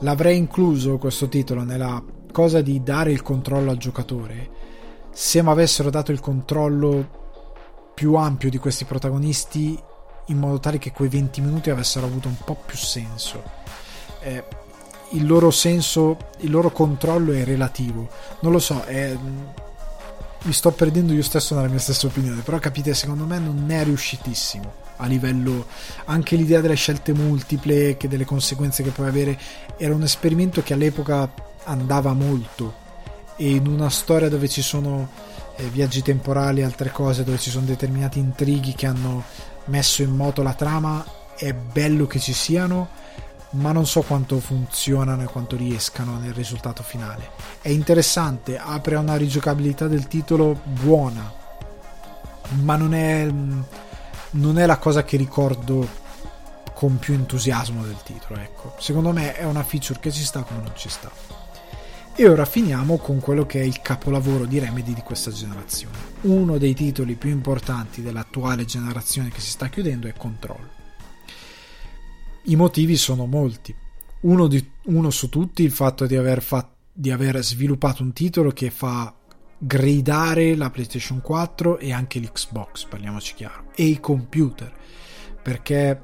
L'avrei 0.00 0.36
incluso 0.36 0.98
questo 0.98 1.28
titolo 1.28 1.62
nella 1.62 2.02
cosa 2.30 2.60
di 2.60 2.82
dare 2.82 3.12
il 3.12 3.22
controllo 3.22 3.70
al 3.70 3.78
giocatore 3.78 4.50
se 5.10 5.42
mi 5.42 5.48
avessero 5.48 5.88
dato 5.88 6.12
il 6.12 6.20
controllo 6.20 7.24
più 7.94 8.14
ampio 8.14 8.50
di 8.50 8.58
questi 8.58 8.84
protagonisti 8.84 9.78
in 10.26 10.38
modo 10.38 10.60
tale 10.60 10.76
che 10.76 10.92
quei 10.92 11.08
20 11.08 11.40
minuti 11.40 11.70
avessero 11.70 12.04
avuto 12.04 12.28
un 12.28 12.36
po' 12.44 12.60
più 12.66 12.76
senso. 12.76 13.55
Eh, 14.26 14.44
il 15.10 15.24
loro 15.24 15.52
senso, 15.52 16.16
il 16.38 16.50
loro 16.50 16.72
controllo 16.72 17.32
è 17.32 17.44
relativo. 17.44 18.08
Non 18.40 18.50
lo 18.50 18.58
so, 18.58 18.82
è, 18.82 19.16
mi 20.42 20.52
sto 20.52 20.72
perdendo 20.72 21.12
io 21.12 21.22
stesso 21.22 21.54
nella 21.54 21.68
mia 21.68 21.78
stessa 21.78 22.08
opinione, 22.08 22.40
però 22.40 22.58
capite, 22.58 22.92
secondo 22.92 23.24
me 23.24 23.38
non 23.38 23.70
è 23.70 23.84
riuscitissimo 23.84 24.84
a 24.96 25.06
livello 25.06 25.66
anche 26.06 26.34
l'idea 26.34 26.60
delle 26.60 26.74
scelte 26.74 27.12
multiple, 27.12 27.96
che 27.96 28.08
delle 28.08 28.24
conseguenze 28.24 28.82
che 28.82 28.90
puoi 28.90 29.06
avere, 29.06 29.38
era 29.76 29.94
un 29.94 30.02
esperimento 30.02 30.60
che 30.62 30.72
all'epoca 30.72 31.32
andava 31.64 32.12
molto 32.12 32.84
e 33.36 33.50
in 33.50 33.66
una 33.68 33.90
storia 33.90 34.28
dove 34.28 34.48
ci 34.48 34.62
sono 34.62 35.08
eh, 35.56 35.68
viaggi 35.68 36.02
temporali 36.02 36.62
e 36.62 36.64
altre 36.64 36.90
cose, 36.90 37.22
dove 37.22 37.38
ci 37.38 37.50
sono 37.50 37.66
determinati 37.66 38.18
intrighi 38.18 38.74
che 38.74 38.86
hanno 38.86 39.22
messo 39.66 40.02
in 40.02 40.10
moto 40.10 40.42
la 40.42 40.54
trama, 40.54 41.04
è 41.36 41.52
bello 41.52 42.06
che 42.06 42.18
ci 42.18 42.32
siano 42.32 42.88
ma 43.50 43.72
non 43.72 43.86
so 43.86 44.02
quanto 44.02 44.40
funzionano 44.40 45.22
e 45.22 45.26
quanto 45.26 45.56
riescano 45.56 46.18
nel 46.18 46.34
risultato 46.34 46.82
finale. 46.82 47.30
È 47.60 47.68
interessante, 47.68 48.58
apre 48.58 48.96
a 48.96 49.00
una 49.00 49.16
rigiocabilità 49.16 49.86
del 49.86 50.08
titolo 50.08 50.60
buona, 50.64 51.32
ma 52.62 52.76
non 52.76 52.94
è, 52.94 53.28
non 54.30 54.58
è 54.58 54.66
la 54.66 54.78
cosa 54.78 55.04
che 55.04 55.16
ricordo 55.16 56.04
con 56.74 56.98
più 56.98 57.14
entusiasmo 57.14 57.82
del 57.82 57.96
titolo. 58.02 58.40
Ecco. 58.40 58.74
Secondo 58.78 59.12
me 59.12 59.34
è 59.34 59.44
una 59.44 59.62
feature 59.62 59.98
che 60.00 60.10
ci 60.10 60.24
sta 60.24 60.42
come 60.42 60.60
non 60.62 60.72
ci 60.74 60.88
sta. 60.88 61.10
E 62.18 62.28
ora 62.28 62.46
finiamo 62.46 62.96
con 62.96 63.20
quello 63.20 63.44
che 63.44 63.60
è 63.60 63.64
il 63.64 63.82
capolavoro 63.82 64.46
di 64.46 64.58
Remedy 64.58 64.94
di 64.94 65.02
questa 65.02 65.30
generazione. 65.30 65.96
Uno 66.22 66.56
dei 66.56 66.74
titoli 66.74 67.14
più 67.14 67.30
importanti 67.30 68.02
dell'attuale 68.02 68.64
generazione 68.64 69.28
che 69.28 69.40
si 69.40 69.50
sta 69.50 69.68
chiudendo 69.68 70.08
è 70.08 70.14
Control 70.14 70.75
i 72.46 72.56
motivi 72.56 72.96
sono 72.96 73.26
molti. 73.26 73.74
Uno, 74.22 74.46
di, 74.46 74.64
uno 74.86 75.10
su 75.10 75.28
tutti 75.28 75.62
il 75.62 75.70
fatto 75.70 76.06
di 76.06 76.16
aver, 76.16 76.42
fat, 76.42 76.68
di 76.92 77.10
aver 77.10 77.42
sviluppato 77.42 78.02
un 78.02 78.12
titolo 78.12 78.50
che 78.50 78.70
fa 78.70 79.14
gridare 79.58 80.54
la 80.54 80.70
PlayStation 80.70 81.20
4 81.20 81.78
e 81.78 81.92
anche 81.92 82.18
l'Xbox, 82.18 82.84
parliamoci 82.86 83.34
chiaro, 83.34 83.70
e 83.74 83.84
i 83.84 84.00
computer, 84.00 84.72
perché 85.42 86.02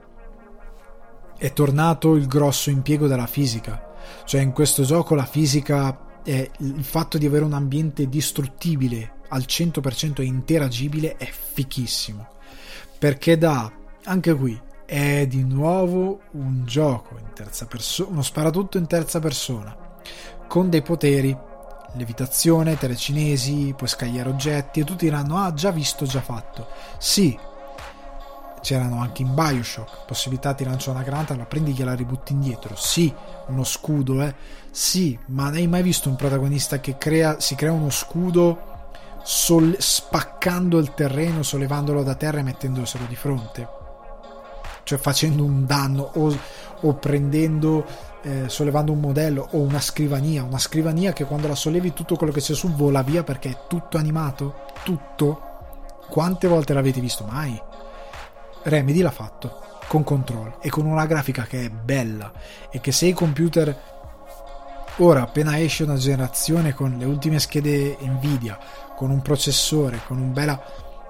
è 1.36 1.52
tornato 1.52 2.14
il 2.14 2.26
grosso 2.26 2.70
impiego 2.70 3.06
della 3.06 3.26
fisica. 3.26 3.90
Cioè 4.24 4.40
in 4.40 4.52
questo 4.52 4.84
gioco 4.84 5.14
la 5.14 5.26
fisica 5.26 6.22
è 6.22 6.48
il 6.58 6.84
fatto 6.84 7.18
di 7.18 7.26
avere 7.26 7.44
un 7.44 7.52
ambiente 7.52 8.08
distruttibile 8.08 9.20
al 9.28 9.44
100% 9.46 10.20
e 10.20 10.24
interagibile 10.24 11.16
è 11.16 11.26
fichissimo. 11.26 12.28
Perché 12.98 13.36
dà 13.38 13.72
anche 14.04 14.34
qui 14.34 14.60
è 14.84 15.26
di 15.26 15.44
nuovo 15.44 16.20
un 16.32 16.64
gioco 16.64 17.16
in 17.18 17.32
terza 17.34 17.66
persona, 17.66 18.10
uno 18.10 18.22
sparatutto 18.22 18.78
in 18.78 18.86
terza 18.86 19.20
persona, 19.20 19.76
con 20.46 20.68
dei 20.68 20.82
poteri, 20.82 21.36
levitazione, 21.94 22.76
telecinesi, 22.76 23.74
puoi 23.76 23.88
scagliare 23.88 24.28
oggetti 24.28 24.80
e 24.80 24.84
tutti 24.84 25.04
diranno 25.04 25.38
ah 25.38 25.52
già 25.52 25.70
visto, 25.70 26.04
già 26.04 26.20
fatto. 26.20 26.66
Sì, 26.98 27.38
c'erano 28.62 29.00
anche 29.00 29.22
in 29.22 29.34
Bioshock, 29.34 30.04
possibilità 30.06 30.54
ti 30.54 30.64
lancio 30.64 30.90
una 30.90 31.02
granata, 31.02 31.36
la 31.36 31.44
prendi 31.44 31.70
e 31.70 31.74
gliela 31.74 31.94
ributti 31.94 32.32
indietro. 32.32 32.76
Sì, 32.76 33.12
uno 33.48 33.64
scudo, 33.64 34.22
eh. 34.22 34.34
Sì, 34.70 35.18
ma 35.26 35.48
hai 35.48 35.66
mai 35.66 35.82
visto 35.82 36.08
un 36.08 36.16
protagonista 36.16 36.80
che 36.80 36.96
crea, 36.96 37.40
si 37.40 37.54
crea 37.54 37.72
uno 37.72 37.90
scudo 37.90 38.70
sol- 39.22 39.76
spaccando 39.78 40.78
il 40.78 40.94
terreno, 40.94 41.42
sollevandolo 41.42 42.02
da 42.02 42.14
terra 42.14 42.38
e 42.38 42.42
mettendoselo 42.42 43.04
di 43.06 43.16
fronte? 43.16 43.80
Cioè 44.84 44.98
facendo 44.98 45.44
un 45.44 45.66
danno 45.66 46.10
o, 46.14 46.36
o 46.80 46.94
prendendo, 46.94 47.84
eh, 48.22 48.48
sollevando 48.48 48.92
un 48.92 49.00
modello 49.00 49.48
o 49.52 49.58
una 49.58 49.80
scrivania, 49.80 50.42
una 50.42 50.58
scrivania 50.58 51.12
che 51.12 51.24
quando 51.24 51.48
la 51.48 51.54
sollevi 51.54 51.92
tutto 51.92 52.16
quello 52.16 52.32
che 52.32 52.40
c'è 52.40 52.54
su 52.54 52.72
vola 52.72 53.02
via 53.02 53.22
perché 53.22 53.50
è 53.50 53.58
tutto 53.68 53.98
animato, 53.98 54.64
tutto. 54.82 55.50
Quante 56.08 56.46
volte 56.46 56.74
l'avete 56.74 57.00
visto? 57.00 57.24
Mai. 57.24 57.60
Remedy 58.64 59.00
l'ha 59.00 59.10
fatto 59.10 59.60
con 59.88 60.04
control 60.04 60.56
e 60.60 60.68
con 60.68 60.86
una 60.86 61.06
grafica 61.06 61.42
che 61.42 61.64
è 61.64 61.70
bella 61.70 62.32
e 62.70 62.80
che 62.80 62.92
se 62.92 63.06
i 63.06 63.12
computer 63.12 63.76
ora 64.98 65.22
appena 65.22 65.58
esce 65.58 65.84
una 65.84 65.96
generazione 65.96 66.74
con 66.74 66.96
le 66.96 67.04
ultime 67.04 67.38
schede 67.38 67.96
Nvidia, 68.00 68.58
con 68.96 69.10
un 69.10 69.20
processore, 69.20 70.00
con 70.06 70.18
un 70.18 70.32
bella 70.32 70.62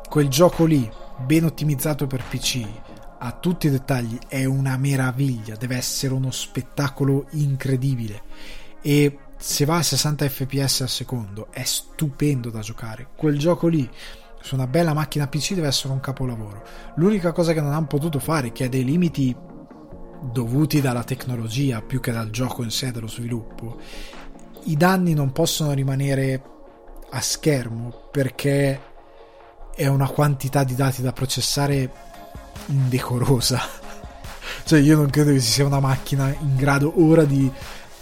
quel 0.09 0.29
gioco 0.29 0.65
lì 0.65 0.91
ben 1.19 1.45
ottimizzato 1.45 2.07
per 2.07 2.23
PC 2.23 2.67
a 3.25 3.33
tutti 3.33 3.69
i 3.69 3.71
dettagli, 3.71 4.19
è 4.27 4.45
una 4.45 4.77
meraviglia, 4.77 5.55
deve 5.55 5.77
essere 5.77 6.13
uno 6.13 6.33
spettacolo 6.33 7.27
incredibile 7.31 8.23
e 8.81 9.17
se 9.37 9.65
va 9.65 9.77
a 9.77 9.83
60 9.83 10.29
fps 10.29 10.81
al 10.81 10.89
secondo 10.89 11.47
è 11.53 11.63
stupendo 11.63 12.51
da 12.51 12.61
giocare. 12.61 13.09
Quel 13.15 13.39
gioco 13.39 13.69
lì 13.69 13.89
su 14.41 14.57
una 14.57 14.67
bella 14.67 14.93
macchina 14.93 15.29
PC 15.29 15.55
deve 15.55 15.69
essere 15.69 15.93
un 15.93 16.01
capolavoro. 16.01 16.65
L'unica 16.97 17.31
cosa 17.31 17.53
che 17.53 17.61
non 17.61 17.73
hanno 17.73 17.87
potuto 17.87 18.19
fare, 18.19 18.51
che 18.51 18.65
ha 18.65 18.69
dei 18.69 18.85
limiti 18.85 19.35
dovuti 20.33 20.81
dalla 20.81 21.05
tecnologia 21.05 21.81
più 21.81 22.01
che 22.01 22.11
dal 22.11 22.31
gioco 22.31 22.65
in 22.65 22.71
sé, 22.71 22.91
dello 22.91 23.09
sviluppo, 23.09 23.79
i 24.65 24.77
danni 24.77 25.15
non 25.15 25.31
possono 25.31 25.73
rimanere 25.73 26.43
a 27.11 27.21
schermo 27.21 28.09
perché 28.11 28.81
è 29.77 29.87
una 29.87 30.09
quantità 30.09 30.65
di 30.65 30.75
dati 30.75 31.03
da 31.03 31.13
processare 31.13 32.11
indecorosa. 32.67 33.61
cioè 34.65 34.81
io 34.81 34.97
non 34.97 35.11
credo 35.11 35.31
che 35.31 35.41
ci 35.41 35.51
sia 35.51 35.67
una 35.67 35.81
macchina 35.81 36.35
in 36.41 36.57
grado 36.57 36.93
ora 36.97 37.25
di 37.25 37.51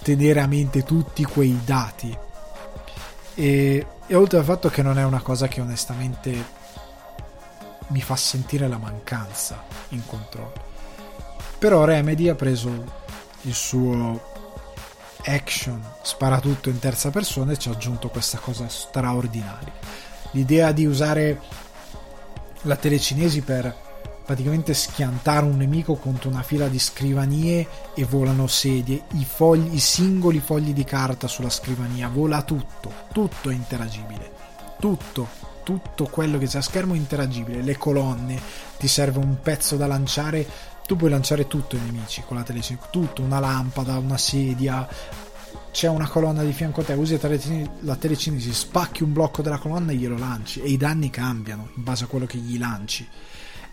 tenere 0.03 0.41
a 0.41 0.47
mente 0.47 0.83
tutti 0.83 1.25
quei 1.25 1.59
dati. 1.65 2.17
E, 3.35 3.87
e 4.07 4.15
oltre 4.15 4.39
al 4.39 4.45
fatto 4.45 4.69
che 4.69 4.83
non 4.83 4.99
è 4.99 5.05
una 5.05 5.21
cosa 5.21 5.49
che 5.49 5.61
onestamente 5.61 6.59
mi 7.89 8.01
fa 8.01 8.17
sentire 8.17 8.69
la 8.69 8.79
mancanza 8.79 9.65
in 9.91 10.05
controllo. 10.07 10.69
Però 11.59 11.85
Remedy 11.85 12.29
ha 12.29 12.35
preso 12.35 12.99
il 13.43 13.55
suo 13.55 14.29
action 15.25 15.83
sparatutto 16.03 16.71
in 16.71 16.79
terza 16.79 17.11
persona 17.11 17.53
e 17.53 17.59
ci 17.59 17.69
ha 17.69 17.73
aggiunto 17.73 18.09
questa 18.09 18.39
cosa 18.39 18.69
straordinaria. 18.69 19.73
L'idea 20.33 20.73
di 20.73 20.87
usare 20.87 21.41
la 22.63 22.77
telecinesi 22.77 23.43
per 23.43 23.89
praticamente 24.25 24.75
schiantare 24.75 25.45
un 25.45 25.57
nemico 25.57 25.97
contro 25.97 26.29
una 26.31 26.43
fila 26.43 26.69
di 26.69 26.79
scrivanie 26.79 27.67
e 27.95 28.05
volano 28.05 28.47
sedie, 28.47 29.03
i, 29.13 29.25
fogli, 29.25 29.75
i 29.75 29.81
singoli 29.81 30.41
fogli 30.41 30.73
di 30.73 30.85
carta 30.85 31.27
sulla 31.27 31.51
scrivania, 31.51 32.09
vola 32.09 32.43
tutto, 32.43 32.93
tutto 33.13 33.51
è 33.51 33.55
interagibile, 33.55 34.31
tutto. 34.79 35.49
tutto 35.63 36.07
quello 36.07 36.39
che 36.39 36.47
c'è 36.47 36.59
a 36.59 36.63
schermo 36.63 36.95
interagibile, 36.95 37.63
le 37.63 37.77
colonne, 37.77 38.41
ti 38.79 38.89
serve 38.89 39.19
un 39.19 39.41
pezzo 39.41 39.77
da 39.77 39.87
lanciare, 39.87 40.47
tu 40.87 40.97
puoi 40.97 41.11
lanciare 41.11 41.47
tutto 41.47 41.77
ai 41.77 41.83
nemici 41.83 42.23
con 42.27 42.37
la 42.37 42.43
telecine, 42.43 42.81
tutto, 42.91 43.23
una 43.23 43.39
lampada, 43.39 43.99
una 43.99 44.19
sedia, 44.19 44.89
c'è 45.71 45.89
una 45.89 46.09
colonna 46.09 46.43
di 46.43 46.53
fianco 46.53 46.81
a 46.81 46.85
te, 46.85 46.95
usi 46.95 47.19
la 47.81 47.97
telecinesi, 47.97 48.53
spacchi 48.53 49.03
un 49.05 49.13
blocco 49.13 49.43
della 49.43 49.59
colonna 49.59 49.93
e 49.93 49.95
glielo 49.95 50.19
lanci. 50.19 50.61
E 50.61 50.71
i 50.71 50.77
danni 50.77 51.11
cambiano 51.11 51.69
in 51.77 51.83
base 51.85 52.05
a 52.05 52.07
quello 52.07 52.27
che 52.27 52.39
gli 52.39 52.59
lanci. 52.59 53.07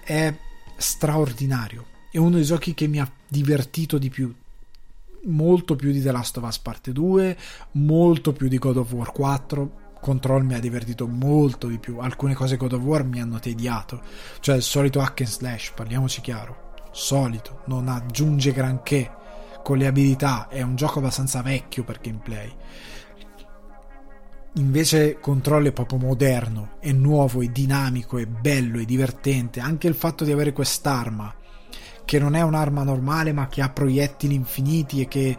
È 0.07 0.33
straordinario. 0.77 1.85
È 2.09 2.17
uno 2.17 2.35
dei 2.35 2.45
giochi 2.45 2.73
che 2.73 2.87
mi 2.87 3.01
ha 3.01 3.11
divertito 3.27 3.97
di 3.97 4.09
più. 4.09 4.33
Molto 5.25 5.75
più 5.75 5.91
di 5.91 6.01
The 6.01 6.13
Last 6.13 6.37
of 6.37 6.45
Us 6.45 6.59
Parte 6.59 6.93
2, 6.93 7.37
molto 7.71 8.31
più 8.31 8.47
di 8.47 8.57
God 8.57 8.77
of 8.77 8.93
War 8.93 9.11
4. 9.11 9.71
Control 9.99 10.45
mi 10.45 10.53
ha 10.53 10.61
divertito 10.61 11.07
molto 11.07 11.67
di 11.67 11.77
più. 11.77 11.97
Alcune 11.97 12.35
cose 12.35 12.55
God 12.55 12.71
of 12.71 12.83
War 12.83 13.03
mi 13.03 13.19
hanno 13.19 13.39
tediato. 13.39 14.01
Cioè 14.39 14.55
il 14.55 14.61
solito 14.61 15.01
hack 15.01 15.19
and 15.19 15.29
slash, 15.29 15.73
parliamoci 15.75 16.21
chiaro. 16.21 16.75
Solito, 16.93 17.63
non 17.65 17.89
aggiunge 17.89 18.53
granché 18.53 19.11
con 19.61 19.77
le 19.77 19.87
abilità, 19.87 20.47
è 20.47 20.61
un 20.61 20.77
gioco 20.77 20.99
abbastanza 20.99 21.41
vecchio 21.41 21.83
per 21.83 21.99
gameplay. 21.99 22.49
Invece 24.57 25.19
Control 25.19 25.67
è 25.67 25.71
proprio 25.71 25.99
moderno, 25.99 26.77
è 26.79 26.91
nuovo, 26.91 27.43
è 27.43 27.47
dinamico, 27.47 28.17
è 28.17 28.25
bello, 28.25 28.79
è 28.79 28.85
divertente. 28.85 29.59
Anche 29.59 29.87
il 29.87 29.93
fatto 29.93 30.23
di 30.23 30.31
avere 30.31 30.51
quest'arma, 30.51 31.33
che 32.03 32.17
non 32.17 32.33
è 32.33 32.41
un'arma 32.41 32.81
normale 32.83 33.33
ma 33.33 33.47
che 33.47 33.61
ha 33.61 33.69
proiettili 33.69 34.33
infiniti 34.33 35.01
e 35.01 35.07
che 35.07 35.37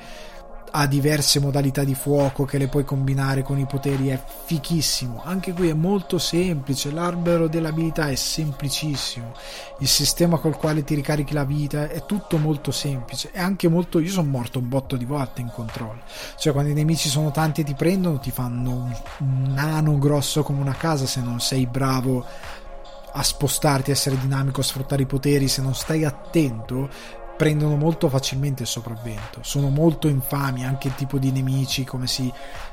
ha 0.70 0.86
diverse 0.86 1.40
modalità 1.40 1.84
di 1.84 1.94
fuoco 1.94 2.44
che 2.44 2.58
le 2.58 2.68
puoi 2.68 2.84
combinare 2.84 3.42
con 3.42 3.58
i 3.58 3.66
poteri 3.66 4.08
è 4.08 4.22
fichissimo. 4.44 5.22
Anche 5.24 5.52
qui 5.52 5.68
è 5.68 5.74
molto 5.74 6.18
semplice 6.18 6.90
l'albero 6.90 7.48
dell'abilità 7.48 8.08
è 8.08 8.14
semplicissimo. 8.14 9.32
Il 9.80 9.88
sistema 9.88 10.38
col 10.38 10.56
quale 10.56 10.84
ti 10.84 10.94
ricarichi 10.94 11.32
la 11.32 11.44
vita 11.44 11.88
è 11.88 12.04
tutto 12.04 12.36
molto 12.36 12.70
semplice 12.70 13.30
è 13.32 13.40
anche 13.40 13.68
molto 13.68 13.98
io 14.00 14.10
sono 14.10 14.28
morto 14.28 14.58
un 14.58 14.68
botto 14.68 14.96
di 14.96 15.04
volte 15.04 15.40
in 15.40 15.50
controllo. 15.52 16.00
Cioè 16.36 16.52
quando 16.52 16.70
i 16.70 16.74
nemici 16.74 17.08
sono 17.08 17.30
tanti 17.30 17.60
e 17.60 17.64
ti 17.64 17.74
prendono 17.74 18.18
ti 18.18 18.30
fanno 18.30 18.70
un, 18.70 18.96
un 19.18 19.52
nano 19.52 19.98
grosso 19.98 20.42
come 20.42 20.60
una 20.60 20.74
casa 20.74 21.06
se 21.06 21.20
non 21.20 21.40
sei 21.40 21.66
bravo 21.66 22.24
a 23.12 23.22
spostarti, 23.22 23.90
a 23.90 23.94
essere 23.94 24.18
dinamico, 24.18 24.60
a 24.60 24.64
sfruttare 24.64 25.02
i 25.02 25.06
poteri, 25.06 25.48
se 25.48 25.62
non 25.62 25.74
stai 25.74 26.04
attento, 26.04 26.88
prendono 27.38 27.76
molto 27.76 28.08
facilmente 28.08 28.62
il 28.62 28.68
sopravvento. 28.68 29.38
Sono 29.42 29.70
molto 29.70 30.08
infami 30.08 30.66
anche 30.66 30.88
il 30.88 30.96
tipo 30.96 31.18
di 31.18 31.30
nemici, 31.30 31.84
come 31.84 32.08
si, 32.08 32.30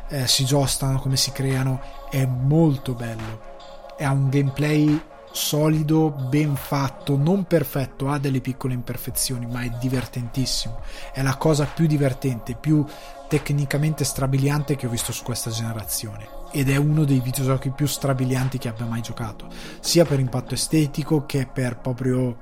eh, 0.10 0.28
si 0.28 0.44
giostano, 0.44 1.00
come 1.00 1.18
si 1.18 1.32
creano. 1.32 1.80
È 2.10 2.26
molto 2.26 2.96
bello. 2.96 3.54
Ha 4.00 4.12
un 4.12 4.28
gameplay 4.28 5.00
solido, 5.32 6.10
ben 6.10 6.56
fatto, 6.56 7.16
non 7.16 7.44
perfetto, 7.46 8.10
ha 8.10 8.18
delle 8.18 8.42
piccole 8.42 8.74
imperfezioni, 8.74 9.46
ma 9.46 9.62
è 9.62 9.70
divertentissimo. 9.70 10.80
È 11.14 11.22
la 11.22 11.36
cosa 11.38 11.66
più 11.66 11.86
divertente, 11.86 12.56
più 12.56 12.84
tecnicamente 13.28 14.04
strabiliante 14.04 14.76
che 14.76 14.88
ho 14.88 14.90
visto 14.90 15.12
su 15.12 15.24
questa 15.24 15.52
generazione. 15.52 16.28
Ed 16.52 16.72
è 16.72 16.78
uno 16.78 17.04
dei 17.04 17.20
videogiochi 17.20 17.70
più 17.70 17.86
strabilianti 17.86 18.58
che 18.58 18.70
abbia 18.70 18.86
mai 18.86 19.02
giocato, 19.02 19.48
sia 19.80 20.06
per 20.06 20.20
impatto 20.20 20.56
estetico 20.56 21.26
che 21.28 21.46
per 21.46 21.78
proprio 21.78 22.38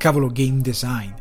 cavolo 0.00 0.28
game 0.28 0.62
design. 0.62 1.12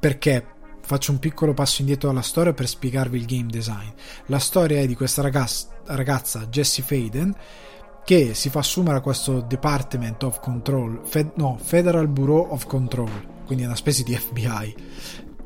Perché 0.00 0.46
faccio 0.80 1.12
un 1.12 1.18
piccolo 1.18 1.52
passo 1.52 1.82
indietro 1.82 2.08
dalla 2.08 2.22
storia 2.22 2.54
per 2.54 2.66
spiegarvi 2.66 3.18
il 3.18 3.26
game 3.26 3.50
design. 3.50 3.88
La 4.26 4.38
storia 4.38 4.80
è 4.80 4.86
di 4.86 4.96
questa 4.96 5.20
ragazza, 5.20 5.68
ragazza 5.84 6.46
Jessie 6.46 6.82
Faden 6.82 7.36
che 8.04 8.34
si 8.34 8.48
fa 8.48 8.60
assumere 8.60 8.96
a 8.96 9.00
questo 9.00 9.40
Department 9.40 10.22
of 10.24 10.40
Control, 10.40 11.02
Fed, 11.04 11.32
no, 11.36 11.56
Federal 11.62 12.08
Bureau 12.08 12.48
of 12.50 12.66
Control, 12.66 13.10
quindi 13.44 13.64
una 13.64 13.76
specie 13.76 14.02
di 14.02 14.16
FBI, 14.16 14.74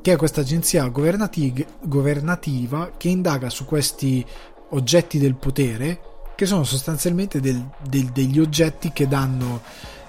che 0.00 0.12
è 0.12 0.16
questa 0.16 0.40
agenzia 0.40 0.88
governativa 0.88 2.92
che 2.96 3.08
indaga 3.08 3.50
su 3.50 3.66
questi 3.66 4.24
oggetti 4.70 5.18
del 5.18 5.34
potere, 5.34 6.00
che 6.34 6.46
sono 6.46 6.64
sostanzialmente 6.64 7.40
del, 7.40 7.62
del, 7.86 8.06
degli 8.06 8.38
oggetti 8.38 8.90
che 8.92 9.06
danno 9.06 9.60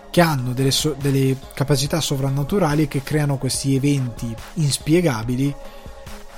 che 0.09 0.21
hanno 0.21 0.53
delle, 0.53 0.71
so- 0.71 0.95
delle 0.99 1.37
capacità 1.53 2.01
sovrannaturali 2.01 2.87
che 2.87 3.03
creano 3.03 3.37
questi 3.37 3.75
eventi 3.75 4.33
inspiegabili 4.55 5.53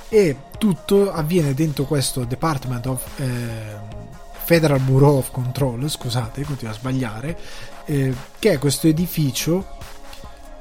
e 0.08 0.36
tutto 0.58 1.12
avviene 1.12 1.54
dentro 1.54 1.84
questo 1.84 2.24
Department 2.24 2.86
of 2.86 3.20
eh, 3.20 3.98
Federal 4.44 4.80
Bureau 4.80 5.18
of 5.18 5.30
Control, 5.30 5.88
scusate, 5.88 6.42
continuo 6.42 6.72
a 6.72 6.76
sbagliare, 6.76 7.38
eh, 7.84 8.12
che 8.38 8.52
è 8.52 8.58
questo 8.58 8.88
edificio 8.88 9.78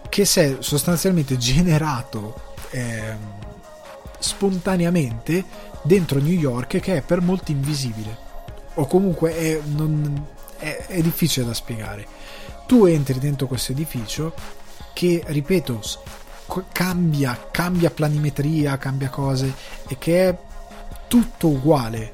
che 0.10 0.26
si 0.26 0.40
è 0.40 0.58
sostanzialmente 0.60 1.38
generato 1.38 2.54
eh, 2.70 3.16
spontaneamente 4.20 5.44
dentro 5.82 6.20
New 6.20 6.32
York 6.32 6.80
che 6.80 6.98
è 6.98 7.02
per 7.02 7.22
molti 7.22 7.52
invisibile. 7.52 8.28
O 8.76 8.86
comunque 8.86 9.36
è, 9.36 9.60
non, 9.66 10.28
è, 10.60 10.86
è 10.88 11.02
difficile 11.02 11.48
da 11.48 11.54
spiegare 11.54 12.06
tu 12.70 12.86
entri 12.86 13.18
dentro 13.18 13.48
questo 13.48 13.72
edificio 13.72 14.32
che, 14.94 15.24
ripeto, 15.26 15.82
cambia, 16.72 17.48
cambia 17.50 17.90
planimetria, 17.90 18.78
cambia 18.78 19.10
cose 19.10 19.52
e 19.88 19.98
che 19.98 20.30
è 20.30 20.38
tutto 21.08 21.48
uguale. 21.48 22.14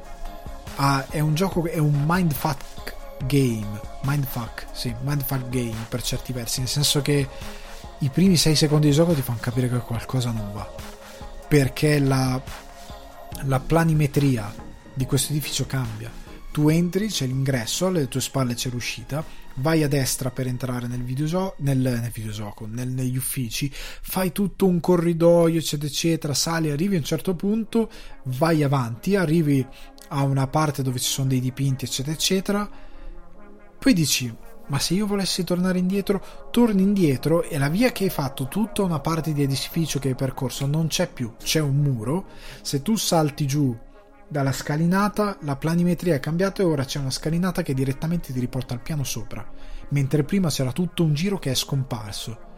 Ah, 0.75 1.07
è 1.09 1.19
un 1.19 1.33
gioco, 1.35 1.65
è 1.65 1.77
un 1.77 2.05
mindfuck 2.07 2.95
game. 3.25 3.81
Mindfuck, 4.03 4.67
sì, 4.71 4.95
mindfuck 5.01 5.49
game 5.49 5.75
per 5.89 6.01
certi 6.01 6.31
versi, 6.31 6.61
nel 6.61 6.69
senso 6.69 7.01
che 7.01 7.27
i 7.97 8.07
primi 8.07 8.37
6 8.37 8.55
secondi 8.55 8.87
di 8.87 8.93
gioco 8.93 9.11
ti 9.11 9.21
fanno 9.21 9.39
capire 9.41 9.67
che 9.67 9.79
qualcosa 9.79 10.31
non 10.31 10.53
va. 10.53 10.73
Perché 11.49 11.99
la, 11.99 12.41
la 13.41 13.59
planimetria 13.59 14.53
di 14.93 15.05
questo 15.05 15.33
edificio 15.33 15.65
cambia. 15.65 16.24
Tu 16.55 16.69
entri, 16.69 17.07
c'è 17.07 17.25
l'ingresso, 17.25 17.87
alle 17.87 18.07
tue 18.07 18.21
spalle 18.21 18.53
c'è 18.53 18.69
l'uscita 18.69 19.21
vai 19.55 19.83
a 19.83 19.89
destra 19.89 20.31
per 20.31 20.47
entrare 20.47 20.87
nel 20.87 21.03
videogioco, 21.03 21.55
nel, 21.57 21.77
nel 21.77 22.11
videogioco 22.13 22.65
nel, 22.65 22.87
negli 22.87 23.17
uffici, 23.17 23.69
fai 23.73 24.31
tutto 24.31 24.65
un 24.65 24.79
corridoio, 24.79 25.59
eccetera, 25.59 25.89
eccetera, 25.89 26.33
sali, 26.33 26.71
arrivi 26.71 26.95
a 26.95 26.99
un 26.99 27.03
certo 27.03 27.35
punto, 27.35 27.89
vai 28.23 28.63
avanti, 28.63 29.17
arrivi 29.17 29.67
a 30.09 30.23
una 30.23 30.47
parte 30.47 30.81
dove 30.81 30.97
ci 30.97 31.09
sono 31.09 31.27
dei 31.27 31.41
dipinti, 31.41 31.83
eccetera, 31.83 32.15
eccetera, 32.15 32.69
poi 33.77 33.93
dici, 33.93 34.33
ma 34.67 34.79
se 34.79 34.93
io 34.93 35.07
volessi 35.07 35.43
tornare 35.43 35.77
indietro, 35.77 36.49
torni 36.51 36.83
indietro 36.83 37.43
e 37.43 37.57
la 37.57 37.67
via 37.67 37.91
che 37.91 38.05
hai 38.05 38.09
fatto, 38.09 38.47
tutta 38.47 38.81
una 38.81 39.01
parte 39.01 39.33
di 39.33 39.43
edificio 39.43 39.99
che 39.99 40.07
hai 40.07 40.15
percorso, 40.15 40.65
non 40.65 40.87
c'è 40.87 41.11
più, 41.11 41.33
c'è 41.37 41.59
un 41.59 41.75
muro, 41.75 42.27
se 42.61 42.81
tu 42.81 42.95
salti 42.95 43.45
giù 43.45 43.77
dalla 44.27 44.51
scalinata 44.51 45.37
la 45.41 45.55
planimetria 45.55 46.15
è 46.15 46.19
cambiata 46.19 46.61
e 46.61 46.65
ora 46.65 46.83
c'è 46.83 46.99
una 46.99 47.11
scalinata 47.11 47.61
che 47.61 47.73
direttamente 47.73 48.33
ti 48.33 48.39
riporta 48.39 48.73
al 48.73 48.81
piano 48.81 49.03
sopra, 49.03 49.45
mentre 49.89 50.23
prima 50.23 50.49
c'era 50.49 50.71
tutto 50.71 51.03
un 51.03 51.13
giro 51.13 51.37
che 51.37 51.51
è 51.51 51.55
scomparso. 51.55 52.53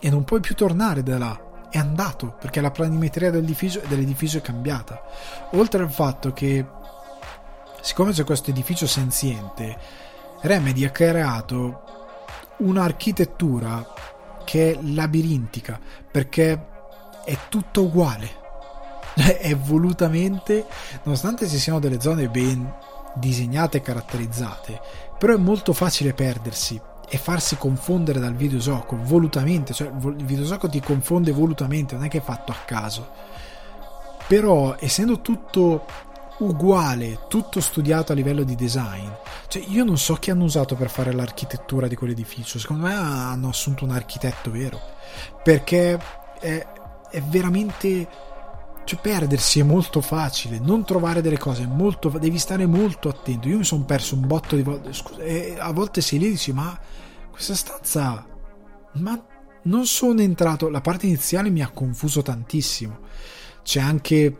E 0.00 0.10
non 0.10 0.24
puoi 0.24 0.40
più 0.40 0.54
tornare 0.54 1.02
da 1.02 1.18
là, 1.18 1.68
è 1.70 1.78
andato, 1.78 2.36
perché 2.40 2.60
la 2.60 2.70
planimetria 2.70 3.30
dell'edificio, 3.30 3.80
dell'edificio 3.86 4.38
è 4.38 4.42
cambiata. 4.42 5.02
Oltre 5.52 5.82
al 5.82 5.92
fatto 5.92 6.32
che, 6.32 6.66
siccome 7.80 8.12
c'è 8.12 8.24
questo 8.24 8.50
edificio 8.50 8.86
senziente, 8.86 9.78
Remedy 10.40 10.84
ha 10.84 10.90
creato 10.90 11.82
un'architettura 12.58 13.92
che 14.44 14.72
è 14.72 14.78
labirintica, 14.82 15.78
perché 16.10 16.66
è 17.24 17.38
tutto 17.48 17.84
uguale 17.84 18.40
è 19.14 19.56
volutamente, 19.56 20.66
nonostante 21.02 21.48
ci 21.48 21.58
siano 21.58 21.78
delle 21.78 22.00
zone 22.00 22.28
ben 22.28 22.72
disegnate 23.14 23.78
e 23.78 23.82
caratterizzate, 23.82 24.80
però 25.18 25.34
è 25.34 25.38
molto 25.38 25.72
facile 25.72 26.14
perdersi 26.14 26.80
e 27.08 27.18
farsi 27.18 27.56
confondere 27.56 28.18
dal 28.18 28.34
videogioco 28.34 28.96
volutamente, 29.02 29.74
cioè 29.74 29.88
il 29.88 30.24
videogioco 30.24 30.68
ti 30.68 30.80
confonde 30.80 31.30
volutamente, 31.30 31.94
non 31.94 32.04
è 32.04 32.08
che 32.08 32.18
è 32.18 32.22
fatto 32.22 32.52
a 32.52 32.56
caso. 32.64 33.06
Però 34.26 34.76
essendo 34.78 35.20
tutto 35.20 35.84
uguale, 36.38 37.26
tutto 37.28 37.60
studiato 37.60 38.12
a 38.12 38.14
livello 38.14 38.44
di 38.44 38.54
design, 38.54 39.08
cioè 39.48 39.62
io 39.68 39.84
non 39.84 39.98
so 39.98 40.14
chi 40.14 40.30
hanno 40.30 40.44
usato 40.44 40.74
per 40.74 40.88
fare 40.88 41.12
l'architettura 41.12 41.86
di 41.86 41.96
quell'edificio, 41.96 42.58
secondo 42.58 42.86
me 42.86 42.94
hanno 42.94 43.50
assunto 43.50 43.84
un 43.84 43.90
architetto 43.90 44.50
vero, 44.50 44.80
perché 45.42 45.98
è, 46.40 46.66
è 47.10 47.20
veramente 47.20 48.08
cioè 48.84 49.00
perdersi 49.00 49.60
è 49.60 49.62
molto 49.62 50.00
facile, 50.00 50.58
non 50.58 50.84
trovare 50.84 51.20
delle 51.20 51.38
cose 51.38 51.66
molto 51.66 52.08
devi 52.08 52.38
stare 52.38 52.66
molto 52.66 53.08
attento. 53.08 53.48
Io 53.48 53.58
mi 53.58 53.64
sono 53.64 53.84
perso 53.84 54.14
un 54.14 54.26
botto 54.26 54.56
di 54.56 54.62
volte, 54.62 54.92
scusa, 54.92 55.22
e 55.22 55.56
a 55.58 55.72
volte 55.72 56.00
sei 56.00 56.18
lì 56.18 56.26
e 56.26 56.30
dici 56.30 56.52
"Ma 56.52 56.78
questa 57.30 57.54
stanza 57.54 58.26
ma 58.94 59.24
non 59.64 59.86
sono 59.86 60.20
entrato, 60.20 60.68
la 60.68 60.80
parte 60.80 61.06
iniziale 61.06 61.48
mi 61.48 61.62
ha 61.62 61.70
confuso 61.70 62.20
tantissimo. 62.22 62.98
C'è 63.62 63.80
anche 63.80 64.36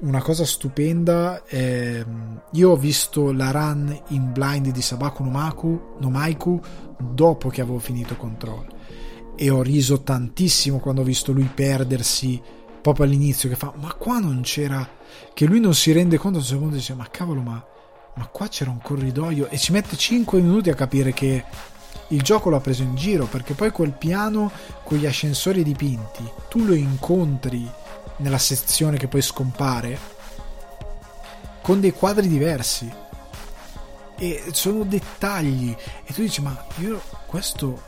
una 0.00 0.20
cosa 0.20 0.44
stupenda. 0.44 1.42
Eh, 1.46 2.04
io 2.52 2.70
ho 2.70 2.76
visto 2.76 3.32
la 3.32 3.50
run 3.50 3.98
in 4.08 4.32
blind 4.32 4.68
di 4.68 4.82
Sabaku 4.82 5.24
Nomaku, 5.24 5.96
Nomaiku 6.00 6.60
dopo 6.98 7.48
che 7.48 7.60
avevo 7.60 7.78
finito 7.78 8.16
Control 8.16 8.66
e 9.40 9.50
ho 9.50 9.62
riso 9.62 10.02
tantissimo 10.02 10.78
quando 10.78 11.02
ho 11.02 11.04
visto 11.04 11.30
lui 11.30 11.48
perdersi 11.52 12.42
proprio 12.80 13.04
all'inizio 13.06 13.48
che 13.48 13.56
fa 13.56 13.72
ma 13.76 13.92
qua 13.94 14.18
non 14.18 14.40
c'era 14.42 14.86
che 15.34 15.46
lui 15.46 15.60
non 15.60 15.74
si 15.74 15.92
rende 15.92 16.18
conto 16.18 16.38
a 16.38 16.40
un 16.40 16.46
certo 16.46 16.62
punto 16.62 16.76
dice 16.76 16.94
ma 16.94 17.08
cavolo 17.10 17.40
ma, 17.40 17.64
ma 18.14 18.26
qua 18.26 18.48
c'era 18.48 18.70
un 18.70 18.80
corridoio. 18.82 19.48
E 19.48 19.58
ci 19.58 19.72
mette 19.72 19.96
5 19.96 20.40
minuti 20.40 20.70
a 20.70 20.74
capire 20.74 21.12
che 21.12 21.44
il 22.08 22.22
gioco 22.22 22.50
l'ha 22.50 22.60
preso 22.60 22.82
in 22.82 22.96
giro 22.96 23.26
perché 23.26 23.54
poi 23.54 23.70
quel 23.70 23.92
piano 23.92 24.50
con 24.82 24.98
gli 24.98 25.06
ascensori 25.06 25.62
dipinti 25.62 26.28
tu 26.48 26.64
lo 26.64 26.74
incontri 26.74 27.70
nella 28.16 28.38
sezione 28.38 28.96
che 28.96 29.08
poi 29.08 29.22
scompare 29.22 29.98
con 31.62 31.80
dei 31.80 31.92
quadri 31.92 32.28
diversi. 32.28 32.90
E 34.20 34.42
sono 34.50 34.82
dettagli. 34.82 35.74
E 36.04 36.12
tu 36.12 36.22
dici 36.22 36.40
ma 36.40 36.66
io 36.78 37.00
questo 37.26 37.87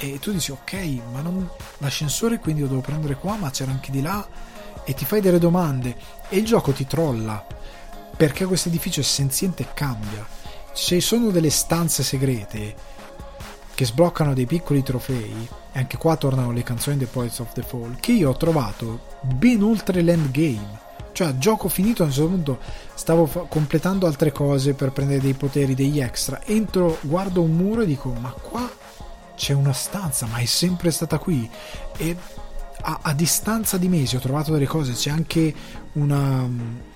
e 0.00 0.18
tu 0.18 0.32
dici 0.32 0.50
ok 0.50 0.72
ma 1.12 1.20
non 1.20 1.46
l'ascensore 1.78 2.38
quindi 2.38 2.62
lo 2.62 2.68
devo 2.68 2.80
prendere 2.80 3.16
qua 3.16 3.36
ma 3.36 3.50
c'era 3.50 3.70
anche 3.70 3.90
di 3.90 4.00
là. 4.00 4.26
E 4.82 4.94
ti 4.94 5.04
fai 5.04 5.20
delle 5.20 5.38
domande. 5.38 5.94
E 6.28 6.38
il 6.38 6.44
gioco 6.44 6.72
ti 6.72 6.86
trolla 6.86 7.46
perché 8.16 8.46
questo 8.46 8.68
edificio 8.68 9.00
è 9.00 9.04
senziente 9.04 9.62
e 9.62 9.68
cambia. 9.74 10.26
Ci 10.72 11.00
sono 11.00 11.30
delle 11.30 11.50
stanze 11.50 12.02
segrete 12.02 12.74
che 13.74 13.84
sbloccano 13.84 14.34
dei 14.34 14.46
piccoli 14.46 14.82
trofei 14.82 15.48
e 15.72 15.78
anche 15.78 15.96
qua 15.96 16.16
tornano 16.16 16.50
le 16.50 16.62
canzoni 16.62 16.96
The 16.96 17.06
Poets 17.06 17.38
of 17.38 17.52
the 17.52 17.62
Fall 17.62 17.96
che 18.00 18.12
io 18.12 18.30
ho 18.30 18.36
trovato 18.36 19.00
ben 19.20 19.62
oltre 19.62 20.00
l'endgame. 20.00 20.88
Cioè 21.12 21.36
gioco 21.36 21.68
finito 21.68 22.02
a 22.02 22.06
un 22.06 22.12
certo 22.12 22.30
punto 22.30 22.58
stavo 22.94 23.26
fa- 23.26 23.40
completando 23.48 24.06
altre 24.06 24.32
cose 24.32 24.72
per 24.72 24.92
prendere 24.92 25.20
dei 25.20 25.34
poteri 25.34 25.74
degli 25.74 26.00
extra. 26.00 26.40
Entro 26.44 26.98
guardo 27.02 27.42
un 27.42 27.52
muro 27.52 27.82
e 27.82 27.86
dico 27.86 28.10
ma 28.12 28.30
qua 28.30 28.79
c'è 29.40 29.54
una 29.54 29.72
stanza 29.72 30.26
ma 30.26 30.36
è 30.36 30.44
sempre 30.44 30.90
stata 30.90 31.16
qui 31.16 31.48
e 31.96 32.14
a, 32.82 32.98
a 33.00 33.14
distanza 33.14 33.78
di 33.78 33.88
mesi 33.88 34.16
ho 34.16 34.20
trovato 34.20 34.52
delle 34.52 34.66
cose 34.66 34.92
c'è 34.92 35.08
anche 35.08 35.54
una, 35.92 36.46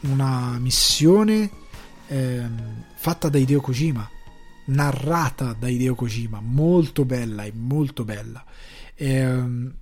una 0.01 0.59
missione 0.59 1.51
ehm, 2.09 2.85
fatta 2.97 3.31
da 3.31 3.39
Hideo 3.39 3.63
Kojima 3.63 4.11
narrata 4.67 5.55
da 5.59 5.69
Hideo 5.69 5.95
Kojima, 5.95 6.41
molto 6.41 7.05
bella 7.05 7.45
e 7.45 7.53
molto 7.55 8.05
bella. 8.05 8.45
Ehm, 8.95 9.75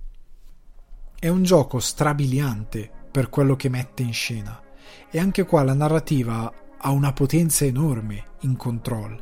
è 1.19 1.27
un 1.29 1.43
gioco 1.43 1.79
strabiliante 1.79 2.89
per 3.11 3.29
quello 3.29 3.55
che 3.55 3.69
mette 3.69 4.03
in 4.03 4.13
scena. 4.13 4.61
E 5.09 5.19
anche 5.19 5.45
qua 5.45 5.63
la 5.63 5.73
narrativa 5.73 6.51
ha 6.77 6.89
una 6.89 7.13
potenza 7.13 7.65
enorme 7.65 8.31
in 8.41 8.57
control. 8.57 9.21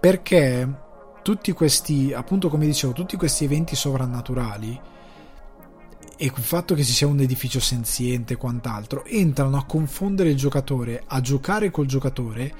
Perché 0.00 0.83
tutti 1.24 1.52
questi, 1.52 2.12
appunto 2.12 2.50
come 2.50 2.66
dicevo, 2.66 2.92
tutti 2.92 3.16
questi 3.16 3.44
eventi 3.44 3.74
sovrannaturali 3.74 4.78
e 6.18 6.24
il 6.26 6.42
fatto 6.42 6.74
che 6.74 6.84
ci 6.84 6.92
sia 6.92 7.06
un 7.06 7.18
edificio 7.18 7.60
senziente 7.60 8.34
e 8.34 8.36
quant'altro 8.36 9.06
entrano 9.06 9.56
a 9.56 9.64
confondere 9.64 10.28
il 10.28 10.36
giocatore, 10.36 11.02
a 11.06 11.22
giocare 11.22 11.70
col 11.70 11.86
giocatore 11.86 12.54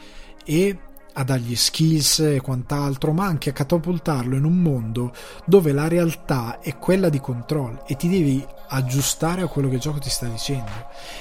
e 0.47 0.79
a 1.15 1.25
dargli 1.25 1.57
skills 1.57 2.19
e 2.21 2.41
quant'altro, 2.41 3.13
ma 3.13 3.25
anche 3.25 3.51
a 3.51 3.53
catapultarlo 3.53 4.37
in 4.37 4.45
un 4.45 4.57
mondo 4.57 5.13
dove 5.45 5.73
la 5.73 5.89
realtà 5.89 6.61
è 6.61 6.77
quella 6.79 7.09
di 7.09 7.21
control 7.21 7.83
e 7.87 7.97
ti 7.97 8.09
devi 8.09 8.45
aggiustare 8.69 9.43
a 9.43 9.47
quello 9.47 9.69
che 9.69 9.77
il 9.77 9.81
gioco 9.81 9.99
ti 9.99 10.11
sta 10.11 10.27
dicendo. 10.27 10.71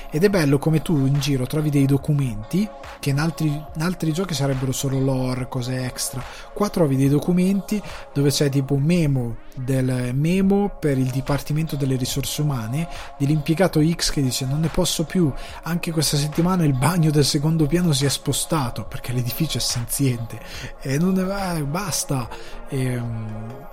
Ed 0.10 0.24
è 0.24 0.30
bello 0.30 0.58
come 0.58 0.82
tu 0.82 1.06
in 1.06 1.20
giro 1.20 1.46
trovi 1.46 1.70
dei 1.70 1.86
documenti 1.86 2.68
che 3.00 3.10
in 3.10 3.20
altri, 3.20 3.48
in 3.48 3.82
altri 3.82 4.14
giochi 4.14 4.34
sarebbero 4.34 4.72
solo 4.72 5.00
lore, 5.00 5.48
cose 5.48 5.84
extra. 5.86 6.24
Qua 6.54 6.70
trovi 6.70 6.96
dei 6.96 7.10
documenti 7.10 7.82
dove 8.14 8.30
c'è 8.30 8.50
tipo 8.50 8.76
un 8.76 8.84
memo 8.84 9.38
del 9.56 10.12
memo 10.16 10.76
per 10.80 10.98
il 10.98 11.10
Dipartimento 11.10 11.76
delle 11.76 11.96
Risorse 11.96 12.42
Umane 12.42 12.88
dell'impiegato 13.20 13.82
X 13.88 14.12
che 14.12 14.22
dice 14.22 14.46
non 14.46 14.62
ne 14.62 14.70
posso 14.70 15.04
più, 15.04 15.32
anche 15.64 15.92
questa 15.92 16.18
settimana 16.18 16.64
il 16.64 16.74
bagno 16.74 17.12
del 17.12 17.26
secondo 17.26 17.68
piano 17.68 17.92
si 17.92 18.06
è 18.06 18.10
spostato 18.10 18.86
perché 18.86 19.14
l'edificio 19.14 19.58
è 19.58 19.62
senziente 19.84 20.40
e 20.82 20.98
non 20.98 21.14
ne 21.14 21.24
va, 21.24 21.54
basta. 21.64 22.30
E, 22.70 22.98
um, 22.98 23.72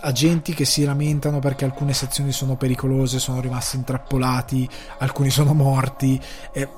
agenti 0.00 0.52
che 0.54 0.64
si 0.64 0.84
lamentano 0.84 1.38
perché 1.38 1.64
alcune 1.64 1.94
sezioni 1.94 2.32
sono 2.32 2.56
pericolose, 2.56 3.18
sono 3.18 3.40
rimasti 3.40 3.76
intrappolati, 3.76 4.68
alcuni 4.98 5.30
sono 5.30 5.54
morti. 5.54 6.20
E 6.52 6.68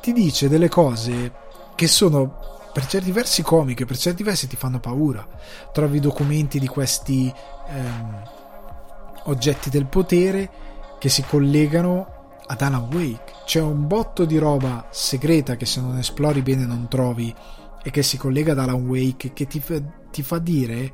ti 0.00 0.12
dice 0.12 0.48
delle 0.48 0.68
cose 0.68 1.32
che 1.74 1.86
sono 1.86 2.54
per 2.72 2.86
certi 2.86 3.10
versi 3.10 3.42
comiche, 3.42 3.84
per 3.84 3.96
certi 3.96 4.22
versi 4.22 4.46
ti 4.46 4.56
fanno 4.56 4.80
paura. 4.80 5.26
Trovi 5.72 5.98
documenti 5.98 6.58
di 6.58 6.66
questi 6.66 7.32
ehm, 7.68 8.22
oggetti 9.24 9.70
del 9.70 9.86
potere 9.86 10.50
che 10.98 11.08
si 11.08 11.22
collegano 11.24 12.14
ad 12.46 12.60
Alan 12.60 12.88
Wake. 12.92 13.32
C'è 13.44 13.60
un 13.60 13.86
botto 13.86 14.24
di 14.24 14.38
roba 14.38 14.86
segreta 14.90 15.56
che 15.56 15.66
se 15.66 15.80
non 15.80 15.98
esplori 15.98 16.42
bene 16.42 16.64
non 16.64 16.86
trovi 16.88 17.34
e 17.86 17.90
che 17.92 18.02
si 18.02 18.16
collega 18.16 18.50
ad 18.50 18.58
Alan 18.58 18.84
Wake 18.84 19.32
che 19.32 19.46
ti, 19.46 19.62
ti 20.10 20.22
fa 20.24 20.38
dire 20.40 20.92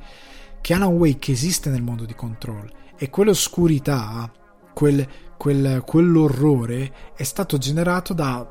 che 0.60 0.74
Alan 0.74 0.92
Wake 0.92 1.32
esiste 1.32 1.70
nel 1.70 1.80
mondo 1.80 2.04
di 2.04 2.14
Control 2.14 2.70
e 2.98 3.08
quell'oscurità, 3.08 4.30
quel, 4.74 5.08
quel, 5.38 5.82
quell'orrore 5.86 6.92
è 7.16 7.22
stato 7.22 7.56
generato 7.56 8.12
da 8.12 8.46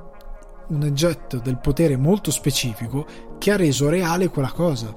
un 0.70 0.82
oggetto 0.82 1.38
del 1.38 1.60
potere 1.60 1.98
molto 1.98 2.32
specifico 2.32 3.06
che 3.38 3.52
ha 3.52 3.58
reso 3.58 3.90
reale 3.90 4.30
quella 4.30 4.52
cosa. 4.52 4.92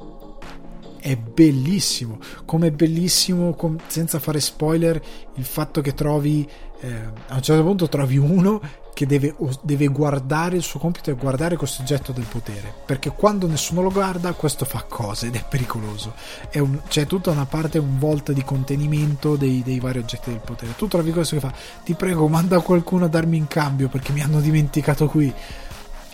È 0.99 1.15
bellissimo, 1.15 2.21
come 2.47 2.69
è 2.69 2.71
bellissimo, 2.71 3.53
com- 3.53 3.79
senza 3.89 4.21
fare 4.21 4.41
spoiler, 4.41 4.99
il 5.35 5.45
fatto 5.45 5.83
che 5.83 5.93
trovi, 5.93 6.49
eh, 6.81 6.95
a 7.27 7.35
un 7.35 7.43
certo 7.43 7.63
punto 7.63 7.89
trovi 7.91 8.17
uno 8.17 8.59
che 8.95 9.07
deve, 9.07 9.35
deve, 9.61 9.89
guardare 9.89 10.57
il 10.57 10.63
suo 10.63 10.79
compito 10.79 11.11
è 11.11 11.17
guardare 11.17 11.57
questo 11.57 11.83
oggetto 11.83 12.13
del 12.13 12.25
potere 12.25 12.73
perché 12.87 13.11
quando 13.11 13.47
nessuno 13.47 13.83
lo 13.83 13.91
guarda 13.91 14.33
questo 14.33 14.65
fa 14.65 14.85
cose 14.89 15.27
ed 15.27 15.35
è 15.35 15.45
pericoloso. 15.47 16.15
È 16.49 16.59
un, 16.59 16.81
c'è 16.89 17.07
tutta 17.07 17.31
una 17.31 17.45
parte 17.45 17.79
un 17.79 17.99
volta 17.99 18.33
di 18.33 18.43
contenimento 18.45 19.37
dei, 19.37 19.63
dei, 19.63 19.81
vari 19.81 19.99
oggetti 19.99 20.31
del 20.31 20.41
potere. 20.41 20.75
Tu 20.77 20.89
trovi 20.89 21.13
questo 21.13 21.35
che 21.35 21.41
fa 21.41 21.53
ti 21.85 21.95
prego 21.95 22.29
manda 22.29 22.61
qualcuno 22.61 23.05
a 23.05 23.09
darmi 23.09 23.37
in 23.37 23.49
cambio 23.49 23.89
perché 23.89 24.13
mi 24.13 24.23
hanno 24.23 24.41
dimenticato 24.41 25.09
qui. 25.09 25.33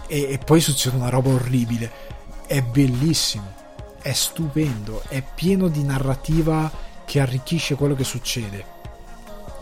E, 0.06 0.32
e 0.32 0.38
poi 0.38 0.60
succede 0.60 0.96
una 0.96 1.10
roba 1.10 1.28
orribile. 1.30 2.08
È 2.46 2.62
bellissimo 2.62 3.58
è 4.02 4.12
stupendo 4.12 5.02
è 5.08 5.22
pieno 5.22 5.68
di 5.68 5.82
narrativa 5.82 6.70
che 7.04 7.20
arricchisce 7.20 7.74
quello 7.74 7.94
che 7.94 8.04
succede. 8.04 8.78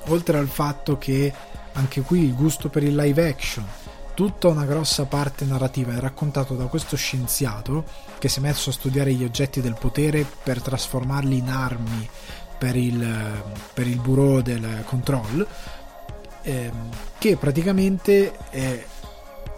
Oltre 0.08 0.38
al 0.38 0.48
fatto 0.48 0.96
che 0.96 1.32
anche 1.72 2.00
qui 2.02 2.24
il 2.24 2.34
gusto 2.34 2.68
per 2.68 2.82
il 2.82 2.94
live 2.94 3.28
action, 3.28 3.66
tutta 4.14 4.48
una 4.48 4.64
grossa 4.64 5.04
parte 5.04 5.44
narrativa 5.44 5.94
è 5.94 6.00
raccontato 6.00 6.54
da 6.54 6.64
questo 6.64 6.96
scienziato 6.96 7.84
che 8.18 8.28
si 8.28 8.40
è 8.40 8.42
messo 8.42 8.70
a 8.70 8.72
studiare 8.72 9.12
gli 9.12 9.22
oggetti 9.22 9.60
del 9.60 9.76
potere 9.78 10.26
per 10.42 10.60
trasformarli 10.60 11.38
in 11.38 11.48
armi 11.48 12.08
per 12.58 12.74
il, 12.74 13.42
per 13.72 13.86
il 13.86 14.00
bureau 14.00 14.40
del 14.40 14.82
control, 14.84 15.46
ehm, 16.42 16.90
che 17.18 17.36
praticamente 17.36 18.36
è, 18.50 18.84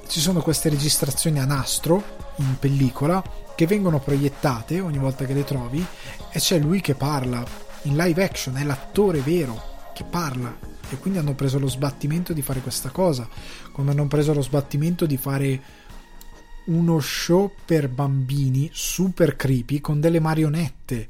ci 0.07 0.21
sono 0.21 0.43
queste 0.43 0.69
registrazioni 0.69 1.41
a 1.41 1.47
nastro 1.47 2.03
in 2.37 2.59
pellicola 2.59 3.23
che 3.55 3.67
vengono 3.67 3.99
proiettate 3.99 4.81
ogni 4.81 4.99
volta 4.99 5.25
che 5.25 5.33
le 5.33 5.45
trovi 5.45 5.85
e 6.31 6.39
c'è 6.39 6.59
lui 6.59 6.81
che 6.81 6.95
parla. 6.95 7.43
In 7.85 7.97
live 7.97 8.23
action, 8.23 8.57
è 8.57 8.65
l'attore 8.65 9.21
vero 9.21 9.70
che 10.01 10.05
parla. 10.05 10.57
E 10.89 10.97
quindi 10.97 11.19
hanno 11.19 11.35
preso 11.35 11.59
lo 11.59 11.69
sbattimento 11.69 12.33
di 12.33 12.43
fare 12.43 12.61
questa 12.61 12.91
cosa, 12.91 13.29
come 13.71 13.91
hanno 13.91 14.07
preso 14.09 14.33
lo 14.33 14.43
sbattimento 14.43 15.07
di 15.07 15.17
fare 15.17 15.63
uno 16.67 17.01
show 17.01 17.53
per 17.65 17.89
bambini 17.89 18.71
super 18.73 19.37
creepy 19.37 19.81
con 19.81 20.01
delle 20.01 20.21
marionette, 20.21 21.09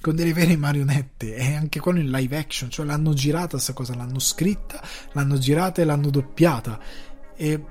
con 0.00 0.14
delle 0.14 0.32
vere 0.32 0.56
marionette. 0.56 1.34
E 1.34 1.54
anche 1.54 1.80
quello 1.80 2.00
in 2.00 2.10
live 2.10 2.36
action, 2.36 2.70
cioè 2.70 2.84
l'hanno 2.84 3.14
girata 3.14 3.52
questa 3.52 3.72
cosa, 3.72 3.94
l'hanno 3.94 4.18
scritta, 4.18 4.82
l'hanno 5.12 5.38
girata 5.38 5.80
e 5.80 5.84
l'hanno 5.84 6.10
doppiata. 6.10 6.78
E 7.34 7.64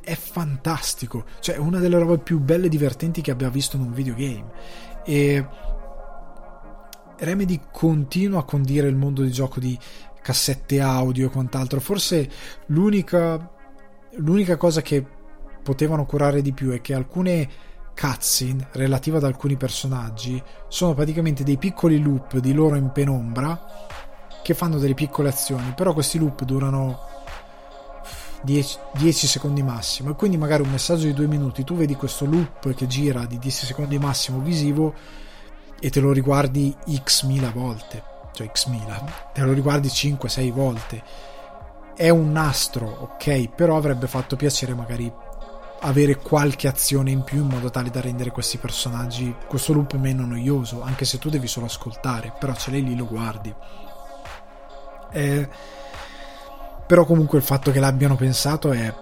è 0.00 0.14
fantastico, 0.14 1.24
cioè 1.40 1.54
è 1.54 1.58
una 1.58 1.78
delle 1.78 1.98
robe 1.98 2.18
più 2.18 2.40
belle 2.40 2.66
e 2.66 2.70
divertenti 2.70 3.20
che 3.22 3.30
abbia 3.30 3.48
visto 3.50 3.76
in 3.76 3.82
un 3.82 3.92
videogame. 3.92 4.50
E 5.04 5.46
Remedy 7.18 7.60
continua 7.70 8.40
a 8.40 8.44
condire 8.44 8.88
il 8.88 8.96
mondo 8.96 9.22
di 9.22 9.30
gioco 9.30 9.60
di 9.60 9.78
cassette 10.24 10.80
audio 10.80 11.26
e 11.26 11.30
quant'altro. 11.30 11.80
Forse 11.80 12.30
l'unica, 12.68 13.50
l'unica 14.16 14.56
cosa 14.56 14.80
che 14.80 15.04
potevano 15.62 16.06
curare 16.06 16.40
di 16.40 16.52
più 16.52 16.70
è 16.70 16.80
che 16.80 16.94
alcune 16.94 17.48
cutscene 17.94 18.68
relative 18.72 19.18
ad 19.18 19.24
alcuni 19.24 19.56
personaggi 19.56 20.42
sono 20.68 20.94
praticamente 20.94 21.44
dei 21.44 21.58
piccoli 21.58 22.00
loop 22.02 22.38
di 22.38 22.54
loro 22.54 22.76
in 22.76 22.90
penombra 22.90 23.60
che 24.42 24.54
fanno 24.54 24.78
delle 24.78 24.94
piccole 24.94 25.28
azioni, 25.28 25.74
però 25.76 25.92
questi 25.92 26.18
loop 26.18 26.42
durano 26.44 27.00
10, 28.42 28.78
10, 28.94 29.26
secondi 29.26 29.62
massimo 29.62 30.10
e 30.10 30.14
quindi 30.14 30.38
magari 30.38 30.62
un 30.62 30.70
messaggio 30.70 31.04
di 31.04 31.14
due 31.14 31.26
minuti 31.26 31.64
tu 31.64 31.76
vedi 31.76 31.94
questo 31.94 32.24
loop 32.24 32.74
che 32.74 32.86
gira 32.86 33.26
di 33.26 33.38
10 33.38 33.66
secondi 33.66 33.98
massimo 33.98 34.40
visivo 34.40 34.94
e 35.78 35.90
te 35.90 36.00
lo 36.00 36.12
riguardi 36.12 36.74
x 37.02 37.24
mila 37.24 37.50
volte 37.50 38.13
cioè 38.34 38.50
x 38.52 38.66
mila 38.66 39.30
te 39.32 39.40
lo 39.42 39.52
riguardi 39.52 39.88
5-6 39.88 40.52
volte. 40.52 41.02
È 41.94 42.08
un 42.08 42.32
nastro 42.32 42.86
ok 42.86 43.48
però 43.48 43.76
avrebbe 43.76 44.08
fatto 44.08 44.36
piacere 44.36 44.74
magari 44.74 45.10
avere 45.80 46.16
qualche 46.16 46.66
azione 46.66 47.10
in 47.10 47.22
più 47.22 47.42
in 47.42 47.46
modo 47.46 47.70
tale 47.70 47.90
da 47.90 48.00
rendere 48.00 48.30
questi 48.30 48.58
personaggi 48.58 49.34
questo 49.46 49.72
loop 49.72 49.94
meno 49.94 50.24
noioso 50.24 50.82
anche 50.82 51.04
se 51.04 51.18
tu 51.18 51.28
devi 51.28 51.46
solo 51.46 51.66
ascoltare 51.66 52.32
però 52.38 52.54
ce 52.54 52.70
l'hai 52.70 52.82
lì 52.82 52.96
lo 52.96 53.06
guardi. 53.06 53.54
Eh, 55.12 55.48
però 56.86 57.04
comunque 57.04 57.38
il 57.38 57.44
fatto 57.44 57.70
che 57.70 57.80
l'abbiano 57.80 58.16
pensato 58.16 58.72
è, 58.72 58.92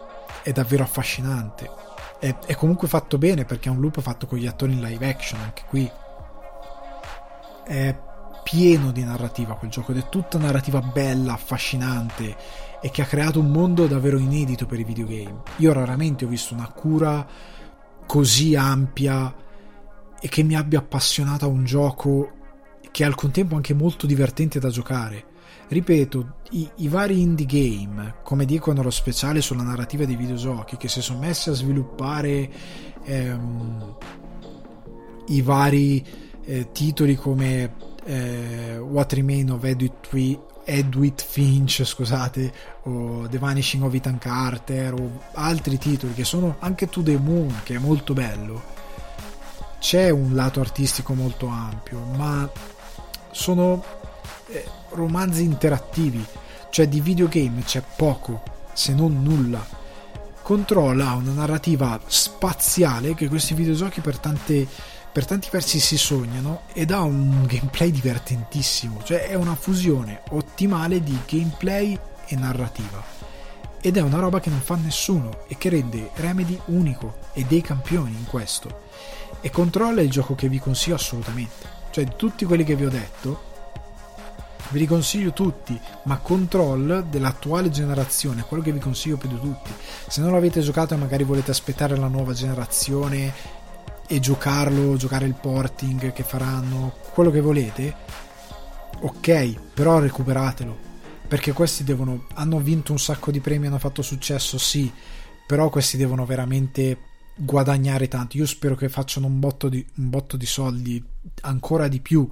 è 0.42 0.52
davvero 0.52 0.82
affascinante. 0.82 1.70
È, 2.18 2.34
è, 2.46 2.54
comunque 2.54 2.86
fatto 2.86 3.18
bene 3.18 3.44
perché 3.44 3.68
è 3.68 3.72
un 3.72 3.80
loop 3.80 4.00
fatto 4.00 4.26
con 4.26 4.38
gli 4.38 4.46
attori 4.46 4.72
in 4.72 4.80
live 4.80 5.08
action 5.08 5.40
anche 5.40 5.62
qui. 5.66 5.90
È 7.64 7.96
pieno 8.42 8.92
di 8.92 9.04
narrativa. 9.04 9.54
Quel 9.54 9.70
gioco 9.70 9.92
ed 9.92 9.98
è 9.98 10.08
tutta 10.08 10.38
narrativa 10.38 10.80
bella, 10.80 11.34
affascinante 11.34 12.36
e 12.80 12.90
che 12.90 13.02
ha 13.02 13.06
creato 13.06 13.40
un 13.40 13.50
mondo 13.50 13.86
davvero 13.86 14.18
inedito 14.18 14.66
per 14.66 14.80
i 14.80 14.84
videogame. 14.84 15.42
Io 15.58 15.72
raramente 15.72 16.24
ho 16.24 16.28
visto 16.28 16.54
una 16.54 16.68
cura 16.68 17.26
così 18.06 18.56
ampia 18.56 19.34
e 20.20 20.28
che 20.28 20.42
mi 20.42 20.54
abbia 20.54 20.80
appassionato 20.80 21.44
a 21.44 21.48
un 21.48 21.64
gioco 21.64 22.32
che 22.90 23.04
è 23.04 23.06
al 23.06 23.14
contempo 23.14 23.56
anche 23.56 23.74
molto 23.74 24.06
divertente 24.06 24.60
da 24.60 24.68
giocare. 24.68 25.30
Ripeto, 25.68 26.34
i, 26.50 26.68
i, 26.76 26.88
vari 26.88 27.22
indie 27.22 27.46
game, 27.46 28.16
come 28.22 28.44
dicono 28.44 28.82
lo 28.82 28.90
speciale 28.90 29.40
sulla 29.40 29.62
narrativa 29.62 30.04
dei 30.04 30.16
videogiochi, 30.16 30.76
che 30.76 30.88
si 30.88 31.00
sono 31.00 31.20
messi 31.20 31.48
a 31.48 31.54
sviluppare 31.54 32.50
ehm, 33.04 33.96
i 35.28 35.40
vari 35.40 36.04
eh, 36.44 36.72
titoli 36.72 37.16
come 37.16 37.74
eh, 38.04 38.78
What 38.78 39.12
Remain 39.12 39.50
of 39.50 39.64
Edwin, 39.64 40.38
Edwin 40.64 41.14
Finch, 41.16 41.84
scusate, 41.84 42.52
o 42.84 43.26
The 43.28 43.38
Vanishing 43.38 43.82
of 43.82 43.94
Ethan 43.94 44.18
Carter, 44.18 44.94
o 44.94 45.20
altri 45.32 45.78
titoli 45.78 46.12
che 46.14 46.24
sono 46.24 46.56
anche 46.60 46.88
To 46.88 47.02
The 47.02 47.16
Moon, 47.16 47.60
che 47.62 47.74
è 47.74 47.78
molto 47.78 48.12
bello. 48.12 48.70
C'è 49.78 50.10
un 50.10 50.34
lato 50.34 50.60
artistico 50.60 51.14
molto 51.14 51.46
ampio, 51.48 52.04
ma 52.16 52.48
sono 53.32 53.82
eh, 54.48 54.64
romanzi 54.90 55.42
interattivi, 55.42 56.24
cioè 56.70 56.86
di 56.86 57.00
videogame 57.00 57.62
c'è 57.64 57.82
poco, 57.96 58.42
se 58.72 58.94
non 58.94 59.22
nulla. 59.22 59.80
Control 60.42 61.00
ha 61.00 61.14
una 61.14 61.32
narrativa 61.32 62.00
spaziale 62.06 63.14
che 63.14 63.28
questi 63.28 63.54
videogiochi 63.54 64.00
per, 64.00 64.18
tante, 64.18 64.66
per 65.12 65.26
tanti 65.26 65.48
versi 65.50 65.78
si 65.78 65.98
sognano 65.98 66.62
ed 66.72 66.90
ha 66.90 67.02
un 67.02 67.44
gameplay 67.44 67.90
divertentissimo, 67.90 69.02
cioè 69.02 69.26
è 69.26 69.34
una 69.34 69.54
fusione 69.54 70.22
ottimale 70.30 71.02
di 71.02 71.18
gameplay 71.26 71.98
e 72.26 72.36
narrativa. 72.36 73.04
Ed 73.82 73.98
è 73.98 74.00
una 74.00 74.20
roba 74.20 74.40
che 74.40 74.48
non 74.48 74.60
fa 74.60 74.76
nessuno 74.76 75.44
e 75.48 75.58
che 75.58 75.68
rende 75.68 76.10
Remedy 76.14 76.58
unico 76.66 77.16
e 77.34 77.44
dei 77.44 77.60
campioni 77.60 78.12
in 78.12 78.24
questo. 78.24 78.84
E 79.42 79.50
Control 79.50 79.96
è 79.96 80.02
il 80.02 80.10
gioco 80.10 80.34
che 80.34 80.48
vi 80.48 80.58
consiglio 80.58 80.94
assolutamente. 80.94 81.80
Cioè, 81.90 82.04
di 82.04 82.12
tutti 82.16 82.46
quelli 82.46 82.64
che 82.64 82.76
vi 82.76 82.86
ho 82.86 82.90
detto, 82.90 83.50
vi 84.68 84.78
riconsiglio 84.78 85.32
tutti, 85.32 85.78
ma 86.04 86.16
Control 86.18 87.04
dell'attuale 87.10 87.68
generazione 87.68 88.40
è 88.40 88.44
quello 88.44 88.62
che 88.62 88.72
vi 88.72 88.78
consiglio 88.78 89.18
più 89.18 89.28
di 89.28 89.38
tutti. 89.38 89.70
Se 90.08 90.22
non 90.22 90.32
l'avete 90.32 90.60
giocato 90.60 90.94
e 90.94 90.96
magari 90.96 91.24
volete 91.24 91.50
aspettare 91.50 91.96
la 91.96 92.06
nuova 92.06 92.32
generazione 92.32 93.60
e 94.14 94.20
giocarlo, 94.20 94.96
giocare 94.96 95.26
il 95.26 95.34
porting 95.34 96.12
che 96.12 96.22
faranno, 96.22 96.94
quello 97.14 97.30
che 97.30 97.40
volete, 97.40 97.94
ok, 99.00 99.54
però 99.72 99.98
recuperatelo. 99.98 100.90
Perché 101.26 101.52
questi 101.52 101.82
devono. 101.82 102.26
hanno 102.34 102.58
vinto 102.58 102.92
un 102.92 102.98
sacco 102.98 103.30
di 103.30 103.40
premi, 103.40 103.66
hanno 103.66 103.78
fatto 103.78 104.02
successo, 104.02 104.58
sì, 104.58 104.92
però 105.46 105.70
questi 105.70 105.96
devono 105.96 106.26
veramente 106.26 106.98
guadagnare 107.34 108.06
tanto. 108.06 108.36
Io 108.36 108.44
spero 108.44 108.74
che 108.74 108.90
facciano 108.90 109.26
un 109.26 109.40
botto 109.40 109.70
di, 109.70 109.84
un 109.96 110.10
botto 110.10 110.36
di 110.36 110.44
soldi 110.44 111.02
ancora 111.42 111.88
di 111.88 112.00
più 112.00 112.28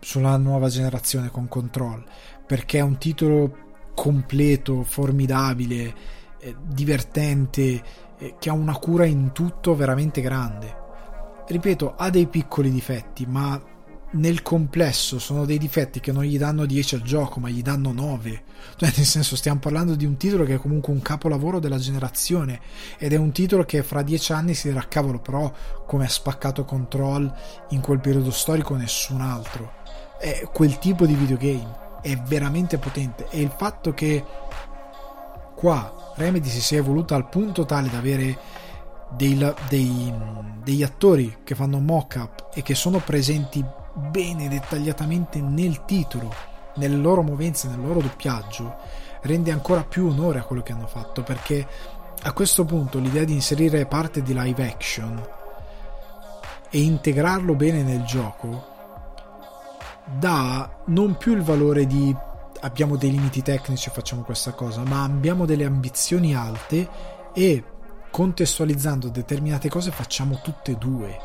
sulla 0.00 0.36
nuova 0.36 0.68
generazione 0.68 1.30
con 1.30 1.46
Control 1.46 2.04
perché 2.48 2.78
è 2.78 2.80
un 2.80 2.96
titolo 2.96 3.66
completo, 3.94 4.82
formidabile, 4.82 5.94
eh, 6.40 6.56
divertente, 6.66 7.82
eh, 8.16 8.34
che 8.38 8.48
ha 8.48 8.54
una 8.54 8.76
cura 8.78 9.04
in 9.04 9.32
tutto 9.32 9.76
veramente 9.76 10.22
grande. 10.22 10.86
Ripeto, 11.48 11.94
ha 11.96 12.10
dei 12.10 12.26
piccoli 12.26 12.70
difetti, 12.70 13.26
ma 13.26 13.60
nel 14.10 14.42
complesso 14.42 15.18
sono 15.18 15.44
dei 15.44 15.58
difetti 15.58 16.00
che 16.00 16.12
non 16.12 16.22
gli 16.22 16.38
danno 16.38 16.66
10 16.66 16.94
al 16.94 17.02
gioco, 17.02 17.40
ma 17.40 17.48
gli 17.48 17.62
danno 17.62 17.92
9. 17.92 18.42
Cioè, 18.76 18.92
nel 18.96 19.06
senso, 19.06 19.34
stiamo 19.34 19.58
parlando 19.58 19.94
di 19.94 20.04
un 20.04 20.16
titolo 20.16 20.44
che 20.44 20.54
è 20.54 20.58
comunque 20.58 20.92
un 20.92 21.02
capolavoro 21.02 21.58
della 21.58 21.78
generazione 21.78 22.60
ed 22.98 23.12
è 23.12 23.16
un 23.16 23.32
titolo 23.32 23.64
che 23.64 23.82
fra 23.82 24.02
10 24.02 24.32
anni 24.32 24.54
si 24.54 24.68
dirà 24.68 24.86
cavolo, 24.86 25.18
però 25.20 25.52
come 25.86 26.04
ha 26.04 26.08
spaccato 26.08 26.64
Control 26.64 27.32
in 27.70 27.80
quel 27.80 28.00
periodo 28.00 28.30
storico 28.30 28.76
nessun 28.76 29.20
altro 29.20 29.78
è 30.18 30.48
quel 30.52 30.78
tipo 30.78 31.06
di 31.06 31.14
videogame 31.14 31.86
è 32.02 32.16
veramente 32.16 32.78
potente 32.78 33.26
e 33.30 33.40
il 33.40 33.52
fatto 33.56 33.94
che 33.94 34.24
qua 35.54 36.12
Remedy 36.16 36.48
si 36.48 36.60
sia 36.60 36.78
evoluta 36.78 37.14
al 37.14 37.28
punto 37.28 37.64
tale 37.64 37.88
da 37.88 37.98
avere 37.98 38.66
dei, 39.10 39.54
dei, 39.68 40.12
degli 40.62 40.82
attori 40.82 41.38
che 41.44 41.54
fanno 41.54 41.80
mock-up 41.80 42.48
e 42.54 42.62
che 42.62 42.74
sono 42.74 42.98
presenti 42.98 43.64
bene 43.94 44.48
dettagliatamente 44.48 45.40
nel 45.40 45.84
titolo, 45.84 46.32
nelle 46.76 46.96
loro 46.96 47.22
movenze, 47.22 47.68
nel 47.68 47.80
loro 47.80 48.00
doppiaggio, 48.00 48.76
rende 49.22 49.50
ancora 49.50 49.82
più 49.82 50.08
onore 50.08 50.38
a 50.38 50.44
quello 50.44 50.62
che 50.62 50.72
hanno 50.72 50.86
fatto 50.86 51.22
perché 51.22 51.66
a 52.22 52.32
questo 52.32 52.64
punto 52.64 52.98
l'idea 52.98 53.24
di 53.24 53.32
inserire 53.32 53.86
parte 53.86 54.22
di 54.22 54.34
live 54.34 54.66
action 54.66 55.28
e 56.70 56.80
integrarlo 56.80 57.54
bene 57.54 57.82
nel 57.82 58.02
gioco 58.02 58.76
dà 60.04 60.82
non 60.86 61.16
più 61.16 61.34
il 61.34 61.42
valore 61.42 61.86
di 61.86 62.14
abbiamo 62.60 62.96
dei 62.96 63.10
limiti 63.10 63.42
tecnici 63.42 63.88
e 63.88 63.92
facciamo 63.92 64.22
questa 64.22 64.52
cosa, 64.52 64.82
ma 64.82 65.04
abbiamo 65.04 65.44
delle 65.44 65.64
ambizioni 65.64 66.34
alte 66.34 66.88
e 67.32 67.62
contestualizzando 68.18 69.10
determinate 69.10 69.68
cose 69.68 69.92
facciamo 69.92 70.40
tutte 70.42 70.72
e 70.72 70.74
due. 70.74 71.16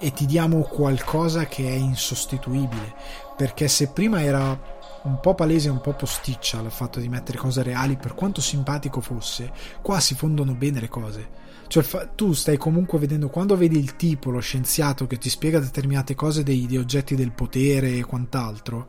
E 0.00 0.10
ti 0.12 0.24
diamo 0.24 0.62
qualcosa 0.62 1.44
che 1.44 1.68
è 1.68 1.74
insostituibile. 1.74 2.94
Perché 3.36 3.68
se 3.68 3.88
prima 3.88 4.22
era 4.22 4.58
un 5.02 5.20
po' 5.20 5.34
palese 5.34 5.68
un 5.68 5.82
po' 5.82 5.92
posticcia 5.92 6.60
il 6.60 6.70
fatto 6.70 6.98
di 6.98 7.10
mettere 7.10 7.36
cose 7.36 7.62
reali 7.62 7.96
per 7.96 8.14
quanto 8.14 8.40
simpatico 8.40 9.02
fosse 9.02 9.52
qua 9.82 10.00
si 10.00 10.14
fondono 10.14 10.54
bene 10.54 10.80
le 10.80 10.88
cose. 10.88 11.28
Cioè, 11.66 12.08
tu 12.14 12.32
stai 12.32 12.56
comunque 12.56 12.98
vedendo, 12.98 13.28
quando 13.28 13.54
vedi 13.54 13.78
il 13.78 13.94
tipo, 13.94 14.30
lo 14.30 14.40
scienziato 14.40 15.06
che 15.06 15.18
ti 15.18 15.28
spiega 15.28 15.58
determinate 15.58 16.14
cose 16.14 16.42
dei 16.42 16.74
oggetti 16.78 17.14
del 17.14 17.32
potere 17.32 17.98
e 17.98 18.04
quant'altro, 18.04 18.88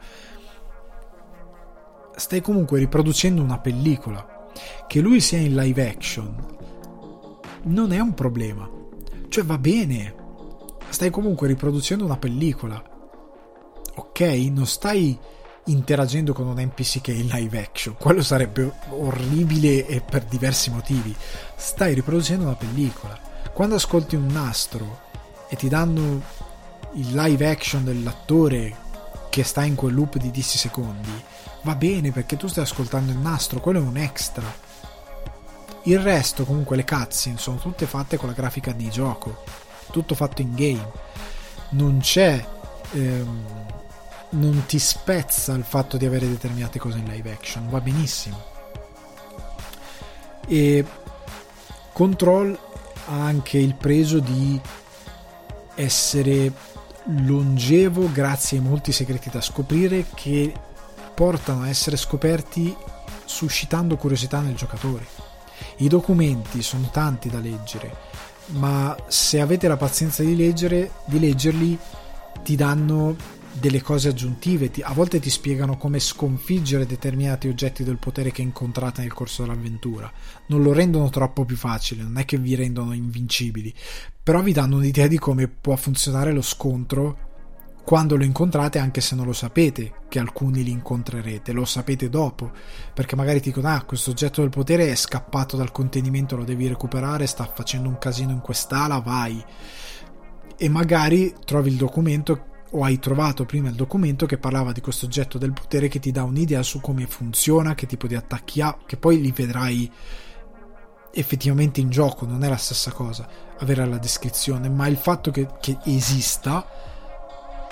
stai 2.15 2.39
comunque 2.39 2.79
riproducendo 2.79 3.41
una 3.41 3.59
pellicola. 3.59 4.47
Che 4.87 5.01
lui 5.01 5.19
sia 5.19 5.39
in 5.39 5.55
live 5.55 5.89
action 5.89 6.61
non 7.63 7.91
è 7.91 7.99
un 7.99 8.13
problema. 8.13 8.69
Cioè, 9.29 9.43
va 9.43 9.57
bene. 9.57 10.21
Stai 10.89 11.09
comunque 11.09 11.47
riproducendo 11.47 12.05
una 12.05 12.17
pellicola. 12.17 12.81
Ok? 13.95 14.19
Non 14.51 14.65
stai 14.65 15.17
interagendo 15.65 16.33
con 16.33 16.47
un 16.47 16.59
NPC 16.59 17.01
che 17.01 17.13
è 17.13 17.15
in 17.15 17.27
live 17.27 17.59
action. 17.59 17.95
Quello 17.97 18.21
sarebbe 18.21 18.71
orribile 18.89 19.85
e 19.87 20.01
per 20.01 20.25
diversi 20.25 20.69
motivi. 20.71 21.15
Stai 21.55 21.93
riproducendo 21.93 22.45
una 22.45 22.55
pellicola. 22.55 23.19
Quando 23.53 23.75
ascolti 23.75 24.15
un 24.15 24.27
nastro 24.27 25.01
e 25.49 25.55
ti 25.55 25.69
danno 25.69 26.21
il 26.93 27.13
live 27.13 27.49
action 27.49 27.83
dell'attore 27.83 28.81
che 29.29 29.43
sta 29.43 29.63
in 29.63 29.75
quel 29.75 29.93
loop 29.93 30.17
di 30.17 30.31
10 30.31 30.57
secondi, 30.57 31.23
va 31.61 31.75
bene 31.75 32.11
perché 32.11 32.37
tu 32.37 32.47
stai 32.47 32.63
ascoltando 32.63 33.11
il 33.11 33.17
nastro, 33.17 33.59
quello 33.59 33.79
è 33.79 33.83
un 33.83 33.97
extra. 33.97 34.62
Il 35.83 35.99
resto, 35.99 36.45
comunque, 36.45 36.75
le 36.75 36.85
cutscene 36.85 37.37
sono 37.37 37.57
tutte 37.57 37.85
fatte 37.85 38.17
con 38.17 38.29
la 38.29 38.35
grafica 38.35 38.71
di 38.71 38.89
gioco, 38.89 39.43
tutto 39.91 40.15
fatto 40.15 40.41
in 40.41 40.53
game. 40.55 40.91
Non 41.69 41.99
c'è. 41.99 42.45
Ehm, 42.93 43.45
non 44.33 44.65
ti 44.65 44.79
spezza 44.79 45.53
il 45.53 45.63
fatto 45.63 45.97
di 45.97 46.05
avere 46.05 46.27
determinate 46.27 46.79
cose 46.79 46.97
in 46.97 47.05
live 47.05 47.31
action, 47.31 47.69
va 47.69 47.81
benissimo. 47.81 48.51
E 50.47 50.85
Control 51.91 52.57
ha 53.07 53.25
anche 53.25 53.57
il 53.57 53.75
preso 53.75 54.19
di 54.19 54.59
essere 55.75 56.51
longevo 57.05 58.11
grazie 58.11 58.57
ai 58.57 58.63
molti 58.63 58.91
segreti 58.91 59.29
da 59.29 59.41
scoprire 59.41 60.05
che 60.13 60.53
portano 61.13 61.63
a 61.63 61.69
essere 61.69 61.97
scoperti 61.97 62.75
suscitando 63.25 63.97
curiosità 63.97 64.39
nel 64.39 64.55
giocatore. 64.55 65.22
I 65.83 65.89
documenti 65.89 66.61
sono 66.61 66.89
tanti 66.93 67.27
da 67.27 67.39
leggere, 67.39 67.93
ma 68.51 68.95
se 69.09 69.41
avete 69.41 69.67
la 69.67 69.75
pazienza 69.75 70.23
di, 70.23 70.33
leggere, 70.33 70.91
di 71.05 71.19
leggerli 71.19 71.77
ti 72.41 72.55
danno 72.55 73.17
delle 73.51 73.81
cose 73.81 74.07
aggiuntive, 74.07 74.71
ti, 74.71 74.81
a 74.81 74.93
volte 74.93 75.19
ti 75.19 75.29
spiegano 75.29 75.75
come 75.75 75.99
sconfiggere 75.99 76.85
determinati 76.85 77.49
oggetti 77.49 77.83
del 77.83 77.97
potere 77.97 78.31
che 78.31 78.41
incontrate 78.41 79.01
nel 79.01 79.11
corso 79.11 79.41
dell'avventura. 79.41 80.09
Non 80.45 80.63
lo 80.63 80.71
rendono 80.71 81.09
troppo 81.09 81.43
più 81.43 81.57
facile, 81.57 82.03
non 82.03 82.17
è 82.17 82.23
che 82.23 82.37
vi 82.37 82.55
rendono 82.55 82.93
invincibili, 82.93 83.73
però 84.23 84.41
vi 84.41 84.53
danno 84.53 84.77
un'idea 84.77 85.07
di 85.07 85.19
come 85.19 85.49
può 85.49 85.75
funzionare 85.75 86.31
lo 86.31 86.41
scontro 86.41 87.32
quando 87.83 88.15
lo 88.15 88.23
incontrate 88.23 88.79
anche 88.79 89.01
se 89.01 89.13
non 89.13 89.25
lo 89.25 89.33
sapete 89.33 89.93
che 90.07 90.19
alcuni 90.19 90.63
li 90.63 90.71
incontrerete, 90.71 91.51
lo 91.51 91.65
sapete 91.65 92.09
dopo, 92.09 92.51
perché 92.93 93.15
magari 93.15 93.41
ti 93.41 93.49
dicono 93.49 93.67
ah 93.67 93.83
questo 93.83 94.11
oggetto 94.11 94.41
del 94.41 94.49
potere 94.49 94.89
è 94.89 94.95
scappato 94.95 95.57
dal 95.57 95.71
contenimento, 95.71 96.37
lo 96.37 96.45
devi 96.45 96.67
recuperare, 96.67 97.27
sta 97.27 97.45
facendo 97.45 97.89
un 97.89 97.97
casino 97.97 98.31
in 98.31 98.39
quest'ala, 98.39 98.99
vai. 98.99 99.43
E 100.57 100.69
magari 100.69 101.33
trovi 101.43 101.69
il 101.71 101.75
documento 101.75 102.45
o 102.71 102.83
hai 102.83 102.99
trovato 102.99 103.45
prima 103.45 103.69
il 103.69 103.75
documento 103.75 104.25
che 104.25 104.37
parlava 104.37 104.71
di 104.71 104.81
questo 104.81 105.05
oggetto 105.05 105.37
del 105.37 105.53
potere 105.53 105.89
che 105.89 105.99
ti 105.99 106.11
dà 106.11 106.23
un'idea 106.23 106.63
su 106.63 106.79
come 106.79 107.05
funziona, 107.05 107.75
che 107.75 107.85
tipo 107.85 108.07
di 108.07 108.15
attacchi 108.15 108.61
ha, 108.61 108.77
che 108.85 108.97
poi 108.97 109.19
li 109.19 109.31
vedrai 109.31 109.91
effettivamente 111.15 111.81
in 111.81 111.89
gioco, 111.89 112.25
non 112.25 112.43
è 112.43 112.49
la 112.49 112.57
stessa 112.57 112.91
cosa 112.91 113.27
avere 113.59 113.85
la 113.85 113.97
descrizione, 113.97 114.69
ma 114.69 114.87
il 114.87 114.97
fatto 114.97 115.31
che, 115.31 115.47
che 115.59 115.77
esista 115.85 116.65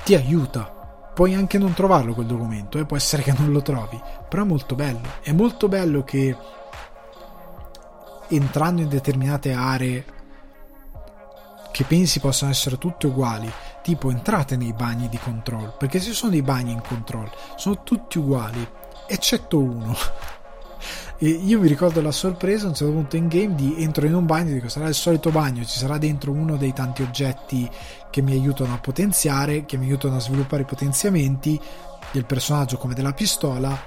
ti 0.04 0.16
aiuta. 0.16 0.80
Puoi 1.14 1.34
anche 1.34 1.58
non 1.58 1.74
trovarlo 1.74 2.14
quel 2.14 2.26
documento, 2.26 2.78
eh? 2.78 2.86
può 2.86 2.96
essere 2.96 3.22
che 3.22 3.34
non 3.38 3.52
lo 3.52 3.62
trovi, 3.62 4.02
però 4.30 4.44
è 4.44 4.46
molto 4.46 4.76
bello. 4.76 5.08
È 5.22 5.32
molto 5.32 5.68
bello 5.68 6.04
che 6.04 6.36
entrando 8.30 8.82
in 8.82 8.88
determinate 8.88 9.52
aree 9.52 10.06
che 11.72 11.84
pensi 11.86 12.20
possano 12.20 12.52
essere 12.52 12.78
tutte 12.78 13.08
uguali, 13.08 13.52
tipo 13.82 14.10
entrate 14.10 14.56
nei 14.58 14.74
bagni 14.74 15.10
di 15.10 15.18
control, 15.18 15.74
perché 15.78 16.00
se 16.00 16.12
sono 16.12 16.32
dei 16.32 16.42
bagni 16.42 16.72
in 16.72 16.82
control, 16.82 17.30
sono 17.56 17.84
tutti 17.84 18.18
uguali, 18.18 18.66
eccetto 19.08 19.60
uno. 19.60 19.96
E 21.24 21.30
io 21.30 21.60
mi 21.60 21.68
ricordo 21.68 22.02
la 22.02 22.12
sorpresa 22.12 22.66
a 22.66 22.70
un 22.70 22.74
certo 22.74 22.94
punto 22.94 23.16
in 23.16 23.28
game 23.28 23.54
di 23.54 23.76
entro 23.78 24.08
in 24.08 24.16
un 24.16 24.26
bagno 24.26 24.50
e 24.50 24.54
dico 24.54 24.70
sarà 24.70 24.88
il 24.88 24.96
solito 24.96 25.30
bagno, 25.30 25.64
ci 25.64 25.78
sarà 25.78 26.00
dentro 26.00 26.32
uno 26.32 26.58
dei 26.58 26.74
tanti 26.74 27.04
oggetti 27.04 27.70
che 28.10 28.24
mi 28.24 28.32
aiutano 28.32 28.74
a 28.74 28.80
potenziare, 28.80 29.66
che 29.66 29.78
mi 29.78 29.86
aiutano 29.86 30.16
a 30.16 30.20
sviluppare 30.20 30.64
i 30.64 30.66
potenziamenti 30.66 31.62
del 32.12 32.26
personaggio 32.26 32.78
come 32.78 32.96
della 32.96 33.14
pistola, 33.14 33.80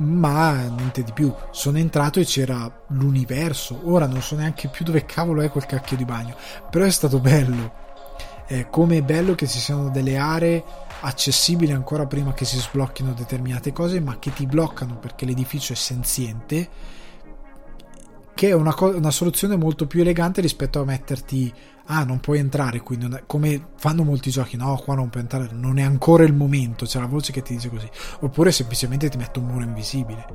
ma 0.00 0.66
niente 0.66 1.02
di 1.02 1.12
più. 1.12 1.34
Sono 1.50 1.78
entrato 1.78 2.20
e 2.20 2.26
c'era 2.26 2.70
l'universo. 2.88 3.80
Ora 3.84 4.06
non 4.06 4.20
so 4.20 4.36
neanche 4.36 4.68
più 4.68 4.84
dove 4.84 5.06
cavolo 5.06 5.40
è 5.40 5.48
quel 5.48 5.64
cacchio 5.64 5.96
di 5.96 6.04
bagno, 6.04 6.34
però 6.68 6.84
è 6.84 6.90
stato 6.90 7.20
bello. 7.20 7.88
Eh, 8.52 8.66
come 8.68 8.96
è 8.96 9.02
bello 9.02 9.36
che 9.36 9.46
ci 9.46 9.60
siano 9.60 9.90
delle 9.90 10.16
aree 10.16 10.64
accessibili 11.02 11.70
ancora 11.70 12.06
prima 12.06 12.34
che 12.34 12.44
si 12.44 12.58
sblocchino 12.58 13.12
determinate 13.12 13.72
cose, 13.72 14.00
ma 14.00 14.18
che 14.18 14.32
ti 14.32 14.44
bloccano 14.44 14.98
perché 14.98 15.24
l'edificio 15.24 15.72
è 15.72 15.76
senziente, 15.76 16.68
che 18.34 18.48
è 18.48 18.52
una, 18.52 18.74
co- 18.74 18.96
una 18.96 19.12
soluzione 19.12 19.54
molto 19.54 19.86
più 19.86 20.00
elegante 20.00 20.40
rispetto 20.40 20.80
a 20.80 20.84
metterti 20.84 21.54
ah 21.84 22.02
non 22.02 22.18
puoi 22.18 22.38
entrare 22.38 22.80
qui 22.80 22.98
è, 22.98 23.22
come 23.24 23.68
fanno 23.76 24.02
molti 24.02 24.30
giochi 24.30 24.56
no 24.56 24.76
qua 24.84 24.94
non 24.94 25.10
puoi 25.10 25.22
entrare 25.22 25.48
non 25.52 25.78
è 25.78 25.82
ancora 25.82 26.24
il 26.24 26.32
momento 26.32 26.86
c'è 26.86 26.98
la 26.98 27.06
voce 27.06 27.30
che 27.30 27.42
ti 27.42 27.54
dice 27.54 27.68
così. 27.68 27.88
Oppure 28.18 28.50
semplicemente 28.50 29.08
ti 29.08 29.16
mette 29.16 29.38
un 29.38 29.46
muro 29.46 29.62
invisibile. 29.62 30.26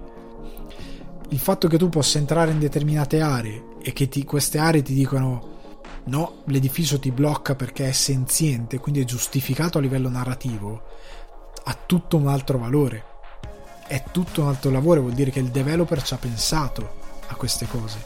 Il 1.32 1.40
fatto 1.40 1.68
che 1.68 1.78
tu 1.78 1.90
possa 1.90 2.18
entrare 2.18 2.52
in 2.52 2.60
determinate 2.60 3.20
aree 3.20 3.64
e 3.82 3.92
che 3.92 4.08
ti, 4.08 4.24
queste 4.24 4.58
aree 4.58 4.82
ti 4.84 4.94
dicono 4.94 5.55
No, 6.06 6.44
l'edificio 6.46 7.00
ti 7.00 7.12
blocca 7.12 7.56
perché 7.56 7.90
è 7.90 7.92
senziente, 7.92 8.80
quindi 8.80 9.02
è 9.02 9.06
giustificato 9.06 9.80
a 9.80 9.82
livello 9.82 10.10
narrativo, 10.10 10.84
ha 11.64 11.78
tutto 11.86 12.18
un 12.18 12.28
altro 12.28 12.60
valore. 12.60 13.14
È 13.88 14.04
tutto 14.12 14.42
un 14.42 14.48
altro 14.48 14.70
lavoro, 14.70 15.02
vuol 15.02 15.14
dire 15.14 15.32
che 15.32 15.40
il 15.40 15.50
developer 15.50 16.04
ci 16.04 16.14
ha 16.14 16.18
pensato 16.18 17.02
a 17.28 17.36
queste 17.36 17.68
cose. 17.68 17.98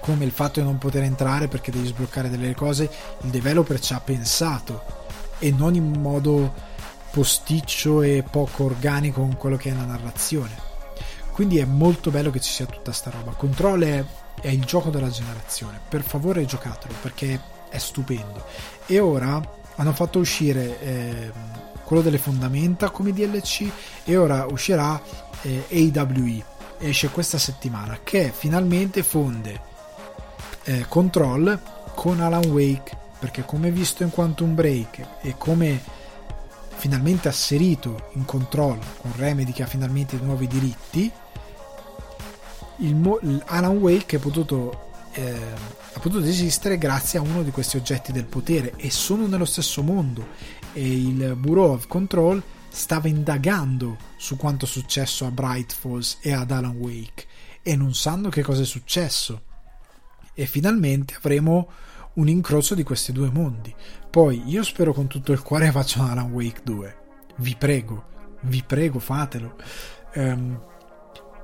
Come 0.00 0.24
il 0.24 0.30
fatto 0.30 0.60
di 0.60 0.66
non 0.66 0.76
poter 0.76 1.02
entrare 1.02 1.48
perché 1.48 1.70
devi 1.70 1.86
sbloccare 1.86 2.28
delle 2.28 2.54
cose, 2.54 2.90
il 3.22 3.30
developer 3.30 3.80
ci 3.80 3.94
ha 3.94 4.00
pensato 4.00 4.82
e 5.38 5.50
non 5.50 5.74
in 5.74 6.00
modo 6.00 6.52
posticcio 7.10 8.02
e 8.02 8.22
poco 8.22 8.64
organico 8.64 9.20
con 9.20 9.36
quello 9.36 9.56
che 9.56 9.70
è 9.70 9.74
la 9.74 9.84
narrazione. 9.84 10.54
Quindi 11.32 11.58
è 11.58 11.64
molto 11.64 12.10
bello 12.10 12.30
che 12.30 12.40
ci 12.40 12.50
sia 12.50 12.66
tutta 12.66 12.92
sta 12.92 13.10
roba. 13.10 13.32
Control 13.32 13.82
è 13.82 14.04
è 14.40 14.48
il 14.48 14.64
gioco 14.64 14.90
della 14.90 15.10
generazione. 15.10 15.80
Per 15.88 16.02
favore 16.02 16.44
giocatelo 16.44 16.94
perché 17.00 17.40
è 17.68 17.78
stupendo. 17.78 18.44
E 18.86 18.98
ora 18.98 19.40
hanno 19.76 19.92
fatto 19.92 20.18
uscire 20.18 20.80
eh, 20.80 21.32
quello 21.84 22.02
delle 22.02 22.18
fondamenta 22.18 22.90
come 22.90 23.12
DLC 23.12 23.70
e 24.04 24.16
ora 24.16 24.46
uscirà 24.46 25.00
eh, 25.42 25.92
AWE. 25.94 26.54
Esce 26.78 27.08
questa 27.08 27.38
settimana 27.38 28.00
che 28.02 28.32
finalmente 28.34 29.02
fonde 29.02 29.60
eh, 30.64 30.84
Control 30.88 31.58
con 31.94 32.20
Alan 32.20 32.44
Wake 32.46 33.04
perché 33.18 33.44
come 33.44 33.70
visto 33.70 34.02
in 34.02 34.10
Quantum 34.10 34.54
Break 34.54 35.06
e 35.22 35.34
come 35.38 35.80
finalmente 36.76 37.28
asserito 37.28 38.10
in 38.12 38.26
Control 38.26 38.78
con 39.00 39.12
Remedy 39.16 39.52
che 39.52 39.62
ha 39.62 39.66
finalmente 39.66 40.18
nuovi 40.18 40.46
diritti 40.46 41.10
il, 42.78 43.42
Alan 43.46 43.76
Wake 43.76 44.16
è 44.16 44.20
potuto, 44.20 44.90
eh, 45.12 45.34
ha 45.92 45.98
potuto 46.00 46.24
esistere 46.24 46.78
grazie 46.78 47.18
a 47.18 47.22
uno 47.22 47.42
di 47.42 47.50
questi 47.50 47.76
oggetti 47.76 48.12
del 48.12 48.24
potere 48.24 48.74
e 48.76 48.90
sono 48.90 49.26
nello 49.26 49.44
stesso 49.44 49.82
mondo. 49.82 50.28
E 50.72 50.82
il 50.82 51.34
Bureau 51.36 51.72
of 51.72 51.86
Control 51.86 52.42
stava 52.68 53.08
indagando 53.08 53.96
su 54.16 54.36
quanto 54.36 54.66
è 54.66 54.68
successo 54.68 55.24
a 55.24 55.30
Bright 55.30 55.72
Falls 55.72 56.18
e 56.20 56.32
ad 56.32 56.50
Alan 56.50 56.76
Wake 56.76 57.24
e 57.62 57.74
non 57.76 57.94
sanno 57.94 58.28
che 58.28 58.42
cosa 58.42 58.62
è 58.62 58.66
successo. 58.66 59.42
E 60.34 60.46
finalmente 60.46 61.14
avremo 61.16 61.68
un 62.14 62.28
incrocio 62.28 62.74
di 62.74 62.82
questi 62.82 63.12
due 63.12 63.30
mondi. 63.30 63.74
Poi 64.10 64.42
io 64.46 64.62
spero 64.62 64.92
con 64.92 65.06
tutto 65.06 65.32
il 65.32 65.42
cuore 65.42 65.70
facciano 65.72 66.10
Alan 66.10 66.30
Wake 66.30 66.60
2 66.62 67.04
vi 67.36 67.54
prego 67.56 68.14
vi 68.42 68.62
prego 68.62 68.98
fatelo. 68.98 69.56
Um, 70.14 70.60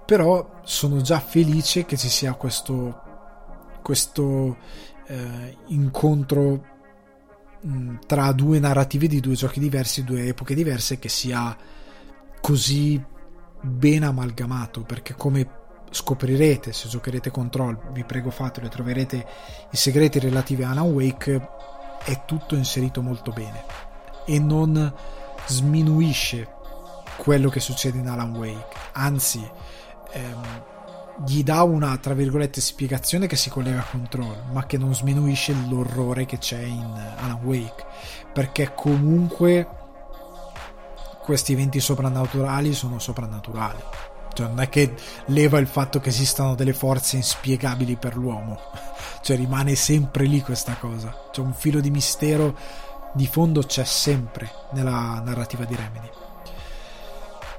però 0.05 0.61
sono 0.65 1.01
già 1.01 1.20
felice 1.20 1.85
che 1.85 1.97
ci 1.97 2.09
sia 2.09 2.35
questo, 2.35 3.01
questo 3.83 4.57
eh, 5.07 5.57
incontro 5.69 6.65
mh, 7.61 7.73
mm, 7.73 7.97
tra 8.07 8.33
due 8.33 8.59
narrative 8.59 9.07
di 9.07 9.20
due 9.20 9.35
giochi 9.35 9.61
diversi, 9.61 10.05
due 10.05 10.27
epoche 10.27 10.55
diverse, 10.55 10.99
che 10.99 11.09
sia 11.09 11.57
così 12.41 13.03
ben 13.61 14.03
amalgamato, 14.03 14.83
perché 14.83 15.15
come 15.15 15.61
scoprirete 15.91 16.73
se 16.73 16.89
giocherete 16.89 17.31
Control, 17.31 17.79
vi 17.93 18.05
prego 18.05 18.31
fatelo 18.31 18.66
e 18.66 18.70
troverete 18.70 19.27
i 19.70 19.77
segreti 19.77 20.19
relativi 20.19 20.62
a 20.62 20.70
Alan 20.70 20.91
Wake, 20.91 21.49
è 22.05 22.24
tutto 22.24 22.57
inserito 22.57 23.03
molto 23.03 23.31
bene 23.31 23.65
e 24.24 24.39
non 24.39 24.93
sminuisce 25.47 26.49
quello 27.16 27.49
che 27.49 27.61
succede 27.61 27.99
in 27.99 28.09
Alan 28.09 28.35
Wake, 28.35 28.77
anzi 28.93 29.49
ehm, 30.13 30.65
gli 31.27 31.43
dà 31.43 31.63
una 31.63 31.97
tra 31.99 32.15
virgolette 32.15 32.61
spiegazione 32.61 33.27
che 33.27 33.37
si 33.37 33.51
collega 33.51 33.81
a 33.81 33.87
Control, 33.91 34.45
ma 34.53 34.67
che 34.67 34.79
non 34.79 34.95
sminuisce 34.95 35.55
l'orrore 35.69 36.25
che 36.25 36.39
c'è 36.39 36.61
in 36.61 37.15
Alan 37.19 37.41
Wake, 37.43 37.85
perché 38.33 38.73
comunque 38.75 39.69
questi 41.23 41.53
eventi 41.53 41.81
soprannaturali 41.81 42.73
sono 42.73 42.99
soprannaturali. 42.99 43.83
Cioè, 44.35 44.49
non 44.49 44.61
è 44.61 44.69
che 44.71 44.95
leva 45.27 45.59
il 45.59 45.67
fatto 45.67 46.01
che 46.01 46.09
esistano 46.09 46.55
delle 46.55 46.73
forze 46.73 47.17
inspiegabili 47.17 47.97
per 47.97 48.17
l'uomo, 48.17 48.59
cioè 49.21 49.37
rimane 49.37 49.75
sempre 49.75 50.25
lì 50.25 50.41
questa 50.41 50.75
cosa. 50.77 51.15
C'è 51.31 51.41
un 51.41 51.53
filo 51.53 51.81
di 51.81 51.91
mistero 51.91 52.57
di 53.15 53.27
fondo 53.27 53.63
c'è 53.63 53.85
sempre 53.85 54.51
nella 54.71 55.21
narrativa 55.23 55.65
di 55.65 55.77
Remedy. 55.77 56.11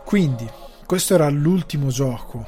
Quindi, 0.03 0.49
questo 0.85 1.13
era 1.13 1.29
l'ultimo 1.29 1.89
gioco 1.89 2.45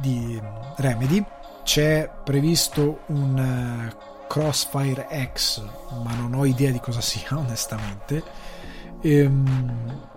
di 0.00 0.40
Remedy. 0.76 1.24
C'è 1.64 2.10
previsto 2.24 3.00
un 3.08 3.38
eh, 3.38 3.96
Crossfire 4.26 5.06
X, 5.34 5.62
ma 6.02 6.14
non 6.14 6.34
ho 6.34 6.44
idea 6.44 6.70
di 6.70 6.80
cosa 6.80 7.00
sia, 7.02 7.36
onestamente. 7.36 8.22
Ehm, 9.02 10.08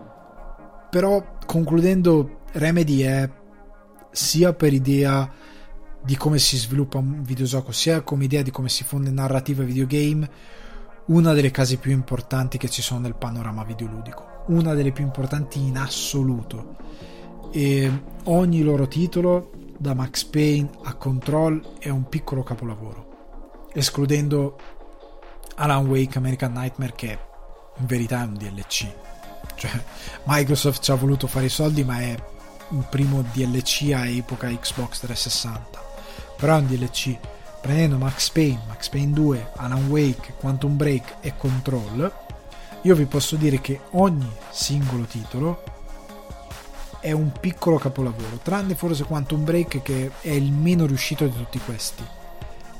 però 0.89 1.37
concludendo, 1.45 2.41
Remedy 2.53 3.01
è 3.01 3.29
sia 4.11 4.53
per 4.53 4.73
idea 4.73 5.29
di 6.03 6.17
come 6.17 6.39
si 6.39 6.57
sviluppa 6.57 6.97
un 6.97 7.21
videogioco, 7.21 7.71
sia 7.71 8.01
come 8.01 8.25
idea 8.25 8.41
di 8.41 8.51
come 8.51 8.69
si 8.69 8.83
fonde 8.83 9.11
narrativa 9.11 9.63
videogame, 9.63 10.29
una 11.05 11.33
delle 11.33 11.51
case 11.51 11.77
più 11.77 11.91
importanti 11.91 12.57
che 12.57 12.69
ci 12.69 12.81
sono 12.81 13.01
nel 13.01 13.15
panorama 13.15 13.63
videoludico 13.63 14.30
una 14.51 14.73
delle 14.73 14.91
più 14.91 15.03
importanti 15.03 15.59
in 15.59 15.77
assoluto. 15.77 16.75
e 17.53 17.91
ogni 18.25 18.61
loro 18.61 18.87
titolo, 18.87 19.51
da 19.77 19.93
Max 19.93 20.23
Payne 20.23 20.69
a 20.83 20.93
Control, 20.93 21.77
è 21.79 21.89
un 21.89 22.07
piccolo 22.07 22.43
capolavoro, 22.43 23.67
escludendo 23.73 24.57
Alan 25.55 25.85
Wake 25.87 26.17
American 26.17 26.53
Nightmare 26.53 26.93
che 26.95 27.19
in 27.77 27.85
verità 27.85 28.21
è 28.21 28.25
un 28.25 28.35
DLC. 28.35 28.87
Cioè, 29.55 29.71
Microsoft 30.25 30.81
ci 30.81 30.91
ha 30.91 30.95
voluto 30.95 31.27
fare 31.27 31.47
i 31.47 31.49
soldi, 31.49 31.83
ma 31.83 31.99
è 31.99 32.15
un 32.69 32.85
primo 32.89 33.21
DLC 33.33 33.91
a 33.93 34.07
epoca 34.07 34.47
Xbox 34.47 34.99
360. 34.99 35.83
Però 36.37 36.55
è 36.55 36.59
un 36.59 36.67
DLC. 36.67 37.17
Prendendo 37.61 37.97
Max 37.97 38.29
Payne, 38.29 38.61
Max 38.67 38.89
Payne 38.89 39.11
2, 39.13 39.51
Alan 39.57 39.87
Wake, 39.89 40.33
Quantum 40.39 40.77
Break 40.77 41.17
e 41.21 41.35
Control, 41.37 42.11
io 42.83 42.95
vi 42.95 43.05
posso 43.05 43.35
dire 43.35 43.61
che 43.61 43.81
ogni 43.91 44.29
singolo 44.49 45.03
titolo 45.03 45.63
è 46.99 47.11
un 47.11 47.31
piccolo 47.39 47.77
capolavoro, 47.77 48.39
tranne 48.41 48.75
forse 48.75 49.03
Quantum 49.03 49.43
Break 49.43 49.81
che 49.81 50.11
è 50.21 50.29
il 50.29 50.51
meno 50.51 50.85
riuscito 50.85 51.25
di 51.25 51.35
tutti 51.35 51.59
questi, 51.59 52.03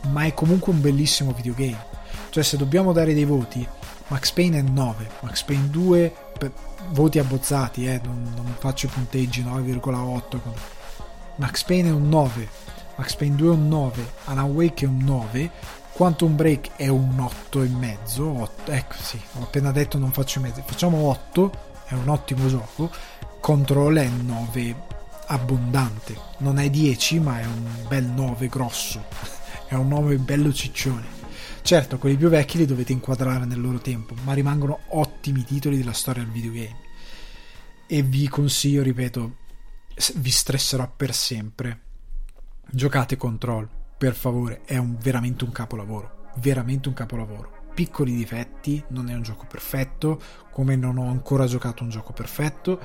ma 0.09 0.25
è 0.25 0.33
comunque 0.33 0.71
un 0.71 0.81
bellissimo 0.81 1.33
videogame. 1.33 1.99
Cioè 2.29 2.43
se 2.43 2.57
dobbiamo 2.57 2.93
dare 2.93 3.13
dei 3.13 3.25
voti, 3.25 3.67
Max 4.07 4.31
Payne 4.31 4.59
è 4.59 4.61
9, 4.61 5.09
Max 5.21 5.43
Payne 5.43 5.69
2 5.69 6.13
voti 6.89 7.19
abbozzati, 7.19 7.87
eh, 7.87 7.99
non, 8.03 8.31
non, 8.35 8.55
faccio 8.57 8.87
punteggi 8.87 9.43
9,8. 9.43 10.39
Max 11.35 11.63
Payne 11.63 11.89
è 11.89 11.91
un 11.91 12.09
9, 12.09 12.49
Max 12.95 13.15
Payne 13.15 13.35
2 13.35 13.47
è 13.47 13.53
un 13.53 13.67
9, 13.67 14.11
Alan 14.25 14.51
Wake 14.51 14.85
è 14.85 14.87
un 14.87 14.97
9, 14.97 15.51
Quantum 16.01 16.35
Break 16.35 16.77
è 16.77 16.87
un 16.87 17.19
8 17.19 17.61
e 17.61 17.67
mezzo, 17.67 18.27
8, 18.27 18.71
ecco 18.71 18.95
sì, 18.99 19.21
ho 19.33 19.43
appena 19.43 19.71
detto 19.71 19.99
non 19.99 20.11
faccio 20.11 20.39
i 20.39 20.41
mezzi, 20.41 20.63
facciamo 20.65 20.97
8, 20.97 21.51
è 21.85 21.93
un 21.93 22.07
ottimo 22.07 22.47
gioco, 22.47 22.89
Control 23.39 23.97
è 23.97 24.07
un 24.07 24.25
9 24.25 24.75
abbondante, 25.27 26.17
non 26.39 26.57
è 26.57 26.71
10 26.71 27.19
ma 27.19 27.39
è 27.39 27.45
un 27.45 27.85
bel 27.87 28.05
9 28.05 28.47
grosso, 28.47 29.05
è 29.69 29.75
un 29.75 29.89
9 29.89 30.17
bello 30.17 30.51
ciccione. 30.51 31.05
Certo, 31.61 31.99
quelli 31.99 32.17
più 32.17 32.29
vecchi 32.29 32.57
li 32.57 32.65
dovete 32.65 32.93
inquadrare 32.93 33.45
nel 33.45 33.61
loro 33.61 33.77
tempo, 33.77 34.15
ma 34.23 34.33
rimangono 34.33 34.79
ottimi 34.87 35.43
titoli 35.43 35.77
della 35.77 35.93
storia 35.93 36.23
del 36.23 36.31
videogame. 36.31 36.77
E 37.85 38.01
vi 38.01 38.27
consiglio, 38.27 38.81
ripeto, 38.81 39.35
vi 40.15 40.31
stresserò 40.31 40.91
per 40.97 41.13
sempre. 41.13 41.79
Giocate 42.71 43.17
Control, 43.17 43.69
per 44.01 44.15
favore, 44.15 44.61
è 44.65 44.77
un, 44.77 44.97
veramente 44.99 45.43
un 45.43 45.51
capolavoro. 45.51 46.29
Veramente 46.37 46.87
un 46.87 46.95
capolavoro. 46.95 47.67
Piccoli 47.75 48.15
difetti, 48.15 48.83
non 48.87 49.11
è 49.11 49.13
un 49.13 49.21
gioco 49.21 49.45
perfetto, 49.47 50.19
come 50.49 50.75
non 50.75 50.97
ho 50.97 51.07
ancora 51.07 51.45
giocato 51.45 51.83
un 51.83 51.89
gioco 51.89 52.11
perfetto, 52.11 52.79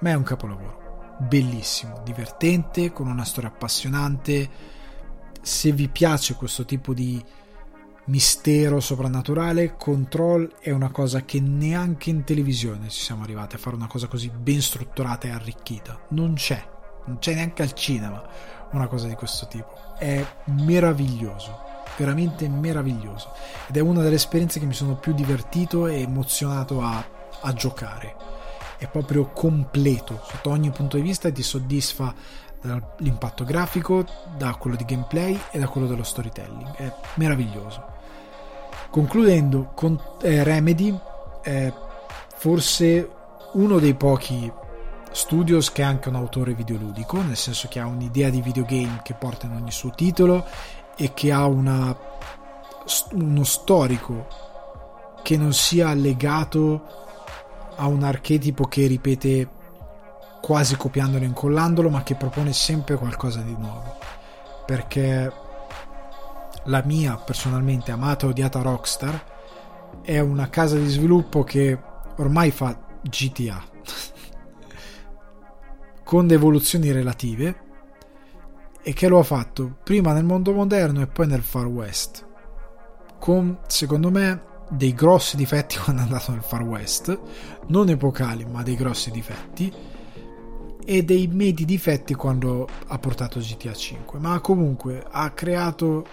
ma 0.00 0.08
è 0.08 0.14
un 0.14 0.22
capolavoro. 0.22 1.16
Bellissimo, 1.18 2.00
divertente, 2.02 2.90
con 2.90 3.06
una 3.06 3.26
storia 3.26 3.50
appassionante. 3.50 4.48
Se 5.42 5.72
vi 5.72 5.90
piace 5.90 6.36
questo 6.36 6.64
tipo 6.64 6.94
di 6.94 7.22
mistero 8.06 8.80
soprannaturale, 8.80 9.76
control 9.76 10.54
è 10.58 10.70
una 10.70 10.90
cosa 10.90 11.22
che 11.26 11.38
neanche 11.38 12.08
in 12.08 12.24
televisione 12.24 12.88
ci 12.88 13.02
siamo 13.02 13.24
arrivati 13.24 13.56
a 13.56 13.58
fare 13.58 13.76
una 13.76 13.88
cosa 13.88 14.06
così 14.06 14.30
ben 14.30 14.62
strutturata 14.62 15.26
e 15.28 15.32
arricchita. 15.32 16.06
Non 16.12 16.32
c'è, 16.32 16.66
non 17.04 17.18
c'è 17.18 17.34
neanche 17.34 17.60
al 17.60 17.74
cinema 17.74 18.55
una 18.72 18.86
cosa 18.86 19.06
di 19.06 19.14
questo 19.14 19.46
tipo. 19.46 19.72
È 19.98 20.24
meraviglioso, 20.44 21.58
veramente 21.96 22.48
meraviglioso. 22.48 23.32
Ed 23.68 23.76
è 23.76 23.80
una 23.80 24.02
delle 24.02 24.16
esperienze 24.16 24.58
che 24.60 24.66
mi 24.66 24.74
sono 24.74 24.96
più 24.96 25.12
divertito 25.14 25.86
e 25.86 26.00
emozionato 26.02 26.82
a, 26.82 27.04
a 27.40 27.52
giocare. 27.52 28.14
È 28.78 28.86
proprio 28.88 29.30
completo 29.30 30.20
sotto 30.24 30.50
ogni 30.50 30.70
punto 30.70 30.96
di 30.96 31.02
vista 31.02 31.28
e 31.28 31.32
ti 31.32 31.42
soddisfa 31.42 32.14
dall'impatto 32.60 33.44
grafico, 33.44 34.04
da 34.36 34.54
quello 34.56 34.76
di 34.76 34.84
gameplay 34.84 35.38
e 35.50 35.58
da 35.58 35.68
quello 35.68 35.86
dello 35.86 36.02
storytelling. 36.02 36.74
È 36.74 36.92
meraviglioso. 37.14 37.94
Concludendo, 38.90 39.72
con 39.74 40.00
eh, 40.22 40.42
Remedy 40.42 40.98
è 41.42 41.72
forse 42.36 43.10
uno 43.52 43.78
dei 43.78 43.94
pochi 43.94 44.52
studios 45.16 45.72
che 45.72 45.80
è 45.80 45.84
anche 45.86 46.10
un 46.10 46.14
autore 46.14 46.52
videoludico, 46.52 47.22
nel 47.22 47.38
senso 47.38 47.68
che 47.68 47.80
ha 47.80 47.86
un'idea 47.86 48.28
di 48.28 48.42
videogame 48.42 49.00
che 49.02 49.14
porta 49.14 49.46
in 49.46 49.52
ogni 49.52 49.72
suo 49.72 49.90
titolo 49.90 50.46
e 50.94 51.14
che 51.14 51.32
ha 51.32 51.46
una, 51.46 51.96
uno 53.12 53.44
storico 53.44 54.28
che 55.22 55.38
non 55.38 55.54
sia 55.54 55.94
legato 55.94 56.84
a 57.76 57.86
un 57.86 58.02
archetipo 58.02 58.64
che 58.64 58.86
ripete 58.86 59.48
quasi 60.42 60.76
copiandolo 60.76 61.24
e 61.24 61.28
incollandolo, 61.28 61.88
ma 61.88 62.02
che 62.02 62.14
propone 62.14 62.52
sempre 62.52 62.96
qualcosa 62.96 63.40
di 63.40 63.56
nuovo. 63.58 63.96
Perché 64.66 65.32
la 66.64 66.82
mia 66.84 67.16
personalmente 67.16 67.90
amata 67.90 68.26
e 68.26 68.28
odiata 68.28 68.60
Rockstar 68.60 69.24
è 70.02 70.18
una 70.18 70.50
casa 70.50 70.76
di 70.76 70.88
sviluppo 70.88 71.42
che 71.42 71.78
ormai 72.16 72.50
fa 72.50 72.78
GTA 73.00 73.74
con 76.06 76.30
evoluzioni 76.30 76.92
relative 76.92 77.64
e 78.80 78.92
che 78.92 79.08
lo 79.08 79.18
ha 79.18 79.24
fatto 79.24 79.78
prima 79.82 80.12
nel 80.12 80.22
mondo 80.22 80.52
moderno 80.52 81.00
e 81.02 81.08
poi 81.08 81.26
nel 81.26 81.42
Far 81.42 81.66
West 81.66 82.24
con 83.18 83.58
secondo 83.66 84.12
me 84.12 84.40
dei 84.70 84.94
grossi 84.94 85.36
difetti 85.36 85.76
quando 85.82 86.02
è 86.02 86.04
andato 86.04 86.30
nel 86.30 86.42
Far 86.42 86.62
West 86.62 87.18
non 87.66 87.88
epocali 87.88 88.44
ma 88.44 88.62
dei 88.62 88.76
grossi 88.76 89.10
difetti 89.10 89.72
e 90.84 91.02
dei 91.02 91.26
medi 91.26 91.64
difetti 91.64 92.14
quando 92.14 92.68
ha 92.86 92.98
portato 93.00 93.40
GTA 93.40 93.74
5 93.74 94.20
ma 94.20 94.38
comunque 94.38 95.04
ha 95.10 95.28
creato 95.30 96.06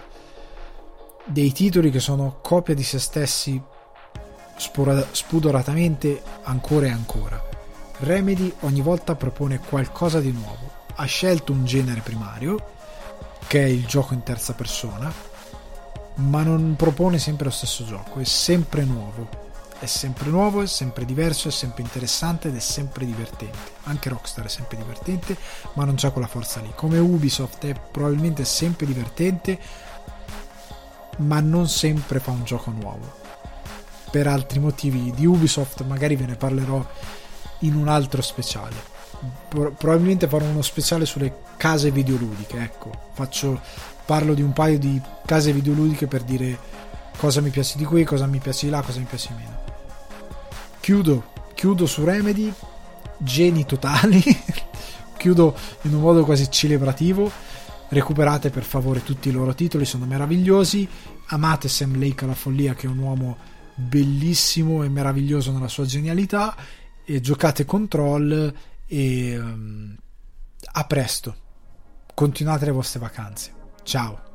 dei 1.24 1.52
titoli 1.52 1.92
che 1.92 2.00
sono 2.00 2.40
copia 2.42 2.74
di 2.74 2.82
se 2.82 2.98
stessi 2.98 3.62
spudoratamente 4.56 6.20
ancora 6.42 6.86
e 6.86 6.90
ancora. 6.90 7.53
Remedy 8.04 8.52
ogni 8.60 8.82
volta 8.82 9.14
propone 9.14 9.58
qualcosa 9.58 10.20
di 10.20 10.30
nuovo. 10.30 10.82
Ha 10.96 11.04
scelto 11.06 11.52
un 11.52 11.64
genere 11.64 12.02
primario, 12.02 12.72
che 13.46 13.64
è 13.64 13.66
il 13.66 13.86
gioco 13.86 14.12
in 14.12 14.22
terza 14.22 14.52
persona, 14.52 15.10
ma 16.16 16.42
non 16.42 16.74
propone 16.76 17.18
sempre 17.18 17.46
lo 17.46 17.50
stesso 17.50 17.84
gioco, 17.84 18.20
è 18.20 18.24
sempre 18.24 18.84
nuovo. 18.84 19.42
È 19.78 19.86
sempre 19.86 20.30
nuovo, 20.30 20.62
è 20.62 20.66
sempre 20.66 21.04
diverso, 21.04 21.48
è 21.48 21.50
sempre 21.50 21.82
interessante 21.82 22.48
ed 22.48 22.56
è 22.56 22.60
sempre 22.60 23.06
divertente. 23.06 23.72
Anche 23.84 24.10
Rockstar 24.10 24.44
è 24.44 24.48
sempre 24.48 24.76
divertente, 24.76 25.36
ma 25.72 25.84
non 25.84 25.94
c'ha 25.96 26.10
quella 26.10 26.28
forza 26.28 26.60
lì. 26.60 26.72
Come 26.74 26.98
Ubisoft 26.98 27.66
è 27.66 27.74
probabilmente 27.90 28.44
sempre 28.44 28.86
divertente, 28.86 29.58
ma 31.18 31.40
non 31.40 31.68
sempre 31.68 32.20
fa 32.20 32.30
un 32.30 32.44
gioco 32.44 32.70
nuovo. 32.70 33.12
Per 34.10 34.26
altri 34.26 34.58
motivi 34.58 35.10
di 35.10 35.26
Ubisoft 35.26 35.82
magari 35.84 36.16
ve 36.16 36.26
ne 36.26 36.36
parlerò 36.36 36.86
in 37.64 37.74
un 37.74 37.88
altro 37.88 38.22
speciale. 38.22 38.92
Probabilmente 39.48 40.28
farò 40.28 40.44
uno 40.44 40.62
speciale 40.62 41.06
sulle 41.06 41.32
case 41.56 41.90
videoludiche, 41.90 42.58
ecco, 42.58 42.90
faccio, 43.14 43.60
parlo 44.04 44.34
di 44.34 44.42
un 44.42 44.52
paio 44.52 44.78
di 44.78 45.00
case 45.24 45.52
videoludiche 45.52 46.06
per 46.06 46.22
dire 46.22 46.58
cosa 47.16 47.40
mi 47.40 47.50
piace 47.50 47.78
di 47.78 47.84
qui, 47.84 48.04
cosa 48.04 48.26
mi 48.26 48.38
piace 48.38 48.66
di 48.66 48.72
là, 48.72 48.82
cosa 48.82 48.98
mi 48.98 49.06
piace 49.06 49.28
di 49.28 49.42
meno. 49.42 49.62
Chiudo, 50.80 51.24
chiudo 51.54 51.86
su 51.86 52.04
Remedy, 52.04 52.52
geni 53.16 53.64
totali, 53.64 54.22
chiudo 55.16 55.54
in 55.82 55.94
un 55.94 56.00
modo 56.00 56.24
quasi 56.24 56.50
celebrativo 56.50 57.30
recuperate 57.88 58.50
per 58.50 58.64
favore 58.64 59.02
tutti 59.02 59.28
i 59.28 59.32
loro 59.32 59.54
titoli, 59.54 59.84
sono 59.84 60.04
meravigliosi. 60.04 60.86
Amate 61.28 61.68
Sam 61.68 61.98
Lake 61.98 62.24
alla 62.24 62.34
follia, 62.34 62.74
che 62.74 62.86
è 62.86 62.90
un 62.90 62.98
uomo 62.98 63.36
bellissimo 63.74 64.82
e 64.82 64.88
meraviglioso 64.88 65.52
nella 65.52 65.68
sua 65.68 65.86
genialità. 65.86 66.54
E 67.04 67.20
giocate 67.20 67.64
Control 67.64 68.54
e 68.86 69.38
um, 69.38 69.96
a 70.72 70.84
presto. 70.84 71.36
Continuate 72.14 72.64
le 72.64 72.70
vostre 72.70 73.00
vacanze. 73.00 73.52
Ciao. 73.82 74.33